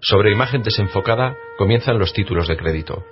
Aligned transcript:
Sobre 0.00 0.30
imagen 0.30 0.62
desenfocada 0.62 1.36
comienzan 1.56 1.98
los 1.98 2.12
títulos 2.12 2.46
de 2.46 2.56
crédito. 2.56 3.04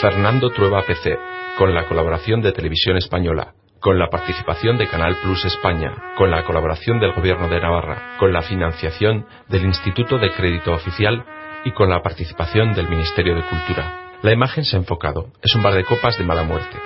Fernando 0.00 0.50
Trueba 0.50 0.82
PC, 0.82 1.18
con 1.56 1.72
la 1.72 1.86
colaboración 1.86 2.42
de 2.42 2.52
Televisión 2.52 2.96
Española, 2.96 3.54
con 3.80 3.98
la 3.98 4.08
participación 4.08 4.76
de 4.76 4.88
Canal 4.88 5.16
Plus 5.22 5.44
España, 5.44 5.94
con 6.16 6.30
la 6.32 6.44
colaboración 6.44 6.98
del 6.98 7.12
Gobierno 7.12 7.48
de 7.48 7.60
Navarra, 7.60 8.16
con 8.18 8.32
la 8.32 8.42
financiación 8.42 9.26
del 9.48 9.64
Instituto 9.64 10.18
de 10.18 10.32
Crédito 10.32 10.72
Oficial 10.72 11.24
y 11.64 11.70
con 11.70 11.90
la 11.90 12.02
participación 12.02 12.74
del 12.74 12.88
Ministerio 12.88 13.36
de 13.36 13.42
Cultura. 13.42 14.18
La 14.22 14.32
imagen 14.32 14.64
se 14.64 14.76
ha 14.76 14.80
enfocado. 14.80 15.30
Es 15.42 15.54
un 15.54 15.62
bar 15.62 15.74
de 15.74 15.84
copas 15.84 16.18
de 16.18 16.24
mala 16.24 16.42
muerte. 16.42 16.76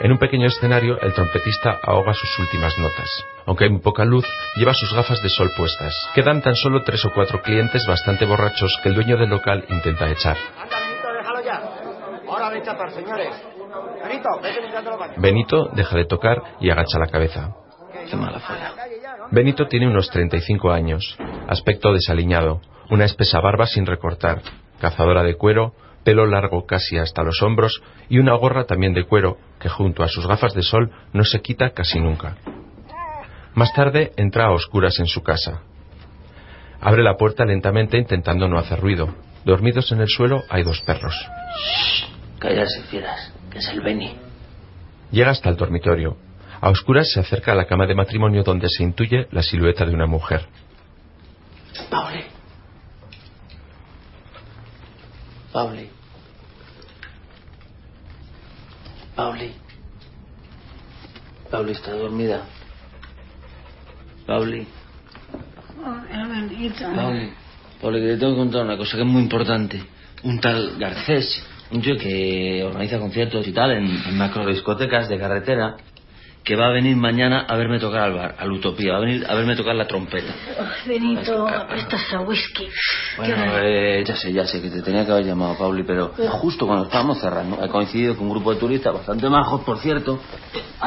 En 0.00 0.12
un 0.12 0.18
pequeño 0.18 0.46
escenario, 0.46 1.00
el 1.00 1.14
trompetista 1.14 1.78
ahoga 1.82 2.12
sus 2.12 2.38
últimas 2.38 2.76
notas. 2.78 3.08
Aunque 3.46 3.64
hay 3.64 3.70
muy 3.70 3.80
poca 3.80 4.04
luz, 4.04 4.26
lleva 4.56 4.74
sus 4.74 4.92
gafas 4.92 5.22
de 5.22 5.28
sol 5.30 5.50
puestas. 5.56 5.94
Quedan 6.14 6.42
tan 6.42 6.54
solo 6.54 6.82
tres 6.82 7.02
o 7.06 7.12
cuatro 7.14 7.40
clientes 7.40 7.86
bastante 7.86 8.26
borrachos 8.26 8.78
que 8.82 8.90
el 8.90 8.94
dueño 8.94 9.16
del 9.16 9.30
local 9.30 9.64
intenta 9.70 10.10
echar. 10.10 10.36
Benito 15.16 15.70
deja 15.72 15.96
de 15.96 16.04
tocar 16.04 16.42
y 16.60 16.70
agacha 16.70 16.98
la 16.98 17.06
cabeza. 17.06 17.54
Qué 18.10 18.16
mala 18.16 18.38
falla. 18.40 18.74
Benito 19.30 19.66
tiene 19.66 19.88
unos 19.88 20.10
35 20.10 20.70
años, 20.70 21.16
aspecto 21.48 21.92
desaliñado, 21.92 22.60
una 22.90 23.04
espesa 23.04 23.40
barba 23.40 23.66
sin 23.66 23.86
recortar, 23.86 24.42
cazadora 24.78 25.22
de 25.22 25.36
cuero, 25.36 25.72
pelo 26.06 26.24
largo 26.24 26.66
casi 26.66 26.98
hasta 26.98 27.24
los 27.24 27.42
hombros 27.42 27.82
y 28.08 28.20
una 28.20 28.36
gorra 28.36 28.64
también 28.64 28.94
de 28.94 29.02
cuero 29.02 29.38
que 29.58 29.68
junto 29.68 30.04
a 30.04 30.08
sus 30.08 30.24
gafas 30.24 30.54
de 30.54 30.62
sol 30.62 30.92
no 31.12 31.24
se 31.24 31.40
quita 31.40 31.70
casi 31.70 31.98
nunca. 31.98 32.36
Más 33.54 33.72
tarde 33.72 34.12
entra 34.16 34.46
a 34.46 34.52
oscuras 34.52 35.00
en 35.00 35.08
su 35.08 35.24
casa. 35.24 35.62
Abre 36.80 37.02
la 37.02 37.16
puerta 37.16 37.44
lentamente 37.44 37.98
intentando 37.98 38.46
no 38.46 38.56
hacer 38.56 38.78
ruido. 38.78 39.16
Dormidos 39.44 39.90
en 39.90 40.00
el 40.00 40.06
suelo 40.06 40.44
hay 40.48 40.62
dos 40.62 40.80
perros. 40.82 41.12
Callarse, 42.38 42.82
fieras, 42.84 43.32
que 43.50 43.58
es 43.58 43.68
el 43.70 43.80
Beni. 43.80 44.16
Llega 45.10 45.32
hasta 45.32 45.50
el 45.50 45.56
dormitorio. 45.56 46.18
A 46.60 46.70
oscuras 46.70 47.10
se 47.12 47.18
acerca 47.18 47.50
a 47.50 47.56
la 47.56 47.66
cama 47.66 47.84
de 47.88 47.96
matrimonio 47.96 48.44
donde 48.44 48.68
se 48.68 48.84
intuye 48.84 49.26
la 49.32 49.42
silueta 49.42 49.84
de 49.84 49.92
una 49.92 50.06
mujer. 50.06 50.46
Pauli. 51.90 52.22
Pauli. 55.52 55.95
Pauli. 59.16 59.50
Pauli 61.50 61.72
está 61.72 61.92
dormida. 61.92 62.42
Pauli. 64.26 64.66
Pauli. 66.94 67.32
Pauli, 67.80 68.00
que 68.00 68.06
te 68.08 68.16
tengo 68.18 68.32
que 68.32 68.38
contar 68.38 68.64
una 68.64 68.76
cosa 68.76 68.96
que 68.96 69.02
es 69.02 69.08
muy 69.08 69.22
importante. 69.22 69.82
Un 70.22 70.38
tal 70.38 70.76
Garcés, 70.78 71.42
un 71.70 71.80
tío 71.80 71.96
que 71.96 72.62
organiza 72.62 72.98
conciertos 72.98 73.46
y 73.46 73.52
tal 73.52 73.70
en, 73.70 73.86
en 74.06 74.18
macro 74.18 74.46
discotecas 74.46 75.08
de 75.08 75.18
carretera, 75.18 75.76
que 76.46 76.54
va 76.54 76.68
a 76.68 76.70
venir 76.70 76.96
mañana 76.96 77.44
a 77.48 77.56
verme 77.56 77.80
tocar 77.80 78.02
al 78.02 78.14
bar, 78.14 78.36
al 78.38 78.52
Utopía, 78.52 78.92
va 78.92 78.98
a 78.98 79.00
venir 79.00 79.26
a 79.28 79.34
verme 79.34 79.56
tocar 79.56 79.74
la 79.74 79.84
trompeta. 79.84 80.32
Benito, 80.86 81.44
prestas 81.68 82.12
a 82.14 82.20
whisky. 82.20 82.68
Bueno, 83.16 83.34
eh, 83.58 84.04
ya 84.06 84.14
sé, 84.14 84.32
ya 84.32 84.46
sé 84.46 84.62
que 84.62 84.70
te 84.70 84.80
tenía 84.80 85.04
que 85.04 85.10
haber 85.10 85.24
llamado, 85.24 85.58
Pauli, 85.58 85.82
pero 85.82 86.12
justo 86.30 86.64
cuando 86.68 86.84
estábamos 86.84 87.18
cerrando, 87.18 87.58
he 87.64 87.68
coincidido 87.68 88.14
con 88.14 88.26
un 88.26 88.30
grupo 88.30 88.54
de 88.54 88.60
turistas 88.60 88.94
bastante 88.94 89.28
majos, 89.28 89.62
por 89.62 89.78
cierto. 89.78 90.20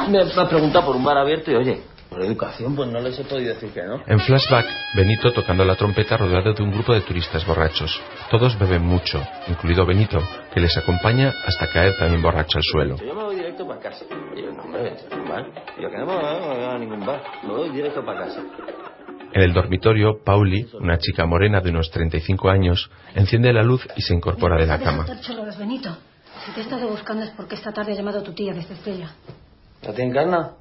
Me, 0.08 0.24
me 0.24 0.42
ha 0.42 0.48
preguntado 0.48 0.86
por 0.86 0.96
un 0.96 1.03
bar 1.03 1.18
abierto 1.18 1.52
y, 1.52 1.56
oye, 1.56 1.81
por 2.09 2.24
educación, 2.24 2.75
pues 2.75 2.90
no 2.90 3.00
les 3.00 3.20
he 3.20 3.24
podido 3.24 3.53
decir 3.53 3.70
que 3.70 3.84
no. 3.84 4.02
En 4.08 4.20
flashback, 4.20 4.66
Benito 4.96 5.31
tocando 5.31 5.64
la 5.64 5.75
trompeta 5.75 6.18
rodeado 6.18 6.53
de 6.53 6.64
un 6.64 6.72
grupo 6.72 6.94
de 6.94 7.02
turistas 7.02 7.46
borrachos. 7.46 8.02
Todos 8.31 8.58
beben 8.58 8.81
mucho, 8.81 9.22
incluido 9.47 9.86
Benito, 9.86 10.19
que 10.53 10.59
les 10.59 10.75
acompaña 10.78 11.31
hasta 11.46 11.72
caer 11.72 11.96
también 11.98 12.22
borracho 12.22 12.58
al 12.58 12.64
suelo. 12.64 12.98
Yo 12.98 13.14
me 13.14 13.24
voy 13.24 13.36
directo 13.36 13.68
para 13.68 13.80
casa. 13.80 14.06
Y 14.36 14.42
yo, 14.42 14.52
no, 14.52 14.64
hombre, 14.64 14.84
vente 14.84 15.03
a 15.12 15.16
un 15.16 15.30
bar. 15.30 15.46
Yo, 15.80 15.90
que 15.90 15.98
no 15.98 16.06
me 16.06 16.16
voy 16.16 16.64
a 16.64 16.78
ningún 16.80 17.06
bar. 17.06 17.22
Me 17.44 17.53
voy 17.53 17.69
directo 17.69 18.03
para 18.03 18.25
casa. 18.25 18.42
En 19.31 19.44
el 19.44 19.53
dormitorio, 19.53 20.24
Pauli, 20.25 20.68
una 20.74 20.98
chica 20.98 21.25
morena 21.28 21.62
de 21.62 21.69
unos 21.69 21.92
35 21.92 22.50
años, 22.50 22.90
enciende 23.14 23.53
la 23.53 23.62
luz 23.62 23.88
y 23.96 24.02
se 24.02 24.16
incorpora 24.16 24.58
de 24.58 24.66
la 24.66 24.80
cama. 24.80 25.06
Benito. 25.59 25.96
Si 26.46 26.52
te 26.53 26.62
he 26.62 26.64
estado 26.64 26.88
buscando 26.88 27.24
es 27.24 27.31
porque 27.31 27.56
esta 27.56 27.72
tarde 27.72 27.92
ha 27.92 27.96
llamado 27.96 28.24
tu 28.24 28.34
tía 28.34 28.53
desde 28.53 28.74
Estella. 28.74 29.14
¿La 29.84 29.94
te 29.94 30.03
encarna? 30.03 30.53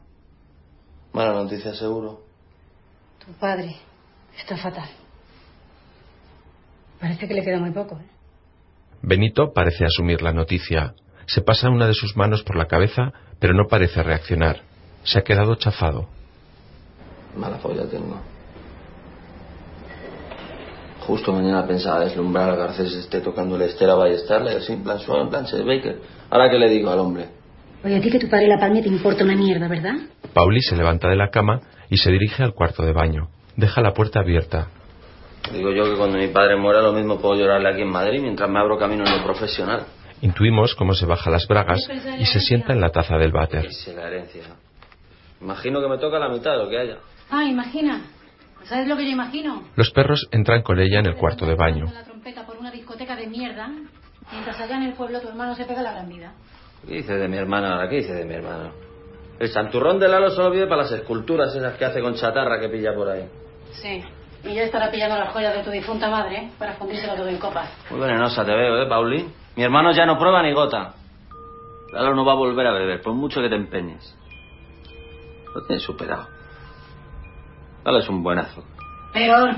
Mala 1.12 1.32
noticia, 1.32 1.74
seguro. 1.74 2.20
Tu 3.24 3.32
padre 3.32 3.76
está 4.36 4.56
fatal. 4.56 4.88
Parece 7.00 7.28
que 7.28 7.34
le 7.34 7.42
queda 7.42 7.58
muy 7.58 7.70
poco, 7.70 7.96
¿eh? 7.96 8.06
Benito 9.02 9.52
parece 9.52 9.84
asumir 9.84 10.22
la 10.22 10.32
noticia. 10.32 10.94
Se 11.26 11.40
pasa 11.40 11.70
una 11.70 11.86
de 11.86 11.94
sus 11.94 12.16
manos 12.16 12.42
por 12.42 12.56
la 12.56 12.66
cabeza, 12.66 13.12
pero 13.38 13.54
no 13.54 13.68
parece 13.68 14.02
reaccionar. 14.02 14.62
Se 15.04 15.18
ha 15.18 15.22
quedado 15.22 15.54
chafado. 15.54 16.08
Mala 17.36 17.58
folla 17.58 17.86
tengo. 17.88 18.18
Justo 21.06 21.32
mañana 21.32 21.66
pensaba 21.66 22.00
deslumbrar 22.00 22.50
a 22.50 22.56
Garcés 22.56 22.92
esté 22.92 23.20
tocando 23.20 23.56
el 23.56 23.62
Estera 23.62 23.94
Ballestarla 23.94 24.52
y 24.52 24.56
así, 24.56 24.72
en 24.72 24.82
plan 24.82 24.98
suave, 24.98 25.22
en 25.22 25.28
plan 25.30 25.46
Baker. 25.66 26.02
Ahora 26.28 26.50
que 26.50 26.58
le 26.58 26.68
digo 26.68 26.90
al 26.90 26.98
hombre. 26.98 27.37
Oye, 27.84 27.96
a 27.96 28.00
ti 28.00 28.10
que 28.10 28.18
tu 28.18 28.28
padre 28.28 28.48
la 28.48 28.58
palme 28.58 28.82
te 28.82 28.88
importa 28.88 29.24
una 29.24 29.36
mierda, 29.36 29.68
¿verdad? 29.68 29.94
Pauli 30.34 30.60
se 30.60 30.76
levanta 30.76 31.08
de 31.08 31.16
la 31.16 31.30
cama 31.30 31.60
y 31.88 31.96
se 31.96 32.10
dirige 32.10 32.42
al 32.42 32.52
cuarto 32.54 32.84
de 32.84 32.92
baño. 32.92 33.28
Deja 33.56 33.80
la 33.80 33.92
puerta 33.92 34.20
abierta. 34.20 34.68
Digo 35.52 35.70
yo 35.72 35.84
que 35.84 35.96
cuando 35.96 36.18
mi 36.18 36.28
padre 36.28 36.56
muera 36.56 36.82
lo 36.82 36.92
mismo 36.92 37.20
puedo 37.20 37.36
llorarle 37.36 37.70
aquí 37.70 37.82
en 37.82 37.88
Madrid 37.90 38.20
mientras 38.20 38.50
me 38.50 38.58
abro 38.58 38.78
camino 38.78 39.04
en 39.06 39.18
lo 39.18 39.24
profesional. 39.24 39.86
Intuimos 40.20 40.74
cómo 40.74 40.94
se 40.94 41.06
baja 41.06 41.30
las 41.30 41.46
bragas 41.46 41.78
y 42.18 42.26
se 42.26 42.40
sienta 42.40 42.72
en 42.72 42.80
la 42.80 42.90
taza 42.90 43.16
del 43.16 43.30
váter. 43.32 43.66
Es 43.66 43.86
la 43.94 44.08
herencia. 44.08 44.42
Imagino 45.40 45.80
que 45.80 45.88
me 45.88 45.98
toca 45.98 46.18
la 46.18 46.28
mitad 46.28 46.52
de 46.52 46.58
lo 46.58 46.68
que 46.68 46.78
haya. 46.78 46.98
Ah, 47.30 47.44
imagina. 47.44 48.02
¿Sabes 48.64 48.88
lo 48.88 48.96
que 48.96 49.04
yo 49.04 49.10
imagino? 49.12 49.62
Los 49.76 49.90
perros 49.92 50.28
entran 50.32 50.62
con 50.62 50.80
ella 50.80 50.98
en 50.98 51.06
el 51.06 51.14
cuarto 51.14 51.46
de 51.46 51.54
baño. 51.54 51.86
la 51.94 52.02
trompeta 52.02 52.44
por 52.44 52.56
una 52.56 52.72
discoteca 52.72 53.14
de 53.14 53.28
mierda, 53.28 53.70
mientras 54.32 54.60
allá 54.60 54.76
en 54.76 54.82
el 54.82 54.94
pueblo 54.94 55.20
tu 55.20 55.28
hermano 55.28 55.54
se 55.54 55.64
pega 55.64 55.80
la 55.80 55.92
gran 55.92 56.08
vida. 56.08 56.32
¿Qué 56.86 56.94
dice 56.94 57.14
de 57.14 57.28
mi 57.28 57.36
hermana 57.36 57.74
ahora? 57.74 57.88
¿Qué 57.88 57.96
dice 57.96 58.14
de 58.14 58.24
mi 58.24 58.34
hermano? 58.34 58.72
El 59.38 59.48
santurrón 59.48 59.98
de 60.00 60.08
Lalo 60.08 60.30
solo 60.30 60.50
vive 60.50 60.66
para 60.66 60.82
las 60.82 60.92
esculturas 60.92 61.54
esas 61.54 61.76
que 61.76 61.84
hace 61.84 62.00
con 62.00 62.14
chatarra 62.14 62.58
que 62.58 62.68
pilla 62.68 62.94
por 62.94 63.08
ahí. 63.08 63.28
Sí. 63.72 64.02
Y 64.44 64.54
ya 64.54 64.62
estará 64.62 64.90
pillando 64.90 65.16
las 65.16 65.32
joyas 65.32 65.54
de 65.54 65.62
tu 65.62 65.70
difunta 65.70 66.08
madre 66.08 66.50
para 66.58 66.74
fundírsela 66.74 67.16
todo 67.16 67.28
en 67.28 67.38
copas. 67.38 67.70
Muy 67.90 68.00
venenosa 68.00 68.44
te 68.44 68.52
veo, 68.52 68.82
¿eh, 68.82 68.88
Pauli? 68.88 69.28
Mi 69.56 69.62
hermano 69.62 69.92
ya 69.92 70.06
no 70.06 70.18
prueba 70.18 70.42
ni 70.42 70.52
gota. 70.52 70.94
Lalo 71.92 72.14
no 72.14 72.24
va 72.24 72.32
a 72.32 72.36
volver 72.36 72.66
a 72.66 72.72
beber, 72.72 73.00
por 73.00 73.14
mucho 73.14 73.40
que 73.40 73.48
te 73.48 73.56
empeñes. 73.56 74.16
Lo 75.54 75.62
tienes 75.66 75.82
superado. 75.82 76.26
Lalo 77.84 77.98
es 77.98 78.08
un 78.08 78.22
buenazo. 78.22 78.64
Peor. 79.12 79.56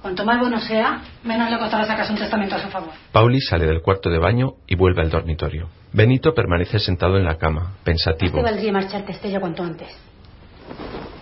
Cuanto 0.00 0.24
más 0.24 0.38
bueno 0.38 0.60
sea, 0.60 1.02
menos 1.24 1.50
le 1.50 1.58
costará 1.58 1.84
sacarse 1.84 2.12
un 2.12 2.18
testamento 2.18 2.54
a 2.54 2.58
su 2.60 2.68
favor. 2.68 2.90
Pauli 3.12 3.40
sale 3.40 3.66
del 3.66 3.82
cuarto 3.82 4.10
de 4.10 4.18
baño 4.18 4.54
y 4.66 4.76
vuelve 4.76 5.02
al 5.02 5.10
dormitorio. 5.10 5.68
Benito 5.92 6.34
permanece 6.34 6.78
sentado 6.78 7.16
en 7.16 7.24
la 7.24 7.36
cama, 7.36 7.74
pensativo. 7.82 8.36
te 8.36 8.42
valdría 8.42 8.72
marcharte, 8.72 9.12
Estella, 9.12 9.40
cuanto 9.40 9.62
antes. 9.64 9.88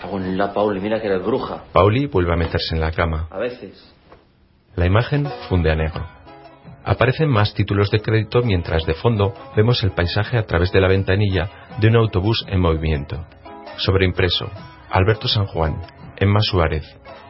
Cago 0.03 0.19
en 0.19 0.37
la 0.37 0.53
Pauli, 0.53 0.81
mira 0.81 1.01
que 1.01 1.07
eres 1.07 1.23
bruja. 1.25 1.65
Pauli 1.73 2.07
vuelve 2.07 2.33
a 2.35 2.37
meterse 2.37 2.75
en 2.75 2.81
la 2.81 2.91
cama. 2.93 3.29
A 3.31 3.39
veces. 3.39 3.95
La 4.75 4.85
imagen 4.87 5.27
funde 5.49 5.71
a 5.71 5.75
negro. 5.75 6.07
Aparecen 6.85 7.29
más 7.29 7.55
títulos 7.55 7.91
de 7.91 8.01
crédito 8.01 8.43
mientras 8.43 8.85
de 8.85 8.95
fondo 8.95 9.33
vemos 9.57 9.83
el 9.83 9.93
paisaje 9.93 10.37
a 10.39 10.45
través 10.45 10.71
de 10.71 10.81
la 10.81 10.89
ventanilla 10.89 11.49
de 11.81 11.89
un 11.89 11.97
autobús 11.97 12.45
en 12.49 12.61
movimiento. 12.61 13.27
Sobreimpreso, 13.79 14.51
Alberto 14.91 15.27
San 15.29 15.47
Juan, 15.47 15.81
Emma 16.17 16.41
Suárez, 16.43 16.85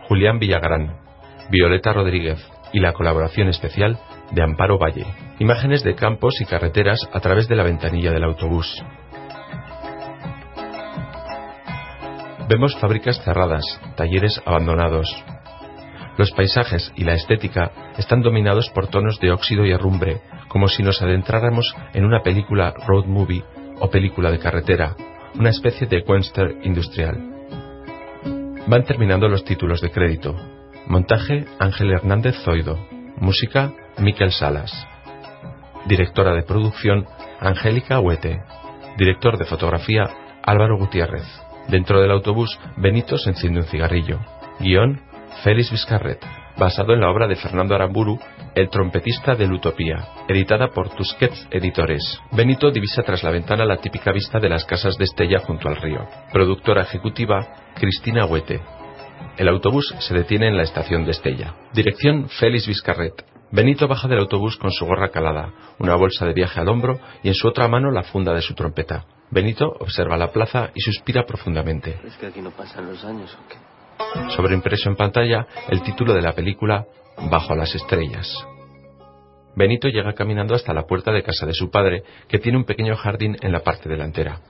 Julián 0.09 0.39
Villagrán, 0.39 1.06
Violeta 1.51 1.93
Rodríguez 1.93 2.45
y 2.73 2.81
la 2.81 2.93
colaboración 2.93 3.49
especial 3.49 3.99
de 4.33 4.43
Amparo 4.43 4.79
Valle. 4.79 5.07
Imágenes 5.39 5.85
de 5.85 5.95
campos 5.95 6.41
y 6.41 6.45
carreteras 6.45 6.99
a 7.13 7.21
través 7.21 7.49
de 7.49 7.57
la 7.57 7.63
ventanilla 7.63 8.11
del 8.11 8.25
autobús. 8.25 8.83
Vemos 12.49 12.77
fábricas 12.79 13.23
cerradas, 13.23 13.65
talleres 13.97 14.41
abandonados. 14.45 15.09
Los 16.17 16.33
paisajes 16.33 16.93
y 16.97 17.05
la 17.05 17.15
estética 17.15 17.71
están 17.99 18.23
dominados 18.23 18.71
por 18.71 18.89
tonos 18.89 19.21
de 19.21 19.31
óxido 19.31 19.67
y 19.67 19.73
herrumbre, 19.73 20.21
como 20.49 20.69
si 20.69 20.83
nos 20.83 21.03
adentráramos 21.03 21.75
en 21.93 22.05
una 22.05 22.23
película 22.23 22.73
road 22.87 23.07
movie 23.07 23.45
o 23.79 23.91
película 23.91 24.31
de 24.31 24.39
carretera, 24.39 24.97
una 25.39 25.51
especie 25.51 25.87
de 25.87 26.01
western 26.01 26.65
industrial. 26.65 27.19
Van 28.67 28.85
terminando 28.85 29.29
los 29.29 29.45
títulos 29.45 29.81
de 29.81 29.91
crédito. 29.91 30.56
Montaje 30.87 31.47
Ángel 31.59 31.91
Hernández 31.91 32.37
Zoido. 32.45 32.79
Música 33.19 33.73
Miquel 33.99 34.31
Salas. 34.31 34.87
Directora 35.87 36.33
de 36.35 36.45
producción 36.45 37.07
Angélica 37.41 37.99
Huete. 37.99 38.41
Director 38.97 39.37
de 39.37 39.47
fotografía 39.47 40.09
Álvaro 40.45 40.79
Gutiérrez. 40.79 41.27
Dentro 41.69 42.01
del 42.01 42.13
autobús 42.13 42.57
Benito 42.77 43.19
se 43.19 43.31
enciende 43.31 43.61
un 43.61 43.67
cigarrillo. 43.67 44.21
Guión 44.61 45.01
Félix 45.43 45.73
Vizcarret, 45.73 46.25
basado 46.57 46.95
en 46.95 47.01
la 47.01 47.11
obra 47.11 47.27
de 47.27 47.37
Fernando 47.37 47.75
Aramburu, 47.75 48.19
El 48.55 48.71
trompetista 48.71 49.35
de 49.35 49.47
Utopía, 49.47 50.07
editada 50.29 50.69
por 50.69 50.91
Tusquets 50.91 51.49
Editores. 51.51 52.21
Benito 52.31 52.71
divisa 52.71 53.03
tras 53.03 53.25
la 53.25 53.31
ventana 53.31 53.65
la 53.65 53.79
típica 53.79 54.13
vista 54.13 54.39
de 54.39 54.49
las 54.49 54.65
casas 54.65 54.97
de 54.97 55.05
Estella 55.05 55.41
junto 55.41 55.69
al 55.69 55.77
río. 55.77 56.07
Productora 56.33 56.83
ejecutiva, 56.83 57.45
Cristina 57.75 58.25
Huete. 58.25 58.76
El 59.37 59.49
autobús 59.49 59.95
se 59.99 60.15
detiene 60.15 60.49
en 60.49 60.57
la 60.57 60.63
estación 60.63 61.05
de 61.05 61.11
Estella. 61.11 61.55
Dirección 61.73 62.29
Félix 62.29 62.67
Vizcarret. 62.67 63.25
Benito 63.51 63.87
baja 63.87 64.09
del 64.09 64.19
autobús 64.19 64.57
con 64.57 64.73
su 64.73 64.87
gorra 64.87 65.11
calada, 65.11 65.53
una 65.79 65.95
bolsa 65.95 66.27
de 66.27 66.33
viaje 66.33 66.61
al 66.61 66.69
hombro 66.69 66.99
y 67.23 67.29
en 67.29 67.35
su 67.35 67.47
otra 67.47 67.69
mano 67.69 67.91
la 67.91 68.03
funda 68.03 68.33
de 68.33 68.43
su 68.43 68.55
trompeta. 68.55 69.05
Benito 69.31 69.69
observa 69.81 70.17
la 70.17 70.33
plaza 70.33 70.71
y 70.75 70.81
suspira 70.81 71.25
profundamente. 71.25 71.99
¿Es 72.05 72.17
que 72.17 72.27
aquí 72.27 72.41
no 72.41 72.51
pasan 72.51 72.87
los 72.87 73.05
años 73.05 73.35
o 73.35 73.49
qué? 73.49 73.57
Sobreimpreso 74.35 74.89
en 74.89 74.97
pantalla 74.97 75.47
el 75.69 75.83
título 75.83 76.15
de 76.15 76.23
la 76.23 76.33
película 76.33 76.87
Bajo 77.31 77.55
las 77.55 77.75
estrellas. 77.75 78.47
Benito 79.55 79.89
llega 79.89 80.13
caminando 80.13 80.55
hasta 80.55 80.75
la 80.75 80.83
puerta 80.83 81.13
de 81.13 81.23
casa 81.23 81.47
de 81.47 81.55
su 81.55 81.71
padre, 81.71 82.03
que 82.29 82.39
tiene 82.39 82.59
un 82.59 82.65
pequeño 82.65 82.95
jardín 82.95 83.37
en 83.41 83.53
la 83.53 83.61
parte 83.61 83.89
delantera. 83.89 84.41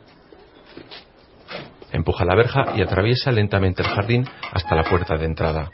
Empuja 1.96 2.26
la 2.26 2.34
verja 2.34 2.74
y 2.76 2.82
atraviesa 2.82 3.32
lentamente 3.32 3.80
el 3.80 3.88
jardín 3.88 4.28
hasta 4.52 4.74
la 4.74 4.84
puerta 4.84 5.16
de 5.16 5.24
entrada. 5.24 5.70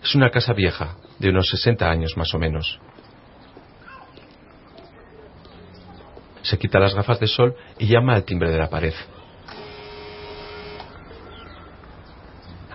Es 0.00 0.14
una 0.14 0.30
casa 0.30 0.52
vieja, 0.52 0.94
de 1.18 1.30
unos 1.30 1.50
60 1.50 1.90
años 1.90 2.16
más 2.16 2.32
o 2.34 2.38
menos. 2.38 2.78
Se 6.42 6.56
quita 6.56 6.78
las 6.78 6.94
gafas 6.94 7.18
de 7.18 7.26
sol 7.26 7.56
y 7.80 7.88
llama 7.88 8.14
al 8.14 8.22
timbre 8.22 8.48
de 8.52 8.58
la 8.58 8.70
pared. 8.70 8.94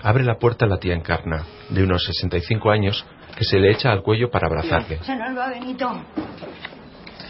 Abre 0.04 0.26
la 0.26 0.36
puerta 0.36 0.66
la 0.66 0.80
tía 0.80 0.96
Encarna, 0.96 1.46
de 1.70 1.82
unos 1.82 2.04
65 2.04 2.70
años, 2.70 3.06
que 3.38 3.46
se 3.46 3.58
le 3.58 3.72
echa 3.72 3.90
al 3.90 4.04
cuello 4.04 4.30
para 4.30 4.48
abrazarle. 4.48 5.00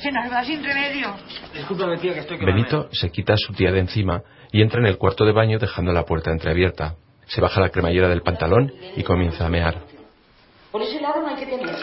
Se 0.03 0.11
nos 0.11 0.29
va 0.29 0.43
sin 0.43 0.61
remedio. 0.61 1.15
Discúlpame, 1.53 1.97
tía, 1.97 2.13
que 2.13 2.19
estoy 2.19 2.37
que 2.37 2.45
Benito 2.45 2.89
se 2.91 3.09
quita 3.09 3.35
a 3.35 3.37
su 3.37 3.53
tía 3.53 3.71
de 3.71 3.79
encima 3.79 4.21
y 4.51 4.61
entra 4.61 4.81
en 4.81 4.87
el 4.87 4.97
cuarto 4.97 5.23
de 5.23 5.31
baño 5.31 5.59
dejando 5.59 5.93
la 5.93 6.03
puerta 6.03 6.29
entreabierta. 6.29 6.95
Se 7.27 7.39
baja 7.39 7.61
la 7.61 7.69
cremallera 7.69 8.09
del 8.09 8.21
pantalón 8.21 8.69
y 8.97 9.03
comienza 9.03 9.45
a 9.45 9.49
mear. 9.49 9.81
Por 10.73 10.81
ese 10.81 10.99
lado 10.99 11.21
no 11.21 11.29
hay 11.29 11.35
que 11.35 11.45
temer. 11.45 11.73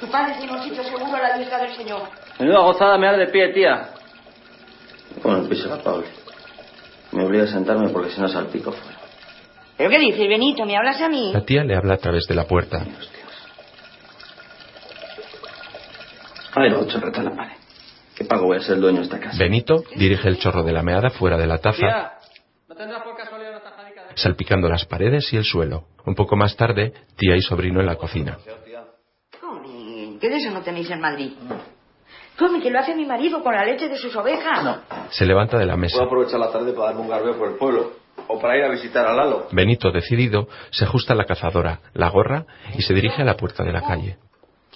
Tu 0.00 0.10
padre 0.10 0.36
tiene 0.38 0.50
un 0.50 0.62
sitio 0.62 0.82
seguro 0.82 1.14
a 1.14 1.28
la 1.28 1.36
vista 1.36 1.58
del 1.58 1.74
Señor. 1.74 2.08
Menuda 2.38 2.60
gozada 2.60 2.96
me 2.96 3.18
de 3.18 3.26
pie, 3.26 3.52
tía. 3.52 3.90
Bueno, 5.22 5.42
el 5.42 5.48
piso 5.50 5.68
la 5.68 5.82
Pablo. 5.82 6.06
Me 7.12 7.22
obliga 7.22 7.44
a 7.44 7.48
sentarme 7.48 7.90
porque 7.90 8.12
si 8.12 8.20
no 8.22 8.28
salpico 8.28 8.72
fuera. 8.72 8.98
¿Pero 9.76 9.90
qué 9.90 9.98
dices, 9.98 10.26
Benito? 10.26 10.64
¿Me 10.64 10.74
hablas 10.74 11.02
a 11.02 11.10
mí? 11.10 11.32
La 11.34 11.42
tía 11.42 11.64
le 11.64 11.76
habla 11.76 11.94
a 11.94 11.98
través 11.98 12.26
de 12.26 12.34
la 12.34 12.44
puerta. 12.44 12.86
Lo 16.54 16.86
chorreta 16.86 17.20
en 17.20 17.24
la 17.26 17.36
pared. 17.36 17.56
¿Qué 18.14 18.24
pago 18.24 18.44
voy 18.46 18.58
a 18.58 18.60
ser 18.60 18.76
el 18.76 18.82
dueño 18.82 18.98
de 18.98 19.04
esta 19.04 19.18
casa? 19.18 19.36
Benito 19.38 19.82
dirige 19.96 20.28
el 20.28 20.38
chorro 20.38 20.62
de 20.62 20.72
la 20.72 20.82
meada 20.82 21.10
fuera 21.10 21.38
de 21.38 21.46
la 21.46 21.58
taza, 21.58 21.78
Tía, 21.78 22.12
¿no 22.68 22.74
tendrás 22.74 23.02
por 23.02 23.16
casualidad 23.16 23.52
una 23.52 23.60
tajadica 23.62 24.04
de... 24.04 24.16
salpicando 24.16 24.68
las 24.68 24.84
paredes 24.84 25.32
y 25.32 25.36
el 25.38 25.44
suelo. 25.44 25.84
Un 26.04 26.14
poco 26.14 26.36
más 26.36 26.54
tarde, 26.56 26.92
tía 27.16 27.36
y 27.36 27.40
sobrino 27.40 27.80
en 27.80 27.86
la 27.86 27.96
cocina. 27.96 28.36
Come, 29.40 30.18
¿qué 30.20 30.28
de 30.28 30.36
eso 30.36 30.50
no 30.50 30.60
tenéis 30.60 30.90
en 30.90 31.00
Madrid? 31.00 31.32
Come, 32.38 32.60
que 32.60 32.70
lo 32.70 32.80
hace 32.80 32.94
mi 32.94 33.06
marido 33.06 33.42
con 33.42 33.54
la 33.54 33.64
leche 33.64 33.88
de 33.88 33.96
sus 33.96 34.14
ovejas. 34.14 34.80
Se 35.10 35.24
levanta 35.24 35.58
de 35.58 35.66
la 35.66 35.76
mesa. 35.76 35.96
Puedo 35.96 36.06
aprovechar 36.06 36.38
la 36.38 36.50
tarde 36.52 36.72
para 36.72 36.88
darme 36.88 37.00
un 37.00 37.08
garbeo 37.08 37.38
por 37.38 37.48
el 37.48 37.54
pueblo. 37.56 37.92
O 38.28 38.38
para 38.38 38.56
ir 38.58 38.64
a 38.64 38.68
visitar 38.68 39.06
a 39.06 39.14
Lalo. 39.14 39.48
Benito, 39.52 39.90
decidido, 39.90 40.48
se 40.70 40.84
ajusta 40.84 41.14
la 41.14 41.24
cazadora, 41.24 41.80
la 41.94 42.10
gorra 42.10 42.44
y 42.76 42.82
se 42.82 42.92
dirige 42.92 43.22
a 43.22 43.24
la 43.24 43.36
puerta 43.36 43.64
de 43.64 43.72
la 43.72 43.80
calle. 43.80 44.18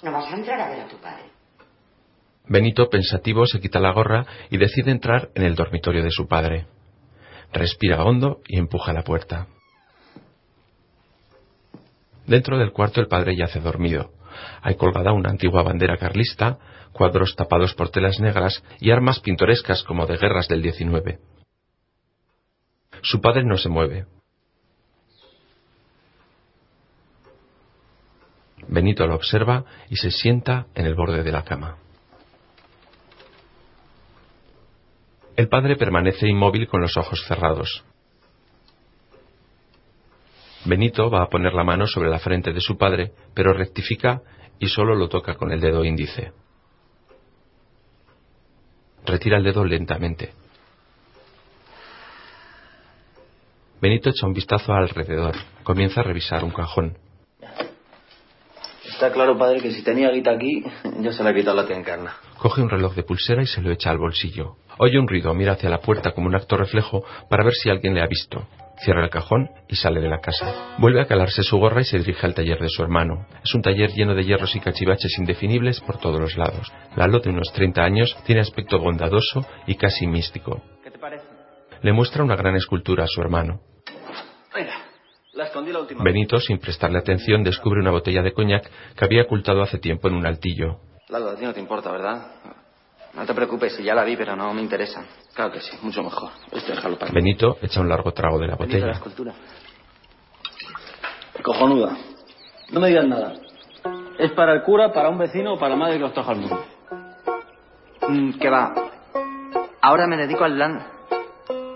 No 0.01 0.11
vas 0.11 0.31
a 0.31 0.35
entrar 0.35 0.59
a 0.59 0.69
ver 0.69 0.81
a 0.81 0.87
tu 0.87 0.97
padre. 0.97 1.36
Benito, 2.49 2.89
pensativo, 2.89 3.45
se 3.45 3.59
quita 3.59 3.79
la 3.79 3.91
gorra 3.91 4.25
y 4.49 4.57
decide 4.57 4.91
entrar 4.91 5.29
en 5.35 5.43
el 5.43 5.55
dormitorio 5.55 6.03
de 6.03 6.11
su 6.11 6.27
padre. 6.27 6.65
Respira 7.51 8.03
hondo 8.03 8.41
y 8.47 8.57
empuja 8.57 8.93
la 8.93 9.03
puerta. 9.03 9.47
Dentro 12.25 12.57
del 12.57 12.71
cuarto 12.71 13.01
el 13.01 13.07
padre 13.07 13.35
yace 13.35 13.59
dormido. 13.59 14.11
Hay 14.61 14.75
colgada 14.75 15.13
una 15.13 15.29
antigua 15.29 15.63
bandera 15.63 15.97
carlista, 15.97 16.57
cuadros 16.93 17.35
tapados 17.35 17.73
por 17.73 17.89
telas 17.89 18.19
negras 18.19 18.63
y 18.79 18.91
armas 18.91 19.19
pintorescas 19.19 19.83
como 19.83 20.05
de 20.05 20.17
guerras 20.17 20.47
del 20.47 20.61
19. 20.61 21.19
Su 23.01 23.21
padre 23.21 23.43
no 23.43 23.57
se 23.57 23.69
mueve. 23.69 24.05
Benito 28.67 29.05
lo 29.05 29.15
observa 29.15 29.65
y 29.89 29.95
se 29.97 30.11
sienta 30.11 30.67
en 30.75 30.85
el 30.85 30.95
borde 30.95 31.23
de 31.23 31.31
la 31.31 31.43
cama. 31.43 31.77
El 35.37 35.49
padre 35.49 35.75
permanece 35.75 36.27
inmóvil 36.27 36.67
con 36.67 36.81
los 36.81 36.97
ojos 36.97 37.23
cerrados. 37.27 37.83
Benito 40.65 41.11
va 41.11 41.21
a 41.21 41.29
poner 41.29 41.53
la 41.53 41.63
mano 41.63 41.85
sobre 41.85 42.09
la 42.09 42.17
frente 42.17 42.51
de 42.51 42.59
su 42.59 42.75
padre, 42.75 43.11
pero 43.35 43.53
rectifica 43.53 44.23
y 44.57 44.67
solo 44.67 44.95
lo 44.95 45.07
toca 45.07 45.35
con 45.35 45.51
el 45.51 45.61
dedo 45.61 45.85
índice. 45.85 46.31
Retira 49.05 49.37
el 49.37 49.43
dedo 49.43 49.63
lentamente. 49.63 50.33
Benito 53.79 54.09
echa 54.09 54.25
un 54.25 54.33
vistazo 54.33 54.73
alrededor. 54.73 55.35
Comienza 55.61 56.01
a 56.01 56.03
revisar 56.03 56.43
un 56.43 56.51
cajón. 56.51 56.97
Está 58.89 59.13
claro, 59.13 59.37
padre, 59.37 59.61
que 59.61 59.69
si 59.69 59.83
tenía 59.83 60.09
guita 60.09 60.31
aquí, 60.31 60.63
ya 60.99 61.11
se 61.11 61.23
la 61.23 61.29
ha 61.29 61.33
quitado 61.35 61.61
la 61.61 61.71
Encarna. 61.71 62.15
Coge 62.39 62.63
un 62.63 62.69
reloj 62.69 62.95
de 62.95 63.03
pulsera 63.03 63.43
y 63.43 63.45
se 63.45 63.61
lo 63.61 63.71
echa 63.71 63.91
al 63.91 63.99
bolsillo. 63.99 64.57
Oye 64.79 64.99
un 64.99 65.07
ruido, 65.07 65.33
mira 65.33 65.53
hacia 65.53 65.69
la 65.69 65.79
puerta 65.79 66.11
como 66.11 66.27
un 66.27 66.35
acto 66.35 66.55
reflejo 66.55 67.03
para 67.29 67.43
ver 67.43 67.53
si 67.53 67.69
alguien 67.69 67.93
le 67.93 68.01
ha 68.01 68.07
visto. 68.07 68.47
Cierra 68.79 69.03
el 69.03 69.09
cajón 69.09 69.49
y 69.67 69.75
sale 69.75 69.99
de 70.01 70.07
la 70.07 70.19
casa. 70.19 70.75
Vuelve 70.77 71.01
a 71.01 71.07
calarse 71.07 71.41
su 71.41 71.57
gorra 71.57 71.81
y 71.81 71.85
se 71.85 71.97
dirige 71.97 72.27
al 72.27 72.35
taller 72.35 72.59
de 72.59 72.69
su 72.69 72.83
hermano. 72.83 73.25
Es 73.43 73.55
un 73.55 73.63
taller 73.63 73.89
lleno 73.91 74.13
de 74.13 74.23
hierros 74.23 74.55
y 74.55 74.59
cachivaches 74.59 75.17
indefinibles 75.17 75.81
por 75.81 75.97
todos 75.97 76.19
los 76.19 76.37
lados. 76.37 76.71
Lalo, 76.95 77.19
de 77.19 77.31
unos 77.31 77.51
30 77.53 77.81
años, 77.81 78.15
tiene 78.25 78.41
aspecto 78.41 78.77
bondadoso 78.77 79.43
y 79.65 79.75
casi 79.75 80.05
místico. 80.05 80.61
¿Qué 80.83 80.91
te 80.91 80.99
parece? 80.99 81.25
Le 81.81 81.91
muestra 81.91 82.23
una 82.23 82.35
gran 82.35 82.55
escultura 82.55 83.05
a 83.05 83.07
su 83.07 83.19
hermano. 83.19 83.61
Venga, 84.53 84.73
la 85.33 85.45
escondí 85.45 85.71
la 85.71 85.79
última 85.79 86.03
Benito, 86.03 86.39
sin 86.39 86.59
prestarle 86.59 86.99
atención, 86.99 87.43
descubre 87.43 87.79
una 87.79 87.91
botella 87.91 88.21
de 88.21 88.33
coñac 88.33 88.69
que 88.95 89.05
había 89.05 89.23
ocultado 89.23 89.63
hace 89.63 89.79
tiempo 89.79 90.07
en 90.07 90.13
un 90.13 90.27
altillo. 90.27 90.81
Lalo, 91.09 91.29
a 91.29 91.35
ti 91.35 91.45
no 91.45 91.53
te 91.53 91.59
importa, 91.59 91.91
¿verdad? 91.91 92.27
No 93.13 93.25
te 93.25 93.33
preocupes, 93.33 93.75
si 93.75 93.83
ya 93.83 93.95
la 93.95 94.03
vi, 94.03 94.15
pero 94.15 94.35
no 94.35 94.53
me 94.53 94.61
interesa. 94.61 95.03
Claro 95.33 95.51
que 95.51 95.59
sí, 95.59 95.77
mucho 95.81 96.03
mejor. 96.03 96.31
Este 96.51 96.73
déjalo 96.73 96.97
para 96.99 97.11
mí. 97.11 97.15
Benito 97.15 97.57
echa 97.61 97.81
un 97.81 97.89
largo 97.89 98.11
trago 98.11 98.37
de 98.39 98.47
la 98.47 98.55
Benito, 98.55 98.77
la 98.77 98.85
botella. 98.85 98.91
escultura. 98.97 99.33
Cojonuda. 101.43 101.97
No 102.71 102.79
me 102.79 102.87
digas 102.89 103.05
nada. 103.07 103.33
¿Es 104.19 104.31
para 104.31 104.53
el 104.53 104.63
cura, 104.63 104.91
para 104.91 105.09
un 105.09 105.17
vecino 105.17 105.53
o 105.53 105.59
para 105.59 105.71
la 105.71 105.75
madre 105.77 105.97
que 105.97 106.03
os 106.03 106.13
trajo 106.13 106.31
al 106.31 106.37
mundo? 106.37 106.65
Mm, 108.07 108.31
que 108.39 108.49
va. 108.49 108.73
Ahora 109.81 110.07
me 110.07 110.17
dedico 110.17 110.43
al 110.43 110.57
land, 110.57 110.81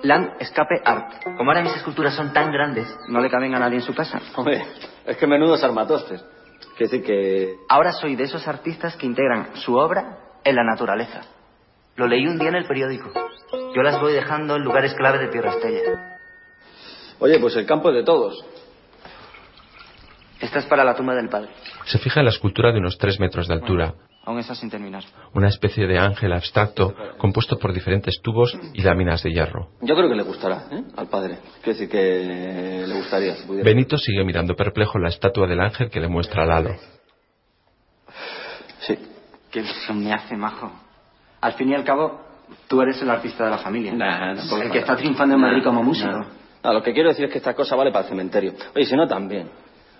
land 0.04 0.32
escape 0.40 0.82
art. 0.84 1.24
Como 1.38 1.52
ahora 1.52 1.62
mis 1.62 1.76
esculturas 1.76 2.16
son 2.16 2.34
tan 2.34 2.52
grandes, 2.52 2.88
no 3.08 3.20
le 3.22 3.30
caben 3.30 3.54
a 3.56 3.60
nadie 3.60 3.76
en 3.78 3.84
su 3.84 3.94
casa. 3.94 4.20
Hombre, 4.36 4.64
es 5.06 5.18
que 5.18 5.28
menudos 5.28 5.64
armatostes. 5.64 6.24
Quiere 6.78 6.92
decir 6.92 7.04
que... 7.04 7.56
Ahora 7.70 7.92
soy 7.92 8.16
de 8.16 8.24
esos 8.24 8.48
artistas 8.48 8.96
que 8.96 9.06
integran 9.06 9.56
su 9.56 9.76
obra 9.76 10.18
en 10.44 10.56
la 10.56 10.64
naturaleza. 10.64 11.22
Lo 11.96 12.08
leí 12.08 12.26
un 12.28 12.38
día 12.38 12.50
en 12.50 12.56
el 12.56 12.66
periódico. 12.66 13.12
Yo 13.76 13.82
las 13.82 14.00
voy 14.00 14.14
dejando 14.14 14.56
en 14.56 14.64
lugares 14.64 14.94
clave 14.94 15.20
de 15.20 15.28
Tierra 15.28 15.52
Estella. 15.52 16.18
Oye, 17.20 17.40
pues 17.40 17.56
el 17.56 17.66
campo 17.66 17.90
es 17.90 17.96
de 17.96 18.04
todos. 18.04 18.44
Esta 20.40 20.60
es 20.60 20.66
para 20.66 20.84
la 20.84 20.96
tumba 20.96 21.14
del 21.14 21.30
padre. 21.30 21.50
Se 21.86 22.00
fija 22.00 22.22
en 22.22 22.26
la 22.26 22.32
escultura 22.32 22.72
de 22.72 22.80
unos 22.80 22.98
tres 22.98 23.20
metros 23.20 23.48
de 23.48 23.54
altura. 23.54 23.94
Aún 24.24 24.40
está 24.40 24.56
sin 24.56 24.70
terminar. 24.70 25.04
Una 25.34 25.48
especie 25.48 25.88
de 25.88 25.98
ángel 25.98 26.32
abstracto 26.34 26.94
compuesto 27.18 27.58
por 27.58 27.74
diferentes 27.74 28.22
tubos 28.22 28.56
y 28.74 28.82
láminas 28.82 29.24
de 29.24 29.32
hierro. 29.32 29.70
Yo 29.82 29.96
creo 29.96 30.10
que 30.10 30.16
le 30.16 30.24
gustará, 30.24 30.66
¿eh? 30.72 30.84
Al 30.96 31.08
padre. 31.08 31.40
Quiero 31.64 31.80
decir 31.80 31.90
que 31.90 32.86
le 32.88 32.94
gustaría. 32.96 33.36
Si 33.36 33.48
pudiera. 33.48 33.66
Benito 33.66 33.98
sigue 33.98 34.24
mirando 34.24 34.56
perplejo 34.56 35.00
la 35.00 35.10
estatua 35.10 35.48
del 35.48 35.60
ángel 35.60 35.90
que 35.90 36.00
le 36.00 36.08
muestra 36.08 36.44
a 36.44 36.46
Lalo. 36.46 36.76
Sí. 38.80 38.98
¿Qué 39.52 39.60
ilusión 39.60 40.04
me 40.04 40.14
hace, 40.14 40.36
majo? 40.36 40.72
Al 41.42 41.54
fin 41.54 41.70
y 41.70 41.76
al 41.76 41.84
cabo, 41.84 42.22
tú 42.68 42.82
eres 42.82 43.02
el 43.02 43.10
artista 43.10 43.44
de 43.46 43.52
la 43.52 43.58
familia. 43.58 43.94
Nah, 43.94 44.36
tampoco 44.36 44.62
el 44.62 44.72
que 44.72 44.80
está 44.80 44.96
triunfando 44.96 45.36
en 45.36 45.42
Madrid 45.42 45.58
Nah, 45.58 45.64
como 45.64 45.84
músico. 45.84 46.10
nah. 46.12 46.26
No, 46.64 46.74
lo 46.74 46.84
que 46.84 46.94
quiero 46.94 47.10
decir 47.10 47.26
es 47.26 47.32
que 47.32 47.40
esta 47.40 47.54
cosa 47.56 47.76
vale 47.76 47.92
para 47.92 48.04
el 48.06 48.10
cementerio. 48.10 48.54
Oye, 48.76 48.86
si 48.86 48.96
no, 48.96 49.08
también. 49.08 49.50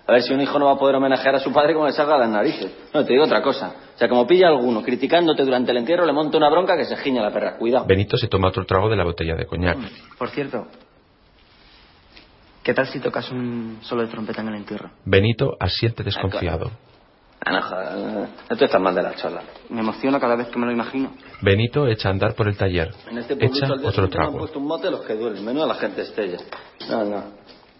A 0.06 0.12
ver 0.12 0.22
si 0.22 0.32
un 0.32 0.40
hijo 0.40 0.58
no 0.58 0.66
va 0.66 0.72
a 0.72 0.78
poder 0.78 0.96
homenajear 0.96 1.34
a 1.36 1.38
su 1.40 1.52
padre 1.52 1.74
como 1.74 1.86
le 1.86 1.92
salga 1.92 2.14
a 2.14 2.18
las 2.18 2.28
narices. 2.30 2.72
No, 2.94 3.04
te 3.04 3.12
digo 3.12 3.24
otra 3.24 3.42
cosa. 3.42 3.72
O 3.94 3.98
sea, 3.98 4.08
como 4.08 4.26
pilla 4.26 4.46
a 4.46 4.50
alguno 4.50 4.82
criticándote 4.82 5.44
durante 5.44 5.70
el 5.70 5.76
entierro, 5.78 6.04
le 6.06 6.12
monta 6.12 6.36
una 6.38 6.48
bronca 6.50 6.76
que 6.76 6.84
se 6.84 6.96
giña 6.96 7.22
la 7.22 7.30
perra. 7.32 7.56
Cuidado. 7.56 7.84
Benito 7.86 8.16
se 8.16 8.26
toma 8.28 8.48
otro 8.48 8.64
trago 8.64 8.88
de 8.88 8.96
la 8.96 9.04
botella 9.04 9.34
de 9.36 9.46
coñac. 9.46 9.78
Por 10.18 10.30
cierto, 10.30 10.66
¿qué 12.62 12.74
tal 12.74 12.86
si 12.86 13.00
tocas 13.00 13.30
un 13.30 13.78
solo 13.82 14.02
de 14.02 14.08
trompeta 14.08 14.40
en 14.40 14.48
el 14.48 14.54
entierro? 14.56 14.90
Benito 15.04 15.56
asiente 15.58 16.02
desconfiado. 16.02 16.70
Ah, 16.72 16.91
no, 17.50 17.62
joder. 17.62 18.28
No 18.50 18.56
tú 18.56 18.64
estás 18.64 18.80
mal 18.80 18.94
de 18.94 19.02
la 19.02 19.14
chola. 19.14 19.42
Me 19.70 19.80
emociono 19.80 20.20
cada 20.20 20.36
vez 20.36 20.48
que 20.48 20.58
me 20.58 20.66
lo 20.66 20.72
imagino. 20.72 21.12
Benito 21.40 21.86
echa 21.88 22.08
a 22.08 22.12
andar 22.12 22.34
por 22.34 22.46
el 22.48 22.56
taller. 22.56 22.92
En 23.10 23.18
este 23.18 23.34
Echa 23.34 23.66
otro 23.72 24.02
me 24.02 24.04
han 24.04 24.10
trago. 24.10 24.38
puesto 24.38 24.58
un 24.58 24.66
mote 24.66 24.90
los 24.90 25.00
que 25.02 25.14
duelen. 25.14 25.44
Menos 25.44 25.64
a 25.64 25.66
la 25.66 25.74
gente 25.74 26.02
estella. 26.02 26.38
No, 26.90 27.04
no. 27.04 27.24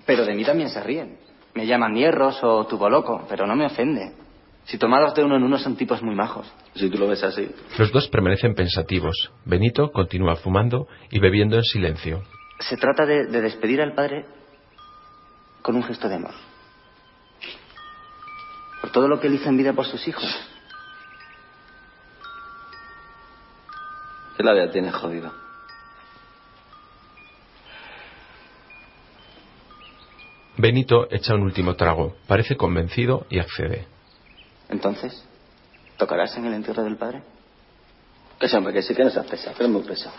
Pero 0.04 0.24
de 0.24 0.34
mí 0.34 0.44
también 0.44 0.68
se 0.68 0.80
ríen. 0.82 1.18
Me 1.54 1.66
llaman 1.66 1.94
hierros 1.94 2.42
o 2.42 2.66
tubo 2.66 2.88
loco, 2.88 3.24
pero 3.28 3.46
no 3.46 3.54
me 3.54 3.66
ofende. 3.66 4.14
Si 4.64 4.78
tomados 4.78 5.14
de 5.14 5.22
uno 5.24 5.36
en 5.36 5.42
uno 5.42 5.58
son 5.58 5.76
tipos 5.76 6.02
muy 6.02 6.14
majos. 6.14 6.50
Si 6.74 6.88
tú 6.88 6.96
lo 6.98 7.06
ves 7.08 7.22
así. 7.22 7.48
Los 7.78 7.92
dos 7.92 8.08
permanecen 8.08 8.54
pensativos. 8.54 9.30
Benito 9.44 9.90
continúa 9.92 10.36
fumando 10.36 10.86
y 11.10 11.18
bebiendo 11.20 11.56
en 11.56 11.62
silencio. 11.64 12.22
Se 12.60 12.76
trata 12.76 13.04
de, 13.04 13.26
de 13.26 13.40
despedir 13.42 13.82
al 13.82 13.92
padre 13.94 14.24
con 15.62 15.76
un 15.76 15.82
gesto 15.82 16.08
de 16.08 16.14
amor. 16.14 16.32
Por 18.82 18.90
todo 18.90 19.08
lo 19.08 19.20
que 19.20 19.28
él 19.28 19.34
hizo 19.34 19.48
en 19.48 19.56
vida 19.56 19.72
por 19.72 19.86
sus 19.86 20.06
hijos. 20.08 20.28
¿Qué 24.36 24.42
la 24.42 24.52
vida 24.52 24.70
tiene 24.70 24.90
jodida? 24.90 25.32
Benito 30.56 31.06
echa 31.10 31.34
un 31.34 31.42
último 31.42 31.74
trago. 31.76 32.16
Parece 32.26 32.56
convencido 32.56 33.24
y 33.30 33.38
accede. 33.38 33.86
Entonces, 34.68 35.24
¿tocarás 35.96 36.36
en 36.36 36.46
el 36.46 36.54
entierro 36.54 36.82
del 36.82 36.96
padre? 36.96 37.22
Que 38.40 38.48
sí, 38.48 38.56
hombre, 38.56 38.72
que 38.72 38.82
sí 38.82 38.94
que 38.94 39.04
no 39.04 39.10
seas 39.10 39.26
pesado, 39.26 39.56
que 39.56 39.62
eres 39.62 39.72
muy 39.72 39.82
pesado. 39.82 40.16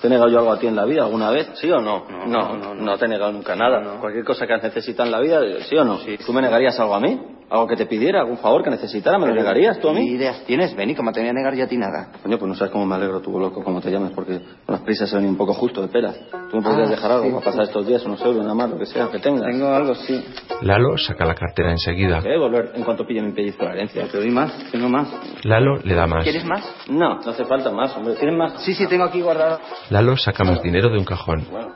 ¿Te 0.00 0.08
he 0.08 0.10
negado 0.10 0.30
yo 0.30 0.38
algo 0.38 0.52
a 0.52 0.58
ti 0.58 0.66
en 0.66 0.74
la 0.74 0.84
vida 0.84 1.04
alguna 1.04 1.30
vez? 1.30 1.50
¿Sí 1.54 1.70
o 1.70 1.80
no? 1.80 2.06
No, 2.08 2.26
no, 2.26 2.56
no, 2.56 2.74
no, 2.74 2.98
te 2.98 3.04
he 3.04 3.08
negado 3.08 3.30
nunca 3.30 3.54
nada. 3.54 4.00
Cualquier 4.00 4.24
cosa 4.24 4.46
que 4.46 4.56
necesitas 4.56 5.06
en 5.06 5.12
la 5.12 5.20
vida, 5.20 5.40
¿sí 5.68 5.76
o 5.76 5.84
no? 5.84 6.00
¿Tú 6.26 6.32
me 6.32 6.42
negarías 6.42 6.78
algo 6.80 6.94
a 6.94 7.00
mí? 7.00 7.39
¿Algo 7.50 7.66
que 7.66 7.74
te 7.74 7.86
pidiera? 7.86 8.20
¿Algún 8.20 8.38
favor 8.38 8.62
que 8.62 8.70
necesitara? 8.70 9.18
¿Me 9.18 9.26
lo 9.26 9.34
negarías 9.34 9.80
tú 9.80 9.88
a 9.88 9.92
¿Qué 9.92 9.98
mí? 10.00 10.06
ideas 10.10 10.44
tienes, 10.46 10.74
Benny? 10.76 10.94
¿Cómo 10.94 11.10
te 11.10 11.18
voy 11.18 11.30
a 11.30 11.32
negar 11.32 11.52
yo 11.56 11.64
a 11.64 11.66
ti 11.66 11.76
nada? 11.76 12.08
Coño, 12.22 12.38
pues 12.38 12.48
no 12.48 12.54
sabes 12.54 12.72
cómo 12.72 12.86
me 12.86 12.94
alegro, 12.94 13.20
tú 13.20 13.36
loco, 13.40 13.64
cómo 13.64 13.80
te 13.80 13.90
llamas, 13.90 14.12
porque 14.14 14.38
con 14.64 14.72
las 14.74 14.80
prisas 14.82 15.10
se 15.10 15.16
ven 15.16 15.26
un 15.26 15.36
poco 15.36 15.52
justo 15.54 15.82
de 15.82 15.88
peras. 15.88 16.16
¿Tú 16.50 16.56
me 16.58 16.62
podrías 16.62 16.86
Ah, 16.88 16.90
dejar 16.92 17.10
algo 17.10 17.24
sí, 17.24 17.30
para 17.32 17.44
pasar 17.44 17.62
estos 17.64 17.86
días, 17.88 18.04
unos 18.06 18.20
euros, 18.24 18.42
nada 18.42 18.54
más, 18.54 18.70
lo 18.70 18.78
que 18.78 18.86
sea, 18.86 19.08
que 19.10 19.18
tengas? 19.18 19.42
Tengo 19.50 19.66
algo, 19.66 19.94
sí. 19.96 20.24
Lalo 20.62 20.96
saca 20.96 21.24
la 21.24 21.34
cartera 21.34 21.72
enseguida. 21.72 22.20
¿Qué? 22.22 22.36
Volver 22.38 22.70
en 22.76 22.84
cuanto 22.84 23.04
pille 23.04 23.20
mi 23.20 23.32
pellizco 23.32 23.64
la 23.64 23.72
herencia. 23.72 24.06
Te 24.06 24.18
doy 24.18 24.30
más, 24.30 24.52
tengo 24.70 24.88
más. 24.88 25.08
Lalo 25.42 25.76
le 25.82 25.94
da 25.96 26.06
más. 26.06 26.22
¿Quieres 26.22 26.44
más? 26.44 26.62
No, 26.88 27.16
no 27.18 27.30
hace 27.32 27.44
falta 27.46 27.72
más, 27.72 27.96
hombre. 27.96 28.14
¿Tienes 28.14 28.36
más? 28.38 28.62
Sí, 28.62 28.74
sí, 28.74 28.86
tengo 28.86 29.02
aquí 29.04 29.20
guardado. 29.22 29.58
Lalo 29.90 30.16
saca 30.16 30.44
más 30.44 30.62
dinero 30.62 30.88
de 30.88 30.98
un 30.98 31.04
cajón. 31.04 31.44
Bueno, 31.50 31.74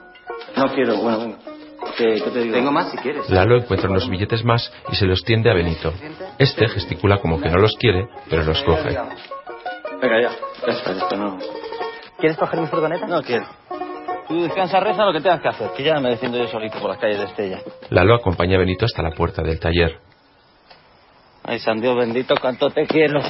no 0.57 0.67
quiero, 0.73 0.99
bueno, 0.99 1.19
venga. 1.19 1.37
¿Qué, 1.97 2.21
qué 2.23 2.31
te 2.31 2.41
digo? 2.41 2.55
Tengo 2.55 2.73
más 2.73 2.91
si 2.91 2.97
quieres. 2.99 3.29
Lalo 3.31 3.57
encuentra 3.57 3.89
unos 3.89 4.09
billetes 4.09 4.45
más 4.45 4.73
y 4.91 4.97
se 4.97 5.07
los 5.07 5.23
tiende 5.23 5.51
a 5.51 5.55
Benito. 5.55 5.93
Este 6.39 6.69
gesticula 6.69 7.19
como 7.19 7.41
que 7.41 7.49
no 7.49 7.59
los 7.59 7.73
quiere, 7.79 8.09
pero 8.29 8.43
los 8.43 8.63
coge. 8.63 8.97
Venga, 10.01 10.21
ya. 10.21 10.31
Está, 10.67 11.17
no. 11.17 11.39
¿Quieres 12.19 12.37
coger 12.39 12.61
mi 12.61 12.67
furgoneta? 12.67 13.07
No 13.07 13.23
quiero. 13.23 13.47
Tú 14.29 14.43
descansa, 14.43 14.81
reza 14.81 15.05
lo 15.05 15.13
que 15.13 15.21
tengas 15.21 15.41
que 15.41 15.49
hacer, 15.49 15.71
que 15.77 15.83
ya 15.83 16.01
me 16.01 16.11
defiendo 16.11 16.39
yo 16.39 16.49
solito 16.49 16.79
por 16.79 16.91
las 16.91 16.99
calles 16.99 17.19
de 17.19 17.25
Estella. 17.25 17.61
Lalo 17.91 18.15
acompaña 18.15 18.57
a 18.57 18.61
Benito 18.61 18.87
hasta 18.87 19.03
la 19.03 19.11
puerta 19.11 19.43
del 19.43 19.61
taller. 19.61 19.99
Ay, 21.43 21.59
San 21.59 21.81
Dios 21.81 21.95
bendito, 21.95 22.35
cuánto 22.41 22.71
te 22.71 22.87
quiero. 22.87 23.21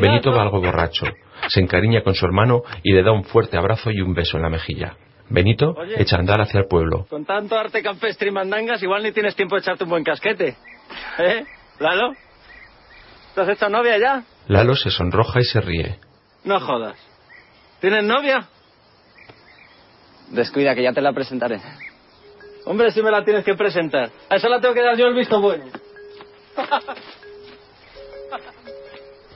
Benito 0.00 0.32
va 0.32 0.42
algo 0.42 0.60
borracho. 0.60 1.06
Se 1.48 1.60
encariña 1.60 2.02
con 2.02 2.14
su 2.14 2.26
hermano 2.26 2.62
y 2.82 2.92
le 2.92 3.02
da 3.02 3.12
un 3.12 3.24
fuerte 3.24 3.56
abrazo 3.56 3.90
y 3.90 4.00
un 4.00 4.12
beso 4.12 4.36
en 4.36 4.42
la 4.42 4.50
mejilla. 4.50 4.96
Benito 5.30 5.74
Oye. 5.76 6.00
echa 6.00 6.16
a 6.16 6.20
andar 6.20 6.40
hacia 6.40 6.60
el 6.60 6.66
pueblo. 6.66 7.06
Con 7.08 7.24
tanto 7.24 7.56
arte 7.56 7.82
campestre 7.82 8.28
y 8.28 8.30
mandangas, 8.32 8.82
igual 8.82 9.02
ni 9.02 9.12
tienes 9.12 9.36
tiempo 9.36 9.56
de 9.56 9.60
echarte 9.60 9.84
un 9.84 9.90
buen 9.90 10.04
casquete. 10.04 10.56
¿Eh? 11.18 11.44
¿Lalo? 11.80 12.12
¿Te 13.34 13.40
has 13.42 13.48
hecho 13.50 13.68
novia 13.68 13.98
ya? 13.98 14.24
Lalo 14.48 14.74
se 14.74 14.90
sonroja 14.90 15.40
y 15.40 15.44
se 15.44 15.60
ríe. 15.60 15.98
No 16.44 16.58
jodas. 16.60 16.96
¿Tienes 17.80 18.04
novia? 18.04 18.48
Descuida, 20.30 20.74
que 20.74 20.82
ya 20.82 20.92
te 20.92 21.00
la 21.00 21.12
presentaré. 21.12 21.60
Hombre, 22.64 22.90
si 22.90 23.02
me 23.02 23.10
la 23.10 23.24
tienes 23.24 23.44
que 23.44 23.54
presentar. 23.54 24.10
A 24.28 24.36
eso 24.36 24.48
la 24.48 24.60
tengo 24.60 24.74
que 24.74 24.82
dar 24.82 24.96
yo 24.96 25.06
el 25.06 25.14
visto 25.14 25.40
bueno. 25.40 25.64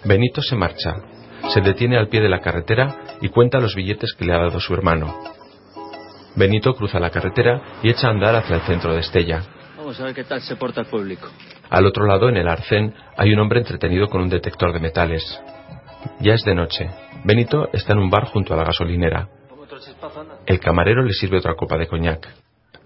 Benito 0.05 0.43
se 0.43 0.57
marcha. 0.57 0.97
Se 1.49 1.61
detiene 1.61 1.97
al 1.97 2.09
pie 2.09 2.21
de 2.21 2.29
la 2.29 2.41
carretera 2.41 3.17
y 3.21 3.29
cuenta 3.29 3.59
los 3.59 3.75
billetes 3.75 4.15
que 4.15 4.25
le 4.25 4.35
ha 4.35 4.39
dado 4.39 4.61
su 4.61 4.75
hermano. 4.75 5.15
Benito 6.35 6.75
cruza 6.75 6.99
la 6.99 7.11
carretera 7.11 7.61
y 7.83 7.91
echa 7.91 8.09
a 8.09 8.11
andar 8.11 8.35
hacia 8.37 8.57
el 8.57 8.63
centro 8.63 8.95
de 8.95 9.01
Estella. 9.01 9.43
Vamos 9.77 10.01
a 10.01 10.05
ver 10.05 10.15
qué 10.15 10.25
tal 10.25 10.41
se 10.41 10.57
porta 10.57 10.81
el 10.81 10.87
público. 10.87 11.29
Al 11.69 11.87
otro 11.87 12.07
lado, 12.07 12.29
en 12.29 12.37
el 12.37 12.49
arcén, 12.49 12.95
hay 13.17 13.33
un 13.33 13.41
hombre 13.41 13.61
entretenido 13.61 14.09
con 14.09 14.23
un 14.23 14.29
detector 14.29 14.73
de 14.73 14.81
metales. 14.81 15.41
Ya 16.21 16.35
es 16.35 16.45
de 16.45 16.55
noche. 16.55 16.89
Benito 17.25 17.69
está 17.73 17.93
en 17.93 17.99
un 17.99 18.11
bar 18.11 18.27
junto 18.27 18.55
a 18.55 18.57
la 18.57 18.65
gasolinera. 18.65 19.29
El 20.47 20.61
camarero 20.61 21.03
le 21.03 21.13
sirve 21.13 21.39
otra 21.39 21.55
copa 21.55 21.77
de 21.77 21.87
coñac. 21.87 22.29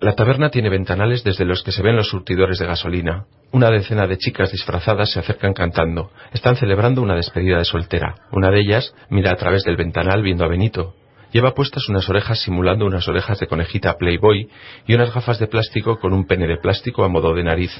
La 0.00 0.14
taberna 0.14 0.50
tiene 0.50 0.68
ventanales 0.68 1.24
desde 1.24 1.44
los 1.44 1.62
que 1.62 1.72
se 1.72 1.82
ven 1.82 1.96
los 1.96 2.08
surtidores 2.08 2.58
de 2.58 2.66
gasolina. 2.66 3.26
Una 3.52 3.70
decena 3.70 4.06
de 4.06 4.18
chicas 4.18 4.52
disfrazadas 4.52 5.10
se 5.10 5.20
acercan 5.20 5.54
cantando. 5.54 6.10
Están 6.32 6.56
celebrando 6.56 7.00
una 7.00 7.14
despedida 7.14 7.58
de 7.58 7.64
soltera. 7.64 8.14
Una 8.30 8.50
de 8.50 8.60
ellas 8.60 8.94
mira 9.08 9.32
a 9.32 9.36
través 9.36 9.64
del 9.64 9.76
ventanal 9.76 10.22
viendo 10.22 10.44
a 10.44 10.48
Benito. 10.48 10.94
Lleva 11.36 11.52
puestas 11.52 11.86
unas 11.90 12.08
orejas 12.08 12.40
simulando 12.40 12.86
unas 12.86 13.06
orejas 13.08 13.38
de 13.38 13.46
conejita 13.46 13.98
Playboy 13.98 14.48
y 14.86 14.94
unas 14.94 15.12
gafas 15.12 15.38
de 15.38 15.46
plástico 15.46 15.98
con 15.98 16.14
un 16.14 16.26
pene 16.26 16.46
de 16.46 16.56
plástico 16.56 17.04
a 17.04 17.08
modo 17.08 17.34
de 17.34 17.44
nariz. 17.44 17.72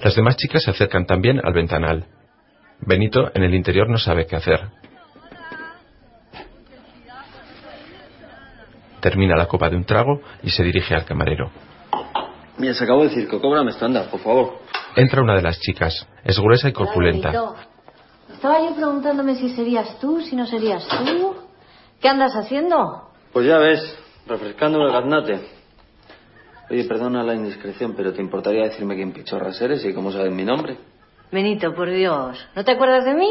Las 0.00 0.14
demás 0.14 0.36
chicas 0.36 0.62
se 0.62 0.70
acercan 0.70 1.06
también 1.06 1.40
al 1.44 1.52
ventanal. 1.52 2.06
Benito 2.82 3.32
en 3.34 3.42
el 3.42 3.52
interior 3.52 3.90
no 3.90 3.98
sabe 3.98 4.28
qué 4.28 4.36
hacer. 4.36 4.60
Termina 9.00 9.34
la 9.34 9.46
copa 9.46 9.70
de 9.70 9.74
un 9.74 9.84
trago 9.86 10.20
y 10.44 10.50
se 10.50 10.62
dirige 10.62 10.94
al 10.94 11.04
camarero. 11.04 11.50
Mira, 12.58 12.74
se 12.74 12.84
acabó 12.84 13.02
el 13.02 13.10
circo. 13.10 13.40
Cóbrame 13.40 13.72
estándar, 13.72 14.08
por 14.08 14.20
favor. 14.20 14.60
Entra 14.94 15.20
una 15.20 15.34
de 15.34 15.42
las 15.42 15.58
chicas. 15.58 16.06
Es 16.22 16.38
gruesa 16.38 16.68
y 16.68 16.72
corpulenta. 16.72 17.32
Estaba 18.40 18.58
yo 18.66 18.74
preguntándome 18.74 19.34
si 19.34 19.50
serías 19.50 19.98
tú, 19.98 20.22
si 20.22 20.34
no 20.34 20.46
serías 20.46 20.88
tú. 20.88 21.36
¿Qué 22.00 22.08
andas 22.08 22.34
haciendo? 22.34 23.10
Pues 23.34 23.46
ya 23.46 23.58
ves, 23.58 23.98
refrescándome 24.26 24.86
el 24.86 24.92
gaznate. 24.92 25.40
Oye, 26.70 26.84
perdona 26.84 27.22
la 27.22 27.34
indiscreción, 27.34 27.92
pero 27.94 28.14
¿te 28.14 28.22
importaría 28.22 28.62
decirme 28.62 28.94
quién 28.94 29.12
pichorras 29.12 29.60
eres 29.60 29.84
y 29.84 29.92
cómo 29.92 30.10
sabes 30.10 30.32
mi 30.32 30.42
nombre? 30.42 30.78
Benito, 31.30 31.74
por 31.74 31.90
Dios. 31.90 32.42
¿No 32.56 32.64
te 32.64 32.72
acuerdas 32.72 33.04
de 33.04 33.12
mí? 33.12 33.28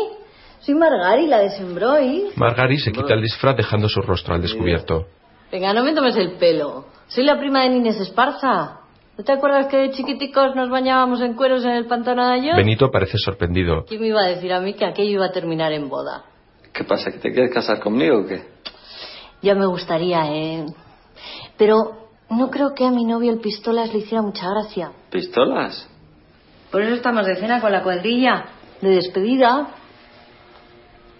Soy 0.59 0.75
Margari, 0.75 1.25
la 1.25 1.39
de 1.39 1.49
Sembroy. 1.57 2.29
Margari 2.35 2.77
se 2.77 2.91
quita 2.91 3.15
el 3.15 3.23
disfraz 3.23 3.57
dejando 3.57 3.89
su 3.89 4.01
rostro 4.01 4.35
al 4.35 4.43
descubierto. 4.43 5.07
Venga, 5.51 5.73
no 5.73 5.83
me 5.83 5.93
tomes 5.95 6.17
el 6.17 6.33
pelo. 6.33 6.85
Soy 7.07 7.23
la 7.23 7.39
prima 7.39 7.61
de 7.61 7.75
Inés 7.77 7.99
Esparza. 7.99 8.78
¿No 9.19 9.25
te 9.25 9.33
acuerdas 9.33 9.67
que 9.67 9.75
de 9.75 9.91
chiquiticos 9.91 10.55
nos 10.55 10.69
bañábamos 10.69 11.19
en 11.19 11.33
cueros 11.33 11.65
en 11.65 11.71
el 11.71 11.87
pantano 11.87 12.25
de 12.25 12.35
Ayoz? 12.35 12.55
Benito 12.55 12.89
parece 12.89 13.17
sorprendido. 13.17 13.83
¿Quién 13.83 13.99
me 13.99 14.07
iba 14.07 14.21
a 14.21 14.27
decir 14.29 14.53
a 14.53 14.61
mí 14.61 14.75
que 14.75 14.85
aquello 14.85 15.11
iba 15.11 15.25
a 15.25 15.31
terminar 15.33 15.73
en 15.73 15.89
boda? 15.89 16.23
¿Qué 16.71 16.85
pasa, 16.85 17.11
que 17.11 17.17
te 17.17 17.33
quieres 17.33 17.53
casar 17.53 17.81
conmigo 17.81 18.21
o 18.21 18.25
qué? 18.25 18.45
Ya 19.41 19.55
me 19.55 19.65
gustaría, 19.65 20.21
¿eh? 20.31 20.65
Pero 21.57 21.75
no 22.29 22.49
creo 22.49 22.73
que 22.73 22.85
a 22.85 22.91
mi 22.91 23.03
novio 23.03 23.33
el 23.33 23.41
pistolas 23.41 23.91
le 23.91 23.99
hiciera 23.99 24.21
mucha 24.21 24.49
gracia. 24.49 24.93
¿Pistolas? 25.11 25.85
Por 26.71 26.81
eso 26.81 26.95
estamos 26.95 27.25
de 27.25 27.35
cena 27.35 27.59
con 27.59 27.73
la 27.73 27.83
cuadrilla, 27.83 28.45
de 28.79 28.89
despedida. 28.89 29.67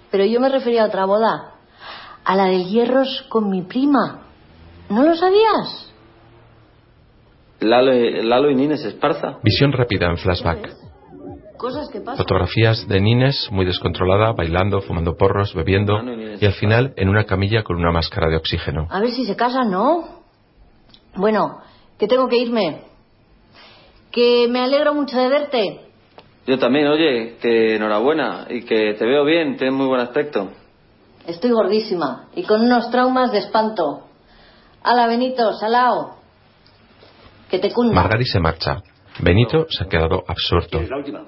Pero 0.10 0.24
yo 0.24 0.40
me 0.40 0.48
refería 0.48 0.84
a 0.84 0.88
otra 0.88 1.04
boda, 1.04 1.56
a 2.24 2.36
la 2.38 2.46
del 2.46 2.64
Hierros 2.64 3.26
con 3.28 3.50
mi 3.50 3.64
prima. 3.64 4.22
¿No 4.88 5.04
lo 5.04 5.18
sabías? 5.18 5.89
Lalo, 7.62 7.94
y- 7.94 8.24
Lalo 8.24 8.50
y 8.50 8.56
Nines 8.56 8.84
Esparza. 8.86 9.40
Visión 9.44 9.72
rápida 9.72 10.08
en 10.08 10.18
flashback. 10.18 10.70
Cosas 11.58 11.90
que 11.90 12.00
pasan. 12.00 12.18
Fotografías 12.18 12.88
de 12.88 13.02
Nines 13.02 13.50
muy 13.52 13.66
descontrolada, 13.66 14.32
bailando, 14.32 14.80
fumando 14.82 15.18
porros, 15.18 15.54
bebiendo 15.54 16.00
y 16.40 16.46
al 16.46 16.54
final 16.54 16.94
en 16.96 17.10
una 17.10 17.26
camilla 17.26 17.64
con 17.64 17.76
una 17.76 17.92
máscara 17.92 18.30
de 18.30 18.38
oxígeno. 18.38 18.88
A 18.90 19.02
ver 19.02 19.12
si 19.12 19.26
se 19.26 19.36
casan, 19.36 19.70
¿no? 19.70 20.22
Bueno, 21.16 21.60
que 21.98 22.08
tengo 22.08 22.28
que 22.30 22.38
irme. 22.38 22.84
Que 24.12 24.48
me 24.50 24.62
alegro 24.62 24.94
mucho 24.94 25.18
de 25.18 25.28
verte. 25.28 25.82
Yo 26.48 26.58
también, 26.60 26.88
oye, 26.88 27.36
que 27.42 27.76
enhorabuena 27.76 28.48
y 28.50 28.62
que 28.64 28.94
te 28.94 29.06
veo 29.06 29.26
bien, 29.26 29.58
tienes 29.58 29.76
muy 29.76 29.86
buen 29.88 30.00
aspecto. 30.02 30.50
Estoy 31.28 31.52
gordísima 31.52 32.30
y 32.36 32.44
con 32.44 32.62
unos 32.62 32.90
traumas 32.90 33.32
de 33.34 33.40
espanto. 33.40 34.06
Ala, 34.82 35.08
Benito, 35.08 35.52
salao. 35.54 36.19
Que 37.50 37.60
te 37.60 37.72
cunda. 37.72 37.94
Margari 37.94 38.26
se 38.26 38.40
marcha. 38.40 38.84
Benito 39.20 39.66
se 39.70 39.84
ha 39.84 39.88
quedado 39.88 40.24
absorto. 40.28 40.82
La 40.82 40.98
última. 40.98 41.26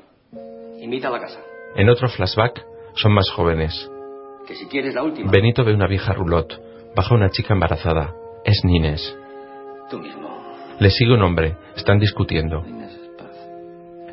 Invita 0.80 1.08
a 1.08 1.12
la 1.12 1.20
casa. 1.20 1.40
En 1.76 1.90
otro 1.90 2.08
flashback 2.10 2.64
son 2.96 3.14
más 3.14 3.30
jóvenes. 3.32 3.90
Que 4.48 4.56
si 4.56 4.66
quieres 4.68 4.96
la 4.96 5.04
última. 5.04 5.32
Benito 5.32 5.64
ve 5.64 5.74
una 5.74 5.88
vieja 5.88 6.14
roulotte. 6.14 6.60
Baja 6.96 7.16
una 7.16 7.30
chica 7.30 7.54
embarazada. 7.54 8.14
Es 8.44 8.64
Nines. 8.64 9.18
Tú 9.90 10.00
mismo. 10.00 10.30
Le 10.80 10.90
sigue 10.90 11.14
un 11.14 11.22
hombre. 11.22 11.58
Están 11.76 12.00
discutiendo. 12.00 12.64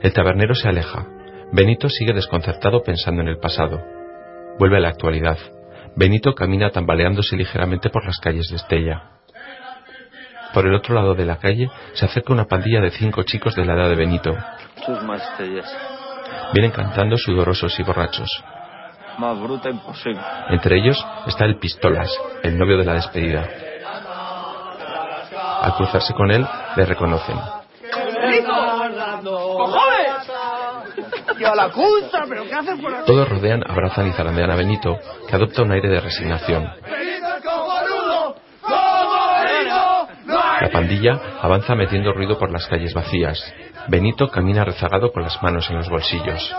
El 0.01 0.13
tabernero 0.13 0.55
se 0.55 0.69
aleja. 0.69 1.07
Benito 1.53 1.89
sigue 1.89 2.13
desconcertado 2.13 2.83
pensando 2.83 3.23
en 3.23 3.29
el 3.29 3.39
pasado. 3.39 3.81
Vuelve 4.59 4.77
a 4.77 4.81
la 4.81 4.91
actualidad. 4.91 5.39
Benito 5.97 6.35
camina 6.35 6.71
tambaleándose 6.71 7.37
ligeramente 7.37 7.91
por 7.91 8.05
las 8.05 8.19
calles 8.19 8.49
de 8.51 8.57
Estella. 8.57 9.18
Por 10.53 10.67
el 10.67 10.75
otro 10.75 10.95
lado 10.95 11.15
de 11.15 11.25
la 11.25 11.37
calle 11.37 11.71
se 11.95 12.05
acerca 12.05 12.33
una 12.33 12.45
pandilla 12.45 12.81
de 12.81 12.91
cinco 12.91 13.23
chicos 13.23 13.55
de 13.55 13.65
la 13.65 13.75
edad 13.75 13.89
de 13.89 13.97
Benito. 13.97 14.37
Vienen 16.53 16.71
cantando 16.71 17.17
sudorosos 17.17 17.79
y 17.79 17.83
borrachos. 17.83 18.29
Más 19.19 19.39
bruta 19.41 19.69
imposible. 19.69 20.21
Entre 20.51 20.79
ellos 20.79 21.05
está 21.27 21.45
el 21.45 21.59
Pistolas, 21.59 22.11
el 22.43 22.57
novio 22.57 22.79
de 22.79 22.85
la 22.85 22.95
despedida. 22.95 23.49
Al 25.61 25.75
cruzarse 25.75 26.15
con 26.15 26.31
él, 26.31 26.47
le 26.77 26.85
reconocen. 26.87 27.37
¡Y 31.39 31.45
a 31.45 31.55
la 31.55 31.71
culta! 31.71 32.25
¿Pero 32.29 32.45
qué 32.45 32.55
haces 32.55 32.81
por 32.81 32.95
aquí? 32.95 33.07
Todos 33.07 33.29
rodean, 33.29 33.63
abrazan 33.69 34.09
y 34.09 34.13
zarandean 34.13 34.51
a 34.51 34.57
Benito, 34.57 34.99
que 35.29 35.37
adopta 35.37 35.63
un 35.63 35.73
aire 35.73 35.89
de 35.89 36.01
resignación. 36.01 36.69
La 40.61 40.71
pandilla 40.71 41.39
avanza 41.41 41.75
metiendo 41.75 42.13
ruido 42.13 42.39
por 42.39 42.51
las 42.51 42.67
calles 42.67 42.93
vacías. 42.93 43.55
Benito 43.89 44.29
camina 44.29 44.65
rezagado 44.65 45.13
con 45.13 45.23
las 45.23 45.41
manos 45.43 45.71
en 45.71 45.77
los 45.77 45.89
bolsillos. 45.89 46.55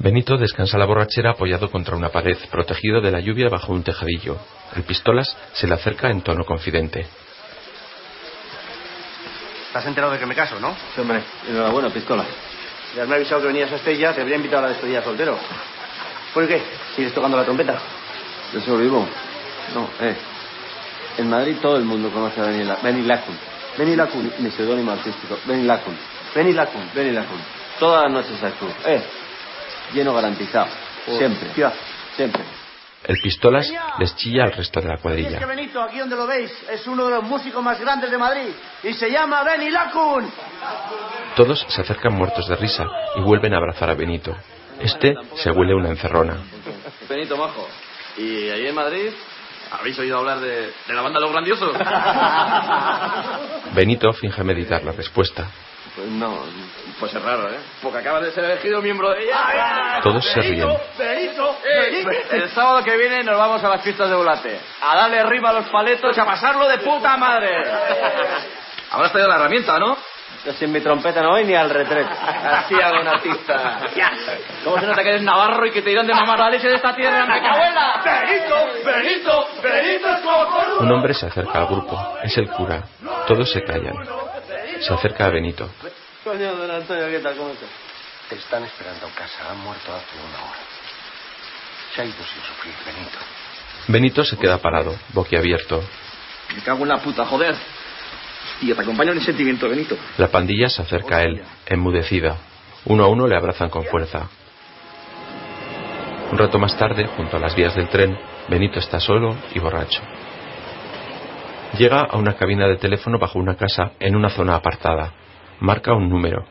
Benito 0.00 0.36
descansa 0.36 0.78
la 0.78 0.84
borrachera 0.84 1.30
apoyado 1.30 1.70
contra 1.70 1.96
una 1.96 2.08
pared, 2.08 2.36
protegido 2.50 3.00
de 3.00 3.10
la 3.10 3.20
lluvia 3.20 3.48
bajo 3.48 3.72
un 3.72 3.82
tejadillo. 3.82 4.36
El 4.74 4.82
pistolas 4.82 5.36
se 5.52 5.66
le 5.66 5.74
acerca 5.74 6.10
en 6.10 6.22
tono 6.22 6.44
confidente. 6.44 7.06
¿Te 9.72 9.78
has 9.78 9.86
enterado 9.86 10.12
de 10.12 10.18
que 10.18 10.26
me 10.26 10.34
caso, 10.34 10.58
no? 10.60 10.74
Sí, 10.94 11.00
hombre, 11.00 11.22
enhorabuena, 11.48 11.90
pistola. 11.90 12.24
Ya 12.96 13.06
me 13.06 13.14
ha 13.14 13.16
avisado 13.16 13.42
que 13.42 13.48
venías 13.48 13.70
a 13.70 13.76
Estella, 13.76 14.14
te 14.14 14.20
habría 14.20 14.36
invitado 14.36 14.60
a 14.60 14.62
la 14.62 14.72
despedida 14.72 15.02
soltero. 15.02 15.36
¿Por 16.32 16.46
qué? 16.46 16.62
¿Sigues 16.96 17.12
tocando 17.12 17.36
la 17.36 17.44
trompeta? 17.44 17.78
De 18.52 18.58
eso 18.60 18.76
vivo. 18.76 19.06
No, 19.74 19.88
eh. 20.00 20.16
En 21.18 21.28
Madrid 21.28 21.56
todo 21.60 21.76
el 21.76 21.84
mundo 21.84 22.10
conoce 22.10 22.40
a 22.40 22.44
Benny, 22.44 22.64
La 22.64 22.76
Benny 22.76 23.02
Lacun. 23.02 23.36
Benny 23.76 23.96
Lacun. 23.96 24.32
Mi 24.38 24.50
seudónimo 24.52 24.92
artístico. 24.92 25.36
Benny 25.46 25.64
Lacun. 25.64 25.96
Benny 26.34 26.52
Lacun. 26.52 26.90
Benny 26.94 27.10
Lacun. 27.10 27.40
Todas 27.80 28.04
las 28.04 28.12
noches 28.12 28.42
al 28.42 28.52
club. 28.52 28.72
Eh. 28.86 29.02
Lleno 29.92 30.14
garantizado. 30.14 30.68
Siempre. 31.06 31.48
Hostia. 31.48 31.72
Siempre. 32.16 32.44
El 33.04 33.16
pistolas 33.20 33.72
les 33.98 34.14
chilla 34.16 34.44
al 34.44 34.52
resto 34.52 34.80
de 34.80 34.88
la 34.88 34.92
Y 34.92 34.96
es 34.96 34.98
que 34.98 35.02
cuadrilla. 35.02 35.46
Benito, 35.46 35.82
aquí 35.82 35.98
donde 35.98 36.16
lo 36.16 36.26
veis, 36.26 36.52
es 36.70 36.86
uno 36.86 37.06
de 37.06 37.10
los 37.16 37.24
músicos 37.24 37.62
más 37.62 37.80
grandes 37.80 38.10
de 38.10 38.18
Madrid. 38.18 38.50
Y 38.82 38.92
se 38.92 39.10
llama 39.10 39.42
Benny 39.42 39.70
Lacun. 39.70 40.30
Todos 41.34 41.64
se 41.68 41.80
acercan 41.80 42.14
muertos 42.14 42.46
de 42.48 42.56
risa 42.56 42.84
y 43.16 43.20
vuelven 43.22 43.54
a 43.54 43.58
abrazar 43.58 43.90
a 43.90 43.94
Benito. 43.94 44.36
Este 44.80 45.14
se 45.34 45.50
huele 45.50 45.74
una 45.74 45.88
encerrona. 45.88 46.36
Benito 47.08 47.36
Majo. 47.36 47.66
¿Y 48.16 48.50
ahí 48.50 48.66
en 48.66 48.74
Madrid? 48.74 49.10
¿Habéis 49.70 49.98
oído 49.98 50.18
hablar 50.18 50.40
de, 50.40 50.72
de 50.86 50.94
la 50.94 51.02
banda 51.02 51.20
Los 51.20 51.32
Grandiosos? 51.32 51.76
Benito 53.74 54.12
finge 54.12 54.42
meditar 54.42 54.82
la 54.82 54.92
respuesta. 54.92 55.46
Pues 55.94 56.08
no, 56.10 56.44
pues 57.00 57.12
es 57.12 57.22
raro, 57.22 57.50
¿eh? 57.50 57.58
Porque 57.82 57.98
acabas 57.98 58.22
de 58.22 58.30
ser 58.30 58.44
elegido 58.44 58.80
miembro 58.80 59.10
de 59.10 59.24
ella. 59.24 60.00
Todos 60.02 60.24
se 60.24 60.40
ríen. 60.40 60.68
Benito, 60.96 61.56
El 62.30 62.48
sábado 62.50 62.84
que 62.84 62.96
viene 62.96 63.24
nos 63.24 63.36
vamos 63.36 63.62
a 63.64 63.68
las 63.68 63.82
pistas 63.82 64.08
de 64.08 64.14
volate. 64.14 64.60
A 64.80 64.96
darle 64.96 65.18
arriba 65.18 65.50
a 65.50 65.54
los 65.54 65.68
paletos 65.68 66.16
y 66.16 66.20
a 66.20 66.24
pasarlo 66.24 66.68
de 66.68 66.78
puta 66.78 67.16
madre. 67.16 67.64
Habrás 68.90 69.10
traído 69.10 69.28
la 69.28 69.36
herramienta, 69.36 69.78
¿no? 69.78 69.96
Yo 70.44 70.52
sin 70.52 70.72
mi 70.72 70.80
trompeta 70.80 71.20
no 71.20 71.30
voy 71.30 71.44
ni 71.44 71.54
al 71.54 71.68
retrete. 71.68 72.10
Así 72.10 72.74
hago 72.80 73.00
una 73.00 73.12
artista. 73.12 73.80
¿Cómo 74.64 74.78
se 74.78 74.86
nota 74.86 75.02
que 75.02 75.08
eres 75.08 75.22
navarro 75.22 75.66
y 75.66 75.72
que 75.72 75.82
te 75.82 75.88
dieron 75.90 76.06
de 76.06 76.14
mamar 76.14 76.38
la 76.38 76.50
leche 76.50 76.68
de 76.68 76.76
esta 76.76 76.94
tierra? 76.94 77.26
¡Me 77.26 77.48
abuela! 77.48 78.02
Benito, 78.04 78.84
Benito, 78.84 79.48
Benito 79.62 80.08
es 80.08 80.20
cojonudo. 80.20 80.80
Un 80.80 80.92
hombre 80.92 81.14
se 81.14 81.26
acerca 81.26 81.58
al 81.58 81.66
grupo. 81.66 82.18
Es 82.22 82.36
el 82.38 82.48
cura. 82.50 82.82
Todos 83.26 83.50
se 83.50 83.62
callan. 83.62 83.94
Se 84.80 84.94
acerca 84.94 85.26
a 85.26 85.30
Benito. 85.30 85.68
Coño, 86.22 86.54
don 86.54 86.70
Antonio, 86.70 87.08
¿qué 87.08 87.18
tal? 87.18 87.34
¿Cómo 87.36 87.50
estás? 87.50 87.68
Te 88.28 88.36
están 88.36 88.62
esperando 88.64 89.06
en 89.06 89.12
casa. 89.12 89.50
Han 89.50 89.58
muerto 89.58 89.92
hace 89.92 90.16
una 90.16 90.44
hora. 90.44 90.58
Se 91.94 92.02
ha 92.02 92.04
ido 92.04 92.16
sin 92.16 92.42
sufrir, 92.42 92.74
Benito. 92.86 93.18
Benito 93.88 94.24
se 94.24 94.36
queda 94.36 94.58
parado, 94.58 94.94
boquiabierto. 95.14 95.82
Me 96.54 96.62
cago 96.62 96.82
en 96.82 96.88
la 96.90 96.98
puta, 96.98 97.24
joder. 97.24 97.56
Hostia, 98.58 98.74
te 98.74 98.82
acompaña 98.82 99.12
en 99.12 99.18
el 99.18 99.22
sentimiento, 99.22 99.68
Benito. 99.68 99.96
La 100.16 100.26
pandilla 100.26 100.68
se 100.68 100.82
acerca 100.82 101.18
a 101.18 101.22
él, 101.22 101.40
enmudecida. 101.64 102.38
Uno 102.86 103.04
a 103.04 103.08
uno 103.08 103.28
le 103.28 103.36
abrazan 103.36 103.70
con 103.70 103.84
fuerza. 103.84 104.28
Un 106.32 106.38
rato 106.38 106.58
más 106.58 106.76
tarde, 106.76 107.06
junto 107.06 107.36
a 107.36 107.40
las 107.40 107.54
vías 107.54 107.76
del 107.76 107.88
tren, 107.88 108.18
Benito 108.48 108.80
está 108.80 108.98
solo 108.98 109.36
y 109.54 109.60
borracho. 109.60 110.02
Llega 111.78 112.00
a 112.00 112.16
una 112.16 112.34
cabina 112.34 112.66
de 112.66 112.78
teléfono 112.78 113.16
bajo 113.20 113.38
una 113.38 113.54
casa 113.54 113.92
en 114.00 114.16
una 114.16 114.28
zona 114.28 114.56
apartada. 114.56 115.12
Marca 115.60 115.94
un 115.94 116.08
número. 116.08 116.44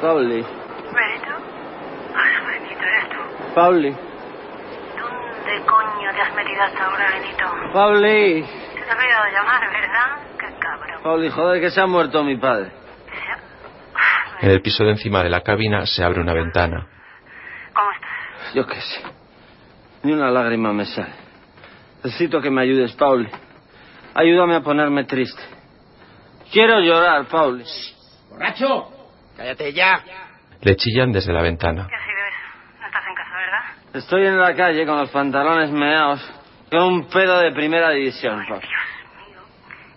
Pauli, 0.00 0.36
¿Benito? 0.36 1.34
Ah, 2.14 2.40
Benito, 2.46 2.80
eres 2.80 3.08
tú. 3.10 3.54
Pauli, 3.54 3.90
¿Dónde 3.90 5.66
coño 5.66 5.83
te 6.14 6.20
has 6.20 6.34
metido 6.34 6.62
hasta 6.62 6.84
ahora, 6.84 7.10
Benito? 7.10 7.72
Pauli. 7.72 8.44
Se 8.44 8.80
te 8.80 8.90
ha 8.90 8.96
olvidado 8.96 9.24
llamar, 9.32 9.70
¿verdad? 9.70 10.38
Qué 10.38 10.58
cabrón. 10.58 11.02
Pauli, 11.02 11.30
joder, 11.30 11.60
que 11.60 11.70
se 11.70 11.80
ha 11.80 11.86
muerto 11.86 12.22
mi 12.24 12.36
padre. 12.36 12.72
En 14.40 14.50
el 14.50 14.60
piso 14.60 14.84
de 14.84 14.90
encima 14.90 15.22
de 15.22 15.30
la 15.30 15.40
cabina 15.40 15.86
se 15.86 16.04
abre 16.04 16.20
una 16.20 16.34
ventana. 16.34 16.86
¿Cómo 17.72 17.90
estás? 17.92 18.54
Yo 18.54 18.66
qué 18.66 18.80
sé. 18.80 19.00
Ni 20.02 20.12
una 20.12 20.30
lágrima 20.30 20.72
me 20.72 20.84
sale. 20.84 21.14
Necesito 22.02 22.40
que 22.40 22.50
me 22.50 22.62
ayudes, 22.62 22.92
Pauli. 22.92 23.28
Ayúdame 24.14 24.56
a 24.56 24.60
ponerme 24.60 25.04
triste. 25.04 25.42
Quiero 26.52 26.78
llorar, 26.80 27.24
Pauli. 27.26 27.64
¡Borracho! 28.30 28.90
¡Cállate 29.36 29.72
ya! 29.72 30.04
Le 30.60 30.76
chillan 30.76 31.10
desde 31.10 31.32
la 31.32 31.42
ventana. 31.42 31.86
¿Qué 31.88 31.94
ha 31.96 32.04
sido 32.04 32.18
eso? 32.18 32.80
No 32.80 32.86
estás 32.86 33.06
en 33.08 33.14
casa, 33.14 33.36
¿verdad? 33.36 33.83
Estoy 33.94 34.26
en 34.26 34.40
la 34.40 34.56
calle 34.56 34.84
con 34.84 34.98
los 34.98 35.08
pantalones 35.10 35.70
meados. 35.70 36.20
Con 36.68 36.82
un 36.82 37.08
pedo 37.08 37.38
de 37.38 37.52
primera 37.52 37.90
división, 37.90 38.44
Pauli. 38.48 38.66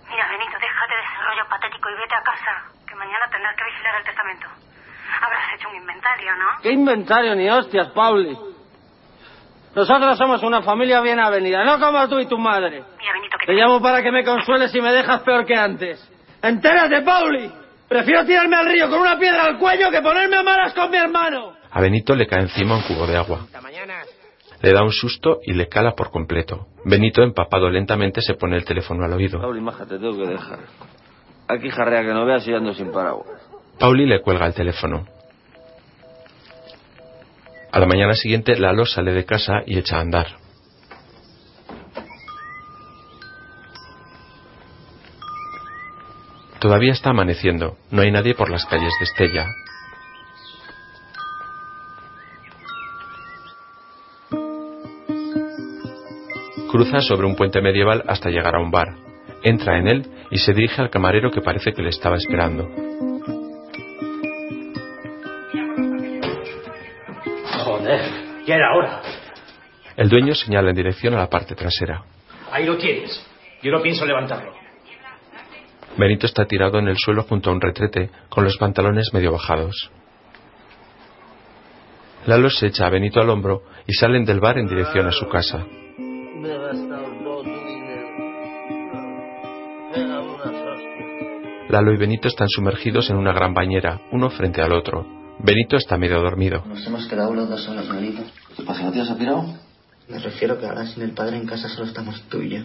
Mira, 0.07 0.27
Benito, 0.29 0.57
déjate 0.61 0.93
de 0.93 1.01
ese 1.01 1.23
rollo 1.27 1.49
patético 1.49 1.89
y 1.89 1.93
vete 1.93 2.15
a 2.15 2.21
casa, 2.21 2.71
que 2.87 2.93
mañana 2.93 3.25
tendrás 3.31 3.55
que 3.55 3.63
vigilar 3.63 3.95
el 3.97 4.03
testamento. 4.03 4.47
Habrás 5.19 5.53
hecho 5.55 5.69
un 5.69 5.75
inventario, 5.77 6.31
¿no? 6.35 6.45
¿Qué 6.61 6.71
inventario 6.71 7.35
ni 7.35 7.49
hostias, 7.49 7.87
Pauli? 7.87 8.37
Nosotros 9.73 10.15
somos 10.15 10.43
una 10.43 10.61
familia 10.61 11.01
bien 11.01 11.19
avenida, 11.19 11.63
no 11.63 11.79
como 11.79 12.07
tú 12.07 12.19
y 12.19 12.27
tu 12.27 12.37
madre. 12.37 12.83
Mira, 12.99 13.13
Benito, 13.13 13.37
que 13.39 13.47
Te 13.47 13.53
llamo 13.53 13.81
para 13.81 14.03
que 14.03 14.11
me 14.11 14.23
consueles 14.23 14.75
y 14.75 14.81
me 14.81 14.91
dejas 14.91 15.21
peor 15.21 15.43
que 15.43 15.55
antes. 15.55 16.07
¡Entérate, 16.43 17.01
Pauli! 17.01 17.51
Prefiero 17.89 18.25
tirarme 18.25 18.57
al 18.57 18.67
río 18.67 18.89
con 18.91 18.99
una 18.99 19.17
piedra 19.17 19.45
al 19.45 19.57
cuello 19.57 19.89
que 19.89 20.01
ponerme 20.03 20.37
a 20.37 20.43
malas 20.43 20.73
con 20.75 20.91
mi 20.91 20.97
hermano. 20.97 21.53
A 21.71 21.81
Benito 21.81 22.15
le 22.15 22.27
cae 22.27 22.41
encima 22.41 22.75
un 22.75 22.81
cubo 22.83 23.07
de 23.07 23.17
agua. 23.17 23.47
Le 24.61 24.73
da 24.73 24.83
un 24.83 24.91
susto 24.91 25.39
y 25.43 25.53
le 25.53 25.67
cala 25.67 25.91
por 25.91 26.11
completo. 26.11 26.67
Benito, 26.83 27.21
empapado 27.21 27.69
lentamente, 27.69 28.21
se 28.21 28.33
pone 28.33 28.55
el 28.55 28.65
teléfono 28.65 29.03
al 29.03 29.13
oído. 29.13 29.39
Pauli, 29.39 29.61
maja, 29.61 29.85
tengo 29.85 30.17
que 30.17 30.27
dejar. 30.27 30.59
Aquí 31.47 31.69
jarrea 31.69 32.01
que 32.01 32.13
no 32.13 32.25
veas 32.25 32.47
y 32.47 32.53
ando 32.53 32.73
sin 32.73 32.91
paraguas. 32.91 33.41
Pauli 33.79 34.05
le 34.05 34.21
cuelga 34.21 34.47
el 34.47 34.53
teléfono. 34.53 35.05
A 37.71 37.79
la 37.79 37.85
mañana 37.85 38.13
siguiente, 38.13 38.57
Lalo 38.57 38.85
sale 38.85 39.13
de 39.13 39.25
casa 39.25 39.61
y 39.65 39.77
echa 39.77 39.97
a 39.97 40.01
andar. 40.01 40.27
Todavía 46.59 46.91
está 46.91 47.11
amaneciendo. 47.11 47.77
No 47.91 48.01
hay 48.01 48.11
nadie 48.11 48.33
por 48.33 48.49
las 48.49 48.65
calles 48.65 48.91
de 48.99 49.05
Estella. 49.05 49.45
Cruza 56.77 57.01
sobre 57.01 57.25
un 57.25 57.35
puente 57.35 57.59
medieval 57.59 58.03
hasta 58.07 58.29
llegar 58.29 58.55
a 58.55 58.59
un 58.59 58.69
bar. 58.69 58.89
Entra 59.41 59.79
en 59.79 59.87
él 59.87 60.05
y 60.29 60.37
se 60.37 60.53
dirige 60.53 60.79
al 60.79 60.91
camarero 60.91 61.31
que 61.31 61.41
parece 61.41 61.73
que 61.73 61.81
le 61.81 61.89
estaba 61.89 62.17
esperando. 62.17 62.69
Joder, 67.63 68.01
ya 68.45 68.55
era 68.57 68.75
hora. 68.75 69.01
El 69.95 70.07
dueño 70.07 70.35
señala 70.35 70.69
en 70.69 70.75
dirección 70.75 71.15
a 71.15 71.17
la 71.17 71.27
parte 71.27 71.55
trasera. 71.55 72.03
Ahí 72.51 72.67
lo 72.67 72.77
tienes. 72.77 73.25
Yo 73.63 73.71
no 73.71 73.81
pienso 73.81 74.05
levantarlo. 74.05 74.53
Benito 75.97 76.27
está 76.27 76.45
tirado 76.45 76.77
en 76.77 76.89
el 76.89 76.97
suelo 76.99 77.23
junto 77.23 77.49
a 77.49 77.53
un 77.53 77.59
retrete, 77.59 78.11
con 78.29 78.43
los 78.43 78.55
pantalones 78.57 79.11
medio 79.13 79.31
bajados. 79.31 79.89
Lalo 82.27 82.51
se 82.51 82.67
echa 82.67 82.85
a 82.85 82.91
Benito 82.91 83.19
al 83.19 83.31
hombro 83.31 83.63
y 83.87 83.93
salen 83.93 84.25
del 84.25 84.39
bar 84.39 84.59
en 84.59 84.67
dirección 84.67 85.07
a 85.07 85.11
su 85.11 85.27
casa. 85.27 85.65
Lalo 91.69 91.93
y 91.93 91.97
Benito 91.97 92.27
están 92.27 92.47
sumergidos 92.47 93.09
en 93.09 93.17
una 93.17 93.33
gran 93.33 93.53
bañera, 93.53 94.01
uno 94.11 94.29
frente 94.29 94.61
al 94.61 94.71
otro. 94.73 95.05
Benito 95.39 95.77
está 95.77 95.97
medio 95.97 96.19
dormido. 96.19 96.63
Nos 96.65 96.85
hemos 96.85 97.07
quedado 97.07 97.33
los 97.33 97.49
dos 97.49 97.63
solos, 97.63 97.89
Benito. 97.89 98.23
¿Qué 98.55 98.63
pasa? 98.63 98.83
¿No 98.83 98.91
te 98.91 99.01
has? 99.01 99.17
Me 100.07 100.19
refiero 100.19 100.59
que 100.59 100.65
ahora 100.65 100.85
sin 100.85 101.03
el 101.03 101.11
padre 101.11 101.37
en 101.37 101.45
casa 101.45 101.67
solo 101.69 101.87
estamos 101.87 102.21
tú 102.29 102.41
y 102.41 102.49
yo. 102.49 102.63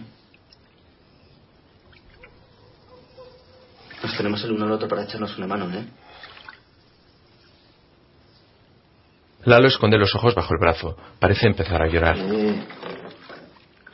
Nos 4.03 4.17
tenemos 4.17 4.43
el 4.43 4.51
uno 4.51 4.65
al 4.65 4.71
otro 4.73 4.87
para 4.87 5.03
echarnos 5.03 5.37
una 5.37 5.47
mano, 5.47 5.69
¿eh? 5.73 5.85
Lalo 9.45 9.67
esconde 9.67 9.97
los 9.97 10.13
ojos 10.15 10.35
bajo 10.35 10.53
el 10.53 10.59
brazo. 10.59 10.95
Parece 11.19 11.47
empezar 11.47 11.81
a 11.81 11.87
llorar. 11.87 12.17
Eh. 12.17 12.63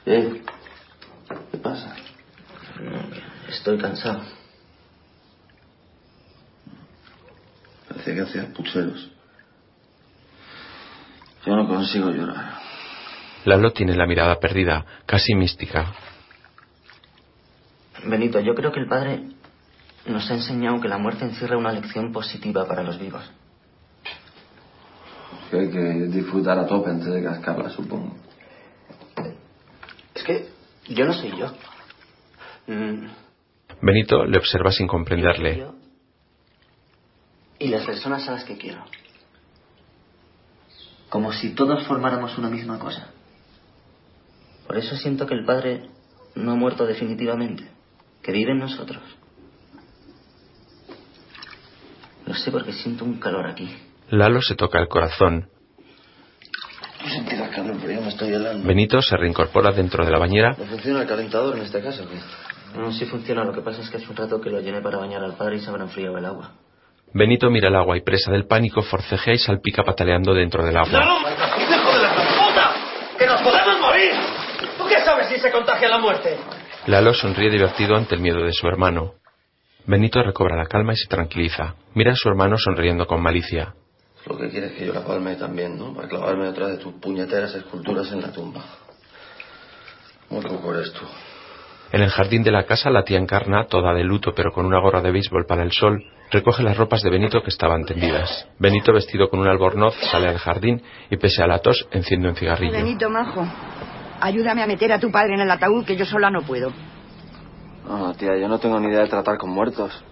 Eh. 0.09 0.41
¿Qué 1.51 1.57
pasa? 1.59 1.95
Estoy 3.47 3.77
cansado. 3.77 4.21
Parece 7.87 8.15
que 8.15 8.21
hacías 8.21 8.45
pucheros. 8.47 9.11
Yo 11.45 11.55
no 11.55 11.67
consigo 11.67 12.09
llorar. 12.09 12.57
Lalo 13.45 13.71
tiene 13.71 13.95
la 13.95 14.07
mirada 14.07 14.39
perdida, 14.39 14.83
casi 15.05 15.35
mística. 15.35 15.93
Benito, 18.03 18.39
yo 18.39 18.55
creo 18.55 18.71
que 18.71 18.79
el 18.79 18.87
padre 18.87 19.21
nos 20.07 20.27
ha 20.31 20.33
enseñado 20.33 20.81
que 20.81 20.87
la 20.87 20.97
muerte 20.97 21.23
encierra 21.23 21.55
una 21.55 21.71
lección 21.71 22.11
positiva 22.11 22.67
para 22.67 22.81
los 22.81 22.99
vivos. 22.99 23.29
Que 25.51 25.59
hay 25.59 25.69
que 25.69 25.79
disfrutar 26.07 26.57
a 26.57 26.65
tope 26.65 26.89
antes 26.89 27.13
de 27.13 27.23
cascarla, 27.23 27.69
supongo. 27.69 28.28
Que 30.29 30.47
yo 30.89 31.05
no 31.05 31.13
soy 31.13 31.31
yo. 31.35 31.47
Mm, 32.67 33.07
Benito 33.81 34.25
le 34.25 34.37
observa 34.37 34.71
sin 34.71 34.85
comprenderle. 34.85 35.65
y 37.57 37.67
las 37.67 37.83
personas 37.85 38.27
a 38.29 38.33
las 38.33 38.43
que 38.45 38.55
quiero. 38.57 38.85
Como 41.09 41.33
si 41.33 41.55
todos 41.55 41.85
formáramos 41.87 42.37
una 42.37 42.49
misma 42.49 42.77
cosa. 42.77 43.09
Por 44.67 44.77
eso 44.77 44.95
siento 44.97 45.25
que 45.25 45.33
el 45.33 45.45
padre 45.45 45.89
no 46.35 46.51
ha 46.51 46.55
muerto 46.55 46.85
definitivamente, 46.85 47.67
que 48.21 48.31
vive 48.31 48.51
en 48.51 48.59
nosotros. 48.59 49.01
Lo 52.27 52.35
sé 52.35 52.51
porque 52.51 52.71
siento 52.73 53.03
un 53.03 53.19
calor 53.19 53.47
aquí. 53.47 53.75
Lalo 54.09 54.41
se 54.43 54.55
toca 54.55 54.79
el 54.79 54.87
corazón. 54.87 55.49
Tú 56.99 57.07
sentirás 57.09 57.49
calor, 57.49 57.77
pero 57.79 57.93
yo 57.93 58.01
me 58.01 58.09
estoy 58.09 58.33
helando. 58.33 58.67
Benito 58.67 59.01
se 59.01 59.15
reincorpora 59.15 59.71
dentro 59.71 60.05
de 60.05 60.11
la 60.11 60.19
bañera 60.19 60.55
¿No 60.57 60.65
funciona 60.65 61.01
el 61.01 61.07
calentador 61.07 61.55
en 61.55 61.63
esta 61.63 61.81
casa 61.81 62.03
o 62.03 62.07
qué? 62.09 62.17
No, 62.77 62.91
sí 62.91 63.05
funciona. 63.05 63.43
Lo 63.43 63.53
que 63.53 63.61
pasa 63.61 63.81
es 63.81 63.89
que 63.89 63.97
hace 63.97 64.07
un 64.09 64.15
rato 64.15 64.39
que 64.41 64.49
lo 64.49 64.59
llené 64.59 64.81
para 64.81 64.97
bañar 64.97 65.23
al 65.23 65.35
padre 65.35 65.57
y 65.57 65.59
se 65.59 65.69
habrá 65.69 65.83
enfriado 65.83 66.17
el 66.17 66.25
agua. 66.25 66.51
Benito 67.13 67.49
mira 67.49 67.69
el 67.69 67.75
agua 67.75 67.97
y 67.97 68.01
presa 68.01 68.31
del 68.31 68.45
pánico 68.45 68.83
forcejea 68.83 69.33
y 69.33 69.37
salpica 69.39 69.83
pataleando 69.83 70.33
dentro 70.33 70.63
del 70.63 70.77
agua. 70.77 70.89
¡Hijo 70.89 71.93
de 71.93 72.01
la 72.01 72.13
puta! 72.13 72.73
¡Que 73.17 73.25
nos 73.25 73.41
podemos 73.41 73.79
morir! 73.79 74.11
¿Tú 74.77 74.85
qué 74.87 74.99
sabes 75.03 75.27
si 75.29 75.39
se 75.39 75.51
contagia 75.51 75.89
la 75.89 75.97
muerte? 75.97 76.37
Lalo 76.85 77.13
sonríe 77.13 77.49
divertido 77.49 77.95
ante 77.95 78.15
el 78.15 78.21
miedo 78.21 78.43
de 78.43 78.53
su 78.53 78.67
hermano. 78.67 79.13
Benito 79.87 80.21
recobra 80.21 80.55
la 80.55 80.65
calma 80.65 80.93
y 80.93 80.97
se 80.97 81.07
tranquiliza. 81.07 81.75
Mira 81.95 82.11
a 82.11 82.15
su 82.15 82.29
hermano 82.29 82.57
sonriendo 82.57 83.07
con 83.07 83.23
malicia. 83.23 83.73
Lo 84.25 84.37
que 84.37 84.49
quieres 84.49 84.71
es 84.71 84.77
que 84.77 84.85
yo 84.85 84.93
la 84.93 85.05
palme 85.05 85.35
también, 85.35 85.77
¿no? 85.77 85.93
Para 85.93 86.07
clavarme 86.07 86.47
otra 86.47 86.67
de 86.67 86.77
tus 86.77 86.93
puñeteras 86.95 87.53
esculturas 87.55 88.11
en 88.11 88.21
la 88.21 88.31
tumba. 88.31 88.63
Muy 90.29 90.41
poco 90.41 90.73
eres 90.73 90.91
tú. 90.93 91.05
En 91.91 92.01
el 92.01 92.09
jardín 92.09 92.43
de 92.43 92.51
la 92.51 92.65
casa, 92.65 92.91
la 92.91 93.03
tía 93.03 93.17
Encarna, 93.17 93.65
toda 93.65 93.93
de 93.93 94.03
luto 94.03 94.33
pero 94.35 94.51
con 94.51 94.65
una 94.65 94.79
gorra 94.79 95.01
de 95.01 95.11
béisbol 95.11 95.45
para 95.47 95.63
el 95.63 95.71
sol, 95.71 96.03
recoge 96.29 96.61
las 96.61 96.77
ropas 96.77 97.01
de 97.01 97.09
Benito 97.09 97.41
que 97.41 97.49
estaban 97.49 97.83
tendidas. 97.85 98.47
Benito, 98.59 98.93
vestido 98.93 99.29
con 99.29 99.39
un 99.39 99.47
albornoz, 99.47 99.95
sale 100.11 100.27
al 100.27 100.37
jardín 100.37 100.83
y, 101.09 101.17
pese 101.17 101.41
a 101.41 101.47
la 101.47 101.59
tos, 101.59 101.87
enciende 101.91 102.29
un 102.29 102.35
cigarrillo. 102.35 102.73
Benito, 102.73 103.09
majo, 103.09 103.43
ayúdame 104.21 104.61
a 104.61 104.67
meter 104.67 104.91
a 104.91 104.99
tu 104.99 105.11
padre 105.11 105.33
en 105.33 105.41
el 105.41 105.49
ataúd 105.49 105.83
que 105.85 105.95
yo 105.95 106.05
sola 106.05 106.29
no 106.29 106.43
puedo. 106.43 106.71
No, 107.87 108.13
tía, 108.13 108.37
yo 108.37 108.47
no 108.47 108.59
tengo 108.59 108.79
ni 108.79 108.89
idea 108.89 109.01
de 109.01 109.07
tratar 109.07 109.37
con 109.39 109.49
muertos. 109.49 110.03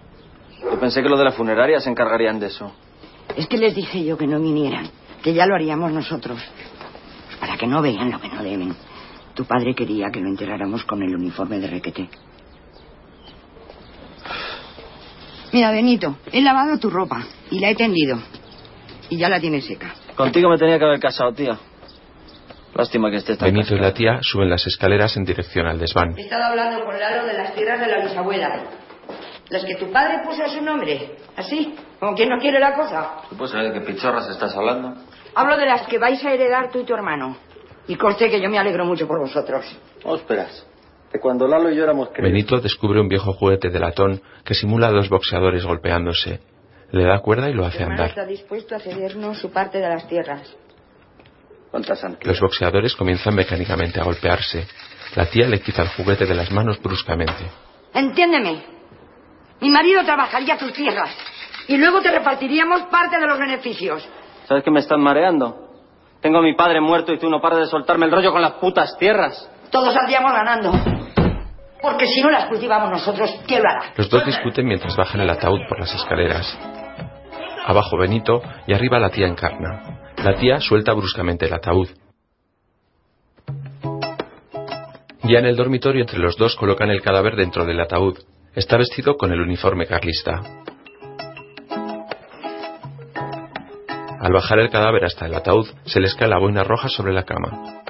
Yo 0.64 0.80
pensé 0.80 1.04
que 1.04 1.10
los 1.10 1.20
de 1.20 1.26
la 1.26 1.32
funeraria 1.32 1.80
se 1.80 1.92
encargarían 1.92 2.40
de 2.40 2.48
eso. 2.48 2.74
Es 3.36 3.48
que 3.48 3.58
les 3.58 3.76
dije 3.76 4.04
yo 4.04 4.18
que 4.18 4.28
no 4.28 4.40
vinieran, 4.40 4.90
que 5.22 5.34
ya 5.34 5.46
lo 5.46 5.56
haríamos 5.56 5.92
nosotros. 5.92 6.40
Para 7.40 7.58
que 7.58 7.68
no 7.68 7.82
vean 7.82 8.12
lo 8.12 8.20
que 8.20 8.30
no 8.30 8.44
deben. 8.44 8.76
Tu 9.36 9.46
padre 9.46 9.76
quería 9.76 10.08
que 10.12 10.20
lo 10.20 10.30
enterráramos 10.30 10.84
con 10.86 11.04
el 11.04 11.16
uniforme 11.16 11.60
de 11.60 11.68
requete. 11.68 12.10
Mira, 15.54 15.72
Benito, 15.72 16.18
he 16.32 16.42
lavado 16.42 16.78
tu 16.78 16.90
ropa 16.90 17.24
y 17.52 17.60
la 17.60 17.70
he 17.70 17.76
tendido. 17.76 18.18
Y 19.10 19.18
ya 19.18 19.30
la 19.30 19.40
tienes 19.40 19.66
seca. 19.66 19.94
Contigo 20.16 20.50
me 20.50 20.58
tenía 20.58 20.78
que 20.78 20.86
haber 20.86 21.00
casado, 21.00 21.32
tía. 21.34 21.58
Lástima 22.74 23.10
que 23.10 23.18
estés 23.18 23.38
tan 23.38 23.52
Benito 23.52 23.76
y 23.76 23.80
la 23.80 23.94
tía 23.94 24.20
suben 24.22 24.50
las 24.50 24.66
escaleras 24.68 25.16
en 25.18 25.24
dirección 25.24 25.66
al 25.68 25.80
desván. 25.80 26.18
He 26.18 26.22
estado 26.22 26.46
hablando 26.46 26.84
con 26.84 27.00
Lalo 27.00 27.26
de 27.26 27.34
las 27.34 27.56
tierras 27.56 27.80
de 27.80 27.88
la 27.88 28.04
bisabuela. 28.04 28.87
Las 29.50 29.64
que 29.64 29.76
tu 29.76 29.92
padre 29.92 30.20
puso 30.26 30.44
a 30.44 30.50
su 30.50 30.62
nombre. 30.62 31.16
Así, 31.36 31.74
como 32.00 32.16
quien 32.16 32.30
no 32.30 32.38
quiere 32.38 32.60
la 32.60 32.74
cosa. 32.74 33.22
¿Tú 33.30 33.38
puedes 33.38 33.52
saber 33.52 33.72
de 33.72 33.80
qué 33.80 33.86
pichorras 33.86 34.30
estás 34.30 34.56
hablando? 34.56 34.96
Hablo 35.36 35.58
de 35.58 35.66
las 35.66 35.88
que 35.88 35.98
vais 35.98 36.24
a 36.26 36.34
heredar 36.34 36.72
tú 36.72 36.80
y 36.80 36.84
tu 36.84 36.94
hermano. 36.94 37.38
Y 37.88 37.96
conste 37.96 38.30
que 38.30 38.42
yo 38.42 38.50
me 38.50 38.60
alegro 38.60 38.86
mucho 38.86 39.08
por 39.08 39.20
vosotros. 39.20 39.66
¿Cómo 40.04 40.16
esperas? 40.16 40.66
Que 41.12 41.20
cuando 41.20 41.48
Lalo 41.48 41.72
y 41.72 41.78
yo 41.78 41.84
éramos 41.84 42.10
críos... 42.10 42.24
Benito 42.24 42.60
descubre 42.60 43.00
un 43.00 43.08
viejo 43.08 43.32
juguete 43.32 43.70
de 43.70 43.80
latón 43.80 44.22
que 44.44 44.54
simula 44.54 44.88
a 44.88 44.92
dos 44.92 45.08
boxeadores 45.08 45.64
golpeándose. 45.66 46.42
Le 46.92 47.04
da 47.06 47.20
cuerda 47.20 47.50
y 47.50 47.54
lo 47.54 47.66
hace 47.66 47.84
andar. 47.84 48.10
está 48.10 48.26
dispuesto 48.26 48.76
a 48.76 48.80
cedernos 48.80 49.38
su 49.38 49.52
parte 49.52 49.78
de 49.78 49.88
las 49.88 50.08
tierras. 50.08 50.54
¿Cuántas 51.72 52.04
han 52.04 52.18
Los 52.22 52.40
boxeadores 52.40 52.96
comienzan 52.96 53.36
mecánicamente 53.36 54.00
a 54.00 54.04
golpearse. 54.04 54.68
La 55.16 55.30
tía 55.30 55.48
le 55.48 55.62
quita 55.62 55.84
el 55.84 55.90
juguete 55.90 56.26
de 56.26 56.36
las 56.36 56.52
manos 56.52 56.82
bruscamente. 56.82 57.46
Entiéndeme. 57.94 58.77
Mi 59.62 59.70
marido 59.70 60.04
trabajaría 60.04 60.58
tus 60.58 60.74
tierras. 60.74 61.16
Y 61.68 61.78
luego 61.78 62.02
te 62.02 62.12
repartiríamos 62.12 62.84
parte 62.84 63.20
de 63.20 63.28
los 63.28 63.38
beneficios. 63.38 64.08
¿Sabes 64.48 64.64
que 64.64 64.72
me 64.72 64.80
están 64.80 65.02
mareando? 65.02 65.68
Tengo 66.22 66.40
a 66.40 66.42
mi 66.42 66.56
padre 66.56 66.82
muerto 66.82 67.14
y 67.14 67.20
tú 67.20 67.30
no 67.30 67.42
paras 67.42 67.60
de 67.60 67.66
soltarme 67.68 68.06
el 68.06 68.12
rollo 68.12 68.32
con 68.32 68.42
las 68.42 68.54
putas 68.54 68.98
tierras. 68.98 69.50
Todos 69.70 69.94
saldríamos 69.94 70.32
ganando. 70.32 70.72
Porque 71.82 72.08
si 72.08 72.22
no 72.22 72.30
las 72.30 72.46
cultivamos 72.46 72.90
nosotros, 72.90 73.40
¿quién 73.46 73.62
lo 73.62 73.70
hará? 73.70 73.94
Los 73.96 74.10
dos 74.10 74.26
discuten 74.26 74.66
mientras 74.66 74.96
bajan 74.96 75.22
el 75.22 75.30
ataúd 75.30 75.60
por 75.68 75.80
las 75.80 75.94
escaleras. 75.94 76.58
Abajo 77.66 77.98
Benito 77.98 78.42
y 78.66 78.74
arriba 78.74 79.00
la 79.00 79.10
tía 79.10 79.28
Encarna. 79.28 80.14
La 80.24 80.36
tía 80.36 80.60
suelta 80.60 80.94
bruscamente 80.94 81.46
el 81.46 81.54
ataúd. 81.54 81.90
Ya 85.24 85.40
en 85.40 85.46
el 85.46 85.58
dormitorio 85.58 86.02
entre 86.02 86.20
los 86.20 86.38
dos 86.38 86.56
colocan 86.56 86.90
el 86.90 87.02
cadáver 87.02 87.36
dentro 87.36 87.66
del 87.66 87.82
ataúd. 87.82 88.18
Está 88.58 88.76
vestido 88.76 89.18
con 89.18 89.32
el 89.32 89.40
uniforme 89.40 89.86
carlista. 89.86 90.42
Al 94.20 94.34
bajar 94.34 94.58
el 94.58 94.72
cadáver 94.72 95.06
hasta 95.06 95.28
el 95.28 95.36
ataúd, 95.36 95.68
se 95.86 96.00
les 96.00 96.16
cae 96.16 96.28
la 96.28 96.40
boina 96.40 96.64
roja 96.64 96.90
sobre 96.90 97.14
la 97.14 97.22
cama. 97.22 97.84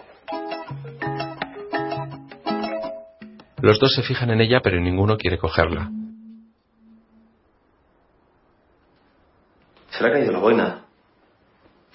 Los 3.62 3.80
dos 3.80 3.94
se 3.96 4.04
fijan 4.04 4.30
en 4.32 4.42
ella, 4.42 4.60
pero 4.62 4.78
ninguno 4.82 5.16
quiere 5.16 5.38
cogerla. 5.38 5.90
Se 9.92 10.04
le 10.04 10.10
ha 10.10 10.12
caído 10.12 10.34
la 10.34 10.40
boina. 10.40 10.86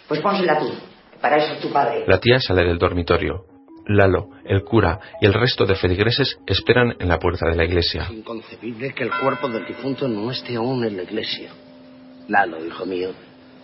Pues 0.08 0.22
pónsela 0.22 0.58
tú. 0.58 0.72
Para 1.20 1.36
eso 1.36 1.52
es 1.52 1.60
tu 1.60 1.70
padre. 1.70 2.04
La 2.06 2.18
tía 2.18 2.40
sale 2.40 2.64
del 2.64 2.78
dormitorio. 2.78 3.51
Lalo, 3.86 4.28
el 4.44 4.62
cura 4.62 5.00
y 5.20 5.26
el 5.26 5.34
resto 5.34 5.66
de 5.66 5.74
feligreses 5.74 6.38
esperan 6.46 6.94
en 6.98 7.08
la 7.08 7.18
puerta 7.18 7.48
de 7.48 7.56
la 7.56 7.64
iglesia. 7.64 8.02
Es 8.04 8.10
inconcebible 8.10 8.92
que 8.94 9.04
el 9.04 9.10
cuerpo 9.10 9.48
del 9.48 9.66
difunto 9.66 10.06
no 10.08 10.30
esté 10.30 10.56
aún 10.56 10.84
en 10.84 10.96
la 10.96 11.02
iglesia. 11.02 11.50
Lalo, 12.28 12.64
hijo 12.64 12.86
mío, 12.86 13.10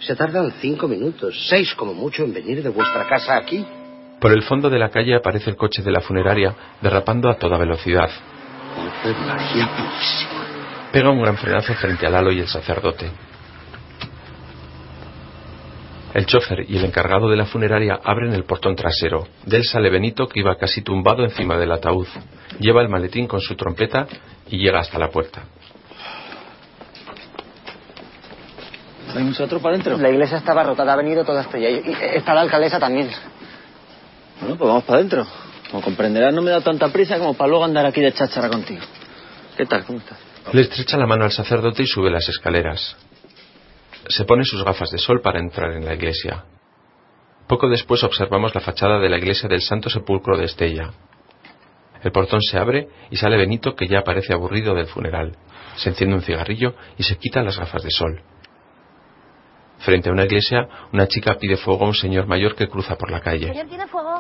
se 0.01 0.17
tardan 0.17 0.53
cinco 0.61 0.89
minutos, 0.89 1.47
seis 1.49 1.75
como 1.75 1.95
mucho 1.95 2.25
en 2.25 2.35
venir 2.35 2.63
de 2.63 2.69
vuestra 2.69 3.07
casa 3.07 3.37
aquí. 3.37 3.65
Por 4.21 4.33
el 4.33 4.43
fondo 4.43 4.69
de 4.69 4.79
la 4.79 4.91
calle 4.91 5.15
aparece 5.15 5.51
el 5.51 5.57
coche 5.57 5.83
de 5.83 5.93
la 5.93 6.01
funeraria 6.01 6.55
derrapando 6.81 7.31
a 7.31 7.37
toda 7.37 7.57
velocidad. 7.57 8.11
Pega 10.93 11.11
un 11.11 11.23
gran 11.23 11.37
frenazo 11.37 11.75
frente 11.75 12.07
a 12.07 12.11
Lalo 12.11 12.33
y 12.33 12.41
el 12.41 12.49
sacerdote. 12.49 13.11
El 16.15 16.27
chofer 16.27 16.65
y 16.69 16.79
el 16.79 16.85
encargado 16.85 17.29
de 17.29 17.37
la 17.37 17.45
funeraria 17.45 18.01
abren 18.03 18.33
el 18.33 18.45
portón 18.45 18.75
trasero. 18.75 19.27
De 19.45 19.59
él 19.59 19.65
sale 19.65 19.91
Benito, 19.91 20.27
que 20.27 20.41
iba 20.41 20.57
casi 20.57 20.83
tumbado 20.83 21.23
encima 21.23 21.59
del 21.59 21.73
ataúd. 21.73 22.07
Lleva 22.59 22.83
el 22.83 22.89
maletín 22.89 23.27
con 23.27 23.41
su 23.41 23.55
trompeta 23.57 24.07
y 24.49 24.59
llega 24.59 24.81
hasta 24.81 24.99
la 24.99 25.11
puerta. 25.11 25.43
¿Hay 29.15 29.23
mucha 29.23 29.47
tropa 29.47 29.71
dentro? 29.71 29.97
La 29.97 30.11
iglesia 30.11 30.39
está 30.39 30.53
abarrotada, 30.53 30.93
ha 30.93 30.97
venido 30.97 31.25
toda 31.25 31.43
Estella. 31.43 31.71
Y 31.71 31.91
y 31.91 31.97
está 32.17 32.35
la 32.35 32.43
alcaldesa 32.43 32.79
también. 32.79 33.11
Bueno, 34.41 34.57
pues 34.57 34.69
vamos 34.69 34.85
para 34.85 34.99
adentro. 34.99 35.27
Como 35.71 35.83
comprenderás, 35.83 36.33
no 36.33 36.41
me 36.41 36.51
da 36.51 36.61
tanta 36.61 36.89
prisa 36.89 37.19
como 37.19 37.35
para 37.35 37.49
luego 37.49 37.65
andar 37.65 37.85
aquí 37.85 38.01
de 38.01 38.13
cháchara 38.13 38.49
contigo. 38.49 38.83
¿Qué 39.57 39.67
tal? 39.67 39.85
¿Cómo 39.85 39.99
estás? 39.99 40.19
Le 40.53 40.63
estrecha 40.63 40.97
la 40.97 41.07
mano 41.07 41.25
al 41.25 41.33
sacerdote 41.33 41.83
y 41.83 41.87
sube 41.87 42.11
las 42.11 42.29
escaleras. 42.29 42.97
Se 44.09 44.25
pone 44.25 44.45
sus 44.45 44.65
gafas 44.65 44.91
de 44.91 44.99
sol 44.99 45.21
para 45.21 45.39
entrar 45.39 45.73
en 45.73 45.85
la 45.85 45.95
iglesia. 45.95 46.45
Poco 47.47 47.69
después 47.69 48.03
observamos 48.05 48.55
la 48.55 48.61
fachada 48.61 48.99
de 48.99 49.09
la 49.09 49.19
iglesia 49.19 49.49
del 49.49 49.63
Santo 49.63 49.89
Sepulcro 49.91 50.37
de 50.37 50.45
Estella. 50.45 50.93
El 52.03 52.13
portón 52.13 52.41
se 52.43 52.59
abre 52.59 52.89
y 53.11 53.17
sale 53.17 53.37
Benito 53.37 53.75
que 53.75 53.89
ya 53.89 54.03
parece 54.03 54.33
aburrido 54.33 54.75
del 54.75 54.87
funeral. 54.87 55.37
Se 55.77 55.91
enciende 55.91 56.15
un 56.15 56.23
cigarrillo 56.23 56.75
y 56.97 57.03
se 57.03 57.17
quita 57.17 57.43
las 57.43 57.59
gafas 57.59 57.83
de 57.83 57.91
sol. 57.91 58.23
Frente 59.79 60.09
a 60.09 60.13
una 60.13 60.25
iglesia, 60.25 60.69
una 60.93 61.07
chica 61.07 61.37
pide 61.39 61.57
fuego 61.57 61.85
a 61.85 61.89
un 61.89 61.95
señor 61.95 62.27
mayor 62.27 62.55
que 62.55 62.69
cruza 62.69 62.97
por 62.97 63.11
la 63.11 63.21
calle. 63.21 63.49
Señor, 63.49 63.67
¿tiene 63.67 63.87
fuego? 63.87 64.19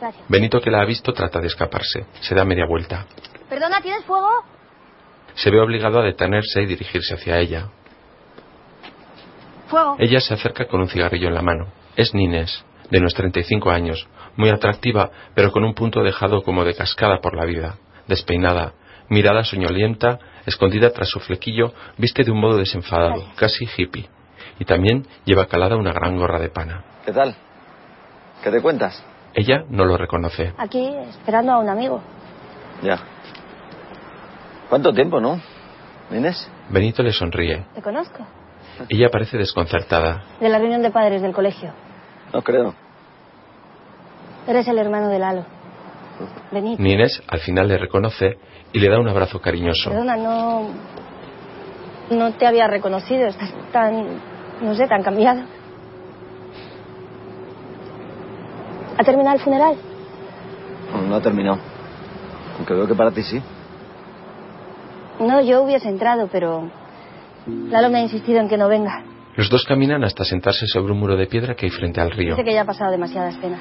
Gracias. 0.00 0.28
Benito, 0.28 0.60
que 0.60 0.70
la 0.70 0.82
ha 0.82 0.84
visto, 0.84 1.12
trata 1.12 1.40
de 1.40 1.46
escaparse. 1.46 2.06
Se 2.20 2.34
da 2.34 2.44
media 2.44 2.66
vuelta. 2.66 3.06
Perdona, 3.48 3.80
¿tienes 3.80 4.04
fuego? 4.04 4.28
Se 5.36 5.50
ve 5.50 5.60
obligado 5.60 6.00
a 6.00 6.02
detenerse 6.02 6.62
y 6.62 6.66
dirigirse 6.66 7.14
hacia 7.14 7.38
ella. 7.38 7.68
Fuego. 9.68 9.96
Ella 9.98 10.20
se 10.20 10.34
acerca 10.34 10.66
con 10.66 10.80
un 10.80 10.88
cigarrillo 10.88 11.28
en 11.28 11.34
la 11.34 11.42
mano. 11.42 11.68
Es 11.96 12.14
Nines, 12.14 12.64
de 12.90 12.98
unos 12.98 13.14
35 13.14 13.70
años, 13.70 14.06
muy 14.36 14.50
atractiva, 14.50 15.10
pero 15.34 15.50
con 15.50 15.64
un 15.64 15.74
punto 15.74 16.02
dejado 16.02 16.42
como 16.42 16.64
de 16.64 16.74
cascada 16.74 17.20
por 17.20 17.34
la 17.34 17.44
vida, 17.44 17.78
despeinada, 18.06 18.74
mirada 19.08 19.44
soñolienta, 19.44 20.18
escondida 20.46 20.90
tras 20.90 21.08
su 21.08 21.20
flequillo, 21.20 21.72
viste 21.96 22.22
de 22.22 22.30
un 22.30 22.40
modo 22.40 22.58
desenfadado, 22.58 23.24
casi 23.36 23.68
hippie, 23.76 24.08
y 24.58 24.64
también 24.64 25.06
lleva 25.24 25.46
calada 25.46 25.76
una 25.76 25.92
gran 25.92 26.16
gorra 26.16 26.38
de 26.38 26.50
pana. 26.50 26.84
¿Qué 27.04 27.12
tal? 27.12 27.34
¿Qué 28.42 28.50
te 28.50 28.60
cuentas? 28.60 29.02
Ella 29.34 29.64
no 29.68 29.84
lo 29.84 29.96
reconoce. 29.96 30.52
Aquí, 30.58 30.86
esperando 31.10 31.52
a 31.52 31.58
un 31.58 31.68
amigo. 31.68 32.00
Ya. 32.82 33.00
¿Cuánto 34.68 34.92
tiempo, 34.92 35.20
no? 35.20 35.40
¿Inés? 36.10 36.48
Benito 36.70 37.02
le 37.02 37.12
sonríe. 37.12 37.64
¿Te 37.74 37.82
conozco? 37.82 38.26
Ella 38.88 39.08
parece 39.10 39.38
desconcertada. 39.38 40.24
De 40.40 40.48
la 40.48 40.58
reunión 40.58 40.82
de 40.82 40.90
padres 40.90 41.22
del 41.22 41.32
colegio. 41.32 41.72
No 42.32 42.42
creo. 42.42 42.74
Eres 44.46 44.68
el 44.68 44.78
hermano 44.78 45.08
de 45.08 45.18
Lalo. 45.18 45.44
Benito. 46.50 46.82
Nines 46.82 47.22
al 47.28 47.40
final 47.40 47.68
le 47.68 47.78
reconoce 47.78 48.38
y 48.72 48.78
le 48.78 48.88
da 48.88 48.98
un 48.98 49.08
abrazo 49.08 49.40
cariñoso. 49.40 49.90
Perdona, 49.90 50.16
no. 50.16 50.68
No 52.10 52.32
te 52.34 52.46
había 52.46 52.66
reconocido. 52.66 53.26
Estás 53.26 53.52
tan. 53.72 54.20
No 54.60 54.74
sé, 54.74 54.86
tan 54.86 55.02
cambiado. 55.02 55.42
¿Ha 58.98 59.04
terminado 59.04 59.36
el 59.36 59.42
funeral? 59.42 59.76
No, 60.92 61.02
no 61.02 61.14
ha 61.16 61.20
terminado. 61.20 61.58
Aunque 62.56 62.72
veo 62.72 62.86
que 62.86 62.94
para 62.94 63.10
ti 63.10 63.22
sí. 63.22 63.42
No, 65.20 65.40
yo 65.40 65.62
hubiese 65.62 65.88
entrado, 65.88 66.28
pero. 66.30 66.70
Lalo 67.46 67.90
me 67.90 67.98
ha 67.98 68.02
insistido 68.02 68.40
en 68.40 68.48
que 68.48 68.56
no 68.56 68.68
venga. 68.68 69.04
Los 69.36 69.50
dos 69.50 69.64
caminan 69.64 70.02
hasta 70.02 70.24
sentarse 70.24 70.66
sobre 70.66 70.92
un 70.92 70.98
muro 70.98 71.16
de 71.16 71.26
piedra 71.26 71.54
que 71.54 71.66
hay 71.66 71.70
frente 71.70 72.00
al 72.00 72.10
río. 72.10 72.34
Dice 72.34 72.44
que 72.44 72.54
ya 72.54 72.62
ha 72.62 72.64
pasado 72.64 72.90
demasiadas 72.90 73.36
penas. 73.36 73.60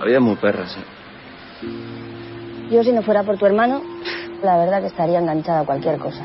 Había 0.00 0.20
muy 0.20 0.36
perras, 0.36 0.76
¿eh? 0.76 1.66
Yo, 2.70 2.82
si 2.82 2.92
no 2.92 3.02
fuera 3.02 3.22
por 3.22 3.36
tu 3.36 3.46
hermano, 3.46 3.82
la 4.42 4.58
verdad 4.58 4.80
que 4.80 4.88
estaría 4.88 5.18
enganchada 5.18 5.60
a 5.60 5.64
cualquier 5.64 5.98
cosa. 5.98 6.24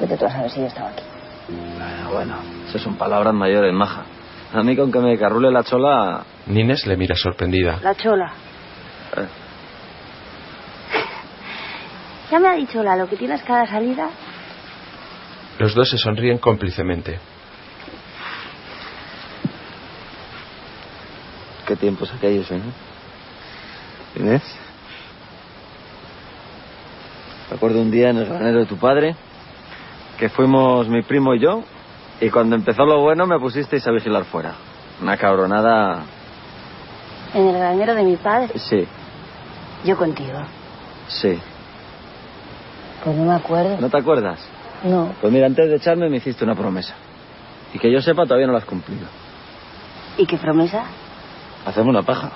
Vete 0.00 0.16
tú 0.16 0.24
a 0.26 0.30
saber 0.30 0.50
si 0.50 0.60
yo 0.60 0.66
estaba 0.66 0.90
aquí. 0.90 1.02
Bueno, 1.48 2.10
bueno, 2.12 2.34
eso 2.68 2.78
son 2.78 2.96
palabras 2.96 3.34
mayores, 3.34 3.72
maja. 3.72 4.04
A 4.52 4.62
mí 4.62 4.76
con 4.76 4.90
que 4.90 4.98
me 4.98 5.16
carrule 5.18 5.50
la 5.50 5.62
chola... 5.62 6.24
Nines 6.46 6.86
le 6.86 6.96
mira 6.96 7.14
sorprendida. 7.14 7.78
La 7.82 7.94
chola. 7.94 8.32
Eh, 9.16 9.26
Ya 12.30 12.38
me 12.38 12.48
ha 12.48 12.52
dicho 12.54 12.82
Lalo 12.82 13.08
que 13.08 13.16
tienes 13.16 13.42
cada 13.42 13.66
salida. 13.66 14.08
Los 15.58 15.74
dos 15.74 15.90
se 15.90 15.98
sonríen 15.98 16.38
cómplicemente. 16.38 17.18
qué 21.70 21.76
tiempos 21.76 22.12
aquellos, 22.12 22.50
¿eh? 22.50 22.60
Inés. 24.16 24.42
Recuerdo 27.48 27.80
un 27.80 27.92
día 27.92 28.10
en 28.10 28.16
el 28.16 28.26
granero 28.26 28.58
de 28.58 28.66
tu 28.66 28.76
padre 28.76 29.14
que 30.18 30.28
fuimos 30.28 30.88
mi 30.88 31.02
primo 31.02 31.32
y 31.34 31.40
yo 31.40 31.62
y 32.20 32.28
cuando 32.28 32.56
empezó 32.56 32.84
lo 32.84 33.00
bueno 33.00 33.24
me 33.28 33.38
pusisteis 33.38 33.86
a 33.86 33.92
vigilar 33.92 34.24
fuera. 34.24 34.54
Una 35.00 35.16
cabronada... 35.16 36.02
En 37.34 37.46
el 37.46 37.54
granero 37.54 37.94
de 37.94 38.02
mi 38.02 38.16
padre. 38.16 38.58
Sí, 38.58 38.88
Yo 39.84 39.96
contigo. 39.96 40.40
sí. 41.06 41.38
Pues 43.04 43.16
no 43.16 43.24
me 43.24 43.34
acuerdo. 43.34 43.78
¿No 43.80 43.88
te 43.88 43.98
acuerdas? 43.98 44.46
No. 44.84 45.14
Pues 45.20 45.32
mira, 45.32 45.46
antes 45.46 45.68
de 45.68 45.76
echarme 45.76 46.08
me 46.08 46.18
hiciste 46.18 46.44
una 46.44 46.54
promesa. 46.54 46.94
Y 47.72 47.78
que 47.78 47.90
yo 47.92 48.00
sepa 48.00 48.24
todavía 48.24 48.46
no 48.46 48.52
la 48.52 48.58
has 48.58 48.64
cumplido. 48.64 49.06
¿Y 50.16 50.26
qué 50.26 50.36
promesa? 50.36 50.84
Hacemos 51.64 51.88
una 51.88 52.02
paja. 52.02 52.32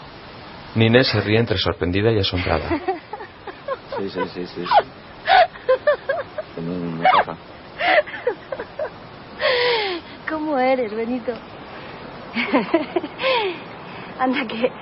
Nines 0.75 1.07
se 1.09 1.21
ríe 1.21 1.39
entre 1.39 1.59
sorprendida 1.59 2.11
y 2.13 2.19
asombrada. 2.19 2.69
Sí, 3.97 4.11
sí, 4.11 4.21
sí, 4.35 4.47
sí. 4.47 4.65
Hacemos 6.51 6.77
una 6.77 7.09
paja. 7.13 7.37
¿Cómo 10.29 10.59
eres, 10.59 10.93
Benito? 10.93 11.33
Anda, 14.19 14.47
que 14.49 14.73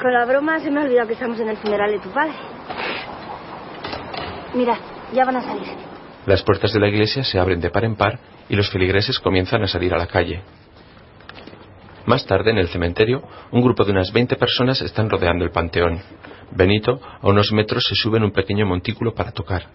con 0.00 0.12
la 0.12 0.24
broma 0.24 0.58
se 0.58 0.68
me 0.72 0.80
ha 0.80 0.84
olvidado 0.84 1.06
que 1.06 1.12
estamos 1.14 1.38
en 1.38 1.50
el 1.50 1.56
funeral 1.58 1.92
de 1.92 2.00
tu 2.00 2.10
padre. 2.10 2.32
Mira, 4.54 4.78
ya 5.12 5.24
van 5.24 5.36
a 5.36 5.42
salir. 5.42 5.68
Las 6.26 6.42
puertas 6.42 6.72
de 6.72 6.80
la 6.80 6.88
iglesia 6.88 7.24
se 7.24 7.38
abren 7.38 7.60
de 7.60 7.70
par 7.70 7.84
en 7.84 7.96
par 7.96 8.18
y 8.48 8.56
los 8.56 8.70
feligreses 8.70 9.18
comienzan 9.18 9.62
a 9.62 9.66
salir 9.66 9.92
a 9.94 9.98
la 9.98 10.06
calle. 10.06 10.42
Más 12.06 12.26
tarde, 12.26 12.50
en 12.50 12.58
el 12.58 12.68
cementerio, 12.68 13.22
un 13.50 13.62
grupo 13.62 13.84
de 13.84 13.92
unas 13.92 14.12
20 14.12 14.36
personas 14.36 14.80
están 14.82 15.08
rodeando 15.08 15.44
el 15.44 15.50
panteón. 15.50 16.00
Benito, 16.50 17.00
a 17.20 17.28
unos 17.28 17.52
metros, 17.52 17.84
se 17.88 17.94
sube 17.94 18.18
en 18.18 18.24
un 18.24 18.32
pequeño 18.32 18.66
montículo 18.66 19.14
para 19.14 19.32
tocar. 19.32 19.68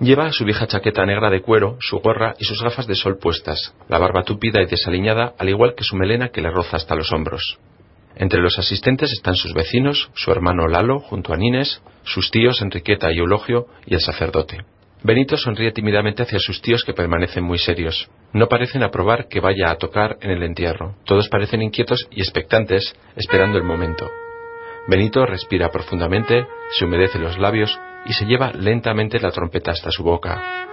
Lleva 0.00 0.30
su 0.30 0.44
vieja 0.44 0.66
chaqueta 0.66 1.04
negra 1.04 1.28
de 1.28 1.42
cuero, 1.42 1.76
su 1.80 1.98
gorra 1.98 2.34
y 2.38 2.44
sus 2.44 2.62
gafas 2.62 2.86
de 2.86 2.94
sol 2.94 3.18
puestas, 3.18 3.74
la 3.88 3.98
barba 3.98 4.22
tupida 4.22 4.62
y 4.62 4.66
desaliñada, 4.66 5.34
al 5.38 5.48
igual 5.48 5.74
que 5.74 5.82
su 5.82 5.96
melena 5.96 6.28
que 6.28 6.40
le 6.40 6.50
roza 6.50 6.76
hasta 6.76 6.94
los 6.94 7.12
hombros. 7.12 7.58
Entre 8.18 8.40
los 8.40 8.58
asistentes 8.58 9.12
están 9.12 9.36
sus 9.36 9.54
vecinos, 9.54 10.10
su 10.14 10.32
hermano 10.32 10.66
Lalo, 10.66 10.98
junto 10.98 11.32
a 11.32 11.36
Nines, 11.36 11.80
sus 12.02 12.32
tíos 12.32 12.60
Enriqueta 12.60 13.12
y 13.12 13.18
Eulogio 13.18 13.66
y 13.86 13.94
el 13.94 14.00
sacerdote. 14.00 14.58
Benito 15.04 15.36
sonríe 15.36 15.70
tímidamente 15.70 16.24
hacia 16.24 16.40
sus 16.40 16.60
tíos 16.60 16.82
que 16.82 16.92
permanecen 16.92 17.44
muy 17.44 17.58
serios. 17.58 18.10
No 18.32 18.48
parecen 18.48 18.82
aprobar 18.82 19.28
que 19.28 19.38
vaya 19.38 19.70
a 19.70 19.76
tocar 19.76 20.18
en 20.20 20.32
el 20.32 20.42
entierro. 20.42 20.96
Todos 21.04 21.28
parecen 21.28 21.62
inquietos 21.62 22.08
y 22.10 22.20
expectantes, 22.20 22.96
esperando 23.14 23.56
el 23.56 23.62
momento. 23.62 24.10
Benito 24.88 25.24
respira 25.24 25.70
profundamente, 25.70 26.44
se 26.76 26.86
humedece 26.86 27.20
los 27.20 27.38
labios 27.38 27.78
y 28.04 28.14
se 28.14 28.24
lleva 28.24 28.52
lentamente 28.52 29.20
la 29.20 29.30
trompeta 29.30 29.70
hasta 29.70 29.92
su 29.92 30.02
boca. 30.02 30.66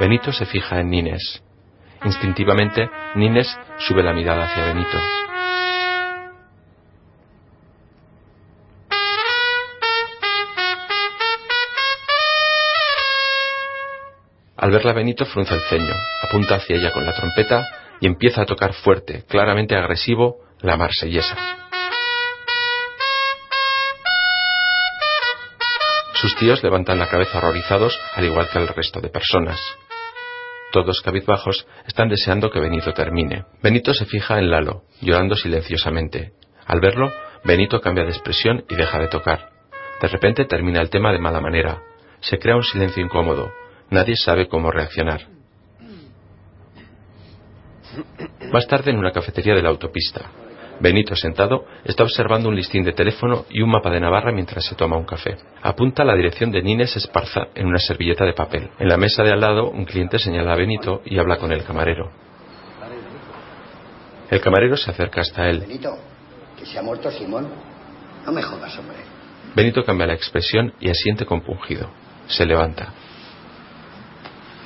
Benito 0.00 0.32
se 0.32 0.44
fija 0.46 0.80
en 0.80 0.90
Nines. 0.90 1.42
Instintivamente, 2.04 2.90
Nines 3.14 3.48
sube 3.78 4.02
la 4.02 4.12
mirada 4.12 4.44
hacia 4.44 4.64
Benito. 4.64 4.98
Al 14.56 14.70
verla 14.70 14.92
Benito 14.92 15.26
frunce 15.26 15.54
el 15.54 15.60
ceño, 15.62 15.92
apunta 16.22 16.54
hacia 16.54 16.76
ella 16.76 16.92
con 16.92 17.04
la 17.04 17.12
trompeta 17.12 17.68
y 18.00 18.06
empieza 18.06 18.42
a 18.42 18.46
tocar 18.46 18.74
fuerte, 18.74 19.24
claramente 19.28 19.76
agresivo, 19.76 20.36
la 20.60 20.76
marsellesa. 20.76 21.36
Sus 26.14 26.36
tíos 26.36 26.62
levantan 26.62 27.00
la 27.00 27.08
cabeza 27.08 27.38
horrorizados, 27.38 27.98
al 28.14 28.24
igual 28.24 28.48
que 28.48 28.58
el 28.60 28.68
resto 28.68 29.00
de 29.00 29.08
personas. 29.08 29.58
Todos 30.72 31.02
cabizbajos 31.02 31.66
están 31.86 32.08
deseando 32.08 32.50
que 32.50 32.58
Benito 32.58 32.94
termine. 32.94 33.44
Benito 33.62 33.92
se 33.92 34.06
fija 34.06 34.38
en 34.38 34.50
Lalo, 34.50 34.84
llorando 35.02 35.36
silenciosamente. 35.36 36.32
Al 36.64 36.80
verlo, 36.80 37.12
Benito 37.44 37.78
cambia 37.82 38.04
de 38.04 38.10
expresión 38.10 38.64
y 38.70 38.74
deja 38.74 38.98
de 38.98 39.08
tocar. 39.08 39.50
De 40.00 40.08
repente 40.08 40.46
termina 40.46 40.80
el 40.80 40.88
tema 40.88 41.12
de 41.12 41.18
mala 41.18 41.42
manera. 41.42 41.82
Se 42.20 42.38
crea 42.38 42.56
un 42.56 42.62
silencio 42.62 43.04
incómodo. 43.04 43.52
Nadie 43.90 44.16
sabe 44.16 44.48
cómo 44.48 44.70
reaccionar. 44.70 45.28
Más 48.50 48.66
tarde 48.66 48.92
en 48.92 48.98
una 48.98 49.12
cafetería 49.12 49.54
de 49.54 49.62
la 49.62 49.68
autopista. 49.68 50.30
Benito, 50.82 51.14
sentado, 51.14 51.64
está 51.84 52.02
observando 52.02 52.48
un 52.48 52.56
listín 52.56 52.82
de 52.82 52.92
teléfono 52.92 53.44
y 53.50 53.62
un 53.62 53.70
mapa 53.70 53.88
de 53.88 54.00
Navarra 54.00 54.32
mientras 54.32 54.64
se 54.64 54.74
toma 54.74 54.96
un 54.96 55.04
café. 55.04 55.36
Apunta 55.62 56.04
la 56.04 56.16
dirección 56.16 56.50
de 56.50 56.60
Nines 56.60 56.96
Esparza 56.96 57.46
en 57.54 57.68
una 57.68 57.78
servilleta 57.78 58.24
de 58.24 58.32
papel. 58.32 58.68
En 58.80 58.88
la 58.88 58.96
mesa 58.96 59.22
de 59.22 59.30
al 59.30 59.40
lado, 59.40 59.70
un 59.70 59.84
cliente 59.84 60.18
señala 60.18 60.54
a 60.54 60.56
Benito 60.56 61.00
y 61.04 61.20
habla 61.20 61.36
con 61.36 61.52
el 61.52 61.62
camarero. 61.62 62.10
El 64.28 64.40
camarero 64.40 64.76
se 64.76 64.90
acerca 64.90 65.20
hasta 65.20 65.48
él. 65.48 65.60
Benito, 65.60 65.96
que 66.58 66.66
se 66.66 66.80
ha 66.80 66.82
muerto 66.82 67.12
Simón. 67.12 67.46
No 68.26 68.32
me 68.32 68.42
jodas, 68.42 68.76
hombre. 68.76 68.96
Benito 69.54 69.84
cambia 69.84 70.08
la 70.08 70.14
expresión 70.14 70.74
y 70.80 70.90
asiente 70.90 71.24
compungido. 71.24 71.90
Se 72.26 72.44
levanta. 72.44 72.92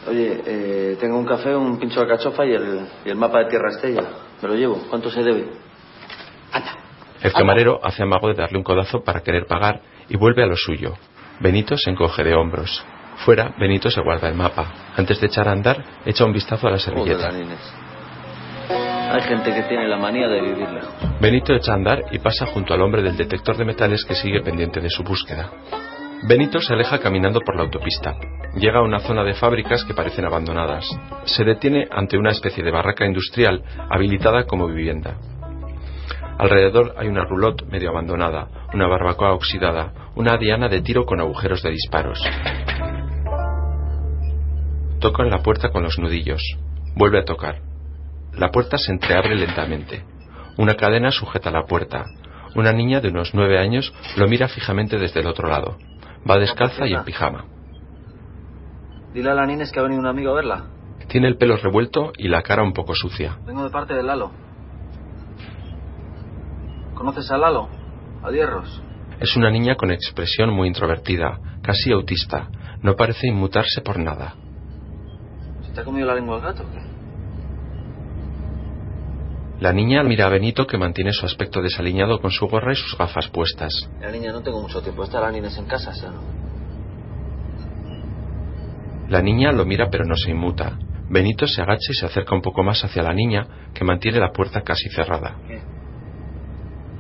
Oye, 0.09 0.41
eh, 0.47 0.97
tengo 0.99 1.19
un 1.19 1.27
café, 1.27 1.55
un 1.55 1.79
pincho 1.79 2.01
de 2.01 2.07
cachofa 2.07 2.47
y 2.47 2.55
el, 2.55 2.87
y 3.05 3.11
el 3.11 3.17
mapa 3.17 3.41
de 3.41 3.51
Tierra 3.51 3.69
Estella. 3.69 4.03
Me 4.41 4.49
lo 4.49 4.55
llevo. 4.55 4.87
¿Cuánto 4.89 5.11
se 5.11 5.23
debe? 5.23 5.66
El 7.23 7.33
camarero 7.33 7.81
hace 7.83 8.03
amago 8.03 8.29
de 8.29 8.35
darle 8.35 8.59
un 8.59 8.65
codazo 8.65 9.03
para 9.03 9.21
querer 9.21 9.47
pagar 9.47 9.81
y 10.09 10.17
vuelve 10.17 10.43
a 10.43 10.47
lo 10.47 10.57
suyo. 10.57 10.95
Benito 11.41 11.77
se 11.77 11.91
encoge 11.91 12.23
de 12.23 12.35
hombros. 12.35 12.85
Fuera, 13.25 13.55
Benito 13.59 13.91
se 13.91 14.01
guarda 14.01 14.29
el 14.29 14.35
mapa. 14.35 14.93
Antes 14.97 15.21
de 15.21 15.27
echar 15.27 15.49
a 15.49 15.53
andar, 15.53 15.83
echa 16.05 16.25
un 16.25 16.33
vistazo 16.33 16.69
a 16.69 16.71
la 16.71 16.79
servilleta. 16.79 17.31
Hay 19.09 19.23
gente 19.23 19.55
que 19.55 19.63
tiene 19.63 19.89
la 19.89 19.97
manía 19.97 20.29
de 20.29 20.41
vivir 20.41 20.69
lejos. 20.69 20.95
Benito 21.21 21.55
echa 21.55 21.73
a 21.73 21.77
andar 21.77 22.03
y 22.11 22.19
pasa 22.19 22.47
junto 22.47 22.75
al 22.75 22.83
hombre 22.83 23.03
del 23.03 23.17
detector 23.17 23.57
de 23.57 23.65
metales 23.65 24.05
que 24.05 24.15
sigue 24.15 24.43
pendiente 24.43 24.81
de 24.81 24.91
su 24.91 25.03
búsqueda. 25.03 25.51
Benito 26.29 26.61
se 26.61 26.75
aleja 26.75 26.99
caminando 26.99 27.41
por 27.41 27.57
la 27.57 27.63
autopista. 27.63 28.15
Llega 28.57 28.81
a 28.81 28.83
una 28.83 29.01
zona 29.01 29.23
de 29.23 29.35
fábricas 29.35 29.85
que 29.85 29.95
parecen 29.95 30.25
abandonadas. 30.25 30.89
Se 31.25 31.45
detiene 31.45 31.87
ante 31.91 32.17
una 32.19 32.31
especie 32.31 32.65
de 32.65 32.71
barraca 32.71 33.05
industrial 33.05 33.63
habilitada 33.91 34.45
como 34.45 34.67
vivienda. 34.67 35.17
Alrededor 36.39 36.95
hay 36.99 37.09
una 37.09 37.25
roulotte 37.25 37.65
medio 37.65 37.91
abandonada, 37.91 38.49
una 38.75 38.87
barbacoa 38.87 39.33
oxidada, 39.33 39.93
una 40.17 40.37
diana 40.37 40.69
de 40.69 40.83
tiro 40.83 41.07
con 41.07 41.21
agujeros 41.21 41.63
de 41.63 41.71
disparos. 41.71 42.23
Toca 45.01 45.23
en 45.23 45.31
la 45.31 45.43
puerta 45.43 45.71
con 45.71 45.83
los 45.83 45.99
nudillos. 45.99 46.43
Vuelve 46.95 47.21
a 47.21 47.25
tocar. 47.25 47.61
La 48.35 48.51
puerta 48.51 48.77
se 48.77 48.93
entreabre 48.93 49.35
lentamente. 49.35 50.05
Una 50.59 50.75
cadena 50.75 51.11
sujeta 51.11 51.51
la 51.51 51.65
puerta. 51.65 52.05
Una 52.55 52.73
niña 52.73 53.01
de 53.01 53.09
unos 53.09 53.35
nueve 53.35 53.59
años 53.59 53.95
lo 54.17 54.29
mira 54.29 54.49
fijamente 54.49 54.99
desde 54.99 55.21
el 55.21 55.27
otro 55.27 55.49
lado. 55.49 55.79
Va 56.29 56.39
descalza 56.39 56.87
y 56.87 56.93
en 56.93 57.05
pijama. 57.05 57.47
Dile 59.15 59.31
a 59.31 59.35
la 59.35 59.47
Nines 59.47 59.73
que 59.73 59.81
ha 59.81 59.83
venido 59.83 60.01
un 60.01 60.07
amigo 60.07 60.33
a 60.33 60.35
verla. 60.35 60.67
Tiene 61.09 61.29
el 61.29 61.39
pelo 61.39 61.57
revuelto 61.57 62.13
y 62.19 62.29
la 62.29 62.43
cara 62.43 62.63
un 62.63 62.75
poco 62.75 62.95
sucia. 62.95 63.39
Vengo 63.47 63.65
de 63.65 63.71
parte 63.71 63.95
de 63.95 64.03
Lalo. 64.03 64.46
¿Conoces 66.97 67.31
a 67.31 67.37
Lalo? 67.37 67.69
A 68.23 68.31
Dierros. 68.31 68.83
Es 69.21 69.37
una 69.37 69.51
niña 69.51 69.77
con 69.77 69.91
expresión 69.91 70.51
muy 70.51 70.67
introvertida, 70.67 71.39
casi 71.63 71.93
autista. 71.93 72.49
No 72.83 72.97
parece 72.97 73.29
inmutarse 73.29 73.83
por 73.83 73.99
nada. 73.99 74.35
¿Se 75.63 75.73
te 75.73 75.81
ha 75.83 75.85
comido 75.85 76.07
la 76.07 76.15
lengua 76.15 76.37
el 76.37 76.43
gato 76.43 76.63
o 76.63 76.71
qué? 76.71 76.81
La 79.61 79.75
niña 79.75 80.03
mira 80.03 80.27
a 80.27 80.31
Benito 80.31 80.67
que 80.67 80.79
mantiene 80.79 81.13
su 81.13 81.27
aspecto 81.27 81.61
desaliñado 81.61 82.19
con 82.19 82.31
su 82.31 82.47
gorra 82.47 82.73
y 82.73 82.77
sus 82.77 82.97
gafas 82.97 83.29
puestas. 83.29 83.73
La 84.01 84.11
niña, 84.11 84.33
no 84.33 84.43
tengo 84.43 84.63
mucho 84.63 84.81
tiempo. 84.81 85.05
Está 85.05 85.21
la 85.21 85.31
Nines 85.31 85.57
en 85.59 85.67
casa, 85.67 85.93
¿sí 85.93 86.05
o 86.07 86.13
no? 86.13 86.21
La 89.09 89.21
niña 89.21 89.53
lo 89.53 89.67
mira 89.67 89.89
pero 89.91 90.05
no 90.05 90.17
se 90.17 90.31
inmuta. 90.31 90.79
Benito 91.09 91.47
se 91.47 91.63
agacha 91.63 91.91
y 91.91 91.95
se 91.95 92.07
acerca 92.07 92.35
un 92.35 92.43
poco 92.43 92.63
más 92.63 92.83
hacia 92.85 93.03
la 93.03 93.13
niña, 93.13 93.71
que 93.73 93.85
mantiene 93.85 94.19
la 94.19 94.33
puerta 94.33 94.63
casi 94.63 94.89
cerrada. 94.89 95.37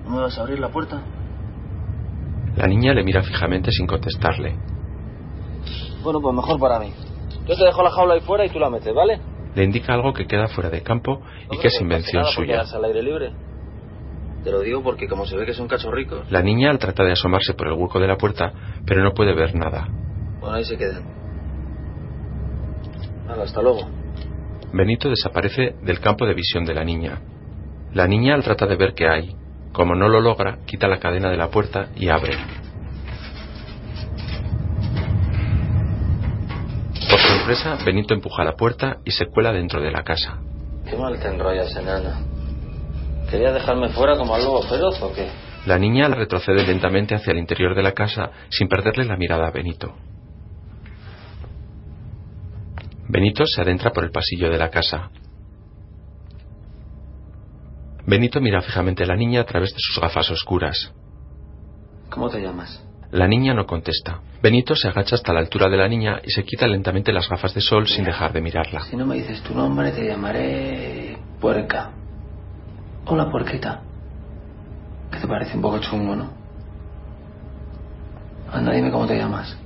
¿No 0.06 0.16
me 0.16 0.22
vas 0.22 0.38
a 0.38 0.42
abrir 0.42 0.58
la 0.60 0.68
puerta? 0.68 1.02
La 2.56 2.66
niña 2.66 2.94
le 2.94 3.02
mira 3.04 3.22
fijamente 3.22 3.70
sin 3.70 3.86
contestarle. 3.86 4.56
Bueno, 6.02 6.20
pues 6.20 6.34
mejor 6.34 6.58
para 6.58 6.78
mí. 6.78 6.92
Yo 7.46 7.56
te 7.56 7.64
dejo 7.64 7.82
la 7.82 7.90
jaula 7.90 8.14
ahí 8.14 8.20
fuera 8.20 8.46
y 8.46 8.50
tú 8.50 8.58
la 8.58 8.70
metes, 8.70 8.94
¿vale? 8.94 9.20
Le 9.54 9.64
indica 9.64 9.94
algo 9.94 10.12
que 10.12 10.26
queda 10.26 10.48
fuera 10.48 10.70
de 10.70 10.82
campo 10.82 11.20
y 11.50 11.58
que 11.58 11.68
es 11.68 11.80
invención 11.80 12.24
suya. 12.26 12.60
al 12.60 12.84
aire 12.84 13.02
libre. 13.02 13.32
Te 14.44 14.52
lo 14.52 14.60
digo 14.60 14.82
porque 14.82 15.08
como 15.08 15.26
se 15.26 15.36
ve 15.36 15.44
que 15.44 15.54
son 15.54 15.66
cachorricos... 15.66 16.30
La 16.30 16.40
niña 16.40 16.76
trata 16.78 17.02
de 17.02 17.12
asomarse 17.12 17.54
por 17.54 17.66
el 17.66 17.72
hueco 17.72 17.98
de 17.98 18.06
la 18.06 18.16
puerta, 18.16 18.52
pero 18.86 19.02
no 19.02 19.12
puede 19.12 19.34
ver 19.34 19.56
nada. 19.56 19.88
Bueno, 20.40 20.54
ahí 20.54 20.64
se 20.64 20.76
quedan. 20.76 21.04
Nada, 23.26 23.42
hasta 23.42 23.60
luego. 23.60 23.88
Benito 24.72 25.10
desaparece 25.10 25.74
del 25.82 25.98
campo 25.98 26.26
de 26.26 26.34
visión 26.34 26.64
de 26.64 26.74
la 26.74 26.84
niña. 26.84 27.20
La 27.92 28.06
niña 28.06 28.38
trata 28.40 28.66
de 28.66 28.76
ver 28.76 28.94
qué 28.94 29.08
hay. 29.08 29.34
Como 29.76 29.94
no 29.94 30.08
lo 30.08 30.22
logra, 30.22 30.60
quita 30.64 30.88
la 30.88 30.98
cadena 30.98 31.28
de 31.28 31.36
la 31.36 31.50
puerta 31.50 31.90
y 31.96 32.08
abre. 32.08 32.32
Por 37.10 37.18
sorpresa, 37.20 37.76
Benito 37.84 38.14
empuja 38.14 38.42
la 38.42 38.56
puerta 38.56 39.00
y 39.04 39.10
se 39.10 39.26
cuela 39.26 39.52
dentro 39.52 39.82
de 39.82 39.90
la 39.90 40.02
casa. 40.02 40.38
Qué 40.88 40.96
mal 40.96 41.20
te 41.20 41.28
enrollas, 41.28 41.76
enana. 41.76 42.22
¿Querías 43.30 43.52
dejarme 43.52 43.90
fuera 43.90 44.16
como 44.16 44.34
al 44.34 44.44
lobo 44.44 44.62
feroz 44.62 45.02
o 45.02 45.12
qué? 45.12 45.28
La 45.66 45.78
niña 45.78 46.08
retrocede 46.08 46.66
lentamente 46.66 47.14
hacia 47.14 47.32
el 47.32 47.38
interior 47.38 47.74
de 47.74 47.82
la 47.82 47.92
casa 47.92 48.30
sin 48.48 48.68
perderle 48.68 49.04
la 49.04 49.18
mirada 49.18 49.46
a 49.46 49.50
Benito. 49.50 49.94
Benito 53.10 53.44
se 53.44 53.60
adentra 53.60 53.90
por 53.90 54.04
el 54.04 54.10
pasillo 54.10 54.48
de 54.48 54.56
la 54.56 54.70
casa. 54.70 55.10
Benito 58.06 58.40
mira 58.40 58.62
fijamente 58.62 59.02
a 59.02 59.06
la 59.06 59.16
niña 59.16 59.40
a 59.40 59.44
través 59.44 59.72
de 59.72 59.78
sus 59.80 60.00
gafas 60.00 60.30
oscuras. 60.30 60.92
¿Cómo 62.08 62.30
te 62.30 62.40
llamas? 62.40 62.82
La 63.10 63.26
niña 63.26 63.52
no 63.52 63.66
contesta. 63.66 64.20
Benito 64.40 64.76
se 64.76 64.88
agacha 64.88 65.16
hasta 65.16 65.32
la 65.32 65.40
altura 65.40 65.68
de 65.68 65.76
la 65.76 65.88
niña 65.88 66.20
y 66.24 66.30
se 66.30 66.44
quita 66.44 66.68
lentamente 66.68 67.12
las 67.12 67.28
gafas 67.28 67.52
de 67.54 67.60
sol 67.60 67.88
sin 67.88 68.04
dejar 68.04 68.32
de 68.32 68.40
mirarla. 68.40 68.82
Si 68.82 68.96
no 68.96 69.06
me 69.06 69.16
dices 69.16 69.42
tu 69.42 69.54
nombre, 69.54 69.90
te 69.90 70.06
llamaré... 70.06 71.18
Puerca. 71.40 71.90
Hola, 73.06 73.30
puerquita. 73.30 73.82
¿Qué 75.12 75.18
te 75.18 75.26
parece 75.26 75.56
un 75.56 75.62
poco 75.62 75.78
chungo, 75.80 76.16
no? 76.16 76.30
Anda, 78.52 78.72
dime 78.72 78.90
cómo 78.90 79.06
te 79.06 79.16
llamas. 79.16 79.56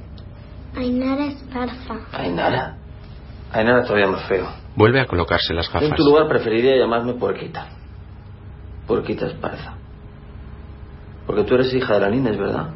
Ainara 0.76 1.26
Esparza. 1.26 1.94
Ainara. 2.12 2.76
Ainara 3.52 3.82
todavía 3.82 4.08
más 4.08 4.26
feo. 4.26 4.48
Vuelve 4.76 5.00
a 5.00 5.06
colocarse 5.06 5.52
las 5.52 5.68
gafas. 5.70 5.90
en 5.90 5.94
tu 5.94 6.04
lugar 6.04 6.26
preferiría 6.28 6.76
llamarme 6.76 7.14
Puerquita. 7.14 7.79
Puerquita 8.90 9.26
Esparza. 9.26 9.74
Porque 11.24 11.44
tú 11.44 11.54
eres 11.54 11.72
hija 11.72 11.94
de 11.94 12.00
la 12.00 12.10
Nines, 12.10 12.36
¿verdad? 12.36 12.70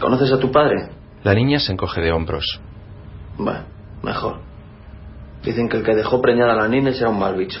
¿Conoces 0.00 0.32
a 0.32 0.40
tu 0.40 0.50
padre? 0.50 0.90
La 1.22 1.34
niña 1.34 1.60
se 1.60 1.70
encoge 1.70 2.00
de 2.00 2.10
hombros. 2.10 2.60
Bueno, 3.38 3.60
mejor. 4.02 4.40
Dicen 5.44 5.68
que 5.68 5.76
el 5.76 5.84
que 5.84 5.94
dejó 5.94 6.20
preñada 6.20 6.54
a 6.54 6.56
la 6.56 6.66
Nines 6.66 7.00
era 7.00 7.10
un 7.10 7.20
mal 7.20 7.36
bicho. 7.36 7.60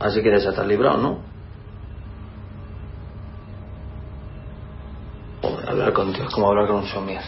Así 0.00 0.20
que 0.20 0.30
de 0.30 0.38
esa 0.38 0.52
te 0.52 0.60
has 0.60 0.66
librado, 0.66 0.98
¿no? 0.98 1.18
Joder, 5.40 5.70
hablar 5.70 5.92
contigo 5.92 6.26
es 6.26 6.34
como 6.34 6.48
hablar 6.48 6.66
con 6.66 6.78
un 6.78 6.86
somier. 6.86 7.22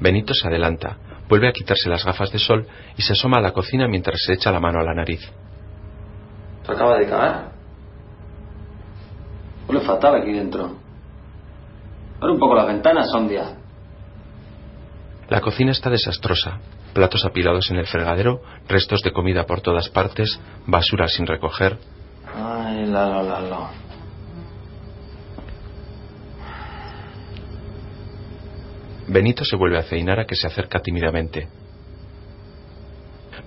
Benito 0.00 0.32
se 0.32 0.48
adelanta, 0.48 0.96
vuelve 1.28 1.48
a 1.48 1.52
quitarse 1.52 1.88
las 1.88 2.04
gafas 2.04 2.30
de 2.32 2.38
sol 2.38 2.66
y 2.96 3.02
se 3.02 3.12
asoma 3.12 3.38
a 3.38 3.40
la 3.40 3.52
cocina 3.52 3.88
mientras 3.88 4.20
se 4.24 4.34
echa 4.34 4.50
la 4.50 4.60
mano 4.60 4.80
a 4.80 4.84
la 4.84 4.94
nariz. 4.94 5.20
¿Se 6.64 6.72
acaba 6.72 6.98
de 6.98 7.06
cagar? 7.06 7.52
Huele 9.68 9.80
fatal 9.80 10.22
aquí 10.22 10.32
dentro. 10.32 10.76
Abre 12.20 12.32
un 12.32 12.38
poco 12.38 12.54
las 12.54 12.66
ventanas, 12.66 13.10
Sondia. 13.10 13.56
La 15.28 15.40
cocina 15.40 15.72
está 15.72 15.90
desastrosa. 15.90 16.60
Platos 16.94 17.24
apilados 17.24 17.70
en 17.70 17.76
el 17.76 17.86
fregadero, 17.86 18.40
restos 18.68 19.02
de 19.02 19.12
comida 19.12 19.44
por 19.44 19.60
todas 19.60 19.88
partes, 19.90 20.40
basura 20.66 21.08
sin 21.08 21.26
recoger. 21.26 21.78
Ay, 22.34 22.86
la, 22.86 23.08
la, 23.08 23.22
la, 23.22 23.40
la. 23.40 23.70
Benito 29.08 29.44
se 29.44 29.56
vuelve 29.56 29.78
hacia 29.78 29.96
Ainara 29.96 30.24
que 30.24 30.34
se 30.34 30.46
acerca 30.46 30.80
tímidamente. 30.80 31.48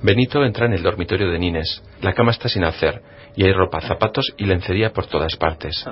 Benito 0.01 0.43
entra 0.43 0.66
en 0.66 0.74
el 0.74 0.84
dormitorio 0.84 1.30
de 1.30 1.39
Nines. 1.39 1.84
La 2.01 2.14
cama 2.14 2.32
está 2.32 2.47
sin 2.47 2.64
hacer 2.64 3.01
y 3.36 3.43
hay 3.43 3.51
ropa, 3.51 3.82
zapatos 3.82 4.34
y 4.38 4.45
lencería 4.45 4.93
por 4.93 5.07
todas 5.07 5.36
partes. 5.36 5.86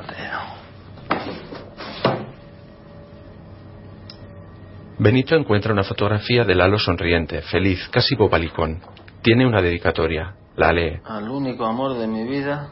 Benito 4.99 5.35
encuentra 5.35 5.73
una 5.73 5.83
fotografía 5.83 6.43
de 6.43 6.55
Lalo 6.55 6.79
sonriente, 6.79 7.41
feliz, 7.41 7.87
casi 7.89 8.15
bobalicón. 8.15 8.81
Tiene 9.21 9.45
una 9.45 9.61
dedicatoria. 9.61 10.35
La 10.55 10.71
lee. 10.71 10.99
Al 11.05 11.29
único 11.29 11.65
amor 11.65 11.99
de 11.99 12.07
mi 12.07 12.23
vida 12.27 12.71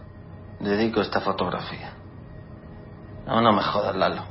dedico 0.60 1.02
esta 1.02 1.22
fotografía. 1.22 1.94
No, 3.28 3.42
no 3.42 3.54
me 3.54 3.62
jodas, 3.62 3.96
Lalo. 3.96 4.24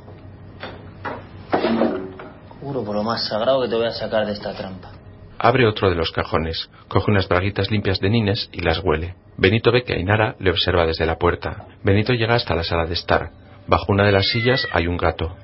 Juro 2.65 2.83
por 2.83 2.95
lo 2.95 3.03
más 3.03 3.27
sagrado 3.27 3.61
que 3.61 3.69
te 3.69 3.75
voy 3.75 3.85
a 3.85 3.91
sacar 3.91 4.25
de 4.25 4.31
esta 4.31 4.51
trampa. 4.55 4.89
Abre 5.37 5.67
otro 5.67 5.87
de 5.87 5.95
los 5.95 6.09
cajones, 6.09 6.67
coge 6.87 7.11
unas 7.11 7.27
braguitas 7.27 7.69
limpias 7.69 7.99
de 7.99 8.09
Nines 8.09 8.49
y 8.51 8.61
las 8.61 8.83
huele. 8.83 9.13
Benito 9.37 9.71
ve 9.71 9.83
que 9.83 9.93
Ainara 9.93 10.35
le 10.39 10.49
observa 10.49 10.87
desde 10.87 11.05
la 11.05 11.19
puerta. 11.19 11.67
Benito 11.83 12.13
llega 12.13 12.33
hasta 12.33 12.55
la 12.55 12.63
sala 12.63 12.87
de 12.87 12.95
estar. 12.95 13.29
Bajo 13.67 13.93
una 13.93 14.03
de 14.03 14.13
las 14.13 14.25
sillas 14.29 14.67
hay 14.71 14.87
un 14.87 14.97
gato. 14.97 15.35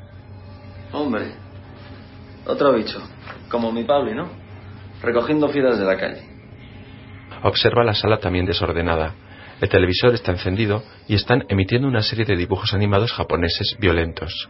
Hombre, 0.94 1.34
otro 2.48 2.74
bicho. 2.74 3.00
Como 3.52 3.72
mi 3.72 3.84
Pablo, 3.84 4.16
¿no? 4.16 4.28
Recogiendo 5.04 5.48
fieras 5.50 5.78
de 5.78 5.86
la 5.86 5.98
calle. 5.98 6.24
Observa 7.44 7.84
la 7.84 7.94
sala 7.94 8.18
también 8.18 8.48
desordenada. 8.48 9.14
El 9.62 9.70
televisor 9.70 10.16
está 10.16 10.32
encendido 10.32 10.82
y 11.08 11.14
están 11.14 11.46
emitiendo 11.50 11.88
una 11.88 12.02
serie 12.02 12.26
de 12.26 12.36
dibujos 12.36 12.74
animados 12.74 13.12
japoneses 13.12 13.78
violentos. 13.80 14.50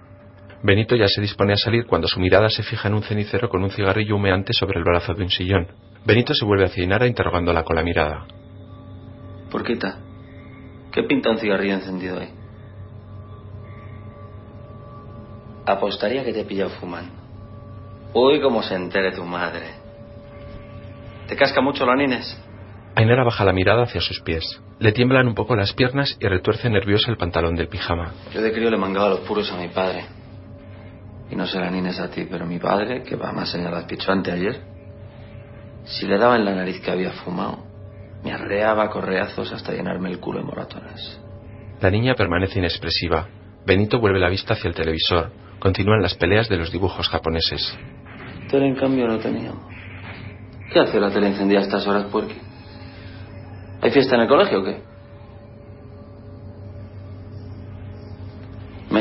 Benito 0.63 0.95
ya 0.95 1.07
se 1.07 1.21
dispone 1.21 1.53
a 1.53 1.57
salir 1.57 1.87
cuando 1.87 2.07
su 2.07 2.19
mirada 2.19 2.49
se 2.49 2.61
fija 2.61 2.87
en 2.87 2.93
un 2.93 3.01
cenicero 3.01 3.49
con 3.49 3.63
un 3.63 3.71
cigarrillo 3.71 4.15
humeante 4.15 4.53
sobre 4.53 4.77
el 4.77 4.83
brazo 4.83 5.13
de 5.13 5.23
un 5.23 5.29
sillón. 5.29 5.67
Benito 6.05 6.33
se 6.35 6.45
vuelve 6.45 6.65
hacia 6.65 6.83
Inara 6.83 7.07
interrogándola 7.07 7.63
con 7.63 7.75
la 7.75 7.83
mirada. 7.83 8.27
Porquita, 9.49 9.97
¿qué 10.91 11.03
pinta 11.03 11.31
un 11.31 11.39
cigarrillo 11.39 11.73
encendido 11.73 12.19
ahí? 12.19 12.29
Apostaría 15.65 16.23
que 16.23 16.33
te 16.33 16.41
he 16.41 16.45
pillado 16.45 16.69
fumando. 16.71 17.11
Uy, 18.13 18.39
cómo 18.39 18.61
se 18.61 18.75
entere 18.75 19.11
tu 19.13 19.23
madre. 19.23 19.67
¿Te 21.27 21.35
casca 21.35 21.61
mucho 21.61 21.85
la 21.85 21.95
Nines? 21.95 22.39
Ainara 22.95 23.23
baja 23.23 23.45
la 23.45 23.53
mirada 23.53 23.83
hacia 23.83 24.01
sus 24.01 24.21
pies. 24.21 24.61
Le 24.79 24.91
tiemblan 24.91 25.27
un 25.27 25.35
poco 25.35 25.55
las 25.55 25.73
piernas 25.73 26.17
y 26.19 26.27
retuerce 26.27 26.69
nerviosa 26.69 27.09
el 27.09 27.17
pantalón 27.17 27.55
del 27.55 27.67
pijama. 27.67 28.13
Yo 28.33 28.41
de 28.41 28.51
crío 28.51 28.69
le 28.69 28.77
mangaba 28.77 29.09
los 29.09 29.21
puros 29.21 29.51
a 29.51 29.57
mi 29.57 29.69
padre. 29.69 30.20
Y 31.31 31.35
no 31.35 31.47
será 31.47 31.71
Nines 31.71 31.99
a 31.99 32.09
ti, 32.09 32.27
pero 32.29 32.45
mi 32.45 32.59
padre, 32.59 33.03
que 33.03 33.15
va 33.15 33.31
más 33.31 33.55
allá 33.55 33.71
del 33.71 33.85
pichante 33.85 34.31
ayer, 34.31 34.61
si 35.85 36.05
le 36.05 36.17
daba 36.17 36.35
en 36.35 36.45
la 36.45 36.53
nariz 36.53 36.81
que 36.81 36.91
había 36.91 37.11
fumado, 37.11 37.63
me 38.23 38.33
arreaba 38.33 38.89
correazos 38.89 39.51
hasta 39.51 39.71
llenarme 39.71 40.09
el 40.09 40.19
culo 40.19 40.39
de 40.39 40.45
moratones. 40.45 41.19
La 41.79 41.89
niña 41.89 42.13
permanece 42.15 42.59
inexpresiva. 42.59 43.27
Benito 43.65 43.99
vuelve 43.99 44.19
la 44.19 44.29
vista 44.29 44.53
hacia 44.53 44.67
el 44.67 44.75
televisor. 44.75 45.31
Continúan 45.59 46.01
las 46.01 46.15
peleas 46.15 46.49
de 46.49 46.57
los 46.57 46.71
dibujos 46.71 47.07
japoneses. 47.07 47.77
Tele, 48.49 48.67
en 48.67 48.75
cambio, 48.75 49.07
no 49.07 49.17
teníamos. 49.17 49.63
¿Qué 50.71 50.79
hace 50.79 50.99
la 50.99 51.11
tele 51.11 51.27
encendida 51.27 51.59
a 51.59 51.63
estas 51.63 51.87
horas, 51.87 52.05
puerqui? 52.11 52.35
¿Hay 53.81 53.91
fiesta 53.91 54.15
en 54.15 54.21
el 54.21 54.27
colegio 54.27 54.59
o 54.59 54.63
qué? 54.63 54.90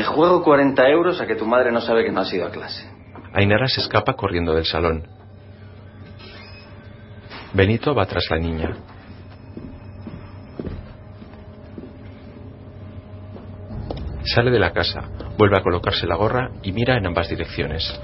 Juego 0.03 0.43
40 0.43 0.89
euros 0.89 1.21
a 1.21 1.27
que 1.27 1.35
tu 1.35 1.45
madre 1.45 1.71
no 1.71 1.81
sabe 1.81 2.03
que 2.03 2.11
no 2.11 2.21
has 2.21 2.33
ido 2.33 2.45
a 2.45 2.51
clase. 2.51 2.89
Ainara 3.33 3.67
se 3.67 3.81
escapa 3.81 4.13
corriendo 4.13 4.53
del 4.53 4.65
salón. 4.65 5.07
Benito 7.53 7.93
va 7.93 8.05
tras 8.05 8.29
la 8.29 8.37
niña. 8.37 8.75
Sale 14.23 14.51
de 14.51 14.59
la 14.59 14.71
casa, 14.71 15.09
vuelve 15.37 15.57
a 15.57 15.61
colocarse 15.61 16.07
la 16.07 16.15
gorra 16.15 16.51
y 16.61 16.71
mira 16.71 16.95
en 16.95 17.07
ambas 17.07 17.27
direcciones. 17.27 17.99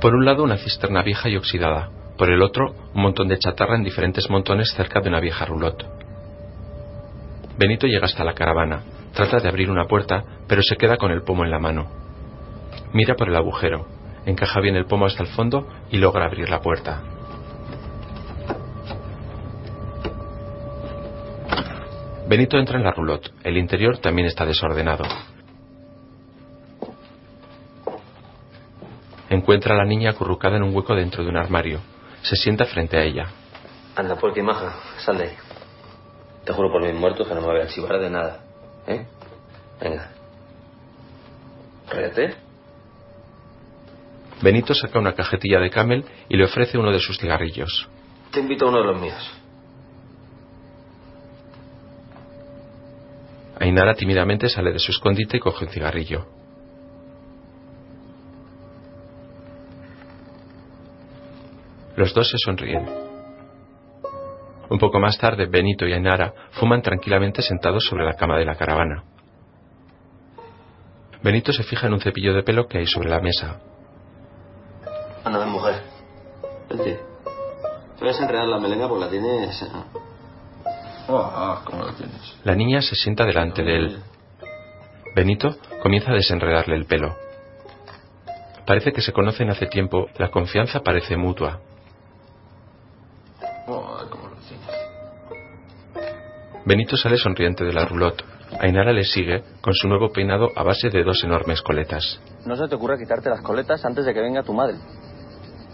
Por 0.00 0.14
un 0.14 0.24
lado 0.24 0.44
una 0.44 0.58
cisterna 0.58 1.02
vieja 1.02 1.28
y 1.28 1.36
oxidada, 1.36 1.90
por 2.18 2.30
el 2.30 2.42
otro 2.42 2.74
un 2.94 3.02
montón 3.02 3.28
de 3.28 3.38
chatarra 3.38 3.76
en 3.76 3.84
diferentes 3.84 4.28
montones 4.28 4.72
cerca 4.76 5.00
de 5.00 5.08
una 5.08 5.20
vieja 5.20 5.44
roulotte. 5.44 5.86
Benito 7.58 7.86
llega 7.86 8.06
hasta 8.06 8.24
la 8.24 8.34
caravana, 8.34 8.82
trata 9.12 9.38
de 9.38 9.48
abrir 9.48 9.70
una 9.70 9.86
puerta, 9.86 10.24
pero 10.48 10.62
se 10.62 10.76
queda 10.76 10.96
con 10.96 11.10
el 11.10 11.22
pomo 11.22 11.44
en 11.44 11.50
la 11.50 11.58
mano. 11.58 11.90
Mira 12.92 13.14
por 13.14 13.28
el 13.28 13.36
agujero, 13.36 13.86
encaja 14.26 14.60
bien 14.60 14.76
el 14.76 14.86
pomo 14.86 15.06
hasta 15.06 15.22
el 15.22 15.28
fondo 15.30 15.68
y 15.90 15.98
logra 15.98 16.26
abrir 16.26 16.48
la 16.48 16.60
puerta. 16.60 17.02
Benito 22.32 22.56
entra 22.56 22.78
en 22.78 22.84
la 22.84 22.92
roulotte. 22.92 23.30
El 23.44 23.58
interior 23.58 23.98
también 23.98 24.26
está 24.26 24.46
desordenado. 24.46 25.04
Encuentra 29.28 29.74
a 29.74 29.78
la 29.78 29.84
niña 29.84 30.10
acurrucada 30.10 30.56
en 30.56 30.62
un 30.62 30.74
hueco 30.74 30.94
dentro 30.94 31.22
de 31.22 31.28
un 31.28 31.36
armario. 31.36 31.80
Se 32.22 32.36
sienta 32.36 32.64
frente 32.64 32.96
a 32.96 33.02
ella. 33.02 33.26
Anda, 33.96 34.16
y 34.34 34.42
maja, 34.42 34.74
sal 35.04 35.18
de. 35.18 35.41
Te 36.44 36.52
juro 36.52 36.72
por 36.72 36.82
mis 36.82 36.94
muertos 36.94 37.28
que 37.28 37.34
no 37.34 37.40
me 37.40 37.46
voy 37.46 37.60
a 37.60 37.66
chivar 37.68 38.00
de 38.00 38.10
nada. 38.10 38.40
¿Eh? 38.86 39.06
Venga. 39.80 40.10
Ríete. 41.90 42.34
Benito 44.42 44.74
saca 44.74 44.98
una 44.98 45.14
cajetilla 45.14 45.60
de 45.60 45.70
camel 45.70 46.04
y 46.28 46.36
le 46.36 46.44
ofrece 46.44 46.76
uno 46.76 46.90
de 46.90 46.98
sus 46.98 47.16
cigarrillos. 47.18 47.88
Te 48.32 48.40
invito 48.40 48.66
a 48.66 48.68
uno 48.70 48.78
de 48.78 48.84
los 48.84 49.00
míos. 49.00 49.32
Ainara 53.60 53.94
tímidamente 53.94 54.48
sale 54.48 54.72
de 54.72 54.80
su 54.80 54.90
escondite 54.90 55.36
y 55.36 55.40
coge 55.40 55.66
un 55.66 55.70
cigarrillo. 55.70 56.26
Los 61.94 62.12
dos 62.12 62.28
se 62.28 62.38
sonríen. 62.38 63.11
Un 64.72 64.78
poco 64.78 64.98
más 64.98 65.18
tarde, 65.18 65.44
Benito 65.44 65.86
y 65.86 65.92
Ainara 65.92 66.32
fuman 66.52 66.80
tranquilamente 66.80 67.42
sentados 67.42 67.84
sobre 67.84 68.06
la 68.06 68.14
cama 68.14 68.38
de 68.38 68.46
la 68.46 68.54
caravana. 68.54 69.04
Benito 71.22 71.52
se 71.52 71.62
fija 71.62 71.88
en 71.88 71.92
un 71.92 72.00
cepillo 72.00 72.32
de 72.32 72.42
pelo 72.42 72.66
que 72.66 72.78
hay 72.78 72.86
sobre 72.86 73.10
la 73.10 73.20
mesa. 73.20 73.60
Anda, 75.24 75.40
ven, 75.40 75.50
mujer. 75.50 75.82
Vente. 76.70 76.94
Te 76.94 78.00
voy 78.00 78.08
a 78.08 78.12
desenredar 78.12 78.46
la 78.48 78.58
melena 78.58 78.88
porque 78.88 79.04
la 79.04 79.10
tienes... 79.10 79.70
Ah, 81.06 81.60
¿cómo 81.66 81.84
la 81.84 81.92
tienes? 81.92 82.40
La 82.42 82.54
niña 82.54 82.80
se 82.80 82.94
sienta 82.94 83.26
delante 83.26 83.62
de 83.62 83.76
él. 83.76 83.98
Benito 85.14 85.54
comienza 85.82 86.12
a 86.12 86.14
desenredarle 86.14 86.76
el 86.76 86.86
pelo. 86.86 87.14
Parece 88.64 88.90
que 88.92 89.02
se 89.02 89.12
conocen 89.12 89.50
hace 89.50 89.66
tiempo, 89.66 90.08
la 90.16 90.30
confianza 90.30 90.80
parece 90.80 91.18
mutua. 91.18 91.60
Benito 96.64 96.96
sale 96.96 97.16
sonriente 97.16 97.64
de 97.64 97.72
la 97.72 97.84
roulotte. 97.84 98.22
Ainara 98.60 98.92
le 98.92 99.04
sigue 99.04 99.42
con 99.60 99.74
su 99.74 99.88
nuevo 99.88 100.10
peinado 100.10 100.48
a 100.54 100.62
base 100.62 100.90
de 100.90 101.02
dos 101.02 101.24
enormes 101.24 101.60
coletas. 101.62 102.20
No 102.46 102.54
se 102.54 102.68
te 102.68 102.74
ocurra 102.74 102.98
quitarte 102.98 103.30
las 103.30 103.40
coletas 103.40 103.84
antes 103.84 104.04
de 104.04 104.14
que 104.14 104.20
venga 104.20 104.42
tu 104.42 104.52
madre. 104.52 104.76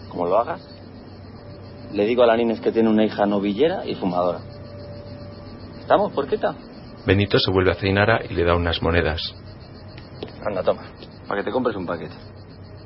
Como 0.09 0.25
lo 0.25 0.39
hagas, 0.39 0.61
le 1.93 2.05
digo 2.05 2.23
a 2.23 2.27
la 2.27 2.37
Nines 2.37 2.59
que 2.61 2.71
tiene 2.71 2.89
una 2.89 3.03
hija 3.03 3.25
novillera 3.25 3.85
y 3.85 3.95
fumadora. 3.95 4.39
¿Estamos, 5.79 6.11
porquita? 6.13 6.55
Benito 7.05 7.37
se 7.37 7.51
vuelve 7.51 7.71
hacia 7.71 7.89
Ainara 7.89 8.21
y 8.27 8.33
le 8.33 8.43
da 8.43 8.55
unas 8.55 8.81
monedas. 8.81 9.21
Anda, 10.45 10.63
toma, 10.63 10.83
para 11.27 11.41
que 11.41 11.45
te 11.45 11.51
compres 11.51 11.75
un 11.75 11.85
paquete. 11.85 12.15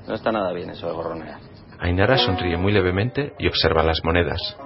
No 0.07 0.15
está 0.15 0.31
nada 0.31 0.51
bien 0.51 0.69
eso 0.69 0.87
de 0.87 0.93
gorronear. 0.93 1.39
Ainara 1.79 2.17
sonríe 2.17 2.57
muy 2.57 2.73
levemente 2.73 3.33
y 3.39 3.47
observa 3.47 3.83
las 3.83 4.03
monedas. 4.03 4.57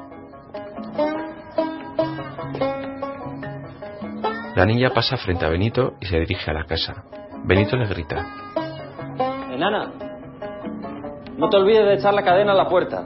La 4.57 4.65
niña 4.65 4.89
pasa 4.89 5.17
frente 5.17 5.45
a 5.45 5.49
Benito 5.49 5.93
y 6.01 6.07
se 6.07 6.17
dirige 6.17 6.49
a 6.49 6.53
la 6.55 6.63
casa. 6.63 7.03
Benito 7.45 7.77
le 7.77 7.85
grita. 7.85 8.25
Enana, 9.51 9.91
no 11.37 11.47
te 11.47 11.57
olvides 11.57 11.85
de 11.85 11.93
echar 11.93 12.15
la 12.15 12.23
cadena 12.23 12.53
a 12.53 12.55
la 12.55 12.67
puerta. 12.67 13.05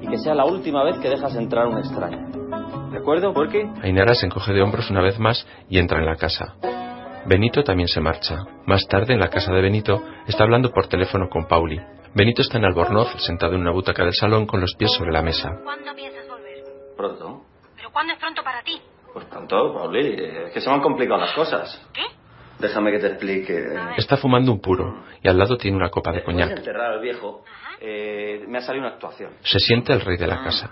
Y 0.00 0.06
que 0.06 0.16
sea 0.18 0.32
la 0.32 0.44
última 0.44 0.84
vez 0.84 0.96
que 0.98 1.08
dejas 1.08 1.34
entrar 1.34 1.64
a 1.64 1.68
un 1.70 1.78
extraño. 1.78 2.18
¿De 2.92 2.98
acuerdo, 2.98 3.34
Porky? 3.34 3.62
Ainara 3.82 4.14
se 4.14 4.26
encoge 4.26 4.52
de 4.52 4.62
hombros 4.62 4.88
una 4.92 5.02
vez 5.02 5.18
más 5.18 5.44
y 5.68 5.80
entra 5.80 5.98
en 5.98 6.06
la 6.06 6.14
casa. 6.14 6.54
Benito 7.26 7.64
también 7.64 7.88
se 7.88 8.00
marcha. 8.00 8.38
Más 8.64 8.86
tarde, 8.86 9.14
en 9.14 9.18
la 9.18 9.28
casa 9.28 9.52
de 9.52 9.62
Benito, 9.62 10.00
está 10.28 10.44
hablando 10.44 10.70
por 10.70 10.86
teléfono 10.86 11.28
con 11.28 11.48
Pauli. 11.48 11.80
Benito 12.14 12.42
está 12.42 12.58
en 12.58 12.66
Albornoz, 12.66 13.08
sentado 13.26 13.54
en 13.54 13.62
una 13.62 13.72
butaca 13.72 14.04
del 14.04 14.14
salón 14.14 14.46
con 14.46 14.60
los 14.60 14.76
pies 14.78 14.92
sobre 14.96 15.10
la 15.10 15.20
mesa. 15.20 15.50
¿Cuándo 15.64 15.92
piensas 15.96 16.28
volver? 16.28 16.62
Pronto. 16.96 17.40
¿Pero 17.74 17.90
cuándo 17.90 18.12
es 18.12 18.20
pronto 18.20 18.44
para 18.44 18.62
ti? 18.62 18.80
Pues 19.12 19.24
pronto, 19.26 19.74
Pauli. 19.74 20.14
Es 20.46 20.52
que 20.52 20.60
se 20.60 20.68
me 20.68 20.76
han 20.76 20.82
complicado 20.82 21.20
las 21.20 21.32
cosas. 21.34 21.86
¿Qué? 21.92 22.02
Déjame 22.58 22.92
que 22.92 22.98
te 22.98 23.06
explique. 23.06 23.58
Está 23.96 24.16
fumando 24.18 24.52
un 24.52 24.60
puro 24.60 25.04
y 25.22 25.28
al 25.28 25.38
lado 25.38 25.56
tiene 25.56 25.76
una 25.78 25.88
copa 25.88 26.10
de 26.12 26.18
de 26.18 26.24
coñac. 26.24 26.50
enterrar 26.50 26.92
al 26.92 27.00
viejo, 27.00 27.42
eh, 27.80 28.44
me 28.46 28.58
ha 28.58 28.60
salido 28.60 28.84
una 28.84 28.94
actuación. 28.96 29.32
Se 29.42 29.58
siente 29.58 29.94
el 29.94 30.02
rey 30.02 30.18
de 30.18 30.26
la 30.26 30.44
casa. 30.44 30.70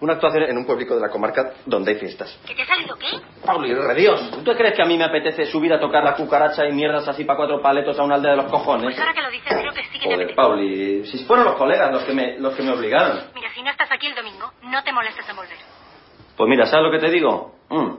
Una 0.00 0.12
actuación 0.12 0.44
en 0.44 0.56
un 0.56 0.64
pueblico 0.64 0.94
de 0.94 1.00
la 1.00 1.08
comarca 1.08 1.54
donde 1.66 1.90
hay 1.92 1.98
fiestas. 1.98 2.38
¿Que 2.46 2.54
te 2.54 2.62
ha 2.62 2.66
salido 2.66 2.94
qué? 2.94 3.08
Pauli, 3.44 3.74
Dios, 3.96 4.30
¿tú 4.30 4.44
te 4.44 4.54
crees 4.56 4.74
que 4.76 4.82
a 4.82 4.84
mí 4.84 4.96
me 4.96 5.02
apetece 5.02 5.46
subir 5.46 5.72
a 5.72 5.80
tocar 5.80 6.04
la 6.04 6.14
cucaracha 6.14 6.64
y 6.68 6.72
mierdas 6.72 7.08
así 7.08 7.24
para 7.24 7.38
cuatro 7.38 7.60
paletos 7.60 7.98
a 7.98 8.04
una 8.04 8.14
aldea 8.14 8.30
de 8.32 8.36
los 8.36 8.46
cojones? 8.52 8.84
Pues 8.84 8.98
ahora 9.00 9.14
que 9.14 9.22
lo 9.22 9.30
dices, 9.30 9.48
creo 9.52 9.72
que 9.72 9.82
sí 9.86 9.98
que 9.98 9.98
te 9.98 10.04
Joder, 10.04 10.14
apetece. 10.20 10.36
Pauli, 10.36 11.04
si 11.06 11.24
fueron 11.24 11.44
los 11.46 11.56
colegas 11.56 11.90
los 11.90 12.04
que 12.04 12.12
me, 12.12 12.38
los 12.38 12.54
que 12.54 12.62
me 12.62 12.70
obligaron. 12.70 13.18
Mira, 13.34 13.48
si 13.52 13.62
no 13.64 13.70
estás 13.72 13.90
aquí 13.90 14.06
el 14.06 14.14
domingo, 14.14 14.52
no 14.62 14.84
te 14.84 14.92
molestes 14.92 15.28
en 15.28 15.34
volver. 15.34 15.58
Pues 16.36 16.48
mira, 16.48 16.66
¿sabes 16.66 16.86
lo 16.86 16.90
que 16.90 16.98
te 16.98 17.10
digo? 17.10 17.54
Mm. 17.70 17.90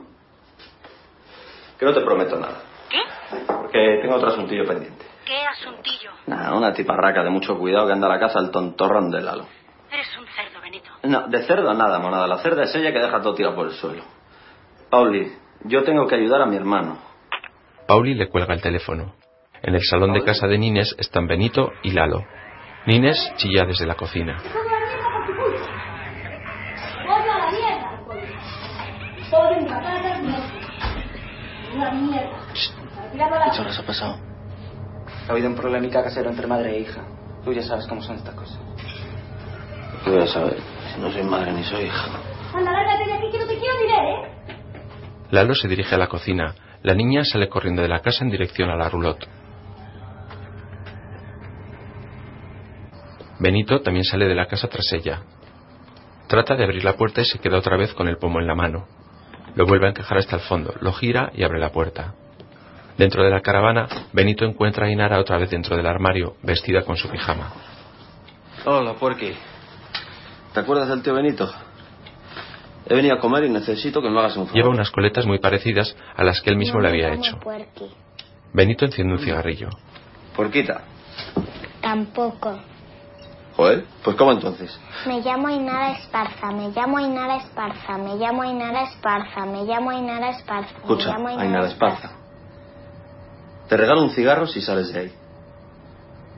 Que 1.78 1.84
no 1.84 1.94
te 1.94 2.00
prometo 2.00 2.38
nada. 2.38 2.62
¿Qué? 2.88 3.00
Porque 3.46 3.98
tengo 4.02 4.16
otro 4.16 4.28
asuntillo 4.28 4.64
pendiente. 4.66 5.04
¿Qué 5.24 5.44
asuntillo? 5.44 6.10
Nada, 6.26 6.54
una 6.54 6.72
tiparraca 6.72 7.22
de 7.22 7.30
mucho 7.30 7.58
cuidado 7.58 7.86
que 7.86 7.92
anda 7.92 8.06
a 8.06 8.10
la 8.10 8.20
casa 8.20 8.38
al 8.38 8.50
tontorrón 8.50 9.10
de 9.10 9.20
Lalo. 9.22 9.46
Eres 9.92 10.08
un 10.18 10.26
cerdo, 10.26 10.60
Benito. 10.60 10.90
No, 11.02 11.28
de 11.28 11.42
cerdo 11.42 11.74
nada, 11.74 11.98
monada. 11.98 12.26
La 12.26 12.38
cerda 12.38 12.64
es 12.64 12.74
ella 12.74 12.92
que 12.92 12.98
deja 12.98 13.20
todo 13.20 13.34
tirado 13.34 13.54
por 13.54 13.66
el 13.66 13.72
suelo. 13.72 14.02
Pauli, 14.90 15.32
yo 15.64 15.82
tengo 15.82 16.06
que 16.06 16.14
ayudar 16.14 16.42
a 16.42 16.46
mi 16.46 16.56
hermano. 16.56 16.98
Pauli 17.86 18.14
le 18.14 18.28
cuelga 18.28 18.54
el 18.54 18.62
teléfono. 18.62 19.14
En 19.62 19.74
el 19.74 19.82
salón 19.82 20.12
de 20.12 20.22
casa 20.22 20.46
de 20.46 20.58
Nines 20.58 20.94
están 20.98 21.26
Benito 21.26 21.72
y 21.82 21.90
Lalo. 21.92 22.24
Nines 22.86 23.32
chilla 23.36 23.64
desde 23.64 23.86
la 23.86 23.94
cocina. 23.96 24.36
Pollo 27.04 27.32
a 27.32 27.38
la 27.38 27.50
mierda, 27.50 28.00
patatas, 29.68 30.22
no. 30.22 30.36
Una 31.74 31.90
mierda. 31.92 32.46
¿Qué 33.12 33.60
horas 33.60 33.78
ha 33.78 33.86
pasado? 33.86 34.18
Ha 35.28 35.32
habido 35.32 35.48
un 35.48 35.56
problemica 35.56 36.02
casero 36.02 36.30
entre 36.30 36.46
madre 36.46 36.76
e 36.76 36.80
hija. 36.80 37.02
Tú 37.44 37.52
ya 37.52 37.62
sabes 37.62 37.86
cómo 37.86 38.02
son 38.02 38.16
estas 38.16 38.34
cosas. 38.34 38.58
¿Qué 40.04 40.10
voy 40.10 40.22
a 40.22 40.26
saber? 40.26 40.58
Si 40.94 41.00
no 41.00 41.10
soy 41.10 41.22
madre 41.24 41.52
ni 41.52 41.64
soy 41.64 41.84
hija. 41.84 42.20
Anda, 42.54 42.72
lárgate 42.72 43.04
de 43.06 43.12
aquí 43.12 43.30
que 43.30 43.38
no 43.38 43.46
te 43.46 43.58
quiero 43.58 43.74
ni 43.80 43.92
ver, 43.92 44.04
¿eh? 44.04 44.56
Lalo 45.30 45.54
se 45.54 45.68
dirige 45.68 45.94
a 45.94 45.98
la 45.98 46.08
cocina. 46.08 46.54
La 46.82 46.94
niña 46.94 47.24
sale 47.24 47.48
corriendo 47.48 47.82
de 47.82 47.88
la 47.88 48.00
casa 48.00 48.24
en 48.24 48.30
dirección 48.30 48.70
a 48.70 48.76
la 48.76 48.88
roulotte. 48.88 49.26
Benito 53.38 53.80
también 53.82 54.04
sale 54.04 54.26
de 54.26 54.34
la 54.34 54.46
casa 54.46 54.68
tras 54.68 54.92
ella. 54.92 55.22
Trata 56.28 56.54
de 56.54 56.64
abrir 56.64 56.84
la 56.84 56.94
puerta 56.96 57.20
y 57.20 57.24
se 57.24 57.38
queda 57.38 57.58
otra 57.58 57.76
vez 57.76 57.92
con 57.94 58.08
el 58.08 58.18
pomo 58.18 58.40
en 58.40 58.46
la 58.46 58.54
mano. 58.54 58.86
Lo 59.56 59.66
vuelve 59.66 59.86
a 59.86 59.90
encajar 59.90 60.18
hasta 60.18 60.36
el 60.36 60.42
fondo, 60.42 60.74
lo 60.80 60.92
gira 60.92 61.32
y 61.34 61.42
abre 61.42 61.58
la 61.58 61.70
puerta. 61.70 62.14
Dentro 62.98 63.24
de 63.24 63.30
la 63.30 63.40
caravana, 63.40 63.88
Benito 64.12 64.44
encuentra 64.44 64.86
a 64.86 64.90
Inara 64.90 65.18
otra 65.18 65.38
vez 65.38 65.50
dentro 65.50 65.76
del 65.76 65.86
armario, 65.86 66.36
vestida 66.42 66.82
con 66.82 66.96
su 66.96 67.08
pijama. 67.08 67.52
Hola, 68.66 68.94
puerqui. 68.94 69.34
¿Te 70.52 70.60
acuerdas 70.60 70.88
del 70.88 71.02
tío 71.02 71.14
Benito? 71.14 71.50
He 72.88 72.94
venido 72.94 73.16
a 73.16 73.18
comer 73.18 73.44
y 73.44 73.48
necesito 73.48 74.00
que 74.00 74.10
me 74.10 74.18
hagas 74.18 74.36
un 74.36 74.46
favor. 74.46 74.56
Lleva 74.56 74.68
unas 74.68 74.90
coletas 74.90 75.26
muy 75.26 75.38
parecidas 75.38 75.96
a 76.14 76.22
las 76.22 76.40
que 76.40 76.50
él 76.50 76.56
mismo 76.56 76.80
le 76.80 76.88
había 76.88 77.12
hecho. 77.14 77.38
Benito 78.52 78.84
enciende 78.84 79.14
un 79.14 79.20
cigarrillo. 79.20 79.70
Puerquita. 80.34 80.82
Tampoco. 81.80 82.58
Joder, 83.56 83.84
pues 84.04 84.16
¿cómo 84.16 84.32
entonces? 84.32 84.78
Me 85.06 85.20
llamo 85.22 85.48
Ainara 85.48 85.92
Esparza, 85.92 86.50
me 86.52 86.68
llamo 86.68 86.98
Ainara 86.98 87.36
Esparza, 87.36 87.96
me 87.96 88.16
llamo 88.16 88.42
Ainara 88.42 88.82
Esparza, 88.82 89.46
me 89.46 89.64
llamo 89.64 89.90
Ainara 89.90 90.30
Esparza. 90.30 90.72
me 90.74 90.78
Escucha, 90.80 91.08
llamo 91.12 91.28
Ainara 91.28 91.66
Esparza. 91.68 92.10
Te 93.68 93.76
regalo 93.76 94.02
un 94.02 94.10
cigarro 94.10 94.46
si 94.46 94.60
sales 94.60 94.92
de 94.92 95.00
ahí. 95.00 95.12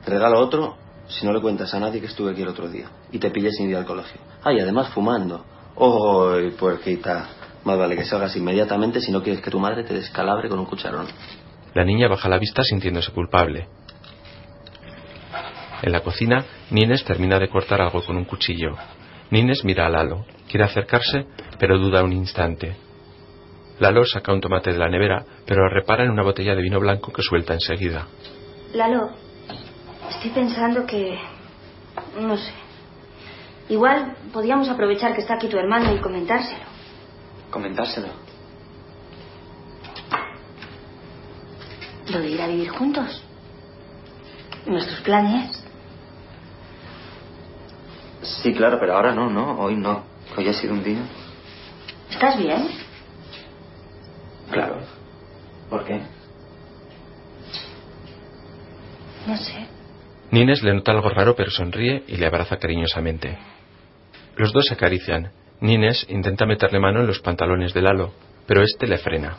Te 0.05 0.11
regalo 0.11 0.39
otro 0.39 0.77
si 1.07 1.25
no 1.25 1.33
le 1.33 1.41
cuentas 1.41 1.73
a 1.73 1.79
nadie 1.79 1.99
que 1.99 2.07
estuve 2.07 2.31
aquí 2.31 2.41
el 2.41 2.47
otro 2.47 2.69
día 2.69 2.89
y 3.11 3.19
te 3.19 3.29
pillé 3.31 3.51
sin 3.51 3.69
ir 3.69 3.75
al 3.75 3.85
colegio. 3.85 4.21
Ah, 4.43 4.53
y 4.53 4.59
además 4.59 4.89
fumando. 4.93 5.43
¡Ay, 5.77 6.51
puerquita! 6.51 7.27
Más 7.65 7.77
vale 7.77 7.97
que 7.97 8.05
salgas 8.05 8.33
inmediatamente 8.37 9.01
si 9.01 9.11
no 9.11 9.21
quieres 9.21 9.41
que 9.41 9.51
tu 9.51 9.59
madre 9.59 9.83
te 9.83 9.93
descalabre 9.93 10.47
con 10.47 10.59
un 10.59 10.65
cucharón. 10.65 11.07
La 11.73 11.83
niña 11.83 12.07
baja 12.07 12.29
la 12.29 12.37
vista 12.39 12.63
sintiéndose 12.63 13.11
culpable. 13.11 13.67
En 15.81 15.91
la 15.91 16.01
cocina, 16.01 16.45
Nines 16.71 17.03
termina 17.05 17.39
de 17.39 17.49
cortar 17.49 17.81
algo 17.81 18.03
con 18.03 18.17
un 18.17 18.25
cuchillo. 18.25 18.75
Nines 19.31 19.63
mira 19.63 19.85
a 19.85 19.89
Lalo. 19.89 20.25
Quiere 20.49 20.65
acercarse, 20.65 21.25
pero 21.57 21.77
duda 21.77 22.03
un 22.03 22.13
instante. 22.13 22.75
Lalo 23.79 24.05
saca 24.05 24.33
un 24.33 24.41
tomate 24.41 24.73
de 24.73 24.77
la 24.77 24.89
nevera, 24.89 25.23
pero 25.45 25.69
repara 25.69 26.03
en 26.03 26.11
una 26.11 26.23
botella 26.23 26.55
de 26.55 26.61
vino 26.61 26.79
blanco 26.79 27.13
que 27.13 27.21
suelta 27.21 27.53
enseguida. 27.53 28.07
Lalo, 28.73 29.11
estoy 30.09 30.31
pensando 30.31 30.85
que... 30.85 31.17
No 32.19 32.35
sé. 32.37 32.51
Igual 33.69 34.15
podríamos 34.33 34.67
aprovechar 34.67 35.13
que 35.13 35.21
está 35.21 35.35
aquí 35.35 35.47
tu 35.47 35.57
hermano 35.57 35.93
y 35.93 35.99
comentárselo. 35.99 36.65
Comentárselo. 37.49 38.07
Lo 42.11 42.19
de 42.19 42.29
ir 42.29 42.41
a 42.41 42.47
vivir 42.47 42.69
juntos. 42.69 43.23
Nuestros 44.65 44.99
planes. 45.01 45.68
Sí, 48.21 48.53
claro, 48.53 48.77
pero 48.79 48.95
ahora 48.95 49.13
no, 49.13 49.29
no. 49.29 49.59
Hoy 49.59 49.75
no. 49.75 50.03
Hoy 50.37 50.47
ha 50.47 50.53
sido 50.53 50.73
un 50.73 50.83
día. 50.83 51.01
¿Estás 52.09 52.37
bien? 52.37 52.67
Claro. 54.51 54.81
¿Por 55.69 55.85
qué? 55.85 56.01
No 59.27 59.37
sé. 59.37 59.67
Nines 60.31 60.61
le 60.63 60.73
nota 60.73 60.91
algo 60.91 61.09
raro, 61.09 61.35
pero 61.35 61.51
sonríe 61.51 62.03
y 62.07 62.17
le 62.17 62.25
abraza 62.25 62.57
cariñosamente. 62.57 63.37
Los 64.35 64.53
dos 64.53 64.65
se 64.65 64.73
acarician. 64.75 65.31
Nines 65.61 66.05
intenta 66.09 66.45
meterle 66.45 66.79
mano 66.79 67.01
en 67.01 67.07
los 67.07 67.19
pantalones 67.19 67.73
de 67.73 67.81
Lalo, 67.81 68.13
pero 68.47 68.63
este 68.63 68.87
le 68.87 68.97
frena. 68.97 69.37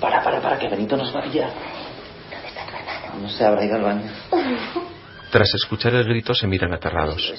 Para, 0.00 0.22
para, 0.22 0.40
para, 0.40 0.58
que 0.58 0.68
Benito 0.68 0.96
nos 0.96 1.12
vaya. 1.12 1.50
¿Dónde 2.30 2.48
está 2.48 2.66
tu 2.66 2.76
hermano? 2.76 3.22
No 3.22 3.28
se 3.28 3.44
habrá 3.44 3.64
ido 3.64 3.76
al 3.76 3.82
baño. 3.82 4.10
Tras 5.34 5.52
escuchar 5.52 5.92
el 5.94 6.04
grito 6.04 6.32
se 6.32 6.46
miran 6.46 6.72
aterrados. 6.74 7.34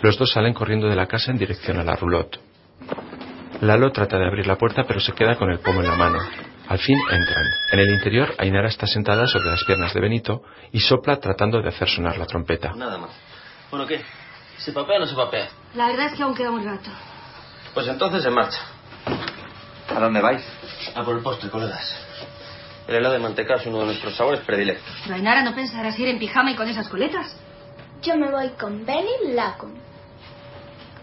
Los 0.00 0.16
dos 0.16 0.32
salen 0.32 0.54
corriendo 0.54 0.88
de 0.88 0.96
la 0.96 1.06
casa 1.06 1.30
en 1.30 1.36
dirección 1.36 1.78
a 1.78 1.84
la 1.84 1.94
roulotte. 1.94 2.40
Lalo 3.60 3.92
trata 3.92 4.16
de 4.16 4.26
abrir 4.26 4.46
la 4.46 4.56
puerta 4.56 4.84
pero 4.88 4.98
se 4.98 5.12
queda 5.12 5.36
con 5.36 5.50
el 5.50 5.58
pomo 5.58 5.82
en 5.82 5.88
la 5.88 5.94
mano. 5.94 6.18
Al 6.68 6.78
fin 6.78 6.98
entran. 7.10 7.44
En 7.70 7.80
el 7.80 7.90
interior, 7.90 8.34
Ainara 8.38 8.68
está 8.68 8.86
sentada 8.86 9.26
sobre 9.26 9.50
las 9.50 9.62
piernas 9.64 9.92
de 9.92 10.00
Benito 10.00 10.42
y 10.72 10.80
sopla 10.80 11.20
tratando 11.20 11.60
de 11.60 11.68
hacer 11.68 11.86
sonar 11.86 12.16
la 12.16 12.24
trompeta. 12.24 12.72
Nada 12.74 12.96
más. 12.96 13.10
Bueno, 13.70 13.86
¿qué? 13.86 14.02
¿Se 14.56 14.72
papea 14.72 14.96
o 14.96 15.00
no 15.00 15.06
se 15.06 15.14
papea? 15.14 15.48
La 15.74 15.88
verdad 15.88 16.06
es 16.06 16.14
que 16.14 16.22
aún 16.22 16.34
queda 16.34 16.50
un 16.50 16.64
rato. 16.64 16.88
Pues 17.74 17.86
entonces 17.88 18.24
en 18.24 18.32
marcha. 18.32 18.60
¿A 19.94 20.00
dónde 20.00 20.22
vais? 20.22 20.42
A 20.94 21.04
por 21.04 21.14
el 21.14 21.22
postre, 21.22 21.50
colegas. 21.50 22.05
El 22.88 22.94
helado 22.96 23.14
de 23.14 23.20
manteca 23.20 23.54
es 23.56 23.66
uno 23.66 23.80
de 23.80 23.86
nuestros 23.86 24.14
sabores 24.16 24.40
predilectos. 24.40 24.86
Pero 25.02 25.16
Ainara 25.16 25.42
no 25.42 25.54
pensarás 25.54 25.98
ir 25.98 26.08
en 26.08 26.18
pijama 26.18 26.52
y 26.52 26.54
con 26.54 26.68
esas 26.68 26.88
coletas. 26.88 27.36
Yo 28.02 28.16
me 28.16 28.30
voy 28.30 28.50
con 28.50 28.84
Benny 28.86 29.34
Lacon. 29.34 29.74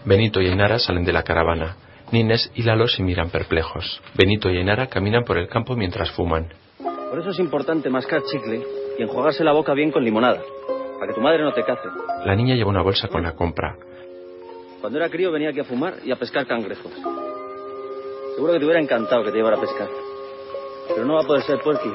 Benito 0.04 0.40
y 0.40 0.48
Ainara 0.48 0.78
salen 0.78 1.04
de 1.04 1.12
la 1.12 1.22
caravana. 1.22 1.76
Nines 2.10 2.50
y 2.54 2.62
Lalo 2.62 2.86
se 2.86 3.02
miran 3.02 3.30
perplejos. 3.30 4.00
Benito 4.14 4.50
y 4.50 4.56
Ainara 4.56 4.86
caminan 4.86 5.24
por 5.24 5.36
el 5.36 5.48
campo 5.48 5.76
mientras 5.76 6.10
fuman. 6.12 6.48
Por 6.78 7.18
eso 7.20 7.30
es 7.30 7.38
importante 7.38 7.90
mascar 7.90 8.22
chicle 8.30 8.62
y 8.98 9.02
enjuagarse 9.02 9.44
la 9.44 9.52
boca 9.52 9.74
bien 9.74 9.90
con 9.90 10.04
limonada. 10.04 10.40
Para 10.98 11.08
que 11.08 11.14
tu 11.14 11.20
madre 11.20 11.42
no 11.42 11.52
te 11.52 11.64
cace. 11.64 11.88
La 12.24 12.34
niña 12.34 12.54
lleva 12.54 12.70
una 12.70 12.82
bolsa 12.82 13.08
con 13.08 13.22
la 13.22 13.32
compra. 13.32 13.76
Cuando 14.80 14.98
era 14.98 15.08
crío 15.08 15.32
venía 15.32 15.50
aquí 15.50 15.60
a 15.60 15.64
fumar 15.64 15.94
y 16.04 16.12
a 16.12 16.16
pescar 16.16 16.46
cangrejos. 16.46 16.92
Seguro 18.34 18.52
que 18.52 18.58
te 18.58 18.64
hubiera 18.64 18.80
encantado 18.80 19.22
que 19.24 19.30
te 19.30 19.36
llevara 19.36 19.56
a 19.56 19.60
pescar. 19.60 19.88
Pero 20.88 21.04
no 21.04 21.14
va 21.14 21.22
a 21.22 21.26
poder 21.26 21.42
ser, 21.42 21.60
Puerqui. 21.60 21.92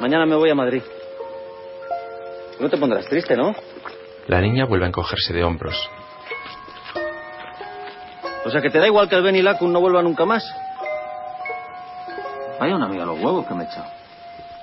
Mañana 0.00 0.26
me 0.26 0.36
voy 0.36 0.50
a 0.50 0.54
Madrid. 0.54 0.82
No 2.60 2.68
te 2.68 2.76
pondrás 2.76 3.06
triste, 3.06 3.36
¿no? 3.36 3.54
La 4.26 4.40
niña 4.40 4.64
vuelve 4.64 4.84
a 4.84 4.88
encogerse 4.88 5.32
de 5.32 5.44
hombros. 5.44 5.76
O 8.44 8.50
sea, 8.50 8.60
que 8.60 8.70
te 8.70 8.78
da 8.78 8.86
igual 8.86 9.08
que 9.08 9.16
el 9.16 9.22
Ben 9.22 9.36
y 9.36 9.42
Lacun 9.42 9.72
no 9.72 9.80
vuelva 9.80 10.02
nunca 10.02 10.24
más. 10.24 10.44
Vaya 12.58 12.74
una 12.74 12.86
amiga 12.86 13.04
los 13.04 13.18
huevos 13.20 13.46
que 13.46 13.54
me 13.54 13.64
he 13.64 13.66
echado. 13.66 13.88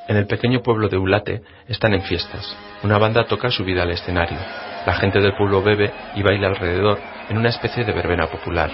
En 0.07 0.17
el 0.17 0.27
pequeño 0.27 0.61
pueblo 0.61 0.87
de 0.87 0.97
Ulate 0.97 1.41
están 1.67 1.93
en 1.93 2.01
fiestas. 2.01 2.55
Una 2.83 2.97
banda 2.97 3.25
toca 3.25 3.49
subida 3.49 3.83
al 3.83 3.91
escenario. 3.91 4.37
La 4.85 4.93
gente 4.93 5.19
del 5.19 5.35
pueblo 5.35 5.63
bebe 5.63 5.91
y 6.15 6.21
baila 6.21 6.47
alrededor 6.47 6.99
en 7.29 7.37
una 7.37 7.49
especie 7.49 7.83
de 7.83 7.91
verbena 7.91 8.27
popular. 8.27 8.69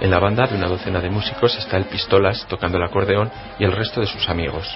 En 0.00 0.10
la 0.10 0.18
banda 0.18 0.46
de 0.46 0.56
una 0.56 0.68
docena 0.68 1.00
de 1.00 1.10
músicos 1.10 1.56
está 1.56 1.76
el 1.76 1.86
Pistolas 1.86 2.46
tocando 2.48 2.78
el 2.78 2.84
acordeón 2.84 3.30
y 3.58 3.64
el 3.64 3.72
resto 3.72 4.00
de 4.00 4.06
sus 4.06 4.28
amigos. 4.28 4.68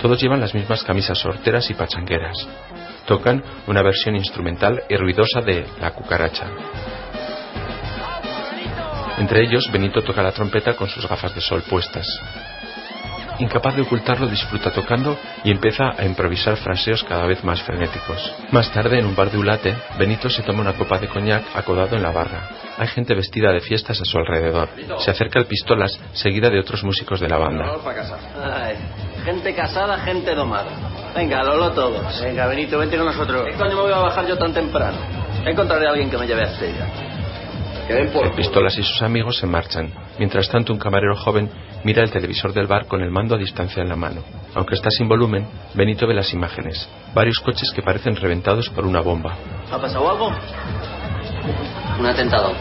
Todos 0.00 0.20
llevan 0.20 0.40
las 0.40 0.54
mismas 0.54 0.84
camisas 0.84 1.18
sorteras 1.18 1.70
y 1.70 1.74
pachangueras. 1.74 2.36
Tocan 3.06 3.42
una 3.66 3.82
versión 3.82 4.16
instrumental 4.16 4.82
y 4.88 4.96
ruidosa 4.96 5.40
de 5.40 5.66
La 5.80 5.92
cucaracha. 5.92 6.46
Entre 9.18 9.42
ellos, 9.42 9.68
Benito 9.72 10.02
toca 10.02 10.22
la 10.22 10.32
trompeta 10.32 10.74
con 10.74 10.88
sus 10.88 11.08
gafas 11.08 11.34
de 11.34 11.40
sol 11.40 11.62
puestas. 11.68 12.06
Incapaz 13.38 13.76
de 13.76 13.82
ocultarlo, 13.82 14.26
disfruta 14.26 14.70
tocando 14.70 15.16
y 15.44 15.50
empieza 15.50 15.90
a 15.96 16.04
improvisar 16.04 16.56
fraseos 16.56 17.04
cada 17.04 17.26
vez 17.26 17.42
más 17.44 17.62
frenéticos. 17.62 18.34
Más 18.50 18.70
tarde, 18.72 18.98
en 18.98 19.06
un 19.06 19.14
bar 19.14 19.30
de 19.30 19.38
Ulate, 19.38 19.76
Benito 19.98 20.28
se 20.28 20.42
toma 20.42 20.60
una 20.60 20.74
copa 20.74 20.98
de 20.98 21.08
coñac 21.08 21.44
acodado 21.54 21.96
en 21.96 22.02
la 22.02 22.10
barra. 22.10 22.48
Hay 22.78 22.88
gente 22.88 23.14
vestida 23.14 23.52
de 23.52 23.60
fiestas 23.60 24.00
a 24.00 24.04
su 24.04 24.18
alrededor. 24.18 24.68
Se 24.98 25.10
acerca 25.10 25.38
el 25.38 25.46
Pistolas, 25.46 25.98
seguida 26.12 26.48
de 26.48 26.60
otros 26.60 26.84
músicos 26.84 27.20
de 27.20 27.28
la 27.28 27.38
banda. 27.38 27.76
Gente 29.24 29.54
casada, 29.54 29.98
gente 29.98 30.34
domada. 30.34 30.70
Venga, 31.14 31.42
Lolo 31.42 31.72
todos. 31.72 32.22
Venga, 32.22 32.46
Benito, 32.46 32.78
vente 32.78 32.96
con 32.96 33.06
nosotros. 33.06 33.46
¿Qué 33.50 33.54
coño 33.54 33.76
me 33.76 33.82
voy 33.82 33.92
a 33.92 33.98
bajar 33.98 34.26
yo 34.26 34.38
tan 34.38 34.52
temprano? 34.52 34.98
Encontraré 35.44 35.86
a 35.86 35.90
alguien 35.90 36.10
que 36.10 36.18
me 36.18 36.26
lleve 36.26 36.42
a 36.42 36.52
Estella. 36.52 37.07
El 37.88 38.10
Pistolas 38.36 38.76
y 38.76 38.82
sus 38.82 39.00
amigos 39.00 39.38
se 39.38 39.46
marchan. 39.46 39.90
Mientras 40.18 40.46
tanto, 40.50 40.74
un 40.74 40.78
camarero 40.78 41.16
joven 41.16 41.50
mira 41.84 42.02
el 42.02 42.10
televisor 42.10 42.52
del 42.52 42.66
bar 42.66 42.84
con 42.86 43.00
el 43.00 43.10
mando 43.10 43.34
a 43.34 43.38
distancia 43.38 43.82
en 43.82 43.88
la 43.88 43.96
mano. 43.96 44.22
Aunque 44.54 44.74
está 44.74 44.90
sin 44.90 45.08
volumen, 45.08 45.48
Benito 45.74 46.06
ve 46.06 46.12
las 46.12 46.34
imágenes. 46.34 46.86
Varios 47.14 47.40
coches 47.40 47.72
que 47.74 47.80
parecen 47.80 48.14
reventados 48.16 48.68
por 48.68 48.84
una 48.84 49.00
bomba. 49.00 49.36
¿Ha 49.72 49.78
pasado 49.78 50.10
algo? 50.10 50.30
Un 51.98 52.06
atentado. 52.06 52.52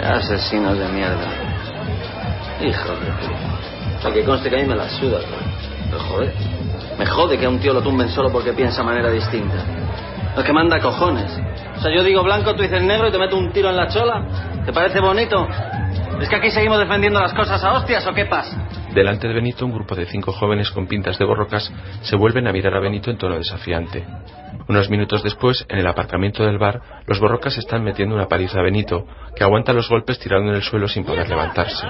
Asesinos 0.00 0.78
de 0.78 0.88
mierda. 0.88 1.28
Hijo 2.62 2.88
de 2.88 3.12
puta. 3.12 3.98
O 3.98 4.02
sea, 4.02 4.12
que 4.12 4.24
conste 4.24 4.48
que 4.48 4.56
a 4.56 4.62
mí 4.62 4.68
me 4.68 4.76
la 4.76 4.88
suda. 4.88 5.18
Me 5.90 5.98
jode. 5.98 6.32
Me 6.98 7.06
jode 7.06 7.36
que 7.36 7.46
a 7.46 7.48
un 7.48 7.58
tío 7.58 7.72
lo 7.72 7.82
tumben 7.82 8.08
solo 8.10 8.30
porque 8.30 8.52
piensa 8.52 8.82
de 8.82 8.86
manera 8.86 9.10
distinta. 9.10 9.79
Es 10.36 10.44
que 10.44 10.52
manda 10.52 10.80
cojones. 10.80 11.30
O 11.76 11.80
sea, 11.80 11.94
yo 11.94 12.02
digo 12.02 12.22
blanco, 12.22 12.54
tú 12.54 12.62
dices 12.62 12.82
negro 12.82 13.08
y 13.08 13.12
te 13.12 13.18
meto 13.18 13.36
un 13.36 13.52
tiro 13.52 13.70
en 13.70 13.76
la 13.76 13.88
chola. 13.88 14.24
¿Te 14.64 14.72
parece 14.72 15.00
bonito? 15.00 15.46
¿Es 16.20 16.28
que 16.28 16.36
aquí 16.36 16.50
seguimos 16.50 16.78
defendiendo 16.78 17.18
las 17.18 17.32
cosas 17.32 17.62
a 17.64 17.72
hostias 17.72 18.06
o 18.06 18.12
qué 18.12 18.26
pasa? 18.26 18.68
Delante 18.94 19.26
de 19.26 19.34
Benito, 19.34 19.64
un 19.64 19.72
grupo 19.72 19.94
de 19.94 20.04
cinco 20.06 20.32
jóvenes 20.32 20.70
con 20.70 20.86
pintas 20.86 21.18
de 21.18 21.24
borrocas 21.24 21.72
se 22.02 22.16
vuelven 22.16 22.46
a 22.46 22.52
mirar 22.52 22.74
a 22.74 22.80
Benito 22.80 23.10
en 23.10 23.16
tono 23.16 23.36
desafiante. 23.36 24.04
Unos 24.68 24.90
minutos 24.90 25.22
después, 25.22 25.64
en 25.68 25.78
el 25.78 25.86
aparcamiento 25.86 26.44
del 26.44 26.58
bar, 26.58 26.80
los 27.06 27.18
borrocas 27.18 27.56
están 27.56 27.82
metiendo 27.82 28.14
una 28.14 28.28
paliza 28.28 28.60
a 28.60 28.62
Benito, 28.62 29.06
que 29.34 29.42
aguanta 29.42 29.72
los 29.72 29.88
golpes 29.88 30.18
tirando 30.18 30.50
en 30.50 30.56
el 30.56 30.62
suelo 30.62 30.88
sin 30.88 31.04
poder 31.04 31.28
levantarse. 31.28 31.86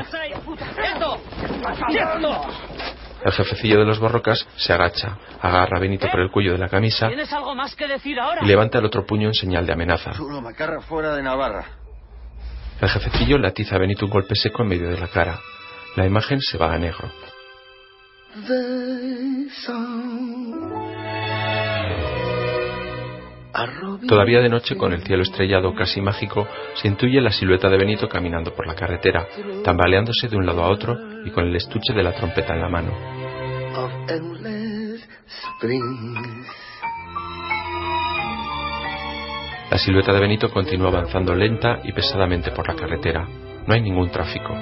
El 3.24 3.32
jefecillo 3.32 3.78
de 3.78 3.84
los 3.84 3.98
borrocas 3.98 4.46
se 4.56 4.72
agacha, 4.72 5.18
agarra 5.40 5.76
a 5.76 5.80
Benito 5.80 6.08
por 6.10 6.20
el 6.20 6.30
cuello 6.30 6.52
de 6.52 6.58
la 6.58 6.68
camisa 6.68 7.08
¿Tienes 7.08 7.32
algo 7.32 7.54
más 7.54 7.74
que 7.76 7.86
decir 7.86 8.18
ahora? 8.18 8.40
y 8.42 8.46
levanta 8.46 8.78
el 8.78 8.84
otro 8.84 9.04
puño 9.04 9.28
en 9.28 9.34
señal 9.34 9.66
de 9.66 9.72
amenaza. 9.72 10.12
Chulo, 10.12 10.40
macarra 10.40 10.80
fuera 10.80 11.14
de 11.14 11.22
Navarra. 11.22 11.64
El 12.80 12.88
jefecillo 12.88 13.36
le 13.38 13.48
atiza 13.48 13.76
a 13.76 13.78
Benito 13.78 14.06
un 14.06 14.10
golpe 14.10 14.34
seco 14.34 14.62
en 14.62 14.68
medio 14.68 14.88
de 14.88 14.98
la 14.98 15.08
cara. 15.08 15.38
La 15.96 16.06
imagen 16.06 16.40
se 16.40 16.56
va 16.56 16.72
a 16.72 16.78
negro. 16.78 17.10
Todavía 24.06 24.40
de 24.40 24.48
noche, 24.48 24.76
con 24.76 24.92
el 24.92 25.02
cielo 25.02 25.22
estrellado 25.22 25.74
casi 25.74 26.00
mágico, 26.00 26.46
se 26.74 26.88
intuye 26.88 27.20
la 27.20 27.30
silueta 27.30 27.68
de 27.68 27.78
Benito 27.78 28.08
caminando 28.08 28.54
por 28.54 28.66
la 28.66 28.74
carretera, 28.74 29.26
tambaleándose 29.64 30.28
de 30.28 30.36
un 30.36 30.46
lado 30.46 30.62
a 30.62 30.68
otro 30.68 30.96
y 31.24 31.30
con 31.30 31.44
el 31.44 31.56
estuche 31.56 31.92
de 31.92 32.02
la 32.02 32.12
trompeta 32.12 32.54
en 32.54 32.60
la 32.60 32.68
mano. 32.68 32.92
La 39.70 39.78
silueta 39.78 40.12
de 40.12 40.20
Benito 40.20 40.50
continúa 40.50 40.88
avanzando 40.88 41.34
lenta 41.34 41.80
y 41.84 41.92
pesadamente 41.92 42.50
por 42.50 42.66
la 42.66 42.74
carretera. 42.74 43.28
No 43.66 43.74
hay 43.74 43.80
ningún 43.80 44.10
tráfico. 44.10 44.52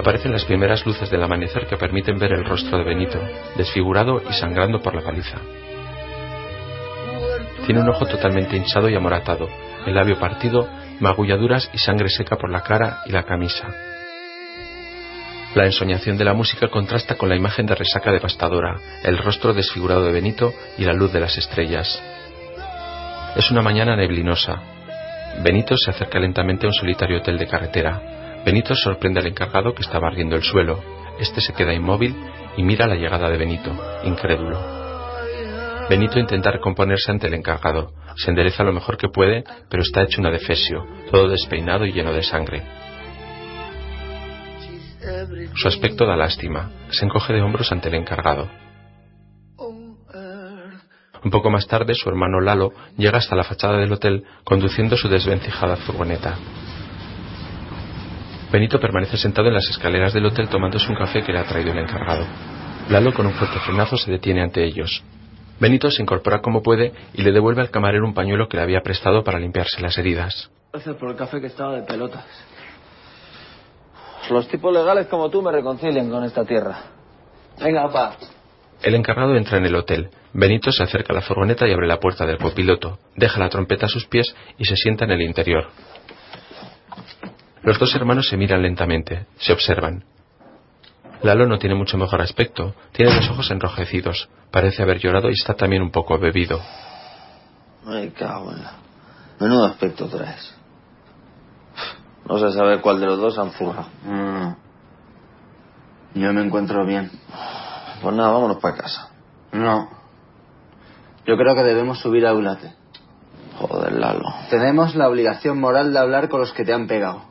Aparecen 0.00 0.32
las 0.32 0.46
primeras 0.46 0.86
luces 0.86 1.10
del 1.10 1.22
amanecer 1.22 1.66
que 1.66 1.76
permiten 1.76 2.18
ver 2.18 2.32
el 2.32 2.46
rostro 2.46 2.78
de 2.78 2.84
Benito, 2.84 3.20
desfigurado 3.54 4.22
y 4.30 4.32
sangrando 4.32 4.80
por 4.80 4.94
la 4.94 5.02
paliza. 5.02 5.36
Tiene 7.66 7.82
un 7.82 7.88
ojo 7.90 8.06
totalmente 8.06 8.56
hinchado 8.56 8.88
y 8.88 8.96
amoratado, 8.96 9.46
el 9.84 9.94
labio 9.94 10.18
partido, 10.18 10.66
magulladuras 11.00 11.68
y 11.74 11.78
sangre 11.78 12.08
seca 12.08 12.36
por 12.36 12.50
la 12.50 12.62
cara 12.62 13.00
y 13.04 13.12
la 13.12 13.24
camisa. 13.24 13.68
La 15.54 15.66
ensoñación 15.66 16.16
de 16.16 16.24
la 16.24 16.32
música 16.32 16.68
contrasta 16.68 17.16
con 17.16 17.28
la 17.28 17.36
imagen 17.36 17.66
de 17.66 17.74
resaca 17.74 18.10
devastadora, 18.10 18.76
el 19.04 19.18
rostro 19.18 19.52
desfigurado 19.52 20.06
de 20.06 20.12
Benito 20.12 20.54
y 20.78 20.84
la 20.84 20.94
luz 20.94 21.12
de 21.12 21.20
las 21.20 21.36
estrellas. 21.36 22.02
Es 23.36 23.50
una 23.50 23.60
mañana 23.60 23.96
neblinosa. 23.96 24.62
Benito 25.42 25.76
se 25.76 25.90
acerca 25.90 26.18
lentamente 26.18 26.64
a 26.64 26.70
un 26.70 26.74
solitario 26.74 27.18
hotel 27.18 27.36
de 27.36 27.46
carretera. 27.46 28.19
Benito 28.44 28.74
sorprende 28.74 29.20
al 29.20 29.26
encargado 29.26 29.74
que 29.74 29.82
está 29.82 29.98
barriendo 29.98 30.36
el 30.36 30.42
suelo. 30.42 30.82
Este 31.18 31.40
se 31.40 31.52
queda 31.52 31.74
inmóvil 31.74 32.16
y 32.56 32.62
mira 32.62 32.86
la 32.86 32.94
llegada 32.94 33.28
de 33.28 33.36
Benito, 33.36 33.70
incrédulo. 34.04 34.58
Benito 35.88 36.18
intenta 36.18 36.50
recomponerse 36.50 37.10
ante 37.10 37.26
el 37.26 37.34
encargado. 37.34 37.92
Se 38.16 38.30
endereza 38.30 38.64
lo 38.64 38.72
mejor 38.72 38.96
que 38.96 39.08
puede, 39.08 39.44
pero 39.68 39.82
está 39.82 40.02
hecho 40.02 40.20
una 40.20 40.30
defesio, 40.30 40.86
todo 41.10 41.28
despeinado 41.28 41.84
y 41.84 41.92
lleno 41.92 42.12
de 42.12 42.22
sangre. 42.22 42.62
Su 45.54 45.68
aspecto 45.68 46.06
da 46.06 46.16
lástima. 46.16 46.70
Se 46.90 47.04
encoge 47.04 47.32
de 47.32 47.42
hombros 47.42 47.70
ante 47.72 47.88
el 47.88 47.94
encargado. 47.94 48.48
Un 51.22 51.30
poco 51.30 51.50
más 51.50 51.66
tarde, 51.66 51.94
su 51.94 52.08
hermano 52.08 52.40
Lalo 52.40 52.72
llega 52.96 53.18
hasta 53.18 53.36
la 53.36 53.44
fachada 53.44 53.78
del 53.78 53.92
hotel 53.92 54.24
conduciendo 54.44 54.96
su 54.96 55.08
desvencijada 55.08 55.76
furgoneta. 55.76 56.38
Benito 58.52 58.80
permanece 58.80 59.16
sentado 59.16 59.46
en 59.46 59.54
las 59.54 59.68
escaleras 59.70 60.12
del 60.12 60.26
hotel 60.26 60.48
tomándose 60.48 60.88
un 60.88 60.96
café 60.96 61.22
que 61.22 61.32
le 61.32 61.38
ha 61.38 61.44
traído 61.44 61.70
el 61.70 61.78
encargado. 61.78 62.26
Lalo, 62.88 63.12
con 63.12 63.26
un 63.26 63.34
fuerte 63.34 63.60
frenazo, 63.60 63.96
se 63.96 64.10
detiene 64.10 64.42
ante 64.42 64.64
ellos. 64.64 65.04
Benito 65.60 65.88
se 65.90 66.02
incorpora 66.02 66.40
como 66.40 66.62
puede 66.62 66.92
y 67.14 67.22
le 67.22 67.30
devuelve 67.30 67.60
al 67.60 67.70
camarero 67.70 68.04
un 68.04 68.14
pañuelo 68.14 68.48
que 68.48 68.56
le 68.56 68.64
había 68.64 68.80
prestado 68.80 69.22
para 69.22 69.38
limpiarse 69.38 69.80
las 69.80 69.96
heridas. 69.98 70.50
Gracias 70.72 70.96
por 70.96 71.10
el 71.10 71.16
café 71.16 71.40
que 71.40 71.46
estaba 71.46 71.76
de 71.76 71.82
pelotas. 71.82 72.24
Los 74.30 74.48
tipos 74.48 74.72
legales 74.72 75.06
como 75.06 75.30
tú 75.30 75.42
me 75.42 75.52
reconcilian 75.52 76.10
con 76.10 76.24
esta 76.24 76.44
tierra. 76.44 76.78
Venga, 77.62 77.82
papá. 77.84 78.16
El 78.82 78.94
encargado 78.94 79.36
entra 79.36 79.58
en 79.58 79.66
el 79.66 79.74
hotel. 79.76 80.10
Benito 80.32 80.72
se 80.72 80.82
acerca 80.82 81.12
a 81.12 81.16
la 81.16 81.22
furgoneta 81.22 81.68
y 81.68 81.72
abre 81.72 81.86
la 81.86 82.00
puerta 82.00 82.26
del 82.26 82.38
copiloto. 82.38 82.98
Deja 83.14 83.38
la 83.38 83.48
trompeta 83.48 83.86
a 83.86 83.88
sus 83.88 84.06
pies 84.06 84.34
y 84.58 84.64
se 84.64 84.76
sienta 84.76 85.04
en 85.04 85.12
el 85.12 85.22
interior. 85.22 85.68
Los 87.62 87.78
dos 87.78 87.94
hermanos 87.94 88.28
se 88.28 88.36
miran 88.36 88.62
lentamente, 88.62 89.26
se 89.38 89.52
observan. 89.52 90.04
Lalo 91.22 91.46
no 91.46 91.58
tiene 91.58 91.74
mucho 91.74 91.98
mejor 91.98 92.22
aspecto, 92.22 92.74
tiene 92.92 93.14
los 93.14 93.28
ojos 93.28 93.50
enrojecidos, 93.50 94.30
parece 94.50 94.82
haber 94.82 94.98
llorado 94.98 95.28
y 95.28 95.34
está 95.34 95.54
también 95.54 95.82
un 95.82 95.90
poco 95.90 96.18
bebido. 96.18 96.60
Ay, 97.86 98.10
cago 98.10 98.52
en 98.52 98.62
la... 98.62 98.72
Menudo 99.38 99.66
aspecto 99.66 100.06
traes. 100.06 100.54
No 102.26 102.38
sé 102.38 102.52
saber 102.52 102.80
cuál 102.80 103.00
de 103.00 103.06
los 103.06 103.18
dos 103.18 103.38
han 103.38 103.50
zurrado. 103.52 103.88
Mm. 104.04 104.54
Yo 106.14 106.32
me 106.32 106.42
encuentro 106.42 106.86
bien. 106.86 107.10
Pues 108.02 108.14
nada, 108.14 108.32
vámonos 108.32 108.58
para 108.58 108.76
casa. 108.76 109.10
No. 109.52 109.88
Yo 111.26 111.36
creo 111.36 111.54
que 111.54 111.62
debemos 111.62 111.98
subir 112.00 112.26
a 112.26 112.34
Ulate. 112.34 112.74
Joder, 113.58 113.92
Lalo. 113.92 114.24
Tenemos 114.48 114.94
la 114.94 115.08
obligación 115.08 115.60
moral 115.60 115.92
de 115.92 115.98
hablar 115.98 116.28
con 116.28 116.40
los 116.40 116.52
que 116.52 116.64
te 116.64 116.72
han 116.72 116.86
pegado. 116.86 117.29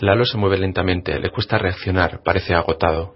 Lalo 0.00 0.24
se 0.24 0.36
mueve 0.36 0.58
lentamente, 0.58 1.18
le 1.18 1.30
cuesta 1.30 1.58
reaccionar, 1.58 2.20
parece 2.24 2.54
agotado. 2.54 3.14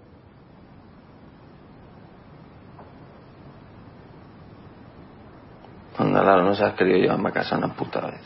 Anda, 5.97 6.23
Lalo, 6.23 6.43
no 6.43 6.55
se 6.55 6.63
has 6.63 6.75
querido 6.75 6.97
llevarme 6.97 7.29
a 7.29 7.33
casa 7.33 7.57
una 7.57 7.73
puta 7.75 7.99
vez. 8.07 8.21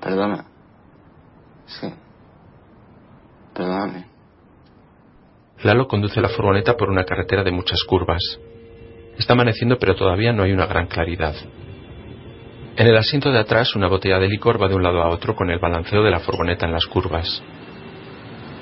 Perdona. 0.00 0.44
Sí. 1.66 1.92
Perdóname. 3.54 4.06
Lalo 5.62 5.86
conduce 5.86 6.20
la 6.20 6.28
furgoneta 6.28 6.76
por 6.76 6.88
una 6.88 7.04
carretera 7.04 7.44
de 7.44 7.50
muchas 7.50 7.82
curvas. 7.86 8.22
Está 9.18 9.34
amaneciendo, 9.34 9.78
pero 9.78 9.96
todavía 9.96 10.32
no 10.32 10.44
hay 10.44 10.52
una 10.52 10.66
gran 10.66 10.86
claridad. 10.86 11.34
En 12.78 12.86
el 12.86 12.96
asiento 12.96 13.32
de 13.32 13.40
atrás, 13.40 13.74
una 13.74 13.88
botella 13.88 14.20
de 14.20 14.28
licor 14.28 14.62
va 14.62 14.68
de 14.68 14.76
un 14.76 14.84
lado 14.84 15.02
a 15.02 15.08
otro 15.08 15.34
con 15.34 15.50
el 15.50 15.58
balanceo 15.58 16.00
de 16.04 16.12
la 16.12 16.20
furgoneta 16.20 16.64
en 16.64 16.72
las 16.72 16.86
curvas. 16.86 17.42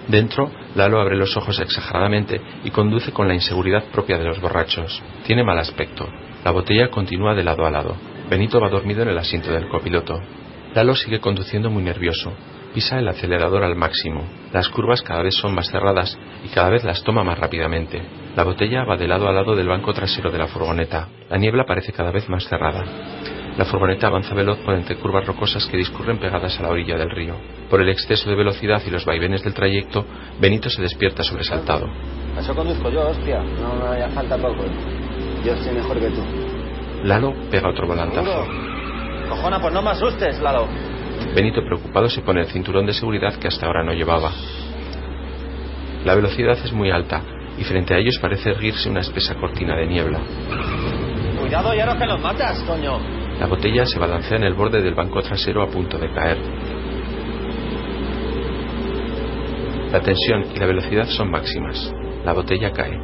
Dentro, 0.09 0.51
Lalo 0.75 1.03
abre 1.03 1.19
los 1.19 1.37
ojos 1.37 1.61
exageradamente 1.61 2.41
y 2.65 2.71
conduce 2.71 3.13
con 3.13 3.29
la 3.29 3.35
inseguridad 3.35 3.85
propia 3.93 4.17
de 4.17 4.25
los 4.25 4.41
borrachos. 4.41 5.03
Tiene 5.27 5.45
mal 5.45 5.59
aspecto. 5.59 6.09
La 6.45 6.51
botella 6.51 6.89
continúa 6.89 7.35
de 7.35 7.45
lado 7.45 7.67
a 7.67 7.71
lado. 7.71 7.95
Benito 8.31 8.59
va 8.59 8.71
dormido 8.71 9.03
en 9.03 9.11
el 9.11 9.19
asiento 9.19 9.53
del 9.53 9.69
copiloto. 9.69 10.19
Lalo 10.75 10.95
sigue 10.95 11.21
conduciendo 11.21 11.69
muy 11.69 11.83
nervioso. 11.83 12.33
Pisa 12.73 12.99
el 12.99 13.09
acelerador 13.09 13.65
al 13.65 13.77
máximo. 13.77 14.27
Las 14.51 14.71
curvas 14.71 15.03
cada 15.03 15.23
vez 15.23 15.35
son 15.35 15.55
más 15.55 15.71
cerradas 15.71 16.19
y 16.43 16.49
cada 16.49 16.71
vez 16.71 16.85
las 16.85 17.03
toma 17.05 17.23
más 17.23 17.39
rápidamente. 17.39 18.01
La 18.35 18.45
botella 18.45 18.83
va 18.85 18.97
de 18.97 19.09
lado 19.09 19.29
a 19.29 19.33
lado 19.33 19.55
del 19.55 19.69
banco 19.69 19.93
trasero 19.93 20.31
de 20.31 20.39
la 20.39 20.47
furgoneta. 20.47 21.07
La 21.29 21.37
niebla 21.37 21.67
parece 21.67 21.93
cada 21.93 22.13
vez 22.13 22.27
más 22.31 22.49
cerrada. 22.49 22.83
La 23.57 23.65
furgoneta 23.65 24.09
avanza 24.09 24.35
veloz 24.35 24.59
por 24.59 24.75
entre 24.75 24.97
curvas 24.97 25.27
rocosas 25.27 25.65
que 25.67 25.79
discurren 25.79 26.19
pegadas 26.19 26.59
a 26.59 26.63
la 26.63 26.69
orilla 26.69 26.99
del 26.99 27.11
río. 27.11 27.35
Por 27.71 27.81
el 27.81 27.89
exceso 27.89 28.29
de 28.29 28.37
velocidad 28.37 28.83
y 28.87 28.91
los 28.91 29.07
vaivenes 29.07 29.43
del 29.43 29.55
trayecto, 29.55 30.05
Benito 30.39 30.69
se 30.69 30.83
despierta 30.83 31.23
sobresaltado. 31.23 31.89
Eso 32.39 32.55
conduzco 32.55 32.91
yo, 32.91 33.09
hostia. 33.09 33.43
No 33.43 33.75
me 33.77 33.97
haya 33.97 34.11
falta 34.11 34.37
poco. 34.37 34.63
Yo 35.43 35.55
estoy 35.55 35.75
mejor 35.75 35.99
que 35.99 36.11
tú. 36.11 36.23
Lalo 37.05 37.33
pega 37.51 37.71
otro 37.71 37.87
volantazo. 37.87 38.47
Cojona, 39.31 39.59
pues 39.59 39.73
no 39.73 39.81
me 39.81 39.91
asustes, 39.91 40.39
Lalo. 40.41 40.69
Benito, 41.35 41.63
preocupado, 41.65 42.11
se 42.11 42.21
pone 42.21 42.43
el 42.43 42.47
cinturón 42.49 42.85
de 42.85 42.93
seguridad 42.93 43.35
que 43.37 43.49
hasta 43.49 43.67
ahora 43.67 43.83
no 43.83 43.93
llevaba. 43.93 44.33
La 46.05 46.15
velocidad 46.15 46.59
es 46.63 46.73
muy 46.73 46.91
alta 46.91 47.23
y 47.57 47.65
frente 47.65 47.95
a 47.95 47.99
ellos 47.99 48.19
parece 48.21 48.51
erguirse 48.51 48.91
una 48.91 49.01
espesa 49.01 49.35
cortina 49.35 49.77
de 49.77 49.87
niebla. 49.87 50.21
Cuidado, 51.41 51.75
ya 51.75 51.87
no 51.87 51.99
que 51.99 52.07
los 52.07 52.21
matas, 52.21 52.63
coño. 52.65 53.26
La 53.39 53.47
botella 53.47 53.85
se 53.85 53.99
balancea 53.99 54.39
en 54.39 54.45
el 54.45 54.55
borde 54.55 54.81
del 54.83 54.95
banco 54.95 55.21
trasero 55.21 55.63
a 55.63 55.69
punto 55.69 55.99
de 55.99 56.11
caer. 56.11 56.39
La 59.93 60.01
tensión 60.01 60.47
y 60.55 60.59
la 60.59 60.67
velocidad 60.67 61.07
son 61.07 61.31
máximas. 61.31 61.93
La 62.25 62.33
botella 62.33 62.73
cae. 62.73 62.99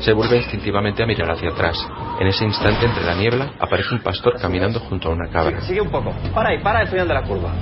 Se 0.00 0.12
vuelve 0.12 0.36
instintivamente 0.36 1.02
a 1.02 1.06
mirar 1.06 1.30
hacia 1.30 1.50
atrás. 1.50 1.76
En 2.20 2.26
ese 2.26 2.44
instante, 2.44 2.86
entre 2.86 3.04
la 3.04 3.14
niebla, 3.14 3.52
aparece 3.58 3.94
un 3.94 4.00
pastor 4.00 4.40
caminando 4.40 4.80
junto 4.80 5.08
a 5.08 5.12
una 5.12 5.28
cabra. 5.28 5.60
Sigue 5.62 5.80
un 5.80 5.90
poco. 5.90 6.12
Para 6.34 6.50
ahí, 6.50 6.62
para 6.62 6.82
el 6.82 6.88
final 6.88 7.08
de 7.08 7.14
la 7.14 7.22
curva. 7.22 7.52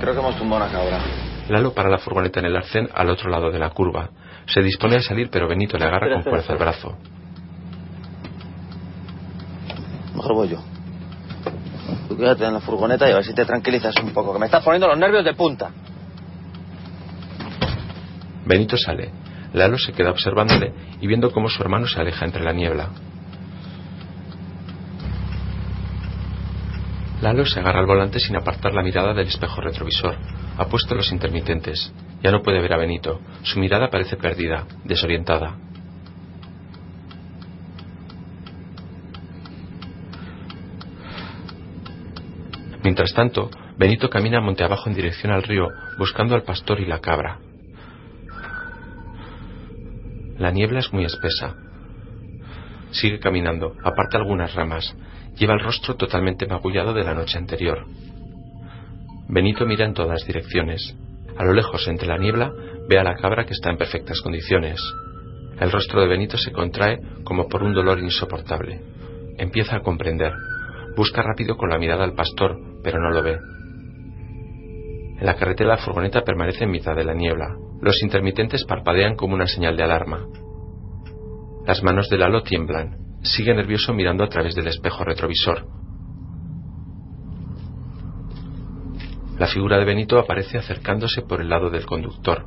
Creo 0.00 0.12
que 0.12 0.20
hemos 0.20 0.36
tumbado 0.36 0.64
una 0.64 0.72
cabra. 0.72 0.98
Lalo 1.48 1.72
para 1.74 1.90
la 1.90 1.98
furgoneta 1.98 2.40
en 2.40 2.46
el 2.46 2.56
arcén 2.56 2.88
al 2.94 3.10
otro 3.10 3.30
lado 3.30 3.50
de 3.50 3.58
la 3.58 3.70
curva. 3.70 4.10
Se 4.46 4.60
dispone 4.62 4.96
a 4.96 5.00
salir, 5.00 5.28
pero 5.30 5.48
Benito 5.48 5.76
le 5.78 5.84
agarra 5.84 6.12
con 6.14 6.22
fuerza 6.24 6.52
el 6.52 6.58
brazo. 6.58 6.96
Mejor 10.14 10.34
voy 10.34 10.48
yo. 10.48 10.58
Tú 12.08 12.16
quédate 12.16 12.44
en 12.44 12.54
la 12.54 12.60
furgoneta 12.60 13.08
y 13.08 13.12
a 13.12 13.16
ver 13.16 13.24
si 13.24 13.34
te 13.34 13.44
tranquilizas 13.44 13.94
un 14.02 14.10
poco, 14.10 14.32
que 14.32 14.38
me 14.38 14.46
estás 14.46 14.62
poniendo 14.62 14.86
los 14.86 14.98
nervios 14.98 15.24
de 15.24 15.34
punta. 15.34 15.70
Benito 18.46 18.76
sale. 18.76 19.10
Lalo 19.52 19.78
se 19.78 19.92
queda 19.92 20.10
observándole 20.10 20.72
y 21.00 21.06
viendo 21.06 21.30
cómo 21.30 21.48
su 21.48 21.62
hermano 21.62 21.86
se 21.86 22.00
aleja 22.00 22.24
entre 22.24 22.42
la 22.42 22.52
niebla. 22.52 22.90
Lalo 27.22 27.46
se 27.46 27.60
agarra 27.60 27.80
al 27.80 27.86
volante 27.86 28.18
sin 28.18 28.36
apartar 28.36 28.74
la 28.74 28.82
mirada 28.82 29.14
del 29.14 29.28
espejo 29.28 29.60
retrovisor. 29.60 30.16
Ha 30.58 30.66
puesto 30.66 30.94
los 30.94 31.10
intermitentes. 31.10 31.92
Ya 32.22 32.30
no 32.30 32.42
puede 32.42 32.60
ver 32.60 32.74
a 32.74 32.76
Benito. 32.76 33.20
Su 33.42 33.60
mirada 33.60 33.88
parece 33.88 34.16
perdida, 34.16 34.66
desorientada. 34.84 35.56
Mientras 42.84 43.14
tanto, 43.14 43.50
Benito 43.78 44.10
camina 44.10 44.42
monte 44.42 44.62
abajo 44.62 44.90
en 44.90 44.94
dirección 44.94 45.32
al 45.32 45.42
río, 45.42 45.68
buscando 45.98 46.34
al 46.34 46.42
pastor 46.42 46.80
y 46.80 46.86
la 46.86 47.00
cabra. 47.00 47.38
La 50.38 50.50
niebla 50.50 50.80
es 50.80 50.92
muy 50.92 51.06
espesa. 51.06 51.54
Sigue 52.90 53.18
caminando, 53.18 53.74
aparta 53.82 54.18
algunas 54.18 54.54
ramas. 54.54 54.94
Lleva 55.36 55.54
el 55.54 55.60
rostro 55.60 55.96
totalmente 55.96 56.46
magullado 56.46 56.92
de 56.92 57.04
la 57.04 57.14
noche 57.14 57.38
anterior. 57.38 57.86
Benito 59.28 59.64
mira 59.64 59.86
en 59.86 59.94
todas 59.94 60.26
direcciones. 60.26 60.94
A 61.38 61.44
lo 61.44 61.54
lejos, 61.54 61.88
entre 61.88 62.06
la 62.06 62.18
niebla, 62.18 62.52
ve 62.86 62.98
a 62.98 63.02
la 63.04 63.16
cabra 63.16 63.46
que 63.46 63.54
está 63.54 63.70
en 63.70 63.78
perfectas 63.78 64.20
condiciones. 64.20 64.78
El 65.58 65.72
rostro 65.72 66.02
de 66.02 66.08
Benito 66.08 66.36
se 66.36 66.52
contrae 66.52 66.98
como 67.24 67.48
por 67.48 67.62
un 67.62 67.72
dolor 67.72 67.98
insoportable. 67.98 68.82
Empieza 69.38 69.76
a 69.76 69.80
comprender. 69.80 70.32
Busca 70.96 71.22
rápido 71.22 71.56
con 71.56 71.70
la 71.70 71.78
mirada 71.78 72.04
al 72.04 72.14
pastor, 72.14 72.58
pero 72.82 73.00
no 73.00 73.10
lo 73.10 73.22
ve. 73.22 73.38
En 75.18 75.26
la 75.26 75.36
carretera 75.36 75.70
la 75.70 75.76
furgoneta 75.78 76.22
permanece 76.22 76.64
en 76.64 76.70
mitad 76.70 76.94
de 76.94 77.04
la 77.04 77.14
niebla. 77.14 77.56
Los 77.80 78.02
intermitentes 78.02 78.64
parpadean 78.64 79.16
como 79.16 79.34
una 79.34 79.46
señal 79.46 79.76
de 79.76 79.82
alarma. 79.82 80.26
Las 81.66 81.82
manos 81.82 82.08
de 82.08 82.18
Lalo 82.18 82.42
tiemblan. 82.42 82.98
Sigue 83.22 83.54
nervioso 83.54 83.94
mirando 83.94 84.22
a 84.22 84.28
través 84.28 84.54
del 84.54 84.66
espejo 84.66 85.02
retrovisor. 85.04 85.66
La 89.38 89.46
figura 89.46 89.78
de 89.78 89.84
Benito 89.84 90.18
aparece 90.18 90.58
acercándose 90.58 91.22
por 91.22 91.40
el 91.40 91.48
lado 91.48 91.70
del 91.70 91.86
conductor. 91.86 92.46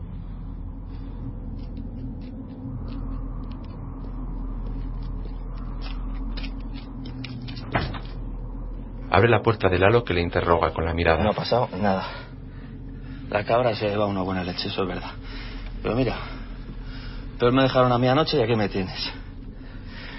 Abre 9.09 9.29
la 9.29 9.41
puerta 9.41 9.69
de 9.69 9.79
Lalo 9.79 10.03
que 10.03 10.13
le 10.13 10.21
interroga 10.21 10.71
con 10.71 10.85
la 10.85 10.93
mirada. 10.93 11.23
No 11.23 11.29
ha 11.31 11.33
pasado 11.33 11.69
nada. 11.79 12.05
La 13.29 13.43
cabra 13.43 13.75
se 13.75 13.87
lleva 13.87 14.05
una 14.05 14.21
buena 14.21 14.43
leche, 14.43 14.67
eso 14.67 14.83
es 14.83 14.87
verdad. 14.87 15.11
Pero 15.81 15.95
mira, 15.95 16.15
peor 17.39 17.53
me 17.53 17.63
dejaron 17.63 17.91
a 17.91 17.97
mí 17.97 18.07
anoche 18.07 18.37
y 18.37 18.41
aquí 18.41 18.55
me 18.55 18.69
tienes. 18.69 19.13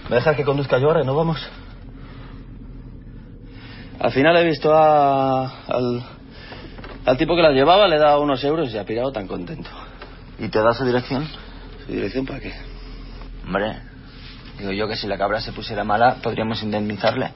¿Me 0.09 0.16
dejas 0.16 0.36
que 0.36 0.45
conduzca 0.45 0.78
yo 0.78 0.89
ahora 0.89 1.03
y 1.03 1.07
no 1.07 1.14
vamos? 1.14 1.47
Al 4.01 4.12
final 4.12 4.36
he 4.36 4.45
visto 4.45 4.72
a, 4.74 5.64
al, 5.66 6.03
al 7.05 7.16
tipo 7.18 7.34
que 7.34 7.43
la 7.43 7.51
llevaba, 7.51 7.89
le 7.89 7.97
he 7.97 7.99
dado 7.99 8.22
unos 8.22 8.43
euros 8.45 8.72
y 8.72 8.78
ha 8.78 8.84
pirado 8.84 9.11
tan 9.11 9.26
contento. 9.26 9.68
¿Y 10.39 10.49
te 10.49 10.61
da 10.62 10.72
su 10.72 10.84
dirección? 10.84 11.26
¿Su 11.86 11.93
dirección 11.93 12.24
para 12.24 12.41
qué? 12.41 12.53
Hombre, 13.45 13.80
digo 14.59 14.72
yo 14.72 14.86
que 14.86 14.97
si 14.97 15.07
la 15.07 15.18
cabra 15.18 15.41
se 15.41 15.53
pusiera 15.53 15.82
mala, 15.84 16.16
podríamos 16.22 16.62
indemnizarle. 16.62 17.32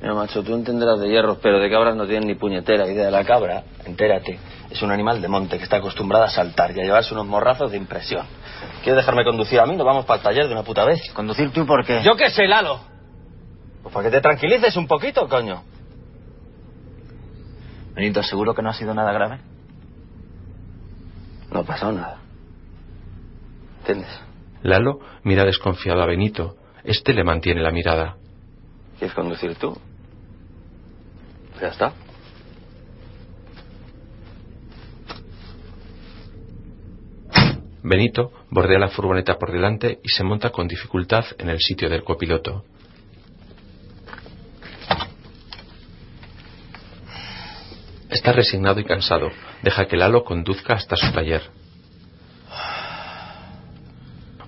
Mira, 0.00 0.14
macho, 0.14 0.44
tú 0.44 0.54
entenderás 0.54 1.00
de 1.00 1.08
hierros, 1.08 1.38
pero 1.42 1.58
de 1.58 1.68
cabras 1.68 1.96
no 1.96 2.06
tienes 2.06 2.26
ni 2.26 2.34
puñetera 2.36 2.86
idea. 2.86 3.10
La 3.10 3.24
cabra, 3.24 3.64
entérate, 3.84 4.38
es 4.70 4.80
un 4.82 4.92
animal 4.92 5.20
de 5.20 5.26
monte 5.26 5.58
que 5.58 5.64
está 5.64 5.78
acostumbrada 5.78 6.26
a 6.26 6.30
saltar 6.30 6.70
y 6.76 6.80
a 6.80 6.84
llevarse 6.84 7.14
unos 7.14 7.26
morrazos 7.26 7.72
de 7.72 7.78
impresión. 7.78 8.24
¿Quieres 8.84 8.96
dejarme 8.96 9.24
conducir 9.24 9.58
a 9.58 9.66
mí? 9.66 9.76
Nos 9.76 9.84
vamos 9.84 10.04
para 10.04 10.18
el 10.18 10.22
taller 10.22 10.46
de 10.46 10.52
una 10.52 10.62
puta 10.62 10.84
vez. 10.84 11.00
¿Conducir 11.12 11.50
tú 11.50 11.66
por 11.66 11.84
qué? 11.84 12.02
¿Yo 12.02 12.14
qué 12.16 12.30
sé, 12.30 12.46
Lalo? 12.46 12.80
Pues 13.82 13.92
para 13.92 14.08
que 14.08 14.16
te 14.16 14.20
tranquilices 14.20 14.76
un 14.76 14.86
poquito, 14.86 15.28
coño. 15.28 15.62
Benito, 17.94 18.22
¿seguro 18.22 18.54
que 18.54 18.62
no 18.62 18.70
ha 18.70 18.74
sido 18.74 18.94
nada 18.94 19.10
grave? 19.12 19.40
No 21.50 21.60
ha 21.60 21.64
pasado 21.64 21.90
nada. 21.90 22.18
¿Entiendes? 23.80 24.20
Lalo 24.62 25.00
mira 25.24 25.44
desconfiado 25.44 26.02
a 26.02 26.06
Benito. 26.06 26.56
Este 26.84 27.12
le 27.12 27.24
mantiene 27.24 27.62
la 27.62 27.72
mirada. 27.72 28.16
¿Quieres 28.98 29.14
conducir 29.14 29.54
tú? 29.56 29.76
Ya 31.60 31.68
está. 31.68 31.92
Benito 37.82 38.32
bordea 38.50 38.78
la 38.78 38.88
furgoneta 38.88 39.38
por 39.38 39.52
delante 39.52 40.00
y 40.02 40.08
se 40.08 40.24
monta 40.24 40.50
con 40.50 40.68
dificultad 40.68 41.24
en 41.38 41.48
el 41.48 41.58
sitio 41.58 41.88
del 41.88 42.04
copiloto. 42.04 42.64
Está 48.10 48.32
resignado 48.32 48.80
y 48.80 48.84
cansado. 48.84 49.30
Deja 49.62 49.86
que 49.86 49.96
Lalo 49.96 50.24
conduzca 50.24 50.74
hasta 50.74 50.96
su 50.96 51.12
taller. 51.12 51.42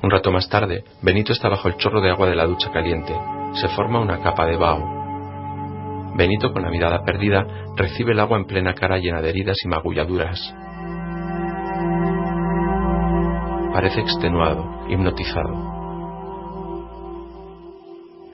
Un 0.02 0.10
rato 0.10 0.32
más 0.32 0.48
tarde, 0.48 0.84
Benito 1.02 1.32
está 1.32 1.48
bajo 1.48 1.68
el 1.68 1.76
chorro 1.76 2.00
de 2.00 2.10
agua 2.10 2.28
de 2.28 2.34
la 2.34 2.46
ducha 2.46 2.70
caliente. 2.70 3.14
Se 3.54 3.68
forma 3.68 4.00
una 4.00 4.20
capa 4.20 4.46
de 4.46 4.56
vaho. 4.56 6.14
Benito, 6.16 6.52
con 6.52 6.62
la 6.62 6.70
mirada 6.70 7.04
perdida, 7.04 7.46
recibe 7.76 8.12
el 8.12 8.20
agua 8.20 8.38
en 8.38 8.44
plena 8.44 8.74
cara 8.74 8.98
llena 8.98 9.20
de 9.20 9.30
heridas 9.30 9.56
y 9.64 9.68
magulladuras. 9.68 10.54
Parece 13.72 14.00
extenuado, 14.00 14.86
hipnotizado. 14.88 15.80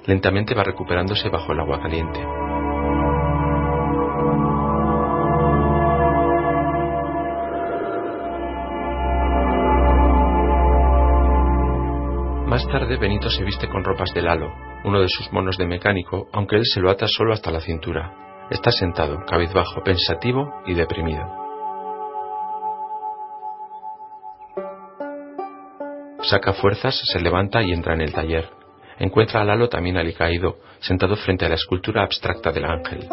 Lentamente 0.07 0.55
va 0.55 0.65
recuperándose 0.65 1.29
bajo 1.29 1.53
el 1.53 1.61
agua 1.61 1.81
caliente. 1.81 2.21
Más 12.57 12.69
tarde 12.69 12.97
Benito 12.97 13.29
se 13.29 13.45
viste 13.45 13.69
con 13.69 13.85
ropas 13.85 14.15
de 14.15 14.23
Lalo, 14.23 14.51
uno 14.85 15.03
de 15.03 15.11
sus 15.11 15.31
monos 15.31 15.59
de 15.59 15.67
mecánico, 15.67 16.27
aunque 16.33 16.57
él 16.57 16.63
se 16.65 16.81
lo 16.81 16.91
ata 16.91 17.07
solo 17.07 17.35
hasta 17.35 17.51
la 17.51 17.61
cintura. 17.61 18.47
Está 18.51 18.71
sentado, 18.71 19.19
cabizbajo, 19.27 19.83
pensativo 19.85 20.63
y 20.65 20.73
deprimido. 20.73 21.23
Saca 26.23 26.55
fuerzas, 26.55 26.99
se 27.05 27.21
levanta 27.21 27.63
y 27.63 27.73
entra 27.73 27.93
en 27.93 28.01
el 28.01 28.15
taller. 28.15 28.49
Encuentra 28.99 29.43
a 29.43 29.45
Lalo 29.45 29.69
también 29.69 29.99
alicaído, 29.99 30.57
sentado 30.79 31.15
frente 31.17 31.45
a 31.45 31.51
la 31.51 31.57
escultura 31.57 32.05
abstracta 32.05 32.53
del 32.53 32.65
ángel. 32.65 33.07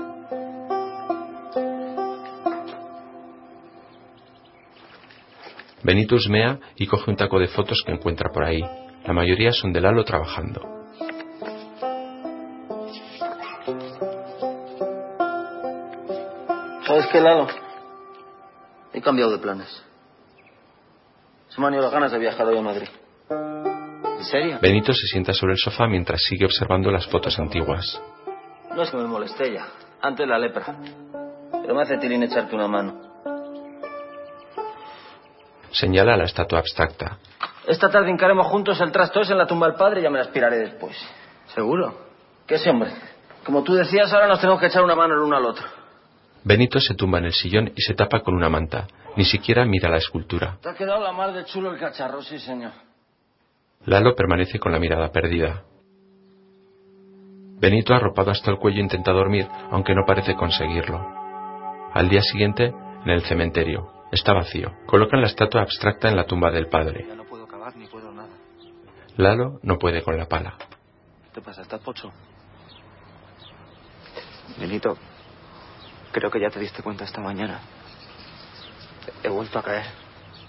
Benito 5.83 6.15
husmea 6.15 6.59
y 6.77 6.87
coge 6.87 7.11
un 7.11 7.17
taco 7.17 7.39
de 7.39 7.49
fotos 7.49 7.83
que 7.85 7.91
encuentra 7.91 8.29
por 8.31 8.45
ahí. 8.45 8.63
La 9.05 9.13
mayoría 9.13 9.51
son 9.51 9.73
de 9.73 9.81
Lalo 9.81 10.05
trabajando. 10.05 10.61
¿Sabes 16.85 17.07
qué, 17.11 17.19
Lalo? 17.19 17.47
He 18.93 19.01
cambiado 19.01 19.31
de 19.31 19.39
planes. 19.39 19.83
Se 21.49 21.59
me 21.59 21.67
han 21.67 21.73
ido 21.73 21.83
las 21.83 21.91
ganas 21.91 22.11
de 22.11 22.19
viajar 22.19 22.47
hoy 22.47 22.57
a 22.57 22.61
Madrid. 22.61 22.87
¿En 23.29 24.23
serio? 24.23 24.59
Benito 24.61 24.93
se 24.93 25.07
sienta 25.07 25.33
sobre 25.33 25.53
el 25.53 25.59
sofá 25.59 25.87
mientras 25.87 26.21
sigue 26.21 26.45
observando 26.45 26.89
las 26.89 27.05
fotos 27.07 27.37
antiguas. 27.39 28.01
No 28.73 28.83
es 28.83 28.89
que 28.89 28.97
me 28.97 29.05
moleste 29.05 29.51
ya. 29.51 29.67
Antes 30.01 30.27
la 30.27 30.39
lepra. 30.39 30.77
Pero 31.51 31.75
me 31.75 31.81
hace 31.81 31.97
tilín 31.97 32.23
echarte 32.23 32.55
una 32.55 32.67
mano. 32.67 33.01
Señala 35.71 36.15
la 36.15 36.23
estatua 36.23 36.59
abstracta. 36.59 37.17
Esta 37.67 37.89
tarde 37.89 38.11
hincaremos 38.11 38.47
juntos 38.47 38.79
el 38.81 38.91
trasto 38.91 39.21
ese 39.21 39.31
en 39.31 39.37
la 39.37 39.47
tumba 39.47 39.67
del 39.67 39.77
padre 39.77 40.01
y 40.01 40.03
ya 40.03 40.09
me 40.09 40.17
la 40.17 40.25
aspiraré 40.25 40.57
después. 40.57 40.95
¿Seguro? 41.47 41.97
Que 42.45 42.57
sí, 42.57 42.69
hombre. 42.69 42.91
Como 43.45 43.63
tú 43.63 43.73
decías, 43.73 44.11
ahora 44.13 44.27
nos 44.27 44.39
tenemos 44.39 44.59
que 44.59 44.67
echar 44.67 44.83
una 44.83 44.95
mano 44.95 45.13
el 45.13 45.21
uno 45.21 45.37
al 45.37 45.45
otro. 45.45 45.65
Benito 46.43 46.79
se 46.79 46.95
tumba 46.95 47.19
en 47.19 47.25
el 47.25 47.33
sillón 47.33 47.71
y 47.75 47.81
se 47.81 47.93
tapa 47.93 48.19
con 48.19 48.35
una 48.35 48.49
manta. 48.49 48.87
Ni 49.15 49.23
siquiera 49.23 49.63
mira 49.65 49.89
la 49.89 49.97
escultura. 49.97 50.57
Te 50.61 50.69
ha 50.69 50.73
quedado 50.73 51.01
la 51.01 51.13
mar 51.13 51.33
de 51.33 51.45
chulo 51.45 51.71
el 51.71 51.79
cacharro, 51.79 52.21
sí, 52.21 52.39
señor. 52.39 52.71
Lalo 53.85 54.15
permanece 54.15 54.59
con 54.59 54.71
la 54.71 54.79
mirada 54.79 55.09
perdida. 55.11 55.63
Benito, 57.59 57.93
arropado 57.93 58.31
hasta 58.31 58.51
el 58.51 58.57
cuello, 58.57 58.81
intenta 58.81 59.11
dormir, 59.11 59.47
aunque 59.71 59.93
no 59.95 60.05
parece 60.05 60.35
conseguirlo. 60.35 60.99
Al 61.93 62.09
día 62.09 62.21
siguiente, 62.21 62.73
en 63.05 63.09
el 63.09 63.21
cementerio, 63.23 63.89
está 64.11 64.33
vacío. 64.33 64.71
Colocan 64.85 65.21
la 65.21 65.27
estatua 65.27 65.61
abstracta 65.61 66.09
en 66.09 66.15
la 66.17 66.25
tumba 66.25 66.51
del 66.51 66.67
padre. 66.67 67.05
Lalo 69.17 69.59
no 69.61 69.77
puede 69.77 70.01
con 70.01 70.17
la 70.17 70.25
pala. 70.25 70.55
¿Qué 71.33 71.41
pasa? 71.41 71.61
¿Estás 71.61 71.81
pocho? 71.81 72.11
Benito, 74.57 74.97
creo 76.11 76.31
que 76.31 76.39
ya 76.39 76.49
te 76.49 76.59
diste 76.59 76.81
cuenta 76.81 77.03
esta 77.03 77.21
mañana. 77.21 77.59
He 79.23 79.29
vuelto 79.29 79.59
a 79.59 79.63
caer. 79.63 79.85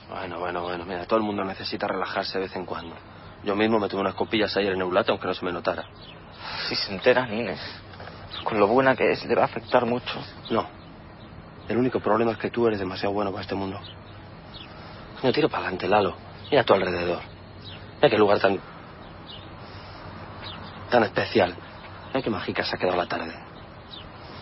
Bueno, 0.09 0.39
bueno, 0.39 0.63
bueno. 0.63 0.85
Mira, 0.85 1.07
todo 1.07 1.19
el 1.19 1.25
mundo 1.25 1.45
necesita 1.45 1.87
relajarse 1.87 2.39
de 2.39 2.45
vez 2.45 2.57
en 2.57 2.65
cuando. 2.65 2.97
Yo 3.45 3.55
mismo 3.55 3.79
me 3.79 3.89
tuve 3.89 4.01
unas 4.01 4.15
copillas 4.15 4.57
ayer 4.57 4.73
en 4.73 4.81
Eulate, 4.81 5.11
aunque 5.11 5.27
no 5.27 5.35
se 5.35 5.45
me 5.45 5.53
notara. 5.53 5.85
Si 6.69 6.75
se 6.75 6.93
entera 6.93 7.29
Inés, 7.31 7.61
con 8.45 8.59
lo 8.59 8.67
buena 8.67 8.97
que 8.97 9.13
es, 9.13 9.25
le 9.27 9.35
va 9.35 9.43
a 9.43 9.47
afectar 9.47 9.85
mucho. 9.85 10.19
No. 10.51 10.67
El 11.69 11.77
único 11.77 12.01
problema 12.01 12.33
es 12.33 12.39
que 12.39 12.51
tú 12.51 12.67
eres 12.67 12.79
demasiado 12.79 13.13
bueno 13.13 13.31
para 13.31 13.43
este 13.43 13.55
mundo. 13.55 13.79
No 15.23 15.33
tiro 15.33 15.49
para 15.49 15.65
adelante, 15.65 15.89
Lalo. 15.89 16.17
Mira 16.51 16.63
a 16.63 16.65
tu 16.65 16.75
alrededor. 16.75 17.34
Qué 18.11 18.19
lugar 18.19 18.39
tan. 18.39 18.59
tan 20.91 21.03
especial. 21.05 21.55
Mira 22.09 22.23
qué 22.23 22.31
mágica 22.31 22.65
se 22.65 22.77
ha 22.77 22.79
quedado 22.79 22.97
la 22.97 23.07
tarde. 23.07 23.35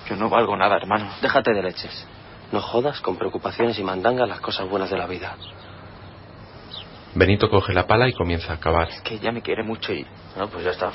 Yo 0.09 0.17
no 0.17 0.29
valgo 0.29 0.57
nada, 0.57 0.77
hermano. 0.77 1.11
Déjate 1.23 1.53
de 1.55 1.63
leches. 1.63 2.07
No 2.51 2.61
jodas 2.61 3.01
con 3.01 3.17
preocupaciones 3.17 3.79
y 3.79 3.83
mandangas 3.83 4.29
las 4.29 4.41
cosas 4.41 4.69
buenas 4.69 4.91
de 4.91 4.99
la 4.99 5.07
vida. 5.07 5.37
Benito 7.15 7.49
coge 7.49 7.73
la 7.73 7.87
pala 7.87 8.09
y 8.09 8.13
comienza 8.13 8.53
a 8.53 8.61
cavar. 8.61 8.89
Es 8.91 9.01
que 9.03 9.15
ella 9.15 9.33
me 9.33 9.43
quiere 9.43 9.63
mucho 9.63 9.93
y 9.93 10.07
No, 10.37 10.49
pues 10.49 10.65
ya 10.65 10.71
está. 10.71 10.91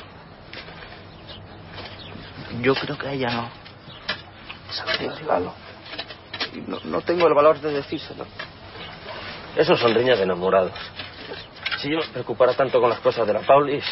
yo 2.61 2.76
creo 2.76 2.97
que 2.97 3.07
a 3.07 3.13
ella 3.13 3.30
no. 3.32 3.49
No, 6.68 6.80
no 6.84 7.01
tengo 7.01 7.28
el 7.28 7.34
valor 7.34 7.59
de 7.59 7.72
decírselo. 7.72 8.26
Esos 9.55 9.80
son 9.80 9.93
riñas 9.93 10.18
de 10.18 10.24
enamorados. 10.26 10.74
Si 11.78 11.89
yo 11.89 11.99
me 11.99 12.07
preocupara 12.07 12.53
tanto 12.53 12.80
con 12.80 12.89
las 12.89 12.99
cosas 12.99 13.25
de 13.28 13.34
la 13.34 13.41
Paulis. 13.41 13.86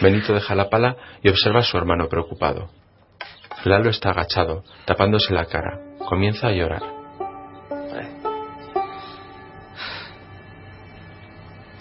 Benito 0.00 0.34
deja 0.34 0.54
la 0.54 0.68
pala 0.68 0.96
y 1.22 1.28
observa 1.28 1.60
a 1.60 1.62
su 1.62 1.76
hermano 1.76 2.08
preocupado. 2.08 2.68
Lalo 3.64 3.90
está 3.90 4.10
agachado, 4.10 4.64
tapándose 4.84 5.32
la 5.32 5.46
cara. 5.46 5.78
Comienza 6.08 6.48
a 6.48 6.52
llorar. 6.52 6.82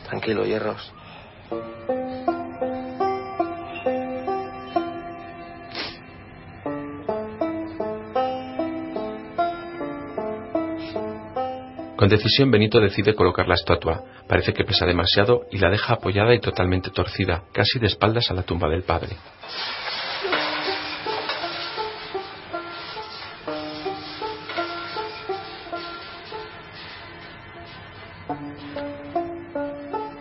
Tranquilo, 0.08 0.46
hierros. 0.46 0.94
Con 12.04 12.10
decisión 12.10 12.52
Benito 12.52 12.82
decide 12.82 13.16
colocar 13.16 13.48
la 13.48 13.54
estatua. 13.54 14.04
Parece 14.28 14.52
que 14.54 14.66
pesa 14.66 14.86
demasiado 14.86 15.46
y 15.50 15.58
la 15.58 15.70
deja 15.70 15.94
apoyada 15.94 16.36
y 16.36 16.42
totalmente 16.42 16.90
torcida, 16.90 17.44
casi 17.54 17.80
de 17.80 17.88
espaldas 17.88 18.30
a 18.30 18.34
la 18.34 18.44
tumba 18.44 18.68
del 18.68 18.84
padre. 18.84 19.16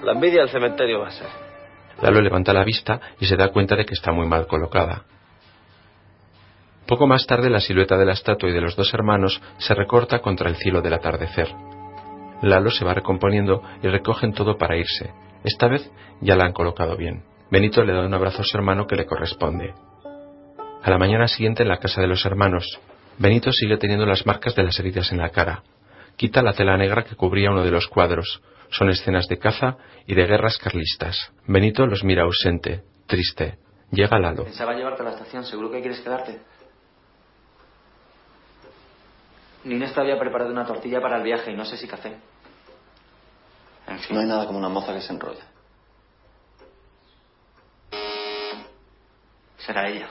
La 0.05 0.13
envidia 0.13 0.43
del 0.43 0.51
cementerio 0.51 1.01
va 1.01 1.09
a 1.09 1.11
ser. 1.11 1.27
Lalo 2.01 2.21
levanta 2.21 2.53
la 2.53 2.63
vista 2.63 3.01
y 3.19 3.27
se 3.27 3.35
da 3.35 3.49
cuenta 3.49 3.75
de 3.75 3.85
que 3.85 3.95
está 3.95 4.13
muy 4.13 4.29
mal 4.29 4.47
colocada. 4.47 5.03
Poco 6.93 7.07
más 7.07 7.27
tarde 7.27 7.49
la 7.49 7.61
silueta 7.61 7.97
de 7.97 8.05
la 8.05 8.13
estatua 8.13 8.51
y 8.51 8.53
de 8.53 8.61
los 8.61 8.77
dos 8.77 8.93
hermanos 8.93 9.41
se 9.57 9.75
recorta 9.75 10.19
contra 10.19 10.51
el 10.51 10.57
cielo 10.57 10.83
del 10.83 10.93
atardecer. 10.93 11.49
Lalo 12.43 12.71
se 12.71 12.85
va 12.85 12.93
recomponiendo 12.93 13.63
y 13.83 13.89
recogen 13.89 14.35
todo 14.35 14.59
para 14.59 14.77
irse. 14.77 15.11
Esta 15.43 15.69
vez 15.69 15.91
ya 16.21 16.37
la 16.37 16.45
han 16.45 16.53
colocado 16.53 16.95
bien. 16.99 17.23
Benito 17.51 17.83
le 17.83 17.95
da 17.95 18.05
un 18.05 18.13
abrazo 18.13 18.43
a 18.43 18.45
su 18.45 18.59
hermano 18.59 18.87
que 18.87 18.97
le 18.97 19.07
corresponde. 19.07 19.73
A 20.83 20.91
la 20.91 20.99
mañana 20.99 21.29
siguiente 21.29 21.63
en 21.63 21.71
la 21.71 21.79
casa 21.79 22.03
de 22.03 22.09
los 22.09 22.27
hermanos, 22.27 22.79
Benito 23.17 23.51
sigue 23.53 23.79
teniendo 23.79 24.05
las 24.05 24.27
marcas 24.27 24.55
de 24.55 24.65
las 24.65 24.79
heridas 24.79 25.13
en 25.13 25.19
la 25.19 25.31
cara. 25.31 25.63
Quita 26.17 26.43
la 26.43 26.53
tela 26.53 26.77
negra 26.77 27.05
que 27.05 27.17
cubría 27.17 27.53
uno 27.53 27.65
de 27.65 27.71
los 27.71 27.89
cuadros. 27.89 28.43
Son 28.69 28.91
escenas 28.91 29.29
de 29.29 29.39
caza 29.39 29.79
y 30.07 30.15
de 30.15 30.27
guerras 30.27 30.59
carlistas. 30.59 31.33
Benito 31.47 31.87
los 31.87 32.05
mira 32.05 32.25
ausente, 32.25 32.83
triste. 33.07 33.57
Llega 33.91 34.19
Lalo. 34.19 34.45
Pensaba 34.45 34.75
llevarte 34.75 35.01
a 35.01 35.05
la 35.07 35.11
estación. 35.13 35.47
¿Seguro 35.47 35.71
que 35.71 35.81
quieres 35.81 36.01
quedarte? 36.01 36.52
Inés 39.65 39.95
te 39.95 40.01
había 40.01 40.19
preparado 40.19 40.51
una 40.51 40.67
tortilla 40.67 41.01
para 41.01 41.19
el 41.19 41.23
viaje 41.23 41.53
y 41.53 41.57
no 41.57 41.65
sé 41.65 41.77
si 41.77 41.87
café. 41.87 42.17
En 43.87 43.99
fin. 43.99 44.17
No 44.17 44.21
hay 44.21 44.29
nada 44.29 44.47
como 44.47 44.59
una 44.59 44.69
moza 44.69 44.93
que 44.93 45.01
se 45.01 45.13
enrolla. 45.13 45.45
Será 49.59 49.89
ella. 49.89 50.09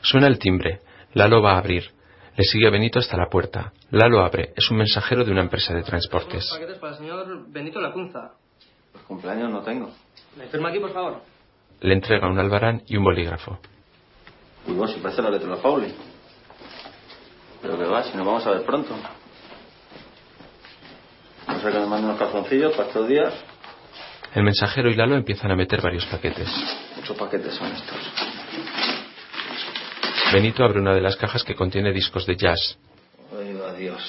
Suena 0.00 0.28
el 0.28 0.38
timbre. 0.38 0.80
Lalo 1.14 1.42
va 1.42 1.54
a 1.54 1.58
abrir. 1.58 1.90
Le 2.36 2.44
sigue 2.44 2.70
Benito 2.70 2.98
hasta 2.98 3.16
la 3.16 3.28
puerta. 3.28 3.72
Lalo 3.90 4.20
abre. 4.24 4.52
Es 4.54 4.70
un 4.70 4.76
mensajero 4.76 5.24
de 5.24 5.32
una 5.32 5.40
empresa 5.40 5.74
de 5.74 5.82
transportes. 5.82 6.48
paquetes 6.52 6.78
para 6.78 6.92
el 6.92 6.98
señor 6.98 7.50
Benito 7.50 7.80
Lacunza. 7.80 8.34
Pues 8.92 9.04
cumpleaños 9.04 9.50
no 9.50 9.62
tengo. 9.62 9.90
¿Me 10.36 10.46
firma 10.46 10.68
aquí, 10.68 10.78
por 10.78 10.92
favor? 10.92 11.22
Le 11.80 11.94
entrega 11.94 12.28
un 12.28 12.38
albarán 12.38 12.82
y 12.86 12.96
un 12.96 13.04
bolígrafo. 13.04 13.58
Uy, 14.66 14.74
vos, 14.74 14.92
si 14.92 15.00
parece 15.00 15.22
la 15.22 15.30
letra 15.30 15.48
de 15.48 15.56
la 15.56 15.62
Pauli. 15.62 15.94
Pero 17.62 17.78
que 17.78 17.84
va, 17.84 18.02
si 18.02 18.16
nos 18.16 18.26
vamos 18.26 18.46
a 18.46 18.50
ver 18.50 18.62
pronto. 18.62 18.94
No 21.48 21.60
sé 21.60 21.72
que 21.72 21.78
me 21.78 21.86
manden 21.86 22.10
unos 22.10 22.18
calzoncillos 22.18 22.72
para 22.72 22.88
estos 22.88 23.08
días. 23.08 23.32
El 24.34 24.42
mensajero 24.42 24.90
y 24.90 24.94
Lalo 24.94 25.16
empiezan 25.16 25.50
a 25.50 25.56
meter 25.56 25.80
varios 25.80 26.04
paquetes. 26.06 26.48
Muchos 26.96 27.16
paquetes 27.16 27.54
son 27.54 27.72
estos. 27.72 27.98
Benito 30.32 30.64
abre 30.64 30.80
una 30.80 30.94
de 30.94 31.00
las 31.00 31.16
cajas 31.16 31.42
que 31.44 31.54
contiene 31.54 31.92
discos 31.92 32.26
de 32.26 32.36
jazz. 32.36 32.76
Ay, 33.32 33.58
adiós. 33.66 34.02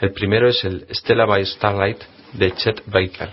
El 0.00 0.12
primero 0.12 0.48
es 0.48 0.62
el 0.64 0.86
Stella 0.90 1.24
by 1.24 1.46
Starlight 1.46 2.02
de 2.32 2.52
Chet 2.52 2.82
Baker. 2.86 3.30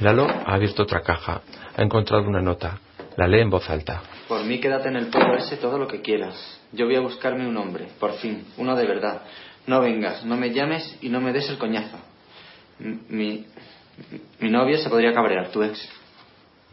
Lalo 0.00 0.26
ha 0.28 0.54
abierto 0.54 0.84
otra 0.84 1.02
caja. 1.02 1.42
Ha 1.76 1.82
encontrado 1.82 2.24
una 2.24 2.40
nota. 2.40 2.78
La 3.16 3.26
lee 3.26 3.40
en 3.40 3.50
voz 3.50 3.68
alta. 3.68 4.02
Por 4.28 4.42
mí 4.44 4.58
quédate 4.58 4.88
en 4.88 4.96
el 4.96 5.06
pueblo 5.08 5.36
ese 5.36 5.58
todo 5.58 5.76
lo 5.76 5.86
que 5.86 6.00
quieras. 6.00 6.61
Yo 6.72 6.86
voy 6.86 6.96
a 6.96 7.00
buscarme 7.00 7.46
un 7.46 7.56
hombre, 7.56 7.88
por 8.00 8.14
fin, 8.14 8.46
uno 8.56 8.74
de 8.74 8.86
verdad. 8.86 9.22
No 9.66 9.80
vengas, 9.80 10.24
no 10.24 10.36
me 10.36 10.50
llames 10.52 10.98
y 11.00 11.08
no 11.08 11.20
me 11.20 11.32
des 11.32 11.48
el 11.48 11.58
coñazo. 11.58 11.98
Mi, 12.78 13.46
mi 14.40 14.50
novio 14.50 14.78
se 14.78 14.88
podría 14.88 15.12
cabrear, 15.12 15.50
tu 15.50 15.62
ex. 15.62 15.88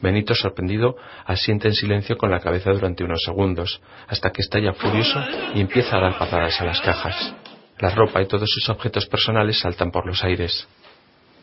Benito, 0.01 0.33
sorprendido, 0.33 0.95
asiente 1.25 1.67
en 1.67 1.73
silencio 1.73 2.17
con 2.17 2.31
la 2.31 2.39
cabeza 2.39 2.71
durante 2.71 3.03
unos 3.03 3.21
segundos, 3.23 3.81
hasta 4.07 4.31
que 4.31 4.41
estalla 4.41 4.73
furioso 4.73 5.21
y 5.53 5.59
empieza 5.59 5.97
a 5.97 5.99
dar 5.99 6.17
patadas 6.17 6.59
a 6.61 6.65
las 6.65 6.79
cajas. 6.79 7.35
La 7.79 7.89
ropa 7.89 8.21
y 8.21 8.27
todos 8.27 8.49
sus 8.49 8.69
objetos 8.69 9.05
personales 9.07 9.59
saltan 9.59 9.91
por 9.91 10.05
los 10.05 10.23
aires. 10.23 10.67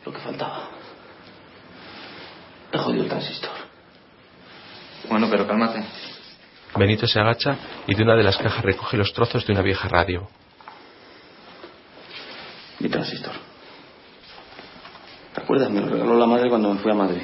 Lo 0.05 0.11
que 0.11 0.19
faltaba. 0.19 0.69
He 2.71 2.77
jodido 2.77 3.03
el 3.03 3.09
transistor. 3.09 3.51
Bueno, 5.09 5.27
pero 5.29 5.47
cálmate. 5.47 5.83
Benito 6.75 7.07
se 7.07 7.19
agacha 7.19 7.57
y 7.87 7.95
de 7.95 8.03
una 8.03 8.15
de 8.15 8.23
las 8.23 8.37
cajas 8.37 8.63
recoge 8.63 8.97
los 8.97 9.13
trozos 9.13 9.45
de 9.45 9.53
una 9.53 9.61
vieja 9.61 9.87
radio. 9.87 10.27
Mi 12.79 12.89
transistor. 12.89 13.33
¿Te 15.33 15.41
acuerdas? 15.41 15.69
Me 15.69 15.81
lo 15.81 15.87
regaló 15.87 16.17
la 16.17 16.25
madre 16.27 16.49
cuando 16.49 16.73
me 16.73 16.79
fui 16.79 16.91
a 16.91 16.95
Madrid. 16.95 17.23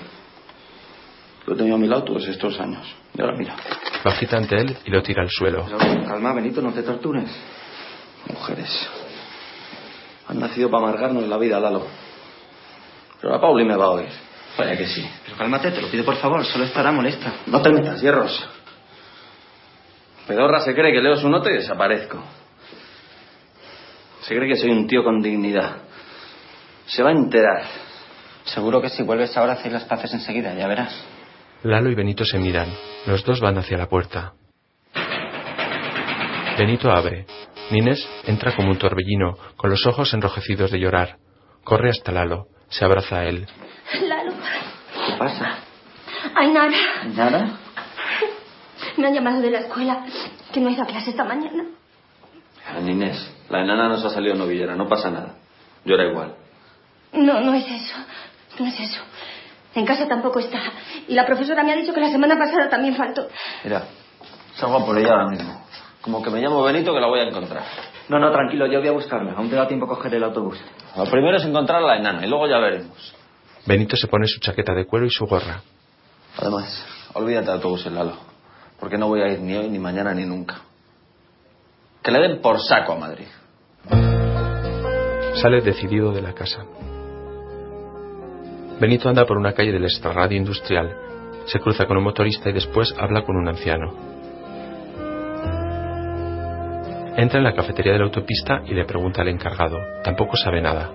Lo 1.45 1.53
he 1.53 1.57
tenido 1.57 1.75
a 1.75 1.79
mi 1.79 1.87
lado 1.87 2.03
todos 2.03 2.25
estos 2.27 2.59
años. 2.59 2.87
Y 3.13 3.21
ahora 3.21 3.35
mira. 3.37 3.55
Lo 4.03 4.11
agita 4.11 4.37
ante 4.37 4.55
él 4.55 4.77
y 4.85 4.91
lo 4.91 5.03
tira 5.03 5.21
al 5.21 5.29
suelo. 5.29 5.65
Calma, 6.07 6.33
Benito, 6.33 6.61
no 6.61 6.71
te 6.71 6.83
tortures. 6.83 7.29
Mujeres. 8.27 8.89
Han 10.27 10.39
nacido 10.39 10.69
para 10.69 10.87
amargarnos 10.87 11.27
la 11.27 11.37
vida, 11.37 11.59
Lalo. 11.59 11.85
Pero 13.19 13.33
la 13.33 13.41
Pauli 13.41 13.65
me 13.65 13.75
va 13.75 13.85
a 13.85 13.89
oír. 13.89 14.09
Vaya 14.57 14.77
que 14.77 14.87
sí. 14.87 15.07
Pero 15.25 15.37
cálmate, 15.37 15.71
te 15.71 15.81
lo 15.81 15.87
pido 15.87 16.05
por 16.05 16.15
favor, 16.15 16.45
solo 16.45 16.63
estará 16.65 16.91
molesta. 16.91 17.33
No 17.47 17.61
te 17.61 17.69
metas, 17.69 18.01
hierros. 18.01 18.47
Pedorra 20.27 20.61
se 20.61 20.73
cree 20.73 20.91
que 20.91 21.01
leo 21.01 21.17
su 21.17 21.29
nota 21.29 21.49
y 21.49 21.55
desaparezco. 21.55 22.23
Se 24.21 24.35
cree 24.35 24.47
que 24.47 24.55
soy 24.55 24.71
un 24.71 24.87
tío 24.87 25.03
con 25.03 25.21
dignidad. 25.21 25.77
Se 26.85 27.03
va 27.03 27.09
a 27.09 27.13
enterar. 27.13 27.63
Seguro 28.45 28.81
que 28.81 28.89
si 28.89 29.03
vuelves 29.03 29.35
ahora 29.37 29.53
hacéis 29.53 29.73
las 29.73 29.83
paces 29.85 30.13
enseguida, 30.13 30.53
ya 30.53 30.67
verás. 30.67 30.93
Lalo 31.63 31.89
y 31.89 31.95
Benito 31.95 32.23
se 32.25 32.37
miran. 32.37 32.69
Los 33.05 33.23
dos 33.23 33.39
van 33.39 33.57
hacia 33.57 33.77
la 33.77 33.87
puerta. 33.87 34.33
Benito 36.57 36.91
abre. 36.91 37.25
Nines 37.71 38.07
entra 38.25 38.55
como 38.55 38.69
un 38.69 38.77
torbellino, 38.77 39.37
con 39.55 39.69
los 39.69 39.85
ojos 39.85 40.13
enrojecidos 40.13 40.71
de 40.71 40.79
llorar. 40.79 41.17
Corre 41.63 41.89
hasta 41.89 42.11
Lalo. 42.11 42.47
Se 42.69 42.85
abraza 42.85 43.19
a 43.19 43.25
él. 43.25 43.47
Lalo. 44.07 44.31
¿Qué 45.07 45.13
pasa? 45.17 45.57
Ainara. 46.35 46.77
¿Nada? 47.15 47.59
Me 48.97 49.07
han 49.07 49.13
llamado 49.13 49.41
de 49.41 49.51
la 49.51 49.59
escuela 49.59 50.05
que 50.51 50.59
no 50.59 50.69
ha 50.69 50.71
ido 50.71 50.83
a 50.83 50.85
clase 50.85 51.09
esta 51.11 51.23
mañana. 51.23 51.65
Inés, 52.79 53.31
la 53.49 53.61
enana 53.61 53.89
nos 53.89 54.03
ha 54.05 54.09
salido 54.09 54.35
novillera, 54.35 54.75
no 54.75 54.87
pasa 54.87 55.09
nada. 55.09 55.35
Llora 55.85 56.05
igual. 56.05 56.35
No, 57.13 57.41
no 57.41 57.53
es 57.53 57.65
eso. 57.69 57.95
No 58.59 58.67
es 58.67 58.79
eso. 58.79 59.01
En 59.75 59.85
casa 59.85 60.07
tampoco 60.07 60.39
está. 60.39 60.59
Y 61.07 61.13
la 61.13 61.25
profesora 61.25 61.63
me 61.63 61.73
ha 61.73 61.75
dicho 61.75 61.93
que 61.93 61.99
la 61.99 62.09
semana 62.09 62.37
pasada 62.37 62.69
también 62.69 62.95
faltó. 62.95 63.27
Mira, 63.63 63.83
salgo 64.55 64.85
por 64.85 64.97
ella 64.97 65.11
ahora 65.11 65.29
mismo. 65.29 65.63
Como 66.01 66.21
que 66.21 66.29
me 66.29 66.41
llamo 66.41 66.61
Benito 66.63 66.93
que 66.93 66.99
la 66.99 67.07
voy 67.07 67.21
a 67.21 67.23
encontrar. 67.23 67.63
No, 68.09 68.19
no, 68.19 68.31
tranquilo, 68.31 68.67
yo 68.67 68.79
voy 68.79 68.89
a 68.89 68.91
buscarla. 68.91 69.33
Aún 69.33 69.49
te 69.49 69.55
da 69.55 69.67
tiempo 69.67 69.85
a 69.85 69.89
coger 69.89 70.13
el 70.15 70.23
autobús. 70.23 70.59
Lo 70.95 71.05
primero 71.05 71.37
es 71.37 71.45
encontrar 71.45 71.81
a 71.83 71.87
la 71.87 71.97
enana 71.97 72.25
y 72.25 72.29
luego 72.29 72.47
ya 72.47 72.59
veremos. 72.59 73.15
Benito 73.65 73.95
se 73.95 74.07
pone 74.07 74.27
su 74.27 74.39
chaqueta 74.39 74.73
de 74.73 74.85
cuero 74.85 75.05
y 75.05 75.09
su 75.09 75.25
gorra. 75.25 75.61
Además, 76.37 76.85
olvídate 77.13 77.47
de 77.47 77.53
autobús, 77.53 77.85
Lalo. 77.85 78.32
Porque 78.83 78.97
no 78.97 79.07
voy 79.07 79.21
a 79.21 79.29
ir 79.29 79.39
ni 79.39 79.55
hoy, 79.55 79.69
ni 79.69 79.79
mañana, 79.79 80.13
ni 80.13 80.25
nunca. 80.25 80.57
Que 82.03 82.11
le 82.11 82.19
den 82.19 82.41
por 82.41 82.59
saco 82.59 82.91
a 82.91 82.97
Madrid. 82.97 83.27
Sale 85.35 85.61
decidido 85.61 86.11
de 86.11 86.21
la 86.21 86.33
casa. 86.33 86.65
Benito 88.81 89.07
anda 89.07 89.25
por 89.25 89.37
una 89.37 89.53
calle 89.53 89.71
del 89.71 89.85
extrarradio 89.85 90.37
industrial. 90.37 90.97
Se 91.45 91.61
cruza 91.61 91.85
con 91.85 91.95
un 91.95 92.03
motorista 92.03 92.49
y 92.49 92.51
después 92.51 92.93
habla 92.99 93.23
con 93.23 93.37
un 93.37 93.47
anciano. 93.47 93.93
Entra 97.15 97.37
en 97.37 97.45
la 97.45 97.53
cafetería 97.53 97.93
de 97.93 97.99
la 97.99 98.05
autopista 98.05 98.63
y 98.65 98.73
le 98.73 98.83
pregunta 98.83 99.21
al 99.21 99.29
encargado. 99.29 99.77
Tampoco 100.03 100.35
sabe 100.35 100.61
nada. 100.61 100.91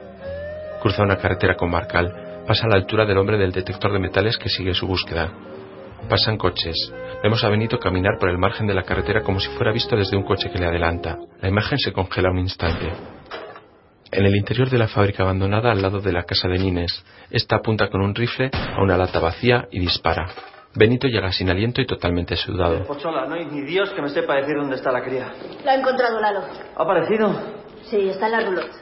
Cruza 0.82 1.05
una 1.05 1.16
carretera 1.16 1.57
comarcal. 1.57 2.45
Pasa 2.47 2.66
a 2.66 2.68
la 2.68 2.76
altura 2.76 3.07
del 3.07 3.16
hombre 3.16 3.39
del 3.39 3.53
detector 3.53 3.95
de 3.95 3.99
metales 3.99 4.36
que 4.36 4.51
sigue 4.51 4.74
su 4.74 4.86
búsqueda. 4.86 5.47
Pasan 6.09 6.36
coches. 6.36 6.92
Vemos 7.22 7.42
a 7.44 7.49
Benito 7.49 7.78
caminar 7.78 8.18
por 8.18 8.30
el 8.30 8.38
margen 8.38 8.66
de 8.66 8.74
la 8.74 8.82
carretera 8.82 9.22
como 9.22 9.40
si 9.40 9.49
fuera 9.51 9.72
visto 9.72 9.96
desde 9.96 10.16
un 10.16 10.24
coche 10.24 10.51
que 10.51 10.59
le 10.59 10.66
adelanta. 10.66 11.18
La 11.40 11.49
imagen 11.49 11.78
se 11.78 11.92
congela 11.92 12.30
un 12.30 12.38
instante. 12.38 12.92
En 14.11 14.24
el 14.24 14.34
interior 14.36 14.70
de 14.70 14.78
la 14.78 14.88
fábrica 14.88 15.22
abandonada 15.22 15.70
al 15.70 15.82
lado 15.82 16.01
de 16.01 16.12
la 16.12 16.22
casa 16.22 16.49
de 16.49 16.59
Nines, 16.59 17.05
esta 17.30 17.57
apunta 17.57 17.88
con 17.88 18.01
un 18.01 18.14
rifle 18.14 18.51
a 18.53 18.82
una 18.82 18.96
lata 18.96 19.18
vacía 19.20 19.68
y 19.70 19.80
dispara. 19.80 20.28
Benito 20.74 21.09
llega 21.09 21.30
sin 21.32 21.51
aliento 21.51 21.82
y 21.82 21.86
totalmente 21.86 22.36
sudado. 22.36 22.84
Pochola, 22.84 23.26
no 23.26 23.34
hay 23.34 23.46
ni 23.46 23.62
Dios 23.62 23.90
que 23.90 24.01
me 24.01 24.09
sepa 24.09 24.36
decir 24.36 24.57
dónde 24.57 24.76
está 24.76 24.92
la 24.92 25.03
cría. 25.03 25.32
La 25.64 25.72
ha 25.72 25.74
encontrado 25.74 26.20
Lalo. 26.20 26.40
¿Ha 26.76 26.82
aparecido? 26.82 27.38
Sí, 27.82 28.09
está 28.09 28.26
en 28.26 28.32
la 28.32 28.40
roulotte. 28.40 28.72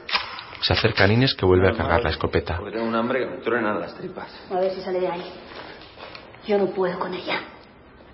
Se 0.61 0.73
acerca 0.73 1.03
a 1.03 1.07
Nines 1.07 1.35
que 1.35 1.45
vuelve 1.45 1.69
a 1.69 1.73
cargar 1.73 2.03
la 2.03 2.09
escopeta. 2.09 2.57
Porque 2.57 2.73
tengo 2.77 2.87
un 2.87 2.95
hambre 2.95 3.19
que 3.19 3.25
me 3.25 3.37
truenan 3.37 3.79
las 3.79 3.95
tripas. 3.95 4.29
A 4.51 4.59
ver 4.59 4.71
si 4.71 4.81
sale 4.81 4.99
de 4.99 5.07
ahí. 5.07 5.23
Yo 6.47 6.57
no 6.57 6.67
puedo 6.67 6.97
con 6.97 7.13
ella. 7.13 7.41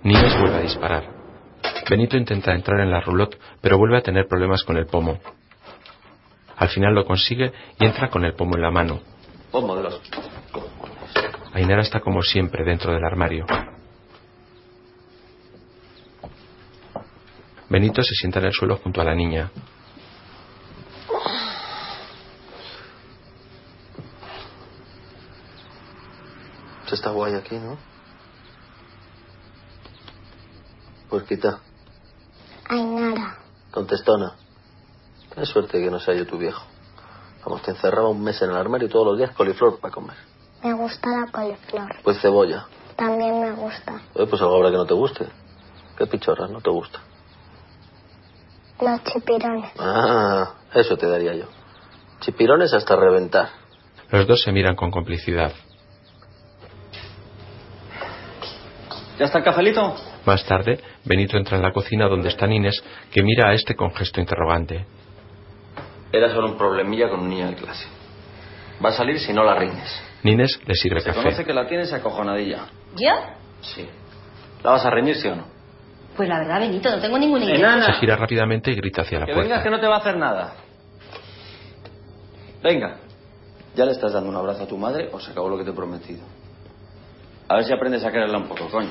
Nines 0.01 0.35
vuelve 0.39 0.55
a 0.55 0.61
disparar. 0.61 1.07
Benito 1.87 2.17
intenta 2.17 2.51
entrar 2.53 2.79
en 2.79 2.89
la 2.89 2.99
roulotte, 2.99 3.37
pero 3.61 3.77
vuelve 3.77 3.97
a 3.99 4.01
tener 4.01 4.27
problemas 4.27 4.63
con 4.63 4.75
el 4.77 4.87
pomo. 4.87 5.19
Al 6.57 6.69
final 6.69 6.95
lo 6.95 7.05
consigue 7.05 7.53
y 7.79 7.85
entra 7.85 8.09
con 8.09 8.25
el 8.25 8.33
pomo 8.33 8.55
en 8.55 8.63
la 8.63 8.71
mano. 8.71 9.01
Pomo 9.51 9.75
de 9.75 9.83
los... 9.83 10.01
Ainara 11.53 11.83
está 11.83 11.99
como 11.99 12.23
siempre 12.23 12.65
dentro 12.65 12.91
del 12.91 13.03
armario. 13.05 13.45
Benito 17.69 18.01
se 18.01 18.15
sienta 18.15 18.39
en 18.39 18.45
el 18.45 18.53
suelo 18.53 18.77
junto 18.77 18.99
a 18.99 19.03
la 19.03 19.13
niña. 19.13 19.51
Se 26.87 26.95
está 26.95 27.11
guay 27.11 27.35
aquí, 27.35 27.57
¿no? 27.57 27.92
Puerquita, 31.13 31.59
Ainara. 32.69 33.37
contestona. 33.69 34.33
Qué 35.35 35.45
suerte 35.45 35.79
que 35.79 35.91
no 35.91 35.99
sea 35.99 36.15
yo 36.15 36.25
tu 36.25 36.39
viejo. 36.39 36.63
Vamos, 37.45 37.61
te 37.61 37.69
encerraba 37.69 38.09
un 38.09 38.23
mes 38.23 38.41
en 38.41 38.49
el 38.49 38.55
armario 38.57 38.87
y 38.87 38.89
todos 38.89 39.05
los 39.05 39.17
días 39.19 39.29
coliflor 39.29 39.79
para 39.79 39.93
comer. 39.93 40.17
Me 40.63 40.73
gusta 40.73 41.07
la 41.11 41.31
coliflor. 41.31 41.97
Pues 42.03 42.19
cebolla. 42.19 42.65
También 42.95 43.41
me 43.41 43.51
gusta. 43.51 44.01
Eh, 44.15 44.25
pues 44.27 44.41
algo 44.41 44.55
habrá 44.55 44.71
que 44.71 44.77
no 44.77 44.87
te 44.87 44.95
guste. 44.95 45.27
¿Qué 45.99 46.07
pichorras 46.07 46.49
no 46.49 46.61
te 46.61 46.71
gusta? 46.71 46.99
Los 48.81 49.03
chipirones. 49.03 49.71
Ah, 49.77 50.53
eso 50.73 50.97
te 50.97 51.07
daría 51.07 51.35
yo. 51.35 51.45
Chipirones 52.21 52.73
hasta 52.73 52.95
reventar. 52.95 53.49
Los 54.09 54.25
dos 54.25 54.41
se 54.41 54.51
miran 54.51 54.75
con 54.75 54.89
complicidad. 54.89 55.51
¿Ya 59.19 59.25
está 59.25 59.37
el 59.39 59.43
cafelito? 59.43 59.95
Más 60.25 60.43
tarde, 60.45 60.79
Benito 61.05 61.37
entra 61.37 61.57
en 61.57 61.63
la 61.63 61.71
cocina 61.71 62.07
donde 62.07 62.29
está 62.29 62.47
Nines, 62.47 62.83
que 63.11 63.21
mira 63.21 63.49
a 63.49 63.53
este 63.53 63.75
con 63.75 63.93
gesto 63.93 64.19
interrogante. 64.19 64.85
Era 66.11 66.29
solo 66.29 66.47
un 66.47 66.57
problemilla 66.57 67.09
con 67.09 67.21
un 67.21 67.29
niño 67.29 67.47
de 67.47 67.55
clase. 67.55 67.87
Va 68.83 68.89
a 68.89 68.93
salir 68.93 69.19
si 69.19 69.33
no 69.33 69.43
la 69.43 69.55
riñes. 69.55 70.01
Nines 70.23 70.59
le 70.65 70.73
sirve 70.75 70.99
Se 71.01 71.07
café. 71.09 71.21
conoce 71.21 71.45
que 71.45 71.53
la 71.53 71.67
tienes 71.67 71.91
acojonadilla. 71.93 72.65
¿Yo? 72.95 73.11
Sí. 73.61 73.87
¿La 74.63 74.71
vas 74.71 74.85
a 74.85 74.89
reñir, 74.89 75.15
sí 75.15 75.27
o 75.27 75.35
no? 75.35 75.45
Pues 76.15 76.29
la 76.29 76.39
verdad, 76.39 76.59
Benito, 76.59 76.89
no 76.89 76.99
tengo 77.01 77.17
ninguna 77.17 77.45
idea. 77.45 77.55
Enana. 77.55 77.85
Se 77.87 77.93
gira 77.93 78.15
rápidamente 78.15 78.71
y 78.71 78.75
grita 78.75 79.01
hacia 79.01 79.19
la 79.19 79.25
Que 79.25 79.33
puerta. 79.33 79.49
vengas 79.49 79.63
que 79.63 79.69
no 79.69 79.79
te 79.79 79.87
va 79.87 79.95
a 79.95 79.99
hacer 79.99 80.17
nada. 80.17 80.53
Venga. 82.63 82.97
¿Ya 83.75 83.85
le 83.85 83.91
estás 83.91 84.13
dando 84.13 84.29
un 84.29 84.35
abrazo 84.35 84.63
a 84.63 84.67
tu 84.67 84.77
madre 84.77 85.09
o 85.11 85.19
se 85.19 85.31
acabó 85.31 85.49
lo 85.49 85.57
que 85.57 85.63
te 85.63 85.71
he 85.71 85.73
prometido? 85.73 86.21
A 87.53 87.57
ver 87.57 87.65
si 87.65 87.71
aprendes 87.71 88.03
a 88.03 88.11
quererla 88.11 88.39
un 88.39 88.47
poco, 88.47 88.67
coño. 88.67 88.89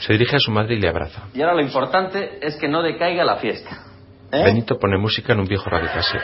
Se 0.00 0.12
dirige 0.12 0.36
a 0.36 0.38
su 0.38 0.50
madre 0.50 0.74
y 0.74 0.78
le 0.78 0.90
abraza. 0.90 1.22
Y 1.32 1.40
ahora 1.40 1.54
lo 1.54 1.62
importante 1.62 2.38
es 2.42 2.54
que 2.56 2.68
no 2.68 2.82
decaiga 2.82 3.24
la 3.24 3.36
fiesta. 3.36 3.78
¿Eh? 4.30 4.44
Benito 4.44 4.78
pone 4.78 4.98
música 4.98 5.32
en 5.32 5.40
un 5.40 5.46
viejo 5.46 5.70
radiocassette. 5.70 6.20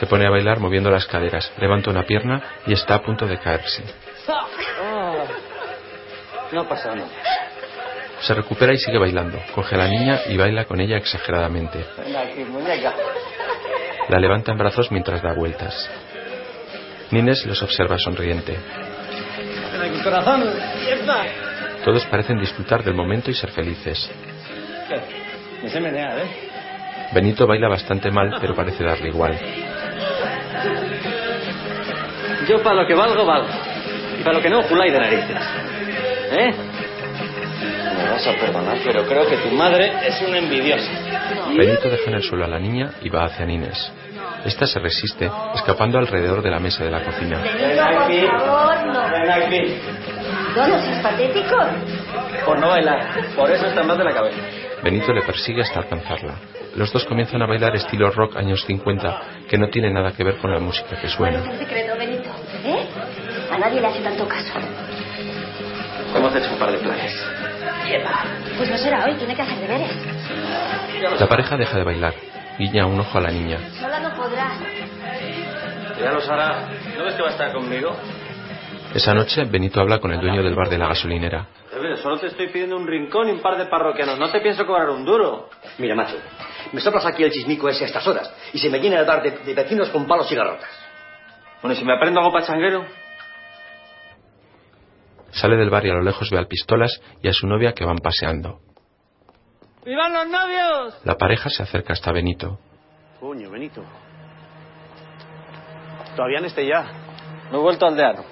Se 0.00 0.06
pone 0.06 0.26
a 0.26 0.30
bailar 0.30 0.60
moviendo 0.60 0.90
las 0.90 1.04
caderas, 1.04 1.52
levanta 1.58 1.90
una 1.90 2.04
pierna 2.04 2.42
y 2.66 2.72
está 2.72 2.94
a 2.94 3.02
punto 3.02 3.26
de 3.26 3.38
caerse. 3.38 3.84
Ah. 4.26 4.46
No 6.50 6.66
pasa 6.66 6.94
nada. 6.94 7.08
Se 8.22 8.32
recupera 8.32 8.72
y 8.72 8.78
sigue 8.78 8.96
bailando. 8.96 9.38
Coge 9.54 9.74
a 9.74 9.78
la 9.78 9.88
niña 9.88 10.20
y 10.30 10.38
baila 10.38 10.64
con 10.64 10.80
ella 10.80 10.96
exageradamente. 10.96 11.84
Venga 12.02 12.20
aquí, 12.22 12.44
muñeca. 12.44 12.94
La 14.08 14.18
levanta 14.18 14.52
en 14.52 14.58
brazos 14.58 14.90
mientras 14.90 15.20
da 15.20 15.34
vueltas. 15.34 15.90
Nines 17.10 17.44
los 17.44 17.62
observa 17.62 17.98
sonriente. 17.98 18.56
Ven 19.72 19.82
aquí, 19.82 20.02
corazón. 20.02 20.44
Todos 21.84 22.04
parecen 22.06 22.38
disfrutar 22.38 22.82
del 22.84 22.94
momento 22.94 23.30
y 23.30 23.34
ser 23.34 23.50
felices. 23.50 24.10
¿eh? 26.06 27.10
Benito 27.12 27.46
baila 27.46 27.68
bastante 27.68 28.10
mal, 28.10 28.36
pero 28.40 28.54
parece 28.54 28.84
darle 28.84 29.08
igual. 29.08 29.38
Yo 32.48 32.62
para 32.62 32.82
lo 32.82 32.86
que 32.86 32.94
valgo, 32.94 33.24
valgo. 33.24 33.48
Y 34.18 34.22
para 34.22 34.36
lo 34.36 34.42
que 34.42 34.50
no, 34.50 34.62
culay 34.62 34.90
de 34.90 34.98
narices. 34.98 35.36
¿Eh? 36.32 36.54
Me 37.96 38.10
vas 38.10 38.26
a 38.26 38.32
perdonar, 38.34 38.78
pero 38.84 39.06
creo 39.06 39.26
que 39.26 39.36
tu 39.36 39.50
madre 39.54 39.92
es 40.06 40.22
una 40.22 40.38
envidiosa. 40.38 40.90
Benito 41.56 41.88
deja 41.88 42.10
en 42.10 42.14
el 42.14 42.22
suelo 42.22 42.44
a 42.44 42.48
la 42.48 42.58
niña 42.58 42.90
y 43.02 43.08
va 43.08 43.24
hacia 43.24 43.46
Nines. 43.46 43.92
Esta 44.44 44.66
se 44.66 44.80
resiste, 44.80 45.30
escapando 45.54 45.98
alrededor 45.98 46.42
de 46.42 46.50
la 46.50 46.58
mesa 46.58 46.84
de 46.84 46.90
la 46.90 47.04
cocina. 47.04 47.40
Aquí. 49.30 49.76
No, 50.56 50.66
no 50.68 50.78
seas 50.82 51.02
patético. 51.02 51.56
Por 52.44 52.58
no 52.58 52.68
bailar. 52.68 53.00
Por 53.36 53.50
eso 53.50 53.66
está 53.66 53.82
más 53.82 53.96
de 53.98 54.04
la 54.04 54.12
cabeza. 54.12 54.38
Benito 54.82 55.12
le 55.12 55.22
persigue 55.22 55.62
hasta 55.62 55.80
alcanzarla. 55.80 56.34
Los 56.76 56.92
dos 56.92 57.04
comienzan 57.04 57.42
a 57.42 57.46
bailar 57.46 57.76
estilo 57.76 58.10
rock 58.10 58.36
años 58.36 58.64
50, 58.66 59.20
que 59.48 59.58
no 59.58 59.68
tiene 59.68 59.90
nada 59.92 60.12
que 60.12 60.24
ver 60.24 60.36
con 60.38 60.50
la 60.50 60.58
música 60.58 60.88
que 60.90 61.08
¿Cuál 61.16 61.34
es 61.34 61.42
suena. 61.42 61.52
el 61.52 61.58
secreto, 61.58 61.96
Benito? 61.98 62.30
¿Eh? 62.64 62.86
A 63.52 63.58
nadie 63.58 63.80
le 63.80 63.86
hace 63.86 64.00
tanto 64.00 64.26
caso. 64.26 64.52
Hemos 66.16 66.34
hecho 66.34 66.50
un 66.52 66.58
par 66.58 66.72
de 66.72 66.78
planes. 66.78 67.14
Pues 68.56 68.70
no 68.70 68.76
será 68.78 69.04
hoy, 69.04 69.14
tiene 69.16 69.34
que 69.36 69.42
hacer 69.42 69.58
deberes. 69.58 69.90
La 71.20 71.26
pareja 71.28 71.56
deja 71.56 71.76
de 71.76 71.84
bailar. 71.84 72.14
Guiña 72.58 72.86
un 72.86 73.00
ojo 73.00 73.18
a 73.18 73.20
la 73.20 73.30
niña. 73.30 73.58
Sola 73.80 74.00
no 74.00 74.14
podrá. 74.14 74.50
Ya 76.00 76.12
los 76.12 76.28
hará. 76.28 76.68
¿No 76.96 77.04
ves 77.04 77.14
que 77.14 77.22
va 77.22 77.28
a 77.28 77.32
estar 77.32 77.52
conmigo? 77.52 77.94
Esa 78.94 79.14
noche, 79.14 79.44
Benito 79.44 79.80
habla 79.80 79.98
con 79.98 80.12
el 80.12 80.20
dueño 80.20 80.42
del 80.42 80.54
bar 80.54 80.68
de 80.68 80.76
la 80.76 80.88
gasolinera. 80.88 81.46
Solo 82.02 82.18
te 82.18 82.26
estoy 82.26 82.48
pidiendo 82.48 82.76
un 82.76 82.86
rincón 82.86 83.28
y 83.28 83.32
un 83.32 83.40
par 83.40 83.56
de 83.56 83.66
parroquianos. 83.66 84.18
No 84.18 84.30
te 84.30 84.40
pienso 84.40 84.66
cobrar 84.66 84.90
un 84.90 85.04
duro. 85.04 85.48
Mira, 85.78 85.94
macho, 85.94 86.16
me 86.72 86.80
soplas 86.80 87.06
aquí 87.06 87.22
el 87.22 87.30
chismico 87.30 87.68
ese 87.68 87.84
a 87.84 87.86
estas 87.86 88.06
horas 88.06 88.34
y 88.52 88.58
se 88.58 88.68
me 88.68 88.78
llena 88.80 88.98
el 89.00 89.06
bar 89.06 89.22
de, 89.22 89.30
de 89.30 89.54
vecinos 89.54 89.88
con 89.90 90.06
palos 90.06 90.30
y 90.30 90.34
garrotas. 90.34 90.68
Bueno, 91.62 91.74
¿y 91.74 91.76
si 91.78 91.84
me 91.84 91.94
aprendo 91.94 92.20
algo 92.20 92.32
pachanguero? 92.32 92.84
Sale 95.30 95.56
del 95.56 95.70
bar 95.70 95.86
y 95.86 95.90
a 95.90 95.94
lo 95.94 96.02
lejos 96.02 96.28
ve 96.30 96.38
al 96.38 96.46
pistolas 96.46 97.00
y 97.22 97.28
a 97.28 97.32
su 97.32 97.46
novia 97.46 97.72
que 97.72 97.84
van 97.84 97.98
paseando. 97.98 98.60
¡Vivan 99.84 100.12
los 100.12 100.28
novios! 100.28 101.00
La 101.04 101.16
pareja 101.16 101.48
se 101.48 101.62
acerca 101.62 101.94
hasta 101.94 102.12
Benito. 102.12 102.58
Coño, 103.18 103.50
Benito. 103.50 103.82
Todavía 106.14 106.40
no 106.40 106.46
esté 106.46 106.66
ya. 106.66 106.84
No 107.50 107.58
he 107.58 107.62
vuelto 107.62 107.86
al 107.86 107.96
deano. 107.96 108.31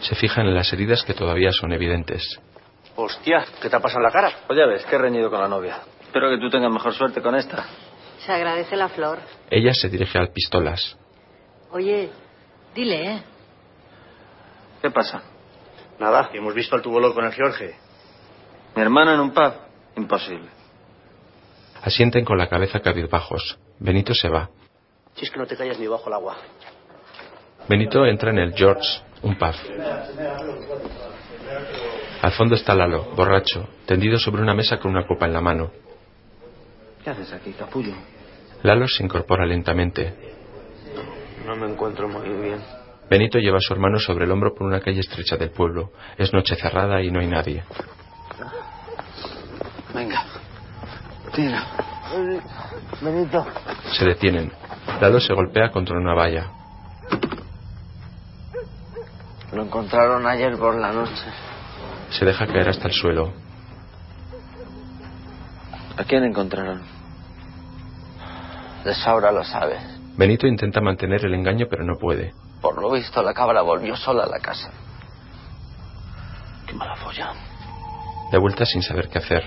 Se 0.00 0.14
fijan 0.14 0.46
en 0.46 0.54
las 0.54 0.72
heridas 0.72 1.02
que 1.04 1.14
todavía 1.14 1.52
son 1.52 1.72
evidentes. 1.72 2.40
Hostia, 2.96 3.44
¿qué 3.60 3.68
te 3.68 3.76
ha 3.76 3.80
pasado 3.80 4.00
en 4.00 4.04
la 4.04 4.10
cara? 4.10 4.32
Pues 4.46 4.58
ya 4.58 4.66
ves, 4.66 4.84
que 4.84 4.96
he 4.96 4.98
reñido 4.98 5.30
con 5.30 5.40
la 5.40 5.48
novia. 5.48 5.80
Espero 6.02 6.30
que 6.30 6.38
tú 6.38 6.50
tengas 6.50 6.72
mejor 6.72 6.94
suerte 6.94 7.20
con 7.22 7.34
esta. 7.34 7.64
Se 8.18 8.32
agradece 8.32 8.76
la 8.76 8.88
flor. 8.88 9.18
Ella 9.50 9.72
se 9.72 9.88
dirige 9.88 10.18
al 10.18 10.32
pistolas. 10.32 10.96
Oye, 11.70 12.10
dile, 12.74 13.12
¿eh? 13.12 13.22
¿Qué 14.82 14.90
pasa? 14.90 15.22
Nada, 15.98 16.30
hemos 16.32 16.54
visto 16.54 16.76
al 16.76 16.82
tubolo 16.82 17.14
con 17.14 17.24
el 17.24 17.32
George. 17.32 17.74
¿Mi 18.74 18.82
hermano 18.82 19.12
en 19.14 19.20
un 19.20 19.32
pub? 19.32 19.52
Imposible. 19.96 20.48
Asienten 21.82 22.24
con 22.24 22.38
la 22.38 22.48
cabeza 22.48 22.80
cabizbajos. 22.80 23.58
Benito 23.78 24.14
se 24.14 24.28
va. 24.28 24.50
Si 25.14 25.24
es 25.24 25.30
que 25.30 25.38
no 25.38 25.46
te 25.46 25.56
callas 25.56 25.78
ni 25.78 25.86
bajo 25.86 26.08
el 26.08 26.14
agua. 26.14 26.36
Benito 27.68 28.06
entra 28.06 28.30
en 28.30 28.38
el 28.38 28.54
George, 28.54 29.00
un 29.22 29.36
pub. 29.36 29.54
Al 32.22 32.32
fondo 32.32 32.54
está 32.54 32.74
Lalo, 32.74 33.12
borracho, 33.14 33.68
tendido 33.86 34.18
sobre 34.18 34.42
una 34.42 34.54
mesa 34.54 34.78
con 34.78 34.90
una 34.90 35.06
copa 35.06 35.26
en 35.26 35.34
la 35.34 35.40
mano. 35.40 35.70
¿Qué 37.04 37.10
haces 37.10 37.32
aquí, 37.32 37.52
capullo? 37.52 37.92
Lalo 38.62 38.88
se 38.88 39.04
incorpora 39.04 39.44
lentamente. 39.44 40.14
No 41.46 41.56
me 41.56 41.70
encuentro 41.70 42.08
muy 42.08 42.28
bien. 42.28 42.58
Benito 43.08 43.38
lleva 43.38 43.58
a 43.58 43.60
su 43.60 43.72
hermano 43.72 43.98
sobre 43.98 44.24
el 44.24 44.30
hombro 44.30 44.54
por 44.54 44.66
una 44.66 44.80
calle 44.80 45.00
estrecha 45.00 45.36
del 45.36 45.50
pueblo. 45.50 45.92
Es 46.16 46.32
noche 46.32 46.56
cerrada 46.56 47.02
y 47.02 47.10
no 47.10 47.20
hay 47.20 47.26
nadie. 47.26 47.64
Venga. 49.94 50.24
Tira. 51.34 51.66
Benito. 53.00 53.46
Se 53.92 54.04
detienen. 54.04 54.52
Lalo 55.00 55.20
se 55.20 55.32
golpea 55.34 55.70
contra 55.70 55.96
una 55.96 56.14
valla. 56.14 56.50
Lo 59.52 59.62
encontraron 59.62 60.26
ayer 60.26 60.56
por 60.58 60.78
la 60.78 60.92
noche. 60.92 61.24
Se 62.10 62.24
deja 62.24 62.46
caer 62.46 62.68
hasta 62.68 62.88
el 62.88 62.92
suelo. 62.92 63.32
¿A 65.96 66.04
quién 66.04 66.24
encontraron? 66.24 66.82
De 68.84 68.94
sobra 68.94 69.32
lo 69.32 69.42
sabes. 69.44 69.82
Benito 70.16 70.46
intenta 70.46 70.80
mantener 70.80 71.24
el 71.24 71.34
engaño 71.34 71.66
pero 71.68 71.84
no 71.84 71.96
puede. 71.96 72.32
Por 72.60 72.80
lo 72.80 72.90
visto, 72.90 73.22
la 73.22 73.32
cabra 73.34 73.62
volvió 73.62 73.96
sola 73.96 74.24
a 74.24 74.28
la 74.28 74.38
casa. 74.40 74.70
Qué 76.66 76.74
mala 76.74 76.96
folla. 76.96 77.32
Da 78.30 78.38
vuelta 78.38 78.66
sin 78.66 78.82
saber 78.82 79.08
qué 79.08 79.18
hacer. 79.18 79.44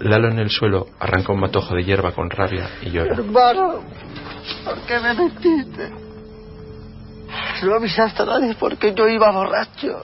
Lalo 0.00 0.28
en 0.28 0.38
el 0.38 0.50
suelo 0.50 0.86
arranca 0.98 1.32
un 1.32 1.40
matojo 1.40 1.74
de 1.74 1.84
hierba 1.84 2.12
con 2.12 2.30
rabia 2.30 2.70
y 2.82 2.90
llora. 2.90 3.14
Hermano, 3.14 3.80
¿por 4.64 4.80
qué 4.86 4.98
me 4.98 5.14
metiste? 5.14 6.09
No 7.62 7.74
avisaste 7.74 8.22
a 8.22 8.26
nadie 8.26 8.54
porque 8.54 8.94
yo 8.94 9.08
iba 9.08 9.30
borracho. 9.30 10.02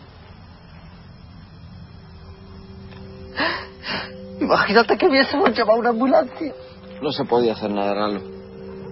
Imagínate 4.41 4.99
que 4.99 5.07
hubiésemos 5.07 5.53
llamado 5.57 5.79
una 5.79 5.91
ambulancia. 5.91 6.53
No 7.01 7.11
se 7.13 7.25
podía 7.25 7.53
hacer 7.53 7.71
nada, 7.71 7.95
Lalo. 7.95 8.21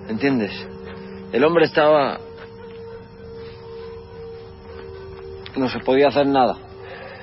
¿Entiendes? 0.09 0.53
El 1.33 1.45
hombre 1.45 1.67
estaba... 1.67 2.19
No 5.57 5.69
se 5.69 5.79
podía 5.81 6.09
hacer 6.09 6.27
nada. 6.27 6.57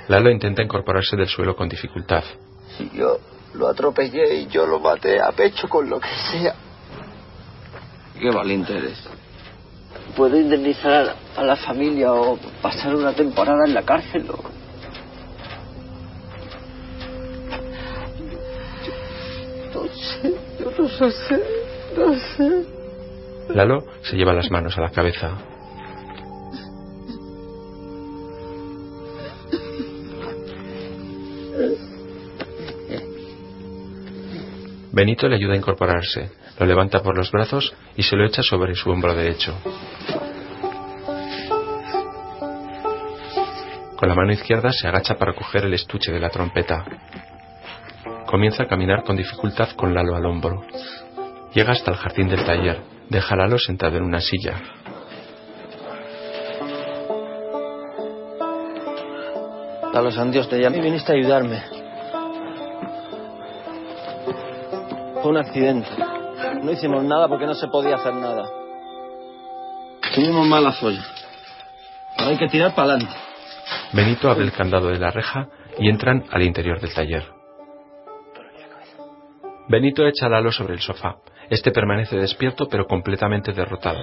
Lalo 0.07 0.29
intenta 0.29 0.61
incorporarse 0.61 1.15
del 1.15 1.27
suelo 1.27 1.55
con 1.55 1.67
dificultad. 1.67 2.23
Y 2.79 2.97
yo 2.97 3.19
lo 3.53 3.67
atropellé 3.67 4.35
y 4.35 4.47
yo 4.47 4.65
lo 4.65 4.79
maté 4.79 5.19
a 5.19 5.31
pecho 5.31 5.67
con 5.67 5.89
lo 5.89 5.99
que 5.99 6.09
sea. 6.31 6.55
Qué 8.19 8.29
valiente 8.29 8.77
eres. 8.77 9.03
Puedo 10.15 10.37
indemnizar 10.37 11.15
a 11.37 11.43
la 11.43 11.55
familia 11.55 12.11
o 12.13 12.37
pasar 12.61 12.95
una 12.95 13.13
temporada 13.13 13.65
en 13.65 13.73
la 13.73 13.83
cárcel 13.83 14.29
o... 14.29 14.43
No 19.73 19.87
sé, 19.87 20.35
yo 20.59 20.71
no 20.77 21.11
sé, 21.11 21.43
no 21.97 22.13
sé. 22.15 22.65
Lalo 23.53 23.83
se 24.03 24.15
lleva 24.15 24.33
las 24.33 24.49
manos 24.51 24.77
a 24.77 24.81
la 24.81 24.91
cabeza. 24.91 25.37
Benito 34.93 35.29
le 35.29 35.35
ayuda 35.35 35.53
a 35.53 35.57
incorporarse, 35.57 36.31
lo 36.59 36.65
levanta 36.65 37.01
por 37.01 37.17
los 37.17 37.31
brazos 37.31 37.73
y 37.95 38.03
se 38.03 38.15
lo 38.17 38.25
echa 38.25 38.43
sobre 38.43 38.75
su 38.75 38.91
hombro 38.91 39.15
derecho. 39.15 39.55
Mano 44.21 44.33
izquierda 44.33 44.71
se 44.71 44.87
agacha 44.87 45.15
para 45.15 45.33
coger 45.33 45.65
el 45.65 45.73
estuche 45.73 46.11
de 46.11 46.19
la 46.19 46.29
trompeta. 46.29 46.85
Comienza 48.27 48.63
a 48.63 48.67
caminar 48.67 49.03
con 49.03 49.17
dificultad 49.17 49.69
con 49.75 49.95
Lalo 49.95 50.15
al 50.15 50.25
hombro. 50.27 50.61
Llega 51.55 51.71
hasta 51.71 51.89
el 51.89 51.97
jardín 51.97 52.27
del 52.27 52.45
taller. 52.45 52.81
Deja 53.09 53.33
a 53.33 53.37
Lalo 53.37 53.57
sentado 53.57 53.97
en 53.97 54.03
una 54.03 54.21
silla. 54.21 54.61
Lalo 59.91 60.11
Sandios, 60.11 60.47
te 60.47 60.61
llamé 60.61 60.77
y 60.77 60.81
viniste 60.81 61.11
a 61.11 61.15
ayudarme. 61.15 61.63
Fue 65.19 65.31
un 65.31 65.37
accidente. 65.37 65.89
No 66.61 66.71
hicimos 66.71 67.03
nada 67.03 67.27
porque 67.27 67.47
no 67.47 67.55
se 67.55 67.67
podía 67.67 67.95
hacer 67.95 68.13
nada. 68.13 68.47
Tuvimos 70.13 70.47
mala 70.47 70.73
folla. 70.73 71.03
Ahora 72.17 72.31
hay 72.31 72.37
que 72.37 72.47
tirar 72.47 72.75
para 72.75 72.93
adelante. 72.93 73.20
Benito 73.93 74.29
abre 74.31 74.45
el 74.45 74.53
candado 74.53 74.87
de 74.87 74.99
la 74.99 75.11
reja 75.11 75.49
y 75.77 75.89
entran 75.89 76.23
al 76.31 76.43
interior 76.43 76.79
del 76.79 76.93
taller. 76.93 77.25
Benito 79.67 80.05
echa 80.07 80.27
a 80.27 80.29
Lalo 80.29 80.51
sobre 80.51 80.75
el 80.75 80.79
sofá. 80.79 81.17
Este 81.49 81.71
permanece 81.71 82.15
despierto 82.15 82.67
pero 82.69 82.87
completamente 82.87 83.51
derrotado. 83.51 83.99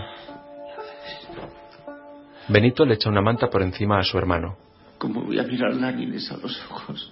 Benito 2.48 2.84
le 2.84 2.94
echa 2.94 3.08
una 3.08 3.22
manta 3.22 3.48
por 3.48 3.62
encima 3.62 3.98
a 3.98 4.02
su 4.02 4.18
hermano. 4.18 4.56
¿Cómo 4.98 5.22
voy 5.22 5.38
a 5.38 5.42
mirar 5.42 5.72
a 5.72 5.74
Narines 5.74 6.30
a 6.32 6.36
los 6.36 6.60
ojos? 6.70 7.10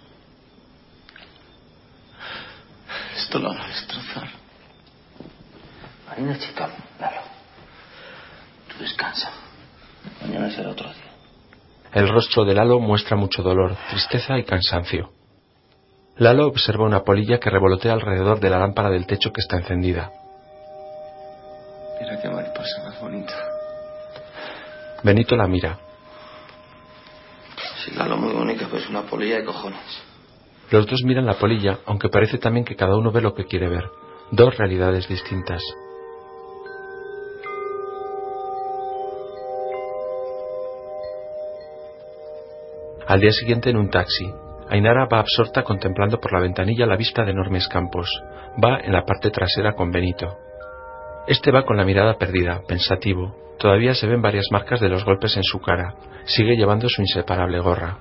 Esto 3.17 3.39
lo 3.39 3.55
va 3.55 3.65
a 3.65 3.69
destrozar. 3.69 4.29
Marina, 6.09 6.39
chica, 6.39 6.69
Lalo. 7.01 7.23
Tú 8.69 8.83
descansa. 8.83 9.31
Mañana 10.23 10.51
será 10.51 10.71
otro 10.71 10.89
día. 10.89 11.16
El 11.97 12.11
rostro 12.11 12.45
de 12.45 12.53
Lalo 12.53 12.79
muestra 12.79 13.17
mucho 13.17 13.43
dolor, 13.43 13.75
tristeza 13.89 14.37
y 14.37 14.45
cansancio. 14.45 15.09
Lalo 16.19 16.47
observa 16.47 16.85
una 16.85 17.03
polilla 17.03 17.41
que 17.41 17.49
revolotea 17.49 17.95
alrededor 17.95 18.39
de 18.39 18.51
la 18.51 18.59
lámpara 18.59 18.91
del 18.91 19.07
techo 19.07 19.33
que 19.33 19.41
está 19.41 19.57
encendida. 19.57 20.11
Mira 21.99 22.21
qué 22.21 22.29
mariposa 22.29 22.85
más 22.85 23.01
bonita. 23.01 23.33
Benito 25.05 25.37
la 25.37 25.47
mira. 25.47 25.79
Sí, 27.83 27.93
Lalo 27.97 28.19
muy 28.19 28.35
bonita, 28.35 28.67
pues 28.71 28.87
una 28.91 29.01
polilla 29.01 29.37
de 29.37 29.47
cojones. 29.47 30.03
Los 30.71 30.87
dos 30.87 31.03
miran 31.03 31.25
la 31.25 31.39
polilla, 31.39 31.79
aunque 31.87 32.11
parece 32.11 32.37
también 32.37 32.67
que 32.67 32.77
cada 32.77 32.95
uno 32.95 33.11
ve 33.11 33.23
lo 33.23 33.33
que 33.33 33.47
quiere 33.47 33.71
ver. 33.71 33.89
Dos 34.33 34.55
realidades 34.59 35.09
distintas. 35.09 35.63
Al 43.09 43.21
día 43.21 43.31
siguiente 43.31 43.71
en 43.71 43.77
un 43.77 43.89
taxi, 43.89 44.33
Ainara 44.69 45.07
va 45.07 45.21
absorta 45.21 45.63
contemplando 45.63 46.19
por 46.19 46.33
la 46.33 46.41
ventanilla 46.41 46.87
la 46.87 46.97
vista 46.97 47.25
de 47.25 47.31
enormes 47.31 47.69
campos. 47.69 48.11
Va 48.63 48.81
en 48.81 48.93
la 48.93 49.05
parte 49.05 49.31
trasera 49.31 49.75
con 49.75 49.93
Benito. 49.93 50.39
Este 51.29 51.53
va 51.53 51.65
con 51.65 51.77
la 51.77 51.85
mirada 51.85 52.15
perdida, 52.15 52.63
pensativo. 52.67 53.37
Todavía 53.61 53.95
se 53.95 54.09
ven 54.09 54.23
varias 54.23 54.47
marcas 54.51 54.81
de 54.81 54.89
los 54.89 55.05
golpes 55.05 55.37
en 55.37 55.45
su 55.45 55.61
cara. 55.61 55.95
Sigue 56.25 56.57
llevando 56.57 56.89
su 56.89 57.01
inseparable 57.01 57.61
gorra. 57.61 57.97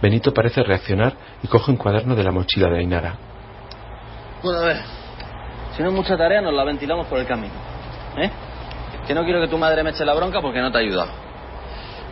Benito 0.00 0.32
parece 0.32 0.62
reaccionar 0.62 1.14
y 1.42 1.48
coge 1.48 1.72
un 1.72 1.76
cuaderno 1.76 2.14
de 2.14 2.22
la 2.22 2.30
mochila 2.30 2.68
de 2.68 2.78
Ainara. 2.78 3.16
Bueno, 4.40 4.60
a 4.60 4.64
ver. 4.64 4.76
Si 5.76 5.82
no 5.82 5.88
es 5.88 5.94
mucha 5.94 6.16
tarea, 6.16 6.40
nos 6.40 6.54
la 6.54 6.62
ventilamos 6.62 7.08
por 7.08 7.18
el 7.18 7.26
camino. 7.26 7.54
¿Eh? 8.18 8.30
Que 9.06 9.14
no 9.14 9.24
quiero 9.24 9.40
que 9.40 9.48
tu 9.48 9.58
madre 9.58 9.82
me 9.82 9.90
eche 9.90 10.04
la 10.04 10.14
bronca 10.14 10.40
porque 10.40 10.60
no 10.60 10.70
te 10.70 10.78
ha 10.78 10.80
ayudado. 10.80 11.31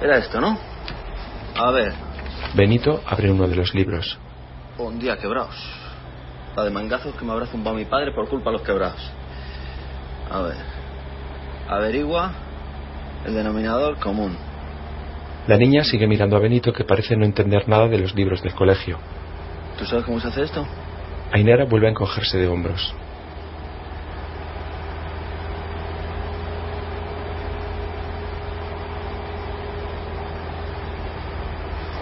Era 0.00 0.18
esto, 0.18 0.40
¿no? 0.40 0.58
A 1.56 1.70
ver. 1.70 1.92
Benito 2.54 3.02
abre 3.06 3.30
uno 3.30 3.46
de 3.46 3.56
los 3.56 3.74
libros. 3.74 4.18
Un 4.78 4.98
día 4.98 5.18
quebrados. 5.18 5.54
La 6.56 6.64
de 6.64 6.70
mangazos 6.70 7.14
que 7.14 7.24
me 7.24 7.32
habrá 7.32 7.46
zumbado 7.46 7.76
mi 7.76 7.84
padre 7.84 8.12
por 8.12 8.28
culpa 8.28 8.50
de 8.50 8.56
los 8.56 8.62
quebrados. 8.62 9.10
A 10.30 10.40
ver. 10.40 10.56
Averigua 11.68 12.32
el 13.26 13.34
denominador 13.34 13.98
común. 13.98 14.36
La 15.46 15.56
niña 15.56 15.84
sigue 15.84 16.06
mirando 16.06 16.36
a 16.36 16.40
Benito 16.40 16.72
que 16.72 16.84
parece 16.84 17.16
no 17.16 17.24
entender 17.24 17.68
nada 17.68 17.88
de 17.88 17.98
los 17.98 18.14
libros 18.14 18.42
del 18.42 18.54
colegio. 18.54 18.98
¿Tú 19.78 19.84
sabes 19.84 20.04
cómo 20.04 20.20
se 20.20 20.28
hace 20.28 20.42
esto? 20.42 20.66
Ainara 21.32 21.64
vuelve 21.64 21.88
a 21.88 21.90
encogerse 21.90 22.38
de 22.38 22.48
hombros. 22.48 22.94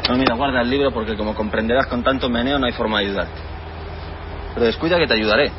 No, 0.08 0.16
mira, 0.16 0.34
guarda 0.34 0.62
el 0.62 0.70
libro 0.70 0.90
porque 0.90 1.16
como 1.16 1.34
comprenderás 1.34 1.86
con 1.86 2.02
tanto 2.02 2.30
meneo 2.30 2.58
no 2.58 2.66
hay 2.66 2.72
forma 2.72 2.98
de 2.98 3.06
ayudarte. 3.06 3.40
Pero 4.54 4.66
descuida 4.66 4.96
que 4.96 5.06
te 5.06 5.14
ayudaré. 5.14 5.52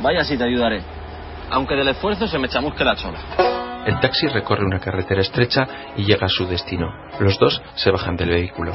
Vaya 0.00 0.22
si 0.22 0.38
te 0.38 0.44
ayudaré. 0.44 0.80
Aunque 1.50 1.74
del 1.74 1.88
esfuerzo 1.88 2.28
se 2.28 2.38
me 2.38 2.48
chamusque 2.48 2.84
la 2.84 2.94
chola. 2.94 3.18
El 3.84 3.98
taxi 3.98 4.28
recorre 4.28 4.64
una 4.64 4.78
carretera 4.78 5.20
estrecha 5.20 5.66
y 5.96 6.04
llega 6.04 6.26
a 6.26 6.28
su 6.28 6.46
destino. 6.46 6.88
Los 7.18 7.38
dos 7.38 7.60
se 7.74 7.90
bajan 7.90 8.16
del 8.16 8.28
vehículo. 8.28 8.72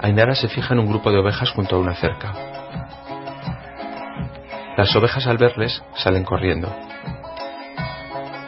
Ainara 0.00 0.34
se 0.34 0.48
fija 0.48 0.74
en 0.74 0.80
un 0.80 0.86
grupo 0.86 1.12
de 1.12 1.18
ovejas 1.18 1.50
junto 1.50 1.76
a 1.76 1.78
una 1.78 1.94
cerca. 1.94 2.32
Las 4.76 4.94
ovejas 4.96 5.26
al 5.26 5.38
verles 5.38 5.82
salen 5.94 6.24
corriendo. 6.24 6.74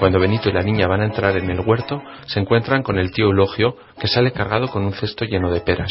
Cuando 0.01 0.19
Benito 0.19 0.49
y 0.49 0.53
la 0.53 0.63
niña 0.63 0.89
van 0.89 1.03
a 1.03 1.05
entrar 1.05 1.37
en 1.37 1.51
el 1.51 1.61
huerto, 1.61 2.03
se 2.27 2.41
encuentran 2.41 2.83
con 2.83 2.99
el 2.99 3.13
tío 3.13 3.27
Eulogio, 3.27 3.77
que 4.01 4.09
sale 4.09 4.33
cargado 4.33 4.69
con 4.69 4.83
un 4.83 4.95
cesto 4.95 5.27
lleno 5.27 5.53
de 5.53 5.61
peras. 5.61 5.91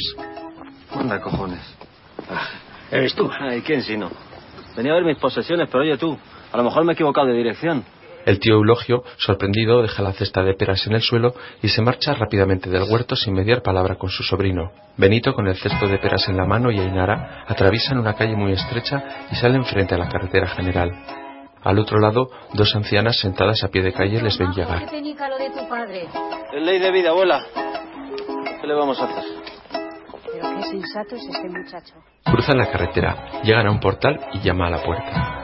Anda, 0.92 1.22
cojones. 1.22 1.62
¿Eres 2.90 3.14
tú? 3.14 3.30
Ay, 3.40 3.62
¿quién 3.62 3.84
si 3.84 3.96
no? 3.98 4.10
Venía 4.76 4.94
a 4.94 4.96
ver 4.96 5.04
mis 5.04 5.18
posesiones, 5.20 5.70
pero 5.72 5.84
oye 5.84 5.96
tú, 5.98 6.18
a 6.52 6.58
lo 6.58 6.64
mejor 6.64 6.86
me 6.86 6.94
he 6.94 6.96
equivocado 6.96 7.28
de 7.28 7.36
dirección. 7.36 7.86
El 8.26 8.40
tío 8.40 8.56
Eulogio, 8.56 9.04
sorprendido, 9.18 9.84
deja 9.84 10.02
la 10.02 10.14
cesta 10.14 10.42
de 10.42 10.56
peras 10.56 10.88
en 10.88 10.94
el 10.94 11.02
suelo 11.02 11.36
y 11.62 11.68
se 11.68 11.84
marcha 11.84 12.16
rápidamente 12.16 12.72
del 12.72 12.90
huerto 12.90 13.16
sin 13.16 13.36
mediar 13.36 13.62
palabra 13.62 13.94
con 13.94 14.10
su 14.10 14.24
sobrino. 14.24 14.72
Benito, 14.98 15.36
con 15.36 15.48
el 15.48 15.56
cesto 15.56 15.88
de 15.88 16.00
peras 16.00 16.28
en 16.28 16.36
la 16.36 16.46
mano, 16.46 16.72
y 16.72 16.80
Ainara 16.80 17.46
atraviesan 17.48 18.00
una 18.00 18.16
calle 18.16 18.36
muy 18.36 18.54
estrecha 18.54 19.28
y 19.32 19.36
salen 19.36 19.66
frente 19.66 19.94
a 19.94 20.00
la 20.00 20.10
carretera 20.10 20.48
general. 20.48 21.19
Al 21.64 21.78
otro 21.78 22.00
lado, 22.00 22.30
dos 22.54 22.74
ancianas 22.76 23.20
sentadas 23.20 23.64
a 23.64 23.68
pie 23.68 23.82
de 23.82 23.92
calle 23.92 24.22
les 24.22 24.38
ven 24.38 24.52
llegar. 24.54 24.82
lo 24.82 25.38
de 25.38 25.50
tu 25.50 25.68
padre. 25.68 26.08
Es 26.54 26.64
ley 26.64 26.80
de 26.80 26.92
vida, 26.92 27.10
abuela. 27.10 27.42
¿Qué 28.62 28.68
le 28.68 28.74
vamos 28.74 29.00
a 29.02 29.06
hacer? 29.06 29.24
Pero 30.32 30.56
qué 30.56 30.64
sensato 30.64 31.16
es 31.16 31.28
ese 31.28 31.50
muchacho. 31.50 31.96
Cruzan 32.24 32.58
la 32.58 32.72
carretera, 32.72 33.42
llegan 33.44 33.68
a 33.68 33.72
un 33.72 33.80
portal 33.80 34.20
y 34.34 34.40
llama 34.40 34.68
a 34.68 34.70
la 34.70 34.84
puerta. 34.84 35.40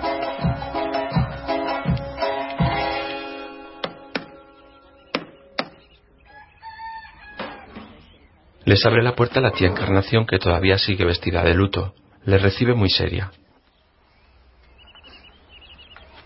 Les 8.63 8.83
abre 8.85 9.03
la 9.03 9.15
puerta 9.15 9.41
la 9.41 9.51
tía 9.51 9.67
Encarnación 9.67 10.25
que 10.25 10.39
todavía 10.39 10.77
sigue 10.77 11.05
vestida 11.05 11.43
de 11.43 11.53
luto. 11.53 11.93
Les 12.23 12.41
recibe 12.41 12.73
muy 12.73 12.89
seria. 12.89 13.31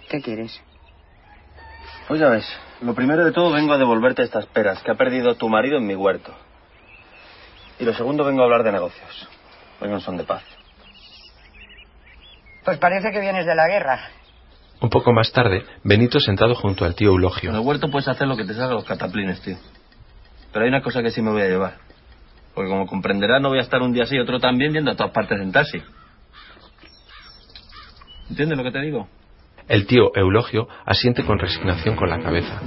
¿Qué 0.09 0.21
quieres? 0.21 0.59
Pues 2.07 2.19
ya 2.19 2.29
ves, 2.29 2.45
lo 2.81 2.95
primero 2.95 3.23
de 3.23 3.31
todo 3.31 3.51
vengo 3.51 3.73
a 3.73 3.77
devolverte 3.77 4.23
estas 4.23 4.47
peras 4.47 4.81
que 4.81 4.91
ha 4.91 4.95
perdido 4.95 5.35
tu 5.35 5.47
marido 5.47 5.77
en 5.77 5.85
mi 5.85 5.93
huerto. 5.93 6.33
Y 7.79 7.85
lo 7.85 7.93
segundo 7.93 8.25
vengo 8.25 8.41
a 8.41 8.45
hablar 8.45 8.63
de 8.63 8.71
negocios. 8.71 9.29
Hoy 9.79 9.89
no 9.89 9.99
son 9.99 10.17
de 10.17 10.23
paz. 10.23 10.43
Pues 12.65 12.79
parece 12.79 13.11
que 13.11 13.19
vienes 13.19 13.45
de 13.45 13.55
la 13.55 13.67
guerra. 13.67 14.09
Un 14.81 14.89
poco 14.89 15.13
más 15.13 15.31
tarde, 15.31 15.63
Benito 15.83 16.19
sentado 16.19 16.55
junto 16.55 16.85
al 16.85 16.95
tío 16.95 17.09
Eulogio. 17.09 17.51
En 17.51 17.55
el 17.55 17.61
huerto 17.61 17.89
puedes 17.89 18.07
hacer 18.07 18.27
lo 18.27 18.35
que 18.35 18.45
te 18.45 18.55
salga 18.55 18.73
los 18.73 18.85
cataplines, 18.85 19.41
tío. 19.41 19.57
Pero 20.51 20.65
hay 20.65 20.69
una 20.69 20.81
cosa 20.81 21.03
que 21.03 21.11
sí 21.11 21.21
me 21.21 21.31
voy 21.31 21.43
a 21.43 21.47
llevar. 21.47 21.77
Porque 22.55 22.69
como 22.69 22.87
comprenderás, 22.87 23.41
no 23.41 23.49
voy 23.49 23.59
a 23.59 23.61
estar 23.61 23.81
un 23.81 23.93
día 23.93 24.03
así 24.03 24.15
y 24.15 24.19
otro 24.19 24.39
también 24.39 24.71
viendo 24.71 24.91
a 24.91 24.95
todas 24.95 25.11
partes 25.11 25.39
en 25.39 25.51
taxi. 25.51 25.81
¿Entiendes 28.29 28.57
lo 28.57 28.63
que 28.63 28.71
te 28.71 28.81
digo? 28.81 29.07
El 29.69 29.85
tío 29.85 30.11
Eulogio 30.15 30.67
asiente 30.83 31.23
con 31.23 31.37
resignación 31.37 31.95
con 31.95 32.09
la 32.09 32.19
cabeza. 32.19 32.59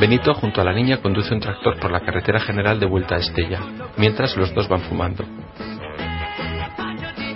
Benito, 0.00 0.34
junto 0.34 0.60
a 0.60 0.64
la 0.64 0.72
niña, 0.72 0.96
conduce 0.96 1.32
un 1.32 1.38
tractor 1.38 1.78
por 1.78 1.92
la 1.92 2.00
carretera 2.00 2.40
general 2.40 2.80
de 2.80 2.86
vuelta 2.86 3.14
a 3.14 3.18
Estella, 3.18 3.60
mientras 3.96 4.36
los 4.36 4.52
dos 4.52 4.68
van 4.68 4.80
fumando. 4.80 5.24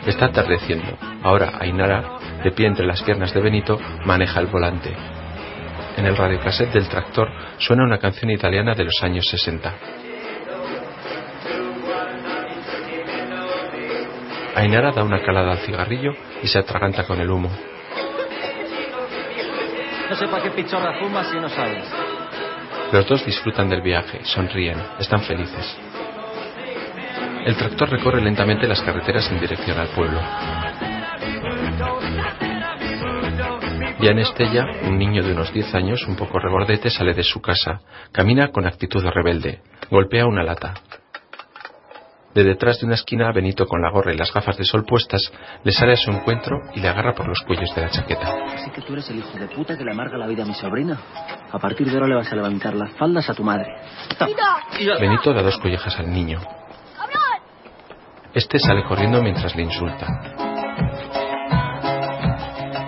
Está 0.04 0.26
atardeciendo. 0.26 0.98
Ahora 1.22 1.52
Ainara, 1.60 2.18
de 2.42 2.50
pie 2.50 2.66
entre 2.66 2.86
las 2.86 3.00
piernas 3.04 3.32
de 3.32 3.40
Benito, 3.40 3.78
maneja 4.04 4.40
el 4.40 4.48
volante. 4.48 4.92
En 5.96 6.06
el 6.06 6.16
radiocassette 6.16 6.72
del 6.72 6.88
tractor 6.88 7.30
suena 7.58 7.84
una 7.84 7.98
canción 7.98 8.32
italiana 8.32 8.74
de 8.74 8.84
los 8.84 9.00
años 9.00 9.28
60. 9.28 10.03
Ainara 14.54 14.92
da 14.92 15.02
una 15.02 15.20
calada 15.22 15.52
al 15.52 15.58
cigarrillo 15.58 16.12
y 16.42 16.48
se 16.48 16.58
atraganta 16.58 17.04
con 17.04 17.20
el 17.20 17.30
humo. 17.30 17.50
No 20.08 20.16
sé 20.16 20.28
para 20.28 20.42
qué 20.42 20.50
pichorra 20.50 20.98
fumas 21.00 21.28
si 21.28 21.36
no 21.36 21.48
sabes. 21.48 21.84
Los 22.92 23.08
dos 23.08 23.26
disfrutan 23.26 23.68
del 23.68 23.82
viaje, 23.82 24.20
sonríen, 24.24 24.80
están 25.00 25.20
felices. 25.22 25.76
El 27.44 27.56
tractor 27.56 27.90
recorre 27.90 28.22
lentamente 28.22 28.68
las 28.68 28.80
carreteras 28.80 29.30
en 29.30 29.40
dirección 29.40 29.78
al 29.78 29.88
pueblo. 29.88 30.20
Ya 34.00 34.10
en 34.10 34.18
Estella, 34.18 34.66
un 34.86 34.98
niño 34.98 35.22
de 35.22 35.32
unos 35.32 35.52
10 35.52 35.74
años, 35.74 36.06
un 36.06 36.16
poco 36.16 36.38
regordete, 36.38 36.90
sale 36.90 37.14
de 37.14 37.22
su 37.22 37.40
casa. 37.40 37.80
Camina 38.12 38.48
con 38.48 38.66
actitud 38.66 39.02
rebelde. 39.02 39.60
Golpea 39.90 40.26
una 40.26 40.42
lata. 40.42 40.74
De 42.34 42.42
detrás 42.42 42.80
de 42.80 42.86
una 42.86 42.96
esquina, 42.96 43.30
Benito, 43.32 43.66
con 43.66 43.80
la 43.80 43.90
gorra 43.90 44.12
y 44.12 44.16
las 44.16 44.32
gafas 44.32 44.56
de 44.56 44.64
sol 44.64 44.84
puestas, 44.84 45.20
le 45.62 45.70
sale 45.70 45.92
a 45.92 45.96
su 45.96 46.10
encuentro 46.10 46.58
y 46.74 46.80
le 46.80 46.88
agarra 46.88 47.14
por 47.14 47.28
los 47.28 47.40
cuellos 47.42 47.72
de 47.74 47.82
la 47.82 47.90
chaqueta. 47.90 48.34
Así 48.54 48.70
que 48.70 48.82
tú 48.82 48.92
eres 48.94 49.08
el 49.10 49.18
hijo 49.18 49.38
de 49.38 49.46
puta 49.48 49.78
que 49.78 49.84
le 49.84 49.92
amarga 49.92 50.18
la 50.18 50.26
vida 50.26 50.42
a 50.42 50.46
mi 50.46 50.54
sobrina. 50.54 50.98
A 51.52 51.58
partir 51.58 51.86
de 51.86 51.94
ahora 51.94 52.08
le 52.08 52.16
vas 52.16 52.32
a 52.32 52.34
levantar 52.34 52.74
las 52.74 52.92
faldas 52.94 53.30
a 53.30 53.34
tu 53.34 53.44
madre. 53.44 53.68
Benito 55.00 55.32
da 55.32 55.42
dos 55.42 55.58
collejas 55.58 55.96
al 56.00 56.10
niño. 56.10 56.40
Este 58.34 58.58
sale 58.58 58.82
corriendo 58.82 59.22
mientras 59.22 59.54
le 59.54 59.62
insulta. 59.62 60.06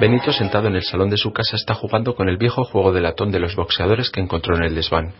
Benito, 0.00 0.32
sentado 0.32 0.66
en 0.66 0.74
el 0.74 0.82
salón 0.82 1.08
de 1.08 1.16
su 1.16 1.32
casa, 1.32 1.54
está 1.54 1.72
jugando 1.72 2.16
con 2.16 2.28
el 2.28 2.36
viejo 2.36 2.64
juego 2.64 2.92
de 2.92 3.00
latón 3.00 3.30
de 3.30 3.38
los 3.38 3.54
boxeadores 3.54 4.10
que 4.10 4.20
encontró 4.20 4.56
en 4.56 4.64
el 4.64 4.74
desván. 4.74 5.14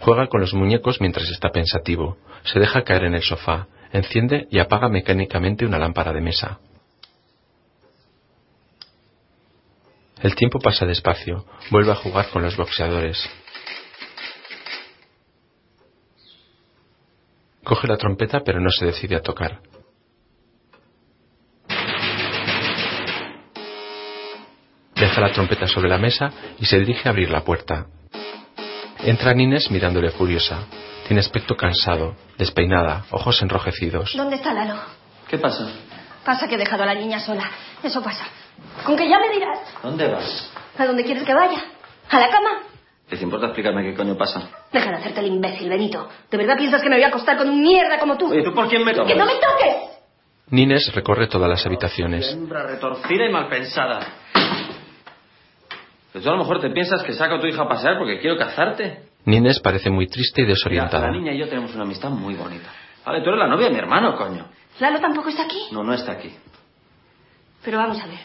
Juega 0.00 0.28
con 0.28 0.40
los 0.40 0.54
muñecos 0.54 1.00
mientras 1.00 1.28
está 1.28 1.50
pensativo. 1.50 2.16
Se 2.44 2.58
deja 2.58 2.82
caer 2.84 3.04
en 3.04 3.14
el 3.14 3.22
sofá, 3.22 3.68
enciende 3.92 4.48
y 4.50 4.58
apaga 4.58 4.88
mecánicamente 4.88 5.66
una 5.66 5.78
lámpara 5.78 6.12
de 6.12 6.20
mesa. 6.20 6.58
El 10.22 10.34
tiempo 10.34 10.58
pasa 10.58 10.86
despacio. 10.86 11.46
Vuelve 11.70 11.92
a 11.92 11.96
jugar 11.96 12.28
con 12.30 12.42
los 12.42 12.56
boxeadores. 12.56 13.28
Coge 17.64 17.86
la 17.86 17.96
trompeta 17.96 18.40
pero 18.40 18.60
no 18.60 18.70
se 18.70 18.86
decide 18.86 19.16
a 19.16 19.22
tocar. 19.22 19.60
Deja 24.94 25.20
la 25.20 25.32
trompeta 25.32 25.66
sobre 25.66 25.88
la 25.88 25.98
mesa 25.98 26.30
y 26.58 26.66
se 26.66 26.78
dirige 26.78 27.08
a 27.08 27.12
abrir 27.12 27.30
la 27.30 27.42
puerta. 27.42 27.86
Entra 29.04 29.32
Nines 29.32 29.70
mirándole 29.70 30.10
furiosa. 30.10 30.58
Tiene 31.06 31.20
aspecto 31.20 31.56
cansado, 31.56 32.14
despeinada, 32.36 33.04
ojos 33.10 33.40
enrojecidos. 33.42 34.12
¿Dónde 34.14 34.36
está 34.36 34.52
Lalo? 34.52 34.74
¿Qué 35.26 35.38
pasa? 35.38 35.68
Pasa 36.24 36.46
que 36.46 36.56
he 36.56 36.58
dejado 36.58 36.82
a 36.82 36.86
la 36.86 36.94
niña 36.94 37.18
sola. 37.18 37.50
Eso 37.82 38.02
pasa. 38.02 38.26
Con 38.84 38.96
que 38.96 39.08
ya 39.08 39.18
me 39.18 39.30
dirás. 39.34 39.58
¿Dónde 39.82 40.06
vas? 40.08 40.52
¿A 40.76 40.86
dónde 40.86 41.02
quieres 41.02 41.24
que 41.24 41.34
vaya? 41.34 41.62
¿A 42.10 42.20
la 42.20 42.28
cama? 42.28 42.50
¿Te 43.08 43.16
importa 43.16 43.46
explicarme 43.46 43.82
qué 43.82 43.94
coño 43.94 44.16
pasa? 44.16 44.48
Deja 44.70 44.90
de 44.90 44.96
hacerte 44.96 45.20
el 45.20 45.26
imbécil, 45.26 45.68
Benito. 45.68 46.08
¿De 46.30 46.36
verdad 46.36 46.56
piensas 46.56 46.82
que 46.82 46.88
me 46.88 46.96
voy 46.96 47.04
a 47.04 47.08
acostar 47.08 47.36
con 47.36 47.48
un 47.48 47.60
mierda 47.60 47.98
como 47.98 48.16
tú? 48.16 48.30
Oye, 48.30 48.42
¿tú 48.42 48.54
por 48.54 48.68
quién 48.68 48.84
me 48.84 48.92
tomas? 48.92 49.10
¡Que 49.10 49.18
no 49.18 49.24
me 49.24 49.34
toques! 49.34 49.76
Nines 50.50 50.92
recorre 50.94 51.26
todas 51.26 51.48
las 51.48 51.64
habitaciones. 51.64 52.30
Hembra 52.32 52.64
retorcida 52.64 53.26
y 53.26 53.32
mal 53.32 53.48
pensada. 53.48 54.00
Pero 56.12 56.22
tú 56.24 56.28
a 56.30 56.32
lo 56.32 56.38
mejor 56.38 56.60
te 56.60 56.70
piensas 56.70 57.02
que 57.02 57.12
saco 57.12 57.36
a 57.36 57.40
tu 57.40 57.46
hija 57.46 57.62
a 57.62 57.68
pasear 57.68 57.98
porque 57.98 58.18
quiero 58.18 58.36
casarte. 58.36 59.04
Nines 59.26 59.60
parece 59.60 59.90
muy 59.90 60.06
triste 60.06 60.40
y 60.40 60.44
Mira, 60.44 60.54
desorientada. 60.54 61.06
la 61.06 61.12
niña 61.12 61.32
y 61.32 61.38
yo 61.38 61.48
tenemos 61.48 61.74
una 61.74 61.84
amistad 61.84 62.10
muy 62.10 62.34
bonita. 62.34 62.70
Vale, 63.04 63.20
tú 63.22 63.28
eres 63.28 63.38
la 63.38 63.46
novia 63.48 63.66
de 63.66 63.72
mi 63.72 63.78
hermano, 63.78 64.16
coño. 64.16 64.46
¿Lalo 64.80 64.98
tampoco 65.00 65.28
está 65.28 65.44
aquí? 65.44 65.60
No, 65.72 65.82
no 65.84 65.92
está 65.92 66.12
aquí. 66.12 66.32
Pero 67.64 67.78
vamos 67.78 68.00
a 68.02 68.06
ver. 68.06 68.18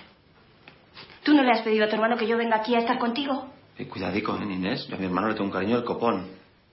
¿Tú 1.24 1.34
no 1.34 1.44
le 1.44 1.52
has 1.52 1.62
pedido 1.62 1.86
a 1.86 1.90
tu 1.90 1.96
hermano 1.96 2.18
que 2.18 2.28
yo 2.28 2.38
venga 2.38 2.58
aquí 2.58 2.76
a 2.76 2.80
estar 2.80 2.98
contigo? 2.98 3.50
Eh, 3.78 3.88
cuidadico, 3.88 4.38
¿eh, 4.38 4.44
Inés? 4.44 4.88
Yo 4.88 4.96
a 4.96 5.00
mi 5.00 5.06
hermano 5.06 5.28
le 5.28 5.34
tengo 5.34 5.46
un 5.46 5.52
cariño 5.52 5.76
del 5.76 5.84
copón. 5.86 6.28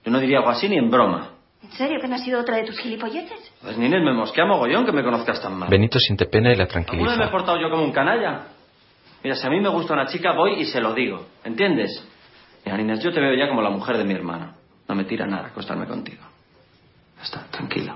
Yo 0.05 0.11
no 0.11 0.19
diría 0.19 0.37
algo 0.39 0.49
así 0.51 0.69
ni 0.69 0.77
en 0.77 0.89
broma. 0.89 1.31
¿En 1.61 1.71
serio 1.71 1.99
que 2.01 2.07
no 2.07 2.15
ha 2.15 2.19
sido 2.19 2.39
otra 2.41 2.57
de 2.57 2.63
tus 2.65 2.77
gilipolletes? 2.79 3.53
Pues 3.61 3.77
Inés, 3.77 4.01
me 4.03 4.13
mosquea 4.13 4.45
mogollón 4.45 4.85
que 4.85 4.91
me 4.91 5.03
conozcas 5.03 5.41
tan 5.41 5.55
mal. 5.57 5.69
Benito 5.69 5.97
siente 5.99 6.25
pena 6.25 6.51
y 6.51 6.55
la 6.55 6.63
¿Alguna 6.65 6.79
vez 6.81 6.87
me 6.87 6.93
he 6.93 6.97
tranquiliza. 6.97 7.31
portado 7.31 7.59
yo 7.59 7.69
como 7.69 7.83
un 7.83 7.91
canalla? 7.91 8.47
Mira, 9.23 9.35
si 9.35 9.47
a 9.47 9.49
mí 9.49 9.59
me 9.59 9.69
gusta 9.69 9.93
una 9.93 10.07
chica, 10.07 10.33
voy 10.33 10.59
y 10.61 10.65
se 10.65 10.81
lo 10.81 10.93
digo. 10.93 11.27
¿Entiendes? 11.43 12.03
Mira, 12.65 12.81
Inés, 12.81 13.01
yo 13.01 13.13
te 13.13 13.19
veo 13.19 13.33
ya 13.35 13.47
como 13.47 13.61
la 13.61 13.69
mujer 13.69 13.97
de 13.97 14.03
mi 14.03 14.13
hermano. 14.13 14.53
No 14.87 14.95
me 14.95 15.05
tira 15.05 15.25
nada 15.25 15.47
acostarme 15.47 15.85
contigo. 15.85 16.23
Ya 17.17 17.23
está, 17.23 17.45
tranquilo. 17.49 17.95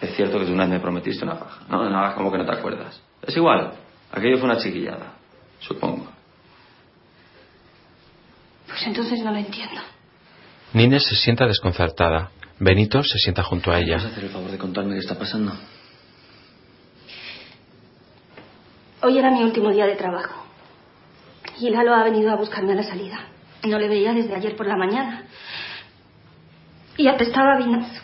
Es 0.00 0.14
cierto 0.16 0.38
que 0.38 0.46
tú 0.46 0.52
una 0.52 0.64
vez 0.64 0.74
me 0.74 0.80
prometiste 0.80 1.24
una 1.24 1.38
paja. 1.38 1.62
No, 1.68 1.88
no 1.88 1.98
hagas 1.98 2.14
como 2.14 2.30
que 2.30 2.38
no 2.38 2.44
te 2.44 2.52
acuerdas. 2.52 3.00
Es 3.22 3.36
igual. 3.36 3.72
Aquello 4.12 4.38
fue 4.38 4.44
una 4.44 4.58
chiquillada. 4.58 5.14
Supongo. 5.60 6.06
Pues 8.68 8.86
entonces 8.86 9.20
no 9.24 9.32
lo 9.32 9.38
entiendo. 9.38 9.80
Nines 10.72 11.04
se 11.04 11.16
sienta 11.16 11.46
desconcertada. 11.46 12.30
Benito 12.58 13.02
se 13.02 13.18
sienta 13.18 13.42
junto 13.42 13.72
a 13.72 13.78
ella. 13.78 13.96
¿Puedes 13.96 14.12
hacer 14.12 14.24
el 14.24 14.30
favor 14.30 14.50
de 14.50 14.58
contarme 14.58 14.94
qué 14.94 15.00
está 15.00 15.18
pasando? 15.18 15.52
Hoy 19.04 19.18
era 19.18 19.30
mi 19.30 19.42
último 19.42 19.70
día 19.70 19.84
de 19.86 19.96
trabajo. 19.96 20.46
Y 21.60 21.68
Lalo 21.68 21.94
ha 21.94 22.02
venido 22.04 22.30
a 22.30 22.36
buscarme 22.36 22.72
a 22.72 22.76
la 22.76 22.84
salida. 22.84 23.20
No 23.62 23.78
le 23.78 23.86
veía 23.86 24.14
desde 24.14 24.34
ayer 24.34 24.56
por 24.56 24.66
la 24.66 24.78
mañana. 24.78 25.24
Y 26.96 27.06
apestaba 27.06 27.52
a 27.52 27.58
vinazo. 27.58 28.00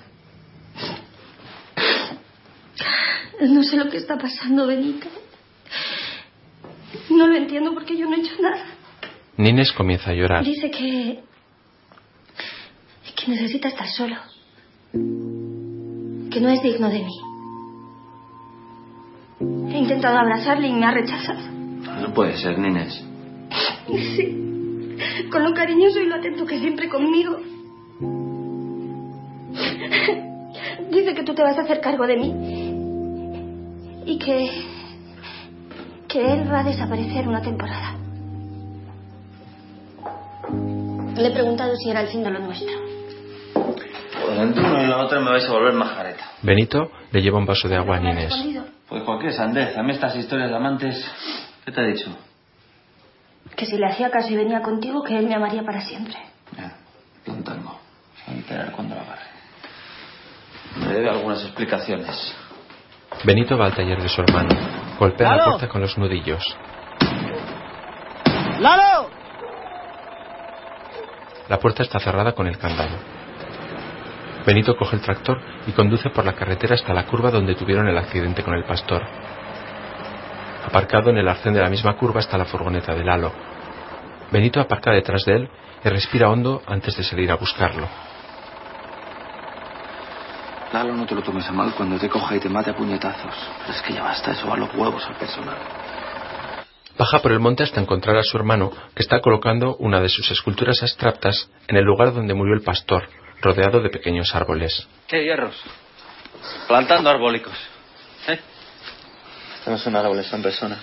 No 3.41 3.63
sé 3.63 3.79
lo 3.79 3.89
que 3.89 3.97
está 3.97 4.19
pasando, 4.19 4.67
Benito. 4.67 5.09
No 7.09 7.27
lo 7.27 7.35
entiendo 7.35 7.73
porque 7.73 7.97
yo 7.97 8.07
no 8.07 8.17
he 8.17 8.21
hecho 8.21 8.35
nada. 8.43 8.63
Nines 9.39 9.73
comienza 9.73 10.11
a 10.11 10.15
llorar. 10.15 10.45
Dice 10.45 10.71
que. 10.71 11.21
que 13.17 13.31
necesita 13.31 13.69
estar 13.69 13.89
solo. 13.89 14.17
Que 14.93 16.41
no 16.41 16.51
es 16.51 16.63
digno 16.63 16.91
de 16.91 16.99
mí. 16.99 17.30
He 19.71 19.79
intentado 19.79 20.19
abrazarle 20.19 20.69
y 20.69 20.73
me 20.73 20.85
ha 20.85 20.91
rechazado. 20.91 21.41
No 22.01 22.13
puede 22.13 22.37
ser, 22.37 22.59
Nines. 22.59 23.05
Sí. 23.87 24.37
Con 25.31 25.45
lo 25.45 25.55
cariñoso 25.55 26.01
y 26.01 26.07
lo 26.07 26.17
atento 26.17 26.45
que 26.45 26.59
siempre 26.59 26.89
conmigo. 26.89 27.37
Dice 30.91 31.15
que 31.15 31.23
tú 31.23 31.35
te 31.35 31.43
vas 31.43 31.57
a 31.57 31.63
hacer 31.63 31.81
cargo 31.81 32.07
de 32.07 32.17
mí. 32.17 32.35
Y 34.07 34.19
que. 34.19 34.51
que 36.09 36.33
él 36.33 36.53
va 36.53 36.61
a 36.61 36.65
desaparecer 36.65 37.29
una 37.29 37.41
temporada. 37.41 37.97
Le 41.17 41.29
he 41.29 41.33
preguntado 41.33 41.77
si 41.77 41.91
era 41.91 42.01
el 42.01 42.09
fin 42.09 42.25
de 42.25 42.31
lo 42.31 42.41
nuestro. 42.41 42.75
Pues 43.55 44.39
entre 44.39 44.65
uno 44.65 44.83
y 44.83 44.87
la 44.87 45.05
otra 45.05 45.21
me 45.21 45.31
vais 45.31 45.45
a 45.45 45.53
volver 45.53 45.75
majareta. 45.75 46.25
Benito 46.43 46.91
le 47.13 47.21
lleva 47.21 47.39
un 47.39 47.47
vaso 47.47 47.69
de 47.69 47.77
agua 47.77 47.99
a 47.99 48.01
¿Me 48.01 48.11
ha 48.11 48.15
Nines. 48.15 48.35
Pues 48.91 49.05
cualquier 49.05 49.33
sandez. 49.33 49.79
A 49.79 49.83
mí 49.83 49.93
estas 49.93 50.17
historias 50.17 50.51
de 50.51 50.57
amantes... 50.57 51.09
¿Qué 51.65 51.71
te 51.71 51.81
ha 51.81 51.85
dicho? 51.85 52.11
Que 53.57 53.65
si 53.65 53.79
le 53.79 53.87
hacía 53.87 54.11
caso 54.11 54.29
y 54.31 54.37
venía 54.37 54.61
contigo, 54.61 55.03
que 55.05 55.17
él 55.17 55.27
me 55.29 55.35
amaría 55.35 55.63
para 55.63 55.81
siempre. 55.81 56.17
Un 57.27 57.45
tango. 57.45 57.79
Se 58.17 58.31
va 58.31 58.33
a 58.33 58.37
enterar 58.37 58.73
cuando 58.73 58.97
lo 58.97 59.01
agarre. 59.03 59.23
Me 60.77 60.89
debe 60.89 61.09
algunas 61.09 61.43
explicaciones. 61.43 62.35
Benito 63.25 63.57
va 63.57 63.67
al 63.67 63.75
taller 63.75 64.03
de 64.03 64.09
su 64.09 64.21
hermano. 64.23 64.49
Golpea 64.99 65.29
la 65.31 65.37
¡Lalo! 65.37 65.51
puerta 65.53 65.69
con 65.69 65.81
los 65.83 65.97
nudillos. 65.97 66.43
¡Lalo! 68.59 69.11
La 71.49 71.59
puerta 71.59 71.83
está 71.85 72.01
cerrada 72.01 72.33
con 72.33 72.47
el 72.49 72.59
candado. 72.59 72.97
Benito 74.47 74.77
coge 74.77 74.97
el 74.97 75.03
tractor 75.03 75.41
y 75.67 75.73
conduce 75.73 76.11
por 76.11 76.25
la 76.25 76.33
carretera 76.33 76.75
hasta 76.75 76.95
la 76.95 77.07
curva 77.07 77.31
donde 77.31 77.55
tuvieron 77.55 77.89
el 77.89 77.99
accidente 77.99 78.43
con 78.43 78.55
el 78.55 78.65
pastor. 78.65 79.03
Aparcado 80.65 81.11
en 81.11 81.19
el 81.19 81.29
arcén 81.29 81.53
de 81.53 81.61
la 81.61 81.69
misma 81.69 81.97
curva 81.97 82.21
está 82.21 82.39
la 82.39 82.45
furgoneta 82.45 82.95
de 82.95 83.05
Lalo. 83.05 83.33
Benito 84.31 84.61
aparca 84.61 84.93
detrás 84.93 85.25
de 85.25 85.35
él 85.35 85.51
y 85.85 85.89
respira 85.89 86.31
hondo 86.31 86.63
antes 86.67 86.97
de 86.97 87.03
salir 87.03 87.31
a 87.31 87.37
buscarlo. 87.37 87.89
Lalo, 90.73 90.95
no 90.95 91.05
te 91.05 91.15
lo 91.15 91.23
tomes 91.23 91.49
a 91.49 91.53
mal 91.53 91.75
cuando 91.77 91.99
te 91.99 92.09
coja 92.09 92.37
y 92.37 92.41
te 92.41 92.49
mate 92.49 92.71
a 92.71 92.77
puñetazos. 92.77 93.35
Pero 93.61 93.73
es 93.73 93.83
que 93.83 93.93
ya 93.93 94.05
basta, 94.05 94.31
eso 94.31 94.47
va 94.47 94.55
a 94.55 94.59
los 94.59 94.73
huevos 94.75 95.05
al 95.07 95.17
personal. 95.17 95.57
Baja 96.97 97.19
por 97.21 97.33
el 97.33 97.41
monte 97.41 97.65
hasta 97.65 97.81
encontrar 97.81 98.17
a 98.17 98.23
su 98.23 98.37
hermano, 98.37 98.71
que 98.95 99.03
está 99.03 99.21
colocando 99.21 99.75
una 99.77 100.01
de 100.01 100.09
sus 100.09 100.31
esculturas 100.31 100.83
abstractas 100.83 101.51
en 101.67 101.77
el 101.77 101.85
lugar 101.85 102.13
donde 102.13 102.35
murió 102.35 102.55
el 102.55 102.61
pastor, 102.61 103.09
rodeado 103.41 103.81
de 103.81 103.91
pequeños 103.91 104.35
árboles. 104.35 104.87
¿Qué 105.07 105.25
hierros? 105.25 105.57
Plantando 106.69 107.11
arbólicos. 107.11 107.55
¿Eh? 108.29 108.41
Estos 109.57 109.73
no 109.73 109.79
son 109.79 109.97
árboles, 109.97 110.27
son 110.27 110.43
personas. 110.43 110.81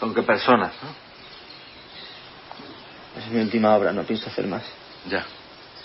¿Son 0.00 0.14
qué 0.14 0.22
personas, 0.22 0.72
no? 0.82 0.88
Es 3.20 3.28
mi 3.28 3.40
última 3.40 3.76
obra, 3.76 3.92
no 3.92 4.04
pienso 4.04 4.28
hacer 4.28 4.46
más. 4.46 4.62
Ya. 5.06 5.24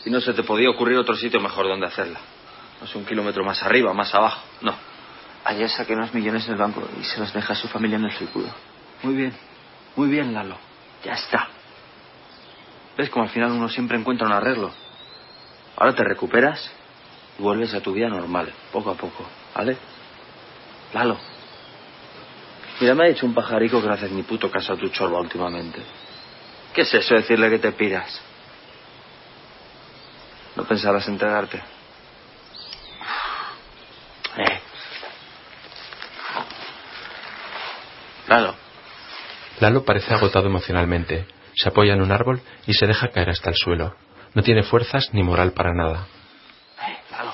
Y 0.05 0.09
no 0.09 0.21
se 0.21 0.33
te 0.33 0.43
podía 0.43 0.69
ocurrir 0.69 0.97
otro 0.97 1.15
sitio 1.15 1.39
mejor 1.39 1.67
donde 1.67 1.87
hacerla. 1.87 2.19
No 2.79 2.87
sé, 2.87 2.97
un 2.97 3.05
kilómetro 3.05 3.43
más 3.43 3.61
arriba, 3.63 3.93
más 3.93 4.13
abajo. 4.15 4.41
No. 4.61 4.73
Ayer 5.43 5.69
saqué 5.69 5.93
unos 5.93 6.13
millones 6.13 6.45
en 6.47 6.53
el 6.53 6.57
banco 6.57 6.87
y 6.99 7.03
se 7.03 7.19
los 7.19 7.33
deja 7.33 7.53
a 7.53 7.55
su 7.55 7.67
familia 7.67 7.97
en 7.97 8.05
el 8.05 8.11
círculo. 8.11 8.47
Muy 9.03 9.15
bien. 9.15 9.33
Muy 9.95 10.09
bien, 10.09 10.33
Lalo. 10.33 10.57
Ya 11.03 11.13
está. 11.13 11.47
¿Ves 12.97 13.09
como 13.09 13.25
al 13.25 13.31
final 13.31 13.51
uno 13.51 13.69
siempre 13.69 13.97
encuentra 13.97 14.25
un 14.25 14.33
arreglo? 14.33 14.71
Ahora 15.77 15.93
te 15.93 16.03
recuperas 16.03 16.71
y 17.37 17.41
vuelves 17.43 17.73
a 17.75 17.81
tu 17.81 17.93
vida 17.93 18.09
normal, 18.09 18.51
poco 18.71 18.89
a 18.89 18.95
poco, 18.95 19.23
¿vale? 19.55 19.77
Lalo. 20.91 21.17
Mira, 22.79 22.95
me 22.95 23.05
ha 23.05 23.07
dicho 23.07 23.25
un 23.27 23.35
pajarico 23.35 23.79
que 23.79 23.87
no 23.87 23.93
haces 23.93 24.11
ni 24.11 24.23
puto 24.23 24.49
caso 24.49 24.73
a 24.73 24.77
tu 24.77 24.89
chorba 24.89 25.19
últimamente. 25.19 25.79
¿Qué 26.73 26.81
es 26.81 26.93
eso, 26.93 27.13
decirle 27.13 27.49
que 27.51 27.59
te 27.59 27.71
piras? 27.71 28.21
¿No 30.55 30.63
pensarás 30.63 31.07
entregarte? 31.07 31.61
Eh. 34.37 34.59
Lalo. 38.27 38.55
Lalo 39.59 39.85
parece 39.85 40.13
agotado 40.13 40.47
emocionalmente. 40.47 41.27
Se 41.55 41.69
apoya 41.69 41.93
en 41.93 42.01
un 42.01 42.11
árbol 42.11 42.41
y 42.65 42.73
se 42.73 42.87
deja 42.87 43.09
caer 43.09 43.29
hasta 43.29 43.51
el 43.51 43.55
suelo. 43.55 43.95
No 44.37 44.43
tiene 44.43 44.61
fuerzas 44.61 45.09
ni 45.13 45.23
moral 45.23 45.51
para 45.53 45.73
nada. 45.73 46.05
Lalo. 47.09 47.33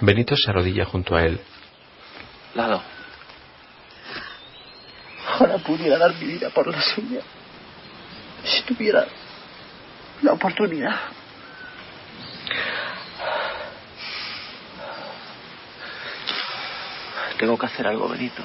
Benito 0.00 0.36
se 0.36 0.48
arrodilla 0.48 0.84
junto 0.84 1.16
a 1.16 1.24
él. 1.24 1.40
Lalo. 2.54 2.80
Ahora 5.26 5.58
pudiera 5.58 5.98
dar 5.98 6.14
mi 6.14 6.24
vida 6.24 6.50
por 6.50 6.68
la 6.68 6.80
suya. 6.80 7.22
Si 8.44 8.62
tuviera 8.62 9.08
la 10.22 10.34
oportunidad. 10.34 11.00
Tengo 17.40 17.58
que 17.58 17.66
hacer 17.66 17.88
algo, 17.88 18.08
Benito. 18.08 18.44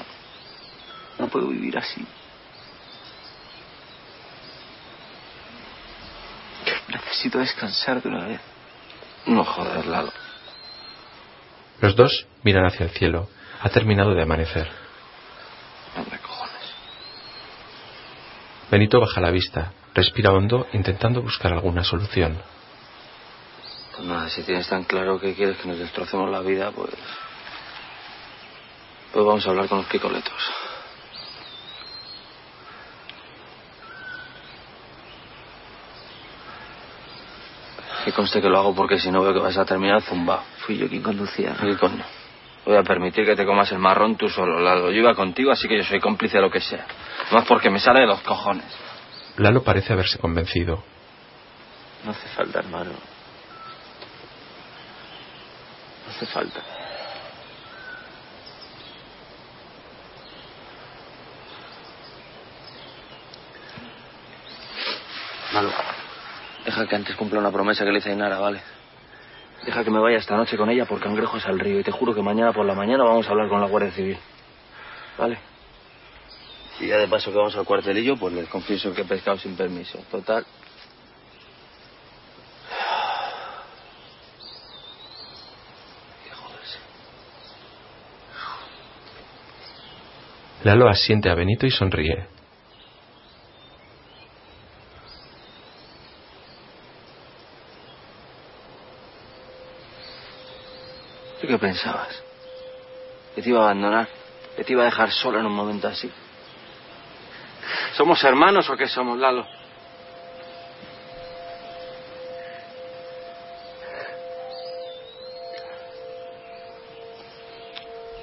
No 1.20 1.28
puedo 1.28 1.46
vivir 1.46 1.78
así. 1.78 2.04
Necesito 7.18 7.40
descansar 7.40 8.00
de 8.00 8.08
una 8.10 8.26
vez. 8.26 8.40
No 9.26 9.44
joder, 9.44 9.84
Lalo. 9.86 10.12
Los 11.80 11.96
dos 11.96 12.28
miran 12.44 12.64
hacia 12.64 12.84
el 12.84 12.90
cielo. 12.90 13.28
Ha 13.60 13.68
terminado 13.70 14.14
de 14.14 14.22
amanecer. 14.22 14.70
Hombre, 15.96 16.16
cojones. 16.20 16.54
Benito 18.70 19.00
baja 19.00 19.20
la 19.20 19.32
vista, 19.32 19.72
respira 19.94 20.30
hondo 20.30 20.68
intentando 20.72 21.20
buscar 21.20 21.52
alguna 21.52 21.82
solución. 21.82 22.40
Pues 23.96 24.06
nada, 24.06 24.28
si 24.28 24.44
tienes 24.44 24.68
tan 24.68 24.84
claro 24.84 25.18
que 25.18 25.34
quieres 25.34 25.56
que 25.56 25.66
nos 25.66 25.78
destrocemos 25.80 26.30
la 26.30 26.38
vida, 26.38 26.70
pues... 26.70 26.94
Pues 29.12 29.26
vamos 29.26 29.44
a 29.44 29.50
hablar 29.50 29.68
con 29.68 29.78
los 29.78 29.88
picoletos. 29.88 30.57
Que 38.08 38.14
conste 38.14 38.40
que 38.40 38.48
lo 38.48 38.58
hago 38.58 38.74
porque 38.74 38.98
si 38.98 39.10
no 39.10 39.20
veo 39.20 39.34
que 39.34 39.38
vas 39.38 39.58
a 39.58 39.66
terminar 39.66 40.00
zumbado. 40.00 40.40
Fui 40.60 40.78
yo 40.78 40.88
quien 40.88 41.02
conducía. 41.02 41.54
¿Qué 41.60 41.76
coño? 41.76 42.02
Voy 42.64 42.74
a 42.74 42.82
permitir 42.82 43.26
que 43.26 43.36
te 43.36 43.44
comas 43.44 43.70
el 43.70 43.80
marrón 43.80 44.16
tú 44.16 44.30
solo, 44.30 44.58
Lalo. 44.60 44.90
Yo 44.90 45.00
iba 45.00 45.14
contigo, 45.14 45.50
así 45.50 45.68
que 45.68 45.76
yo 45.76 45.84
soy 45.84 46.00
cómplice 46.00 46.38
de 46.38 46.42
lo 46.42 46.50
que 46.50 46.62
sea. 46.62 46.86
Más 47.32 47.44
porque 47.44 47.68
me 47.68 47.78
sale 47.78 48.00
de 48.00 48.06
los 48.06 48.22
cojones. 48.22 48.64
Lalo 49.36 49.62
parece 49.62 49.92
haberse 49.92 50.18
convencido. 50.18 50.82
No 52.06 52.12
hace 52.12 52.28
falta, 52.28 52.60
hermano. 52.60 52.92
No 56.06 56.10
hace 56.10 56.24
falta. 56.24 56.62
Malo. 65.52 65.97
Deja 66.68 66.86
que 66.86 66.96
antes 66.96 67.16
cumpla 67.16 67.38
una 67.38 67.50
promesa 67.50 67.82
que 67.82 67.90
le 67.90 67.96
hice 67.96 68.10
a 68.10 68.12
Inara, 68.12 68.40
¿vale? 68.40 68.60
Deja 69.64 69.82
que 69.82 69.90
me 69.90 70.00
vaya 70.00 70.18
esta 70.18 70.36
noche 70.36 70.54
con 70.58 70.68
ella 70.68 70.84
por 70.84 71.00
cangrejos 71.00 71.46
al 71.46 71.58
río 71.58 71.80
y 71.80 71.82
te 71.82 71.90
juro 71.90 72.14
que 72.14 72.20
mañana 72.20 72.52
por 72.52 72.66
la 72.66 72.74
mañana 72.74 73.04
vamos 73.04 73.26
a 73.26 73.30
hablar 73.30 73.48
con 73.48 73.58
la 73.62 73.68
Guardia 73.68 73.90
Civil. 73.92 74.18
¿Vale? 75.16 75.38
Y 76.78 76.88
ya 76.88 76.98
de 76.98 77.08
paso 77.08 77.30
que 77.30 77.38
vamos 77.38 77.56
al 77.56 77.64
cuartelillo, 77.64 78.18
pues 78.18 78.34
les 78.34 78.50
confieso 78.50 78.92
que 78.92 79.00
he 79.00 79.04
pescado 79.06 79.38
sin 79.38 79.56
permiso. 79.56 79.98
Total. 80.10 80.44
Lalo 90.64 90.86
asiente 90.86 91.30
a 91.30 91.34
Benito 91.34 91.64
y 91.64 91.70
sonríe. 91.70 92.28
¿Tú 101.40 101.46
qué 101.58 101.66
pensabas? 101.66 102.22
¿Que 103.34 103.42
te 103.42 103.48
iba 103.48 103.60
a 103.60 103.64
abandonar? 103.64 104.08
¿Que 104.56 104.64
te 104.64 104.72
iba 104.72 104.82
a 104.82 104.86
dejar 104.86 105.10
solo 105.10 105.40
en 105.40 105.46
un 105.46 105.54
momento 105.54 105.88
así? 105.88 106.10
¿Somos 107.94 108.22
hermanos 108.22 108.70
o 108.70 108.76
qué 108.76 108.86
somos, 108.86 109.18
Lalo? 109.18 109.44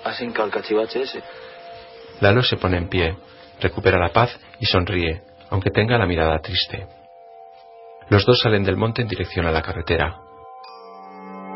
¿Has 0.03 0.21
hincado 0.21 0.45
el 0.45 0.53
cachivache 0.53 1.01
ese? 1.01 1.21
Lalo 2.21 2.41
se 2.41 2.55
pone 2.55 2.77
en 2.77 2.87
pie, 2.87 3.17
recupera 3.59 3.99
la 3.99 4.13
paz 4.13 4.39
y 4.59 4.65
sonríe, 4.65 5.23
aunque 5.49 5.71
tenga 5.71 5.97
la 5.97 6.05
mirada 6.05 6.39
triste. 6.39 6.87
Los 8.09 8.25
dos 8.25 8.39
salen 8.39 8.63
del 8.63 8.77
monte 8.77 9.01
en 9.01 9.07
dirección 9.07 9.45
a 9.45 9.51
la 9.51 9.61
carretera. 9.61 10.24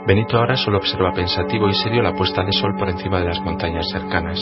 Benito 0.07 0.37
ahora 0.37 0.55
solo 0.55 0.77
observa 0.77 1.11
pensativo 1.11 1.67
y 1.69 1.73
serio 1.73 2.01
la 2.01 2.13
puesta 2.13 2.43
de 2.43 2.51
sol 2.51 2.75
por 2.77 2.89
encima 2.89 3.19
de 3.19 3.25
las 3.25 3.41
montañas 3.41 3.89
cercanas. 3.91 4.39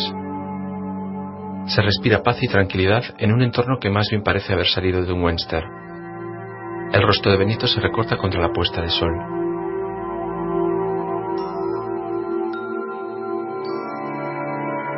Se 1.68 1.82
respira 1.82 2.24
paz 2.24 2.42
y 2.42 2.48
tranquilidad 2.48 3.04
en 3.18 3.34
un 3.34 3.42
entorno 3.42 3.78
que 3.80 3.90
más 3.90 4.08
bien 4.10 4.24
parece 4.24 4.54
haber 4.54 4.68
salido 4.68 5.04
de 5.04 5.12
un 5.12 5.24
Webster. 5.24 5.66
El 6.94 7.02
rostro 7.02 7.32
de 7.32 7.38
Benito 7.38 7.68
se 7.68 7.82
recorta 7.82 8.16
contra 8.16 8.40
la 8.40 8.54
puesta 8.54 8.82
de 8.82 8.90
sol. 8.90 9.12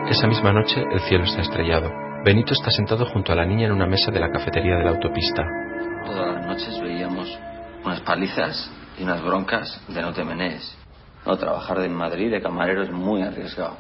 Esa 0.10 0.28
misma 0.28 0.52
noche 0.52 0.84
el 0.92 1.00
cielo 1.02 1.24
está 1.24 1.42
estrellado. 1.42 1.90
Benito 2.24 2.54
está 2.54 2.70
sentado 2.70 3.06
junto 3.06 3.32
a 3.32 3.36
la 3.36 3.46
niña 3.46 3.66
en 3.66 3.72
una 3.72 3.88
mesa 3.88 4.12
de 4.12 4.20
la 4.20 4.30
cafetería 4.30 4.76
de 4.76 4.84
la 4.84 4.92
autopista. 4.92 5.44
Todas 6.06 6.36
las 6.36 6.46
noches 6.46 6.80
veíamos 6.82 7.40
unas 7.84 8.02
palizas 8.02 8.72
y 9.00 9.04
unas 9.04 9.24
broncas 9.24 9.82
de 9.88 10.02
no 10.02 10.14
te 10.14 10.24
menees. 10.24 10.76
No, 11.26 11.38
trabajar 11.38 11.80
en 11.80 11.94
Madrid 11.94 12.32
de 12.32 12.42
camarero 12.42 12.84
es 12.84 12.92
muy 12.92 13.22
arriesgado. 13.22 13.78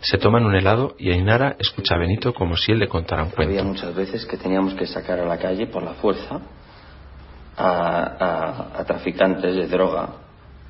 Se 0.00 0.16
toman 0.18 0.44
un 0.44 0.54
helado 0.54 0.94
y 0.98 1.10
Ainara 1.10 1.56
escucha 1.58 1.94
a 1.96 1.98
Benito 1.98 2.32
como 2.32 2.56
si 2.56 2.70
él 2.72 2.78
le 2.78 2.88
contara 2.88 3.24
un 3.24 3.30
cuento. 3.30 3.50
Había 3.52 3.64
muchas 3.64 3.94
veces 3.94 4.24
que 4.26 4.36
teníamos 4.36 4.74
que 4.74 4.86
sacar 4.86 5.18
a 5.18 5.24
la 5.26 5.38
calle 5.38 5.66
por 5.66 5.82
la 5.82 5.94
fuerza 5.94 6.40
a, 7.56 7.66
a- 7.66 8.80
a 8.80 8.84
traficantes 8.84 9.54
de 9.56 9.66
droga 9.66 10.08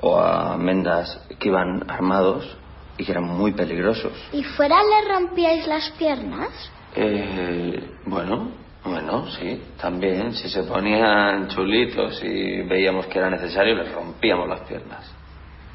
o 0.00 0.18
a 0.18 0.56
mendas 0.56 1.26
que 1.38 1.48
iban 1.48 1.84
armados 1.90 2.56
y 2.96 3.04
que 3.04 3.12
eran 3.12 3.24
muy 3.24 3.52
peligrosos. 3.52 4.12
¿Y 4.32 4.42
fuera 4.42 4.76
le 4.82 5.12
rompíais 5.12 5.66
las 5.66 5.90
piernas? 5.98 6.70
Eh, 6.96 7.90
bueno, 8.06 8.50
bueno, 8.88 9.26
sí, 9.30 9.62
también. 9.80 10.32
Si 10.34 10.48
se 10.48 10.62
ponían 10.64 11.48
chulitos 11.48 12.22
y 12.24 12.62
veíamos 12.62 13.06
que 13.06 13.18
era 13.18 13.30
necesario, 13.30 13.74
les 13.74 13.92
rompíamos 13.92 14.48
las 14.48 14.60
piernas. 14.60 15.14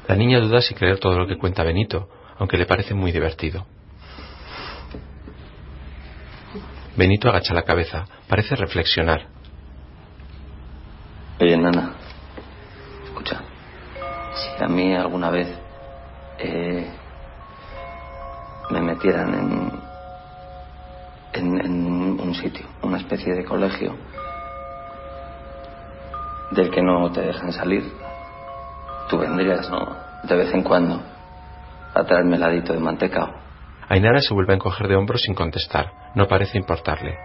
La 0.06 0.16
niña 0.16 0.40
duda 0.40 0.60
si 0.60 0.74
creer 0.74 0.98
todo 0.98 1.18
lo 1.18 1.26
que 1.26 1.38
cuenta 1.38 1.64
Benito, 1.64 2.08
aunque 2.38 2.58
le 2.58 2.66
parece 2.66 2.94
muy 2.94 3.12
divertido. 3.12 3.66
Benito 6.96 7.28
agacha 7.28 7.54
la 7.54 7.62
cabeza, 7.62 8.04
parece 8.28 8.54
reflexionar. 8.54 9.26
Oye, 11.40 11.56
nana, 11.56 11.94
escucha. 13.04 13.42
Si 14.34 14.62
a 14.62 14.68
mí 14.68 14.94
alguna 14.94 15.30
vez 15.30 15.48
eh, 16.38 16.88
me 18.70 18.80
metieran 18.80 19.34
en, 19.34 19.83
en, 21.34 21.60
en 21.60 22.20
un 22.20 22.34
sitio, 22.34 22.66
una 22.82 22.98
especie 22.98 23.34
de 23.34 23.44
colegio, 23.44 23.96
del 26.50 26.70
que 26.70 26.82
no 26.82 27.10
te 27.10 27.20
dejan 27.20 27.52
salir, 27.52 27.92
tú 29.08 29.18
vendrías, 29.18 29.68
¿no? 29.70 29.96
De 30.22 30.36
vez 30.36 30.52
en 30.54 30.62
cuando, 30.62 31.02
a 31.94 32.04
traerme 32.04 32.36
heladito 32.36 32.72
de 32.72 32.80
mantecao. 32.80 33.44
Ainara 33.88 34.20
se 34.20 34.32
vuelve 34.32 34.52
a 34.52 34.56
encoger 34.56 34.88
de 34.88 34.96
hombros 34.96 35.20
sin 35.22 35.34
contestar. 35.34 35.92
No 36.14 36.26
parece 36.26 36.56
importarle. 36.56 37.16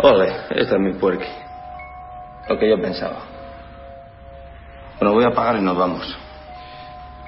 Ole, 0.00 0.32
esto 0.50 0.74
es 0.74 0.80
mi 0.80 0.92
puerqui. 0.94 1.28
Lo 2.48 2.58
que 2.58 2.68
yo 2.68 2.80
pensaba. 2.80 3.20
Bueno, 4.98 5.14
voy 5.14 5.24
a 5.24 5.30
pagar 5.30 5.56
y 5.56 5.60
nos 5.60 5.76
vamos. 5.76 6.18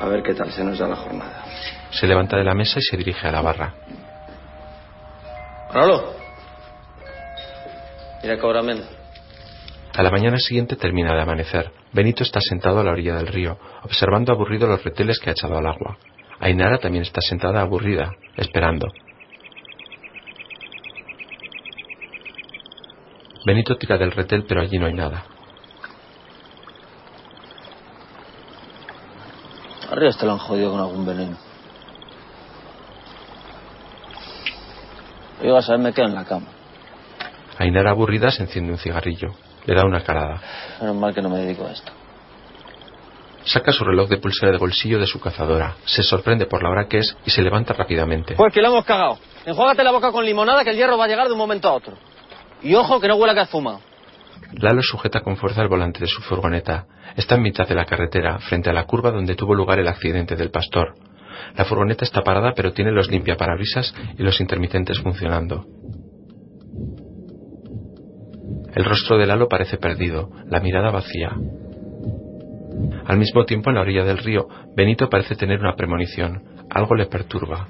A 0.01 0.07
ver 0.07 0.23
qué 0.23 0.35
tal 0.35 0.51
se 0.51 0.65
nos 0.65 0.79
da 0.79 0.89
la 0.89 0.97
jornada. 0.97 1.45
Se 1.91 2.07
levanta 2.07 2.37
de 2.37 2.45
la 2.45 2.55
mesa 2.55 2.79
y 2.79 2.83
se 2.83 2.97
dirige 2.97 3.29
a 3.29 3.33
la 3.33 3.43
barra. 3.43 3.75
Manolo. 5.73 6.15
Mira. 8.23 8.37
A 9.95 10.03
la 10.03 10.11
mañana 10.11 10.37
siguiente 10.39 10.77
termina 10.77 11.15
de 11.15 11.23
amanecer. 11.23 11.71
Benito 11.93 12.23
está 12.23 12.41
sentado 12.41 12.81
a 12.81 12.85
la 12.85 12.91
orilla 12.91 13.15
del 13.15 13.29
río, 13.29 13.59
observando 13.85 14.33
aburrido 14.33 14.67
los 14.67 14.83
reteles 14.83 15.19
que 15.21 15.31
ha 15.31 15.33
echado 15.33 15.57
al 15.57 15.67
agua. 15.67 15.97
Ainara 16.41 16.79
también 16.79 17.03
está 17.03 17.21
sentada 17.21 17.61
aburrida, 17.61 18.13
esperando. 18.37 18.89
Benito 23.47 23.77
tira 23.77 23.97
del 23.97 24.11
retel, 24.11 24.45
pero 24.49 24.63
allí 24.63 24.79
no 24.79 24.87
hay 24.87 24.95
nada. 24.95 25.25
Arriba 29.91 30.13
te 30.19 30.27
lo 30.27 30.33
han 30.33 30.39
jodido 30.39 30.73
con 30.73 30.81
algún 30.81 31.07
veneno. 31.07 31.50
Yo 35.43 35.57
a 35.57 35.61
ver, 35.61 35.79
me 35.79 35.93
quedo 35.93 36.07
en 36.07 36.15
la 36.15 36.25
cama. 36.25 36.47
Ainara 37.59 37.91
aburrida 37.91 38.31
se 38.31 38.43
enciende 38.43 38.73
un 38.73 38.79
cigarrillo. 38.79 39.35
Le 39.67 39.75
da 39.75 39.85
una 39.85 40.03
carada. 40.03 40.41
Menos 40.81 40.97
mal 40.97 41.15
que 41.15 41.23
no 41.23 41.29
me 41.29 41.39
dedico 41.39 41.67
a 41.67 41.73
esto. 41.73 41.93
Saca 43.45 43.73
su 43.73 43.85
reloj 43.85 44.09
de 44.09 44.19
pulsera 44.19 44.53
de 44.53 44.59
bolsillo 44.59 44.99
de 44.99 45.07
su 45.07 45.21
cazadora. 45.21 45.77
Se 45.85 46.03
sorprende 46.03 46.47
por 46.47 46.63
la 46.63 46.71
hora 46.71 46.89
que 46.89 46.99
es 46.99 47.17
y 47.25 47.31
se 47.31 47.43
levanta 47.43 47.73
rápidamente. 47.73 48.35
Pues 48.35 48.53
que 48.53 48.61
la 48.61 48.69
hemos 48.69 48.85
cagado. 48.85 49.19
Enjuágate 49.47 49.83
la 49.83 49.93
boca 49.93 50.13
con 50.13 50.25
limonada 50.25 50.63
que 50.63 50.71
el 50.71 50.77
hierro 50.77 50.99
va 50.99 51.05
a 51.05 51.09
llegar 51.09 51.27
de 51.27 51.33
un 51.33 51.39
momento 51.39 51.69
a 51.69 51.73
otro. 51.73 51.97
Y 52.63 52.75
ojo 52.75 53.01
que 53.01 53.09
no 53.09 53.17
huela 53.17 53.35
que 53.35 53.41
has 53.41 53.51
fumado. 53.51 53.81
Lalo 54.53 54.83
sujeta 54.83 55.21
con 55.21 55.37
fuerza 55.37 55.63
el 55.63 55.69
volante 55.69 56.01
de 56.01 56.07
su 56.07 56.21
furgoneta. 56.23 56.87
Está 57.17 57.37
en 57.37 57.43
mitad 57.43 57.67
de 57.67 57.75
la 57.75 57.85
carretera, 57.85 58.39
frente 58.39 58.71
a 58.71 58.73
la 58.73 58.85
curva 58.85 59.11
donde 59.11 59.35
tuvo 59.35 59.55
lugar 59.55 59.79
el 59.79 59.89
accidente 59.89 60.37
del 60.37 60.51
pastor. 60.51 60.95
La 61.57 61.65
furgoneta 61.65 62.05
está 62.05 62.23
parada, 62.23 62.53
pero 62.55 62.73
tiene 62.73 62.93
los 62.93 63.11
limpiaparabrisas 63.11 63.95
y 64.19 64.23
los 64.23 64.41
intermitentes 64.41 64.99
funcionando. 65.01 65.67
El 68.75 68.85
rostro 68.85 69.19
de 69.19 69.27
Lalo 69.27 69.49
parece 69.49 69.79
perdido, 69.79 70.31
la 70.47 70.61
mirada 70.61 70.91
vacía. 70.91 71.33
Al 73.07 73.19
mismo 73.19 73.45
tiempo, 73.45 73.71
en 73.71 73.77
la 73.77 73.83
orilla 73.83 74.05
del 74.05 74.19
río, 74.19 74.47
Benito 74.77 75.09
parece 75.09 75.35
tener 75.35 75.59
una 75.59 75.75
premonición. 75.75 76.43
Algo 76.71 76.95
le 76.95 77.07
perturba. 77.07 77.67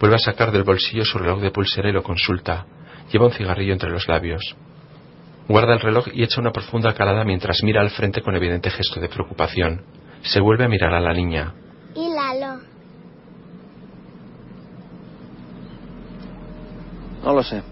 Vuelve 0.00 0.16
a 0.16 0.18
sacar 0.18 0.50
del 0.50 0.64
bolsillo 0.64 1.04
su 1.04 1.18
reloj 1.18 1.40
de 1.40 1.52
pulsera 1.52 1.88
y 1.88 1.92
lo 1.92 2.02
consulta. 2.02 2.66
Lleva 3.12 3.26
un 3.26 3.32
cigarrillo 3.32 3.72
entre 3.72 3.90
los 3.90 4.08
labios. 4.08 4.56
Guarda 5.48 5.74
el 5.74 5.80
reloj 5.80 6.08
y 6.12 6.24
echa 6.24 6.40
una 6.40 6.52
profunda 6.52 6.94
calada 6.94 7.24
mientras 7.24 7.62
mira 7.62 7.80
al 7.80 7.90
frente 7.90 8.22
con 8.22 8.34
evidente 8.34 8.70
gesto 8.70 8.98
de 9.00 9.08
preocupación. 9.08 9.82
Se 10.22 10.40
vuelve 10.40 10.64
a 10.64 10.68
mirar 10.68 10.94
a 10.94 11.00
la 11.00 11.12
niña. 11.12 11.54
No 17.22 17.32
lo 17.32 17.42
sé. 17.42 17.62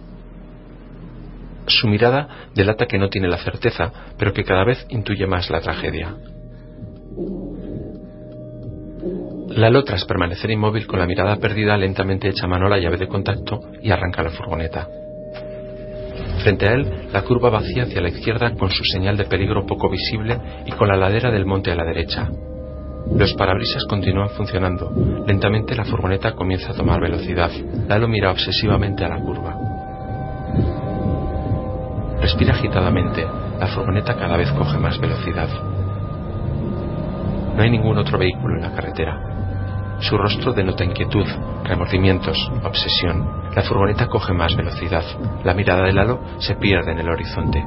Su 1.67 1.87
mirada 1.87 2.49
delata 2.55 2.87
que 2.87 2.99
no 2.99 3.09
tiene 3.09 3.29
la 3.29 3.39
certeza, 3.39 3.93
pero 4.19 4.33
que 4.33 4.45
cada 4.45 4.65
vez 4.65 4.85
intuye 4.89 5.27
más 5.27 5.51
la 5.51 5.61
tragedia. 5.61 6.17
Lalo, 9.51 9.85
tras 9.85 10.05
permanecer 10.07 10.51
inmóvil 10.51 10.87
con 10.87 10.99
la 10.99 11.07
mirada 11.07 11.37
perdida, 11.37 11.77
lentamente 11.77 12.29
echa 12.29 12.47
mano 12.47 12.67
a 12.67 12.71
la 12.71 12.79
llave 12.79 12.97
de 12.97 13.09
contacto 13.09 13.61
y 13.83 13.91
arranca 13.91 14.23
la 14.23 14.31
furgoneta. 14.31 14.89
Frente 16.43 16.69
a 16.69 16.73
él, 16.73 17.09
la 17.13 17.23
curva 17.23 17.51
vacía 17.51 17.85
hacia 17.85 18.01
la 18.01 18.09
izquierda 18.09 18.55
con 18.55 18.71
su 18.71 18.83
señal 18.85 19.17
de 19.17 19.27
peligro 19.27 19.67
poco 19.67 19.91
visible 19.91 20.41
y 20.67 20.73
con 20.73 20.89
la 20.89 20.97
ladera 20.97 21.31
del 21.31 21.45
monte 21.45 21.71
a 21.71 21.77
la 21.77 21.85
derecha. 21.85 22.29
Los 23.17 23.35
parabrisas 23.35 23.85
continúan 23.89 24.31
funcionando. 24.31 24.91
Lentamente 25.27 25.75
la 25.75 25.85
furgoneta 25.85 26.33
comienza 26.33 26.73
a 26.73 26.75
tomar 26.75 27.01
velocidad. 27.01 27.51
Lalo 27.89 28.09
mira 28.09 28.31
obsesivamente 28.31 29.05
a 29.05 29.09
la 29.09 29.21
curva. 29.21 29.57
Respira 32.21 32.55
agitadamente. 32.55 33.27
La 33.59 33.67
furgoneta 33.67 34.17
cada 34.17 34.37
vez 34.37 34.51
coge 34.53 34.79
más 34.79 34.99
velocidad. 34.99 35.49
No 37.55 37.63
hay 37.63 37.71
ningún 37.71 37.99
otro 37.99 38.19
vehículo 38.19 38.57
en 38.57 38.63
la 38.63 38.73
carretera. 38.73 39.99
Su 40.01 40.17
rostro 40.17 40.53
denota 40.53 40.85
inquietud, 40.85 41.27
remordimientos, 41.65 42.37
obsesión. 42.65 43.51
La 43.55 43.63
furgoneta 43.63 44.09
coge 44.09 44.33
más 44.33 44.57
velocidad. 44.57 45.05
La 45.45 45.55
mirada 45.55 45.85
de 45.85 45.93
Lalo 45.93 46.21
se 46.39 46.57
pierde 46.57 46.93
en 46.93 46.99
el 46.99 47.09
horizonte. 47.09 47.63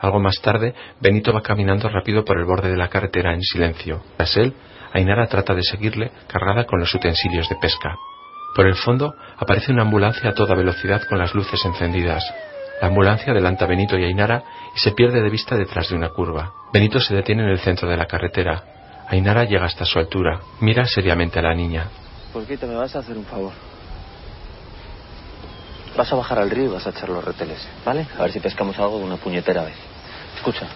Algo 0.00 0.18
más 0.18 0.40
tarde, 0.40 0.74
Benito 1.00 1.32
va 1.32 1.42
caminando 1.42 1.88
rápido 1.88 2.24
por 2.24 2.38
el 2.38 2.46
borde 2.46 2.70
de 2.70 2.76
la 2.76 2.88
carretera 2.88 3.34
en 3.34 3.42
silencio. 3.42 4.02
Tras 4.16 4.36
él, 4.36 4.54
Ainara 4.92 5.26
trata 5.26 5.54
de 5.54 5.62
seguirle, 5.62 6.10
cargada 6.26 6.64
con 6.64 6.80
los 6.80 6.92
utensilios 6.94 7.48
de 7.48 7.56
pesca. 7.56 7.96
Por 8.54 8.66
el 8.66 8.74
fondo 8.74 9.14
aparece 9.38 9.72
una 9.72 9.82
ambulancia 9.82 10.30
a 10.30 10.34
toda 10.34 10.56
velocidad 10.56 11.02
con 11.08 11.18
las 11.18 11.34
luces 11.34 11.64
encendidas. 11.64 12.24
La 12.80 12.88
ambulancia 12.88 13.32
adelanta 13.32 13.66
a 13.66 13.68
Benito 13.68 13.96
y 13.98 14.04
Ainara 14.04 14.42
y 14.74 14.78
se 14.78 14.92
pierde 14.92 15.22
de 15.22 15.30
vista 15.30 15.56
detrás 15.56 15.90
de 15.90 15.96
una 15.96 16.08
curva. 16.08 16.50
Benito 16.72 16.98
se 16.98 17.14
detiene 17.14 17.42
en 17.42 17.50
el 17.50 17.60
centro 17.60 17.88
de 17.88 17.96
la 17.96 18.06
carretera. 18.06 18.62
Ainara 19.08 19.44
llega 19.44 19.66
hasta 19.66 19.84
su 19.84 19.98
altura. 19.98 20.40
Mira 20.60 20.84
seriamente 20.86 21.38
a 21.38 21.42
la 21.42 21.54
niña. 21.54 21.88
Porquito, 22.32 22.66
me 22.66 22.74
vas 22.74 22.96
a 22.96 23.00
hacer 23.00 23.16
un 23.16 23.24
favor. 23.24 23.52
Vas 25.96 26.12
a 26.12 26.16
bajar 26.16 26.38
al 26.38 26.50
río 26.50 26.64
y 26.64 26.68
vas 26.68 26.86
a 26.86 26.90
echar 26.90 27.08
los 27.08 27.22
reteles, 27.22 27.66
¿vale? 27.84 28.06
A 28.18 28.22
ver 28.22 28.32
si 28.32 28.40
pescamos 28.40 28.78
algo 28.78 28.98
de 28.98 29.04
una 29.04 29.16
puñetera 29.16 29.64
vez. 29.64 29.89
Escucha, 30.40 30.68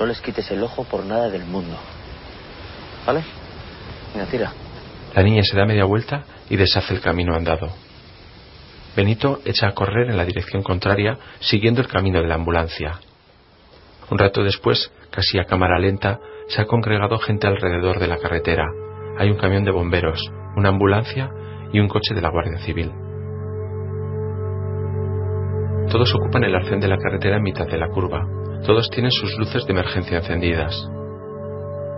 no 0.00 0.06
les 0.06 0.22
quites 0.22 0.50
el 0.52 0.62
ojo 0.62 0.84
por 0.84 1.04
nada 1.04 1.28
del 1.28 1.44
mundo. 1.44 1.76
¿Vale? 3.06 3.22
Mira, 4.14 4.24
tira. 4.24 4.52
La 5.14 5.22
niña 5.22 5.42
se 5.42 5.54
da 5.54 5.66
media 5.66 5.84
vuelta 5.84 6.24
y 6.48 6.56
deshace 6.56 6.94
el 6.94 7.02
camino 7.02 7.36
andado. 7.36 7.68
Benito 8.96 9.40
echa 9.44 9.68
a 9.68 9.74
correr 9.74 10.08
en 10.08 10.16
la 10.16 10.24
dirección 10.24 10.62
contraria, 10.62 11.18
siguiendo 11.40 11.82
el 11.82 11.88
camino 11.88 12.22
de 12.22 12.26
la 12.26 12.36
ambulancia. 12.36 13.00
Un 14.08 14.16
rato 14.16 14.42
después, 14.42 14.90
casi 15.10 15.38
a 15.38 15.44
cámara 15.44 15.78
lenta, 15.78 16.18
se 16.48 16.62
ha 16.62 16.64
congregado 16.64 17.18
gente 17.18 17.46
alrededor 17.46 17.98
de 17.98 18.06
la 18.06 18.16
carretera. 18.16 18.64
Hay 19.18 19.28
un 19.28 19.36
camión 19.36 19.62
de 19.62 19.72
bomberos, 19.72 20.22
una 20.56 20.70
ambulancia 20.70 21.28
y 21.70 21.80
un 21.80 21.88
coche 21.88 22.14
de 22.14 22.22
la 22.22 22.30
Guardia 22.30 22.60
Civil. 22.60 22.90
Todos 25.90 26.14
ocupan 26.14 26.44
el 26.44 26.54
arcén 26.54 26.80
de 26.80 26.88
la 26.88 26.96
carretera 26.96 27.36
en 27.36 27.42
mitad 27.42 27.66
de 27.66 27.76
la 27.76 27.88
curva. 27.88 28.41
Todos 28.64 28.88
tienen 28.90 29.10
sus 29.10 29.36
luces 29.38 29.66
de 29.66 29.72
emergencia 29.72 30.18
encendidas. 30.18 30.88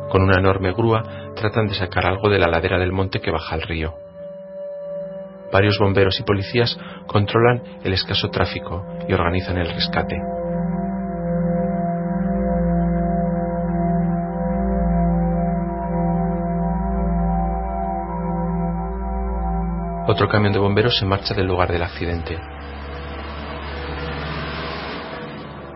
Con 0.08 0.22
una 0.22 0.38
enorme 0.38 0.72
grúa 0.72 1.02
tratan 1.36 1.66
de 1.66 1.74
sacar 1.74 2.06
algo 2.06 2.30
de 2.30 2.38
la 2.38 2.48
ladera 2.48 2.78
del 2.78 2.90
monte 2.90 3.20
que 3.20 3.30
baja 3.30 3.54
al 3.54 3.60
río. 3.62 3.94
Varios 5.52 5.78
bomberos 5.78 6.18
y 6.20 6.22
policías 6.22 6.78
controlan 7.06 7.62
el 7.84 7.92
escaso 7.92 8.30
tráfico 8.30 8.82
y 9.06 9.12
organizan 9.12 9.58
el 9.58 9.68
rescate. 9.68 10.16
Otro 20.06 20.28
camión 20.28 20.54
de 20.54 20.58
bomberos 20.58 20.96
se 20.98 21.04
marcha 21.04 21.34
del 21.34 21.46
lugar 21.46 21.70
del 21.70 21.82
accidente. 21.82 22.38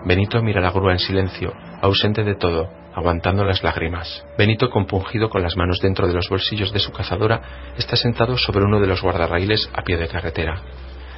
Benito 0.08 0.40
mira 0.40 0.62
la 0.62 0.70
grúa 0.70 0.92
en 0.92 0.98
silencio, 0.98 1.52
ausente 1.82 2.24
de 2.24 2.34
todo, 2.34 2.70
aguantando 2.94 3.44
las 3.44 3.62
lágrimas. 3.62 4.24
Benito, 4.38 4.70
compungido 4.70 5.28
con 5.28 5.42
las 5.42 5.54
manos 5.54 5.80
dentro 5.82 6.08
de 6.08 6.14
los 6.14 6.30
bolsillos 6.30 6.72
de 6.72 6.78
su 6.78 6.90
cazadora, 6.92 7.74
está 7.76 7.94
sentado 7.94 8.38
sobre 8.38 8.64
uno 8.64 8.80
de 8.80 8.86
los 8.86 9.02
guardarraíles 9.02 9.68
a 9.70 9.82
pie 9.82 9.98
de 9.98 10.08
carretera. 10.08 10.62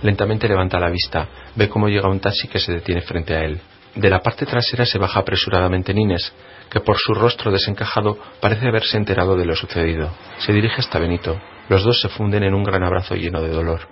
Lentamente 0.03 0.49
levanta 0.49 0.81
la 0.81 0.91
vista, 0.91 1.29
ve 1.55 1.69
cómo 1.69 1.89
llega 1.89 2.09
un 2.09 2.19
taxi 2.19 2.49
que 2.49 2.59
se 2.59 2.73
detiene 2.73 3.03
frente 3.03 3.37
a 3.37 3.45
él. 3.45 3.61
De 3.95 4.11
la 4.11 4.19
parte 4.19 4.45
trasera 4.45 4.85
se 4.85 4.99
baja 4.99 5.21
apresuradamente 5.21 5.95
Nines, 5.95 6.35
que 6.69 6.81
por 6.81 6.99
su 6.99 7.15
rostro 7.15 7.53
desencajado 7.53 8.19
parece 8.41 8.67
haberse 8.67 8.97
enterado 8.97 9.37
de 9.37 9.47
lo 9.47 9.55
sucedido. 9.55 10.11
Se 10.39 10.53
dirige 10.53 10.81
hasta 10.81 10.99
Benito. 10.99 11.41
Los 11.69 11.85
dos 11.85 12.01
se 12.01 12.09
funden 12.09 12.43
en 12.43 12.55
un 12.55 12.65
gran 12.65 12.83
abrazo 12.83 13.15
lleno 13.15 13.41
de 13.41 13.51
dolor. 13.51 13.83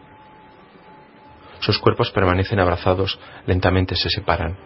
Sus 1.60 1.78
cuerpos 1.78 2.10
permanecen 2.10 2.58
abrazados, 2.58 3.16
lentamente 3.46 3.94
se 3.94 4.08
separan. 4.08 4.58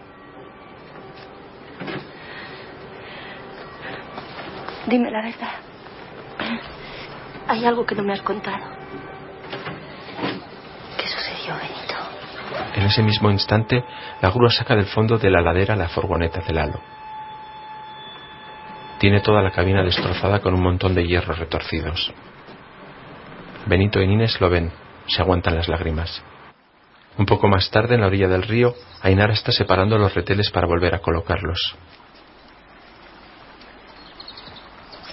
Dime 4.87 5.11
la 5.11 5.23
verdad. 5.23 5.53
Hay 7.49 7.65
algo 7.65 7.87
que 7.87 7.95
no 7.95 8.03
me 8.03 8.13
has 8.13 8.23
contado. 8.23 8.65
¿Qué 10.97 11.07
sucedió, 11.07 11.55
Benito? 11.55 11.95
En 12.75 12.85
ese 12.85 13.03
mismo 13.03 13.31
instante, 13.31 13.85
la 14.21 14.31
grúa 14.31 14.51
saca 14.51 14.75
del 14.75 14.87
fondo 14.87 15.19
de 15.19 15.31
la 15.31 15.41
ladera 15.41 15.77
la 15.77 15.89
furgoneta 15.89 16.41
de 16.41 16.53
Lalo. 16.53 16.81
Tiene 18.99 19.21
toda 19.21 19.43
la 19.43 19.51
cabina 19.51 19.83
destrozada 19.83 20.41
con 20.41 20.55
un 20.55 20.63
montón 20.63 20.95
de 20.95 21.05
hierros 21.05 21.39
retorcidos. 21.39 22.13
Benito 23.67 24.01
y 24.01 24.05
Inés 24.05 24.41
lo 24.41 24.49
ven, 24.49 24.73
se 25.07 25.23
aguantan 25.23 25.57
las 25.57 25.69
lágrimas. 25.69 26.23
Un 27.19 27.27
poco 27.27 27.47
más 27.47 27.71
tarde, 27.71 27.95
en 27.95 28.01
la 28.01 28.07
orilla 28.07 28.29
del 28.29 28.43
río, 28.43 28.75
Ainara 29.03 29.35
está 29.35 29.53
separando 29.53 29.99
los 29.99 30.15
reteles 30.15 30.51
para 30.51 30.67
volver 30.67 30.95
a 30.95 31.01
colocarlos. 31.01 31.77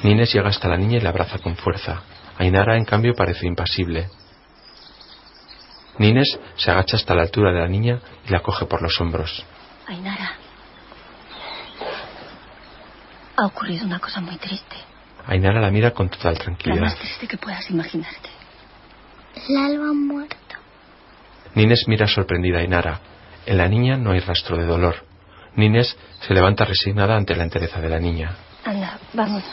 Nines 0.03 0.33
llega 0.33 0.49
hasta 0.49 0.67
la 0.67 0.77
niña 0.77 0.97
y 0.97 1.01
la 1.01 1.09
abraza 1.09 1.39
con 1.39 1.55
fuerza. 1.55 2.01
Ainara, 2.37 2.77
en 2.77 2.85
cambio, 2.85 3.13
parece 3.13 3.45
impasible. 3.47 4.09
Nines 5.97 6.39
se 6.55 6.71
agacha 6.71 6.95
hasta 6.95 7.13
la 7.13 7.23
altura 7.23 7.51
de 7.51 7.59
la 7.59 7.67
niña 7.67 7.99
y 8.25 8.31
la 8.31 8.39
coge 8.39 8.65
por 8.65 8.81
los 8.81 8.99
hombros. 9.01 9.45
Ainara. 9.87 10.31
Ha 13.35 13.45
ocurrido 13.45 13.85
una 13.85 13.99
cosa 13.99 14.21
muy 14.21 14.37
triste. 14.37 14.75
Ainara 15.27 15.59
la 15.59 15.69
mira 15.69 15.91
con 15.91 16.09
total 16.09 16.33
La 16.35 16.39
tranquilidad. 16.39 16.81
más 16.81 16.95
triste 16.97 17.27
que 17.27 17.37
puedas 17.37 17.69
imaginarte. 17.69 18.29
Lalo 19.49 19.83
ha 19.89 19.93
muerto. 19.93 20.35
Nines 21.55 21.83
mira 21.87 22.07
sorprendida 22.07 22.57
a 22.59 22.61
Ainara. 22.61 22.99
En 23.45 23.57
la 23.57 23.67
niña 23.67 23.97
no 23.97 24.11
hay 24.11 24.19
rastro 24.19 24.57
de 24.57 24.65
dolor. 24.65 24.95
Nines 25.55 25.97
se 26.21 26.33
levanta 26.33 26.63
resignada 26.63 27.15
ante 27.17 27.35
la 27.35 27.43
entereza 27.43 27.81
de 27.81 27.89
la 27.89 27.99
niña. 27.99 28.35
Anda, 28.63 28.97
vámonos. 29.13 29.43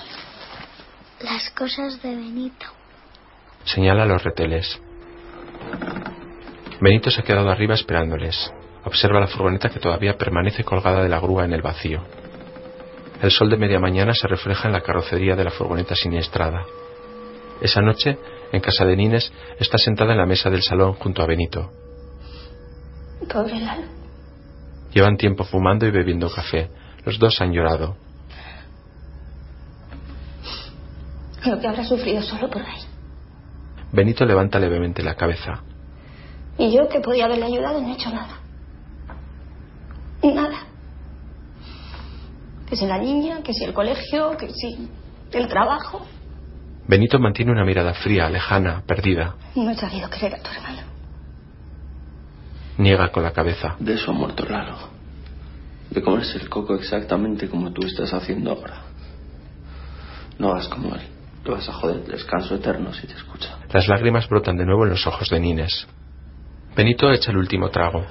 Las 1.23 1.51
cosas 1.51 2.03
de 2.03 2.15
Benito. 2.15 2.67
Señala 3.65 4.05
los 4.05 4.23
reteles. 4.23 4.79
Benito 6.81 7.11
se 7.11 7.23
ha 7.23 7.25
quedado 7.25 7.49
arriba 7.49 7.75
esperándoles. 7.75 8.53
Observa 8.85 9.19
la 9.19 9.27
furgoneta 9.27 9.71
que 9.71 9.81
todavía 9.81 10.19
permanece 10.19 10.63
colgada 10.63 11.03
de 11.03 11.09
la 11.09 11.19
grúa 11.19 11.47
en 11.47 11.55
el 11.55 11.63
vacío. 11.63 12.05
El 13.23 13.31
sol 13.31 13.49
de 13.49 13.57
media 13.57 13.81
mañana 13.81 14.13
se 14.13 14.29
refleja 14.29 14.69
en 14.69 14.73
la 14.73 14.83
carrocería 14.83 15.35
de 15.35 15.45
la 15.45 15.51
furgoneta 15.51 15.95
siniestrada. 15.95 16.65
Esa 17.63 17.81
noche, 17.81 18.19
en 18.53 18.61
casa 18.61 18.85
de 18.85 18.95
Nines, 18.95 19.33
está 19.59 19.79
sentada 19.79 20.13
en 20.13 20.19
la 20.19 20.27
mesa 20.27 20.51
del 20.51 20.63
salón 20.63 20.93
junto 20.95 21.23
a 21.23 21.27
Benito. 21.27 21.73
Pobre 23.33 23.59
Lalo. 23.59 23.87
Llevan 24.93 25.17
tiempo 25.17 25.45
fumando 25.45 25.87
y 25.87 25.91
bebiendo 25.91 26.31
café. 26.31 26.69
Los 27.07 27.19
dos 27.19 27.41
han 27.41 27.53
llorado. 27.53 27.97
Lo 31.47 31.61
que 31.61 31.69
habrá 31.69 31.85
sufrido 31.85 32.23
solo 32.23 32.51
por 32.51 32.63
ahí. 32.63 32.83
Benito 33.93 34.25
levanta 34.25 34.59
levemente 34.59 35.03
la 35.03 35.15
cabeza. 35.15 35.63
Y 36.59 36.73
yo, 36.73 36.89
que 36.89 37.01
podía 37.01 37.27
haberle 37.27 37.45
ayudado, 37.45 37.81
no 37.81 37.89
he 37.89 37.93
hecho 37.93 38.11
nada. 38.11 38.41
Nada. 40.23 40.59
Que 42.69 42.75
si 42.75 42.85
la 42.87 42.99
niña, 42.99 43.43
que 43.43 43.53
si 43.53 43.65
el 43.65 43.73
colegio, 43.73 44.37
que 44.37 44.49
si 44.51 44.89
el 45.33 45.47
trabajo. 45.47 46.05
Benito 46.89 47.19
mantiene 47.21 47.53
una 47.53 47.65
mirada 47.65 47.95
fría, 47.95 48.29
lejana, 48.29 48.83
perdida. 48.87 49.37
No 49.55 49.71
he 49.71 49.77
sabido 49.77 50.11
querer 50.11 50.35
a 50.35 50.43
tu 50.43 50.51
hermano. 50.51 50.83
Niega 52.79 53.11
con 53.13 53.23
la 53.23 53.33
cabeza. 53.33 53.77
De 53.79 53.95
eso 53.95 54.11
ha 54.11 54.15
muerto 54.15 54.45
Lalo. 54.45 54.77
De 55.91 56.03
comerse 56.03 56.39
el 56.39 56.49
coco 56.49 56.75
exactamente 56.75 57.49
como 57.49 57.73
tú 57.73 57.87
estás 57.87 58.13
haciendo 58.13 58.51
ahora. 58.51 58.83
No 60.39 60.51
hagas 60.51 60.69
como 60.69 60.95
él. 60.95 61.16
Te 61.47 61.53
vas 61.53 61.69
a 61.69 61.73
joder 61.75 62.03
descanso 62.07 62.57
eterno 62.57 62.93
si 62.93 63.07
te 63.07 63.15
escucha. 63.15 63.57
Las 63.73 63.87
lágrimas 63.87 64.29
brotan 64.29 64.57
de 64.57 64.67
nuevo 64.67 64.83
en 64.83 64.91
los 64.91 65.07
ojos 65.07 65.31
de 65.31 65.39
Nines. 65.39 65.87
Benito 66.75 67.09
echa 67.13 67.31
el 67.31 67.37
último 67.37 67.69
trago. 67.71 68.05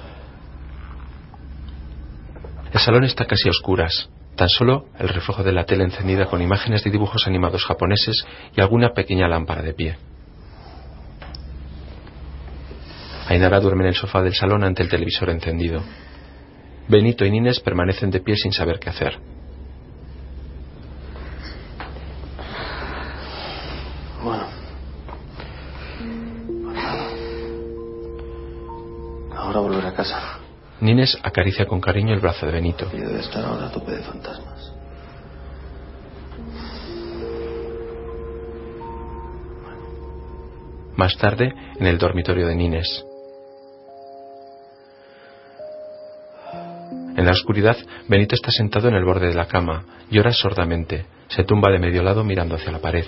El 2.72 2.80
salón 2.80 3.04
está 3.04 3.26
casi 3.26 3.48
a 3.48 3.50
oscuras. 3.50 4.08
Tan 4.36 4.48
solo 4.48 4.86
el 4.98 5.10
reflejo 5.10 5.42
de 5.42 5.52
la 5.52 5.66
tele 5.66 5.84
encendida 5.84 6.24
con 6.24 6.40
imágenes 6.40 6.82
de 6.82 6.90
dibujos 6.90 7.26
animados 7.26 7.62
japoneses 7.66 8.24
y 8.56 8.60
alguna 8.62 8.94
pequeña 8.94 9.28
lámpara 9.28 9.60
de 9.60 9.74
pie. 9.74 9.98
Ainara 13.28 13.60
duerme 13.60 13.82
en 13.82 13.88
el 13.88 13.94
sofá 13.96 14.22
del 14.22 14.34
salón 14.34 14.64
ante 14.64 14.82
el 14.82 14.88
televisor 14.88 15.28
encendido. 15.28 15.82
Benito 16.88 17.26
y 17.26 17.30
Nines 17.30 17.60
permanecen 17.60 18.10
de 18.10 18.20
pie 18.20 18.34
sin 18.36 18.52
saber 18.52 18.78
qué 18.78 18.88
hacer. 18.88 19.35
Volver 29.60 29.86
a 29.86 29.94
casa. 29.94 30.38
Nines 30.80 31.18
acaricia 31.22 31.66
con 31.66 31.80
cariño 31.80 32.12
el 32.14 32.20
brazo 32.20 32.46
de 32.46 32.52
Benito. 32.52 32.88
Y 32.92 32.98
debe 32.98 33.20
estar 33.20 33.44
ahora 33.44 33.66
a 33.66 33.72
tope 33.72 33.92
de 33.92 34.02
fantasmas. 34.02 34.72
Más 40.96 41.16
tarde, 41.16 41.52
en 41.78 41.86
el 41.86 41.98
dormitorio 41.98 42.46
de 42.46 42.54
Nines. 42.54 43.04
En 47.16 47.24
la 47.24 47.32
oscuridad, 47.32 47.76
Benito 48.08 48.34
está 48.34 48.50
sentado 48.50 48.88
en 48.88 48.94
el 48.94 49.04
borde 49.04 49.28
de 49.28 49.34
la 49.34 49.46
cama, 49.46 49.84
llora 50.10 50.32
sordamente, 50.32 51.06
se 51.28 51.44
tumba 51.44 51.70
de 51.70 51.78
medio 51.78 52.02
lado 52.02 52.22
mirando 52.24 52.56
hacia 52.56 52.72
la 52.72 52.78
pared. 52.78 53.06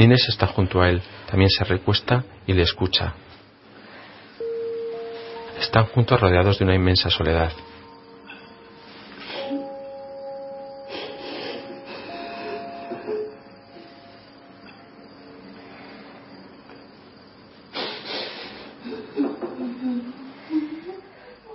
Nines 0.00 0.26
está 0.30 0.46
junto 0.46 0.80
a 0.80 0.88
él, 0.88 1.02
también 1.30 1.50
se 1.50 1.62
recuesta 1.62 2.24
y 2.46 2.54
le 2.54 2.62
escucha. 2.62 3.12
Están 5.60 5.84
juntos 5.88 6.18
rodeados 6.18 6.58
de 6.58 6.64
una 6.64 6.74
inmensa 6.74 7.10
soledad. 7.10 7.52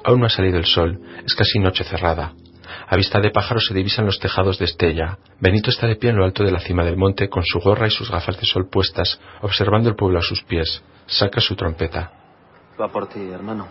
Aún 0.03 0.19
no 0.19 0.27
ha 0.27 0.29
salido 0.29 0.59
el 0.59 0.65
sol, 0.65 1.01
es 1.25 1.33
casi 1.33 1.57
noche 1.57 1.83
cerrada. 1.83 2.35
A 2.95 2.97
vista 2.97 3.19
de 3.19 3.29
pájaro 3.29 3.59
se 3.59 3.73
divisan 3.73 4.05
los 4.05 4.19
tejados 4.19 4.57
de 4.57 4.63
Estella. 4.63 5.17
Benito 5.41 5.69
está 5.69 5.85
de 5.85 5.97
pie 5.97 6.11
en 6.11 6.15
lo 6.15 6.23
alto 6.23 6.45
de 6.45 6.51
la 6.53 6.61
cima 6.61 6.85
del 6.85 6.95
monte 6.95 7.27
con 7.27 7.43
su 7.43 7.59
gorra 7.59 7.87
y 7.87 7.89
sus 7.89 8.09
gafas 8.09 8.39
de 8.39 8.45
sol 8.45 8.69
puestas, 8.69 9.19
observando 9.41 9.89
el 9.89 9.97
pueblo 9.97 10.19
a 10.19 10.21
sus 10.21 10.41
pies. 10.43 10.81
Saca 11.05 11.41
su 11.41 11.57
trompeta. 11.57 12.09
Va 12.79 12.87
por 12.87 13.09
ti, 13.09 13.19
hermano. 13.19 13.67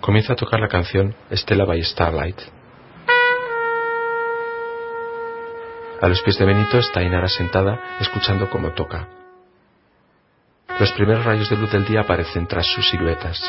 Comienza 0.00 0.32
a 0.32 0.36
tocar 0.36 0.58
la 0.58 0.66
canción 0.66 1.14
Estela 1.30 1.64
by 1.66 1.84
Starlight. 1.84 2.40
A 6.00 6.08
los 6.08 6.20
pies 6.20 6.36
de 6.36 6.46
Benito 6.46 6.78
está 6.78 7.00
Inara 7.00 7.28
sentada, 7.28 7.80
escuchando 8.00 8.50
cómo 8.50 8.72
toca. 8.72 9.08
Los 10.80 10.90
primeros 10.94 11.24
rayos 11.24 11.48
de 11.48 11.56
luz 11.58 11.70
del 11.70 11.84
día 11.84 12.00
aparecen 12.00 12.48
tras 12.48 12.66
sus 12.66 12.90
siluetas. 12.90 13.40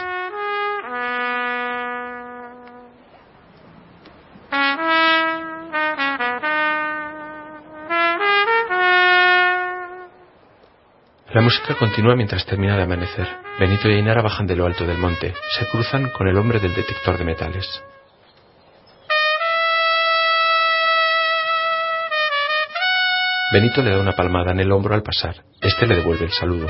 La 11.36 11.42
música 11.42 11.76
continúa 11.76 12.16
mientras 12.16 12.46
termina 12.46 12.78
de 12.78 12.84
amanecer. 12.84 13.28
Benito 13.60 13.90
y 13.90 13.96
Ainara 13.96 14.22
bajan 14.22 14.48
de 14.48 14.56
lo 14.56 14.66
alto 14.66 14.86
del 14.86 14.98
monte. 14.98 15.34
Se 15.60 15.68
cruzan 15.68 16.10
con 16.12 16.30
el 16.30 16.38
hombre 16.38 16.62
del 16.62 16.74
detector 16.74 17.18
de 17.18 17.26
metales. 17.26 17.84
Benito 23.52 23.82
le 23.82 23.92
da 23.92 24.00
una 24.00 24.14
palmada 24.14 24.54
en 24.54 24.62
el 24.62 24.72
hombro 24.72 24.96
al 24.96 25.04
pasar. 25.04 25.44
Este 25.60 25.86
le 25.86 25.96
devuelve 25.96 26.24
el 26.24 26.32
saludo. 26.32 26.68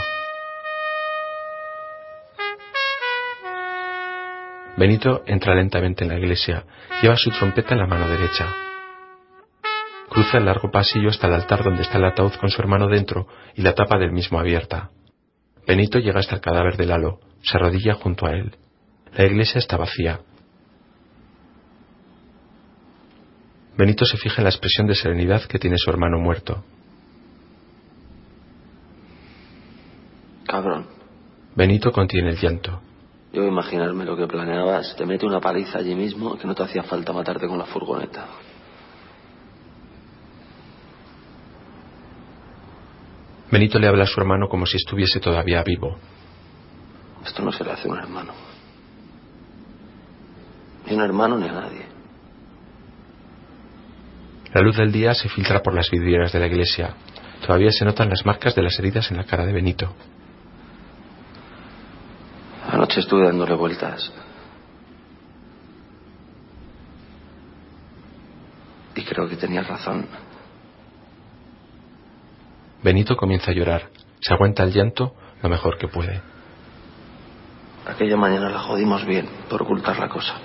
Benito 4.77 5.21
entra 5.27 5.53
lentamente 5.53 6.05
en 6.05 6.09
la 6.09 6.17
iglesia. 6.17 6.63
Lleva 7.03 7.15
su 7.17 7.29
trompeta 7.29 7.75
en 7.75 7.81
la 7.81 7.85
mano 7.85 8.07
derecha. 8.07 8.47
Cruza 10.15 10.37
el 10.37 10.45
largo 10.45 10.71
pasillo 10.71 11.09
hasta 11.09 11.27
el 11.27 11.33
altar 11.33 11.61
donde 11.61 11.81
está 11.81 11.97
el 11.97 12.05
ataúd 12.05 12.31
con 12.39 12.49
su 12.49 12.61
hermano 12.61 12.87
dentro 12.87 13.27
y 13.53 13.61
la 13.61 13.75
tapa 13.75 13.97
del 13.97 14.13
mismo 14.13 14.39
abierta. 14.39 14.89
Benito 15.67 15.99
llega 15.99 16.21
hasta 16.21 16.35
el 16.35 16.41
cadáver 16.41 16.77
de 16.77 16.85
Lalo, 16.85 17.19
se 17.43 17.57
arrodilla 17.57 17.95
junto 17.95 18.25
a 18.25 18.31
él. 18.31 18.55
La 19.13 19.25
iglesia 19.25 19.59
está 19.59 19.75
vacía. 19.75 20.21
Benito 23.77 24.05
se 24.05 24.15
fija 24.15 24.37
en 24.37 24.45
la 24.45 24.51
expresión 24.51 24.87
de 24.87 24.95
serenidad 24.95 25.43
que 25.43 25.59
tiene 25.59 25.75
su 25.77 25.89
hermano 25.89 26.17
muerto. 26.17 26.63
Cabrón. 30.47 30.87
Benito 31.57 31.91
contiene 31.91 32.29
el 32.29 32.37
llanto. 32.37 32.79
Yo 33.33 33.43
imaginarme 33.43 34.05
lo 34.05 34.15
que 34.15 34.27
planeabas. 34.27 34.95
Te 34.95 35.05
mete 35.05 35.25
una 35.25 35.41
paliza 35.41 35.79
allí 35.79 35.93
mismo 35.93 36.37
que 36.37 36.47
no 36.47 36.55
te 36.55 36.63
hacía 36.63 36.83
falta 36.83 37.11
matarte 37.11 37.49
con 37.49 37.57
la 37.57 37.65
furgoneta. 37.65 38.44
Benito 43.51 43.79
le 43.79 43.87
habla 43.87 44.03
a 44.03 44.07
su 44.07 44.19
hermano 44.19 44.47
como 44.47 44.65
si 44.65 44.77
estuviese 44.77 45.19
todavía 45.19 45.63
vivo. 45.63 45.97
Esto 47.25 47.43
no 47.43 47.51
se 47.51 47.63
le 47.63 47.71
hace 47.71 47.87
a 47.87 47.91
un 47.91 47.97
hermano. 47.97 48.33
Ni 50.85 50.93
a 50.93 50.95
un 50.95 51.01
hermano 51.01 51.37
ni 51.37 51.47
a 51.47 51.51
nadie. 51.51 51.85
La 54.53 54.61
luz 54.61 54.77
del 54.77 54.91
día 54.91 55.13
se 55.13 55.27
filtra 55.29 55.61
por 55.61 55.73
las 55.73 55.89
vidrieras 55.89 56.31
de 56.31 56.39
la 56.39 56.47
iglesia. 56.47 56.95
Todavía 57.45 57.71
se 57.71 57.83
notan 57.85 58.09
las 58.09 58.25
marcas 58.25 58.55
de 58.55 58.61
las 58.61 58.77
heridas 58.79 59.11
en 59.11 59.17
la 59.17 59.25
cara 59.25 59.45
de 59.45 59.53
Benito. 59.53 59.93
Anoche 62.67 63.01
estuve 63.01 63.25
dándole 63.25 63.53
vueltas. 63.53 64.11
Y 68.95 69.03
creo 69.03 69.27
que 69.27 69.35
tenías 69.35 69.67
razón. 69.67 70.07
Benito 72.85 73.17
comienza 73.17 73.49
a 73.49 73.53
llorar. 73.55 73.89
Se 74.21 74.31
aguanta 74.31 74.61
el 74.61 74.71
llanto 74.71 75.15
lo 75.41 75.49
mejor 75.49 75.79
que 75.79 75.87
puede. 75.87 76.21
Aquella 77.87 78.15
mañana 78.15 78.47
la 78.51 78.59
jodimos 78.59 79.03
bien 79.07 79.27
por 79.49 79.63
ocultar 79.63 79.97
la 79.97 80.07
cosa. 80.07 80.35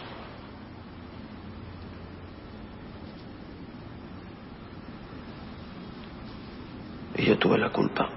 Y 7.14 7.26
yo 7.26 7.36
tuve 7.36 7.58
la 7.58 7.68
culpa. 7.68 8.08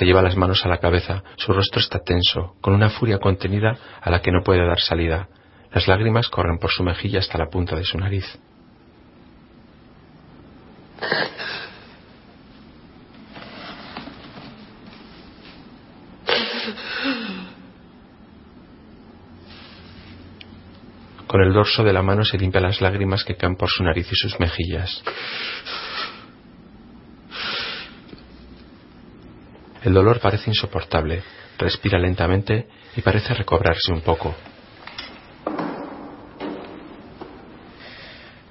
Se 0.00 0.06
lleva 0.06 0.22
las 0.22 0.34
manos 0.34 0.64
a 0.64 0.68
la 0.70 0.78
cabeza, 0.78 1.22
su 1.36 1.52
rostro 1.52 1.78
está 1.78 1.98
tenso, 1.98 2.54
con 2.62 2.72
una 2.72 2.88
furia 2.88 3.18
contenida 3.18 3.76
a 4.00 4.10
la 4.10 4.22
que 4.22 4.32
no 4.32 4.42
puede 4.42 4.66
dar 4.66 4.80
salida. 4.80 5.28
Las 5.72 5.88
lágrimas 5.88 6.30
corren 6.30 6.56
por 6.56 6.70
su 6.70 6.82
mejilla 6.82 7.18
hasta 7.18 7.36
la 7.36 7.50
punta 7.50 7.76
de 7.76 7.84
su 7.84 7.98
nariz. 7.98 8.24
Con 21.26 21.42
el 21.42 21.52
dorso 21.52 21.84
de 21.84 21.92
la 21.92 22.02
mano 22.02 22.24
se 22.24 22.38
limpia 22.38 22.62
las 22.62 22.80
lágrimas 22.80 23.22
que 23.22 23.36
caen 23.36 23.56
por 23.56 23.68
su 23.68 23.84
nariz 23.84 24.10
y 24.10 24.16
sus 24.16 24.40
mejillas. 24.40 25.02
El 29.90 29.94
dolor 29.94 30.20
parece 30.20 30.50
insoportable. 30.50 31.20
Respira 31.58 31.98
lentamente 31.98 32.68
y 32.94 33.00
parece 33.00 33.34
recobrarse 33.34 33.92
un 33.92 34.02
poco. 34.02 34.32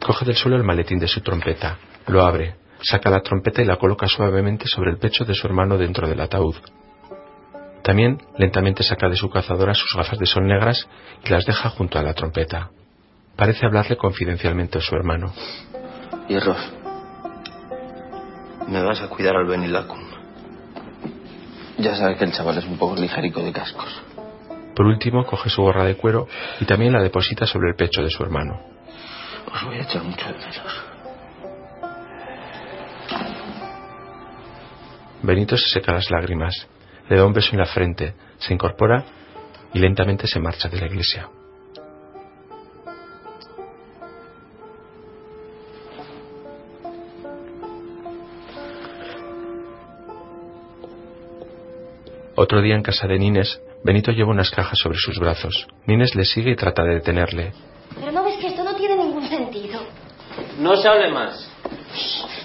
Coge 0.02 0.26
del 0.26 0.36
suelo 0.36 0.58
el 0.58 0.66
maletín 0.66 1.00
de 1.00 1.08
su 1.08 1.22
trompeta, 1.22 1.78
lo 2.08 2.26
abre, 2.26 2.56
saca 2.82 3.10
la 3.10 3.22
trompeta 3.22 3.62
y 3.62 3.66
la 3.66 3.78
coloca 3.78 4.06
suavemente 4.08 4.68
sobre 4.68 4.92
el 4.92 4.98
pecho 4.98 5.24
de 5.24 5.34
su 5.34 5.48
hermano 5.48 5.78
dentro 5.78 6.10
del 6.10 6.20
ataúd. 6.20 6.58
También 7.84 8.18
lentamente 8.38 8.84
saca 8.84 9.08
de 9.08 9.16
su 9.16 9.30
cazadora 9.30 9.74
sus 9.74 9.96
gafas 9.96 10.20
de 10.20 10.26
sol 10.26 10.46
negras 10.46 10.90
y 11.24 11.30
las 11.30 11.46
deja 11.46 11.70
junto 11.70 11.98
a 11.98 12.04
la 12.04 12.14
trompeta. 12.14 12.72
Parece 13.38 13.66
hablarle 13.66 13.96
confidencialmente 13.96 14.80
a 14.80 14.82
su 14.82 14.94
hermano. 14.94 15.32
Hierros. 16.28 16.74
Me 18.68 18.84
vas 18.84 19.02
a 19.02 19.08
cuidar 19.08 19.38
al 19.38 19.48
Benilacum. 19.48 20.09
Ya 21.80 21.96
sabes 21.96 22.18
que 22.18 22.26
el 22.26 22.34
chaval 22.34 22.58
es 22.58 22.66
un 22.66 22.78
poco 22.78 22.96
ligerico 22.96 23.42
de 23.42 23.54
cascos. 23.54 24.02
Por 24.76 24.86
último, 24.86 25.26
coge 25.26 25.50
su 25.50 25.62
gorra 25.62 25.86
de 25.86 25.96
cuero 25.96 26.28
y 26.60 26.66
también 26.66 26.92
la 26.92 27.02
deposita 27.02 27.46
sobre 27.46 27.70
el 27.70 27.76
pecho 27.76 28.04
de 28.04 28.10
su 28.10 28.22
hermano. 28.22 28.60
Os 29.52 29.64
voy 29.64 29.78
a 29.78 29.84
echar 29.84 30.04
mucho 30.04 30.26
de 30.28 30.34
menos. 30.34 30.84
Benito 35.22 35.58
se 35.58 35.70
seca 35.70 35.94
las 35.94 36.10
lágrimas, 36.12 36.68
le 37.10 37.18
da 37.18 37.26
un 37.26 37.34
beso 37.34 37.52
en 37.54 37.60
la 37.60 37.66
frente, 37.66 38.14
se 38.38 38.54
incorpora 38.54 39.04
y 39.74 39.80
lentamente 39.80 40.28
se 40.28 40.40
marcha 40.40 40.70
de 40.70 40.80
la 40.80 40.88
iglesia. 40.88 41.30
Otro 52.42 52.62
día 52.62 52.76
en 52.76 52.84
casa 52.84 53.06
de 53.06 53.20
Nines, 53.20 53.62
Benito 53.84 54.14
lleva 54.14 54.30
unas 54.30 54.50
cajas 54.50 54.80
sobre 54.80 54.98
sus 54.98 55.20
brazos. 55.20 55.68
Nines 55.86 56.16
le 56.16 56.24
sigue 56.24 56.52
y 56.52 56.56
trata 56.56 56.84
de 56.84 56.94
detenerle. 56.94 57.52
Pero 57.94 58.14
no 58.14 58.24
ves 58.24 58.38
que 58.38 58.48
esto 58.48 58.64
no 58.64 58.76
tiene 58.76 58.96
ningún 58.96 59.28
sentido. 59.28 59.82
No 60.58 60.78
se 60.78 60.88
hable 60.88 61.12
más. 61.12 61.52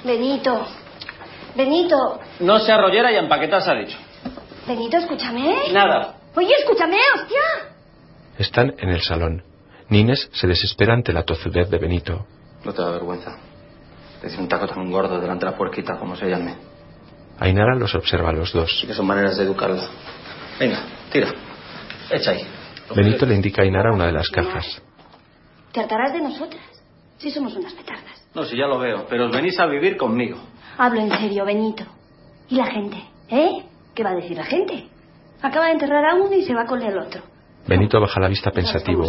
Benito. 0.03 0.67
Benito. 1.55 2.19
No 2.41 2.59
se 2.59 2.73
arrollera 2.73 3.13
y 3.13 3.19
empaquetar 3.19 3.63
se 3.63 3.71
ha 3.71 3.75
dicho. 3.75 3.97
Benito, 4.67 4.97
escúchame. 4.97 5.73
Nada. 5.73 6.17
Oye, 6.35 6.55
escúchame, 6.59 6.97
hostia. 7.15 7.77
Están 8.37 8.75
en 8.77 8.89
el 8.89 9.01
salón. 9.01 9.45
Nines 9.91 10.29
se 10.33 10.49
desespera 10.49 10.95
ante 10.95 11.13
la 11.13 11.23
tozudez 11.23 11.71
de 11.71 11.79
Benito. 11.79 12.27
No 12.65 12.73
te 12.73 12.83
da 12.83 12.91
vergüenza. 12.91 13.39
Decir 14.21 14.41
un 14.41 14.49
taco 14.49 14.67
tan 14.67 14.91
gordo 14.91 15.21
delante 15.21 15.47
de 15.47 15.53
la 15.53 15.57
puerquita, 15.57 15.97
como 16.01 16.17
se 16.17 16.29
llame. 16.29 16.74
Ainara 17.41 17.75
los 17.75 17.95
observa 17.95 18.31
a 18.31 18.33
los 18.33 18.53
dos. 18.53 18.71
Sí 18.81 18.87
que 18.87 18.95
son 18.95 19.07
maneras 19.07 19.37
de 19.37 19.45
educarla. 19.45 19.83
Venga, 20.59 20.81
tira. 21.13 21.33
Echa 22.11 22.33
ahí. 22.33 22.47
Benito 22.95 23.27
le 23.27 23.35
indica 23.35 23.63
a 23.63 23.65
Ainara 23.65 23.93
una 23.93 24.07
de 24.07 24.13
las 24.13 24.29
cajas. 24.29 24.83
Te 25.73 25.81
hartarás 25.81 26.13
de 26.13 26.21
nosotras. 26.21 26.63
Si 27.19 27.31
somos 27.31 27.55
unas 27.57 27.73
petardas. 27.73 28.23
No, 28.35 28.45
si 28.45 28.57
ya 28.57 28.67
lo 28.67 28.79
veo. 28.79 29.07
Pero 29.09 29.27
os 29.27 29.33
venís 29.33 29.59
a 29.59 29.67
vivir 29.67 29.97
conmigo. 29.97 30.39
Hablo 30.77 31.01
en 31.01 31.11
serio, 31.11 31.45
Benito. 31.45 31.85
¿Y 32.49 32.57
la 32.57 32.67
gente? 32.67 33.03
¿Eh? 33.29 33.65
¿Qué 33.95 34.05
va 34.05 34.11
a 34.11 34.15
decir 34.15 34.37
la 34.37 34.45
gente? 34.45 34.89
Acaba 35.41 35.67
de 35.67 35.73
enterrar 35.73 36.05
a 36.05 36.15
uno 36.15 36.33
y 36.35 36.43
se 36.43 36.55
va 36.55 36.67
con 36.67 36.83
el 36.83 36.99
otro. 36.99 37.23
Benito 37.67 38.01
baja 38.01 38.21
la 38.21 38.29
vista 38.29 38.51
¿Sabes 38.51 38.65
pensativo. 38.65 39.09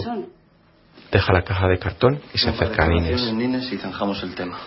Deja 1.11 1.33
la 1.33 1.43
caja 1.43 1.67
de 1.67 1.77
cartón 1.77 2.21
y 2.33 2.37
se 2.37 2.49
acerca 2.49 2.85
a 2.85 2.87
Nines. 2.87 3.33
Nines 3.33 3.71
y 3.71 3.77
zanjamos 3.77 4.21
el 4.23 4.35
tema. 4.35 4.57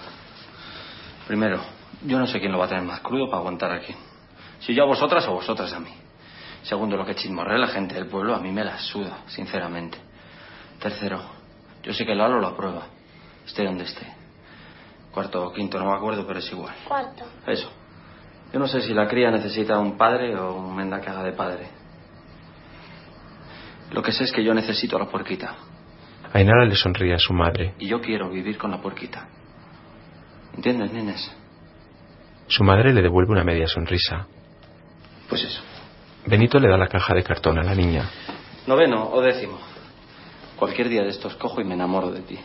Primero, 1.26 1.60
yo 2.02 2.18
no 2.18 2.26
sé 2.26 2.40
quién 2.40 2.52
lo 2.52 2.58
va 2.58 2.66
a 2.66 2.68
tener 2.68 2.84
más 2.84 3.00
crudo 3.00 3.26
para 3.26 3.38
aguantar 3.38 3.72
aquí. 3.72 3.94
Si 4.60 4.74
yo 4.74 4.84
a 4.84 4.86
vosotras 4.86 5.26
o 5.28 5.32
vosotras 5.32 5.72
a 5.72 5.80
mí. 5.80 5.92
Segundo, 6.62 6.96
lo 6.96 7.04
que 7.04 7.14
chismorrea 7.14 7.58
la 7.58 7.68
gente 7.68 7.94
del 7.94 8.06
pueblo 8.06 8.34
a 8.34 8.40
mí 8.40 8.50
me 8.50 8.64
la 8.64 8.78
suda, 8.78 9.18
sinceramente. 9.26 9.98
Tercero, 10.80 11.20
yo 11.82 11.92
sé 11.92 12.04
que 12.04 12.14
Lalo 12.14 12.40
lo 12.40 12.48
aprueba. 12.48 12.86
Esté 13.46 13.64
donde 13.64 13.84
esté. 13.84 14.06
Cuarto 15.12 15.44
o 15.44 15.52
quinto, 15.52 15.78
no 15.78 15.86
me 15.86 15.96
acuerdo, 15.96 16.26
pero 16.26 16.38
es 16.38 16.52
igual. 16.52 16.74
Cuarto. 16.86 17.24
Eso. 17.46 17.70
Yo 18.52 18.58
no 18.58 18.66
sé 18.66 18.80
si 18.80 18.92
la 18.94 19.06
cría 19.06 19.30
necesita 19.30 19.78
un 19.78 19.96
padre 19.96 20.36
o 20.36 20.54
un 20.54 20.74
menda 20.74 21.00
que 21.00 21.08
haga 21.08 21.22
de 21.22 21.32
padre. 21.32 21.68
Lo 23.90 24.02
que 24.02 24.12
sé 24.12 24.24
es 24.24 24.32
que 24.32 24.44
yo 24.44 24.52
necesito 24.52 24.96
a 24.96 25.00
la 25.00 25.06
puerquita. 25.06 25.56
Ainara 26.32 26.66
le 26.66 26.74
sonríe 26.74 27.14
a 27.14 27.18
su 27.18 27.32
madre. 27.32 27.74
Y 27.78 27.88
yo 27.88 28.00
quiero 28.00 28.28
vivir 28.28 28.58
con 28.58 28.70
la 28.70 28.80
puerquita. 28.80 29.28
¿Entiendes, 30.54 30.92
nenes? 30.92 31.38
Su 32.48 32.64
madre 32.64 32.92
le 32.92 33.02
devuelve 33.02 33.32
una 33.32 33.44
media 33.44 33.66
sonrisa. 33.66 34.26
Pues 35.28 35.44
eso. 35.44 35.60
Benito 36.26 36.58
le 36.58 36.68
da 36.68 36.76
la 36.76 36.88
caja 36.88 37.14
de 37.14 37.22
cartón 37.22 37.58
a 37.58 37.62
la 37.62 37.74
niña. 37.74 38.08
Noveno 38.66 39.10
o 39.10 39.20
décimo. 39.20 39.58
Cualquier 40.56 40.88
día 40.88 41.02
de 41.02 41.10
estos 41.10 41.36
cojo 41.36 41.60
y 41.60 41.64
me 41.64 41.74
enamoro 41.74 42.10
de 42.10 42.22
ti. 42.22 42.38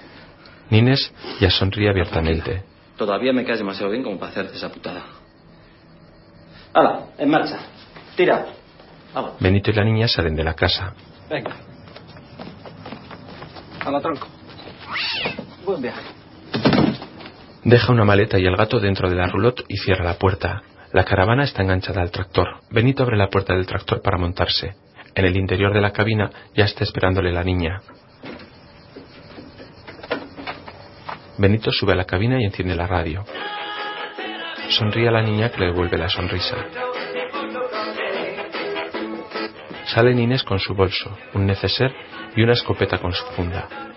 Nines 0.69 1.13
ya 1.39 1.49
sonríe 1.49 1.89
abiertamente. 1.89 2.63
Todavía 2.97 3.33
me 3.33 3.43
caes 3.43 3.59
demasiado 3.59 3.91
bien 3.91 4.03
como 4.03 4.19
para 4.19 4.31
hacerte 4.31 4.55
esa 4.55 4.69
putada. 4.69 5.03
¡Hala! 6.73 7.07
En 7.17 7.29
marcha. 7.29 7.59
Tira. 8.15 8.45
Vamos. 9.13 9.33
Benito 9.39 9.71
y 9.71 9.73
la 9.73 9.83
niña 9.83 10.07
salen 10.07 10.35
de 10.35 10.43
la 10.43 10.53
casa. 10.53 10.93
Venga. 11.29 11.55
A 13.85 13.91
la 13.91 14.01
tronco. 14.01 14.27
Buen 15.65 15.81
viaje. 15.81 16.22
Deja 17.65 17.93
una 17.93 18.03
maleta 18.03 18.37
y 18.37 18.45
el 18.45 18.57
gato 18.57 18.79
dentro 18.79 19.09
de 19.09 19.15
la 19.15 19.27
roulotte 19.27 19.63
y 19.69 19.77
cierra 19.77 20.03
la 20.03 20.15
puerta. 20.15 20.63
La 20.91 21.05
caravana 21.05 21.43
está 21.43 21.61
enganchada 21.61 22.01
al 22.01 22.11
tractor. 22.11 22.59
Benito 22.69 23.03
abre 23.03 23.15
la 23.15 23.29
puerta 23.29 23.53
del 23.53 23.65
tractor 23.65 24.01
para 24.01 24.17
montarse. 24.17 24.75
En 25.15 25.25
el 25.25 25.37
interior 25.37 25.73
de 25.73 25.79
la 25.79 25.91
cabina 25.91 26.29
ya 26.53 26.65
está 26.65 26.83
esperándole 26.83 27.31
la 27.31 27.43
niña. 27.43 27.81
Benito 31.37 31.71
sube 31.71 31.93
a 31.93 31.95
la 31.95 32.05
cabina 32.05 32.39
y 32.41 32.43
enciende 32.43 32.75
la 32.75 32.85
radio. 32.85 33.23
Sonríe 34.69 35.07
a 35.07 35.11
la 35.11 35.21
niña 35.21 35.49
que 35.49 35.61
le 35.61 35.67
devuelve 35.67 35.97
la 35.97 36.09
sonrisa. 36.09 36.57
Sale 39.85 40.11
Inés 40.11 40.43
con 40.43 40.59
su 40.59 40.73
bolso, 40.73 41.17
un 41.33 41.45
neceser 41.45 41.93
y 42.35 42.43
una 42.43 42.53
escopeta 42.53 42.97
con 42.97 43.13
su 43.13 43.25
funda. 43.35 43.92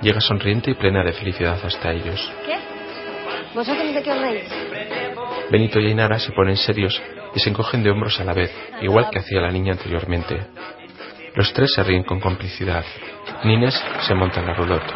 Llega 0.00 0.20
sonriente 0.20 0.70
y 0.70 0.74
plena 0.74 1.02
de 1.02 1.12
felicidad 1.12 1.58
hasta 1.62 1.90
ellos. 1.90 2.32
¿Qué? 2.46 2.56
¿Vosotros 3.54 3.94
de 3.94 4.02
qué 4.02 4.12
os 4.12 4.20
reís? 4.20 4.52
Benito 5.50 5.80
y 5.80 5.86
Ainara 5.86 6.18
se 6.18 6.32
ponen 6.32 6.56
serios 6.56 7.00
y 7.34 7.40
se 7.40 7.50
encogen 7.50 7.82
de 7.82 7.90
hombros 7.90 8.20
a 8.20 8.24
la 8.24 8.32
vez, 8.32 8.54
igual 8.80 9.08
que 9.10 9.18
hacía 9.18 9.40
la 9.40 9.50
niña 9.50 9.72
anteriormente. 9.72 10.46
Los 11.34 11.52
tres 11.52 11.72
se 11.74 11.82
ríen 11.82 12.04
con 12.04 12.20
complicidad. 12.20 12.84
Nines 13.44 13.74
se 14.00 14.14
monta 14.14 14.40
en 14.40 14.46
la 14.46 14.54
roulotte. 14.54 14.92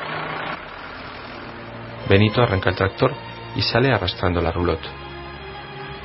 Benito 2.08 2.42
arranca 2.42 2.70
el 2.70 2.76
tractor 2.76 3.12
y 3.56 3.62
sale 3.62 3.92
arrastrando 3.92 4.40
la 4.40 4.52
roulotte. 4.52 4.86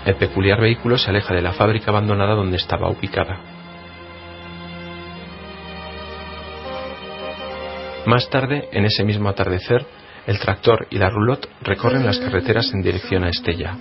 El 0.06 0.16
peculiar 0.16 0.60
vehículo 0.62 0.98
se 0.98 1.10
aleja 1.10 1.34
de 1.34 1.42
la 1.42 1.54
fábrica 1.54 1.92
abandonada 1.92 2.34
donde 2.34 2.58
estaba 2.58 2.90
ubicada. 2.90 3.57
Más 8.08 8.30
tarde, 8.30 8.70
en 8.72 8.86
ese 8.86 9.04
mismo 9.04 9.28
atardecer, 9.28 9.86
el 10.28 10.40
tractor 10.40 10.88
y 10.90 10.98
la 10.98 11.10
roulotte 11.10 11.50
recorren 11.62 12.06
las 12.06 12.18
carreteras 12.18 12.72
en 12.74 12.82
dirección 12.82 13.26
a 13.26 13.30
Estella. 13.30 13.78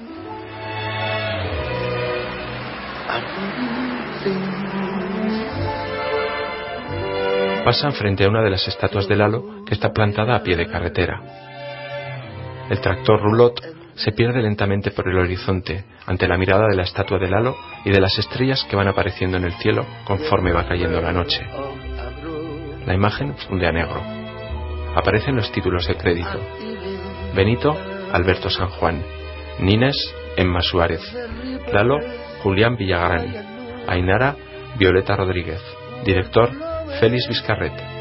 Pasan 7.64 7.92
frente 7.92 8.24
a 8.24 8.28
una 8.28 8.42
de 8.42 8.50
las 8.50 8.66
estatuas 8.66 9.06
de 9.06 9.14
Lalo 9.14 9.64
que 9.64 9.74
está 9.74 9.92
plantada 9.92 10.34
a 10.34 10.42
pie 10.42 10.56
de 10.56 10.66
carretera. 10.66 11.22
El 12.68 12.80
tractor 12.80 13.22
roulotte 13.22 13.62
se 13.94 14.10
pierde 14.10 14.42
lentamente 14.42 14.90
por 14.90 15.08
el 15.08 15.18
horizonte 15.18 15.84
ante 16.04 16.26
la 16.26 16.36
mirada 16.36 16.66
de 16.66 16.74
la 16.74 16.82
estatua 16.82 17.20
de 17.20 17.30
Lalo 17.30 17.54
y 17.84 17.92
de 17.92 18.00
las 18.00 18.18
estrellas 18.18 18.66
que 18.68 18.74
van 18.74 18.88
apareciendo 18.88 19.36
en 19.36 19.44
el 19.44 19.52
cielo 19.52 19.86
conforme 20.04 20.50
va 20.52 20.66
cayendo 20.66 21.00
la 21.00 21.12
noche. 21.12 21.46
La 22.86 22.94
imagen 22.94 23.36
funde 23.36 23.68
a 23.68 23.72
negro. 23.72 24.15
Aparecen 24.96 25.36
los 25.36 25.52
títulos 25.52 25.86
de 25.86 25.94
crédito. 25.96 26.40
Benito, 27.34 27.76
Alberto 28.12 28.48
San 28.48 28.70
Juan. 28.70 29.04
Nines, 29.60 29.94
Emma 30.36 30.62
Suárez. 30.62 31.02
Lalo, 31.70 31.98
Julián 32.42 32.76
Villagrán. 32.76 33.84
Ainara, 33.86 34.36
Violeta 34.78 35.14
Rodríguez. 35.14 35.62
Director, 36.02 36.50
Félix 36.98 37.28
Vizcarret. 37.28 37.95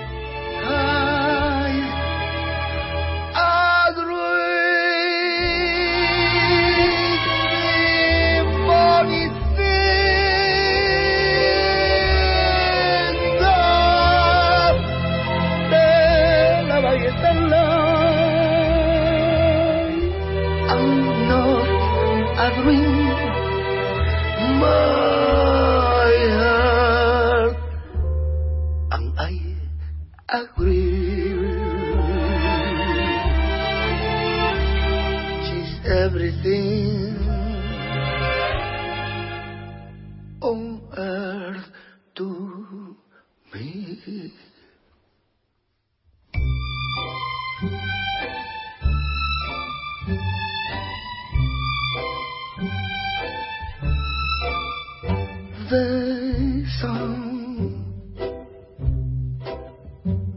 The 55.68 56.64
song 56.80 57.82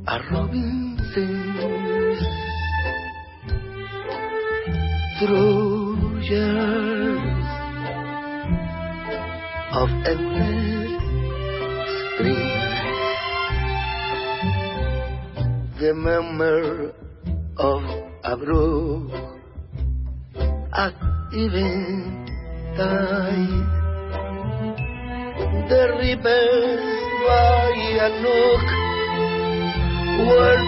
a 0.06 0.20
robin 0.32 0.96
sings 1.12 2.20
through 5.18 6.20
years 6.20 7.46
of 9.74 9.88
endless 10.08 10.96
spring. 12.14 12.48
The 15.78 15.92
memory 15.92 16.92
of 17.58 17.82
a 18.24 18.34
brook 18.34 19.12
at 20.72 20.94
even 21.34 22.26
time. 22.78 23.77
The 25.68 25.84
rivers 25.98 26.80
by 27.26 27.72
a 28.00 28.08
nook. 28.22 28.64
Where 30.26 30.67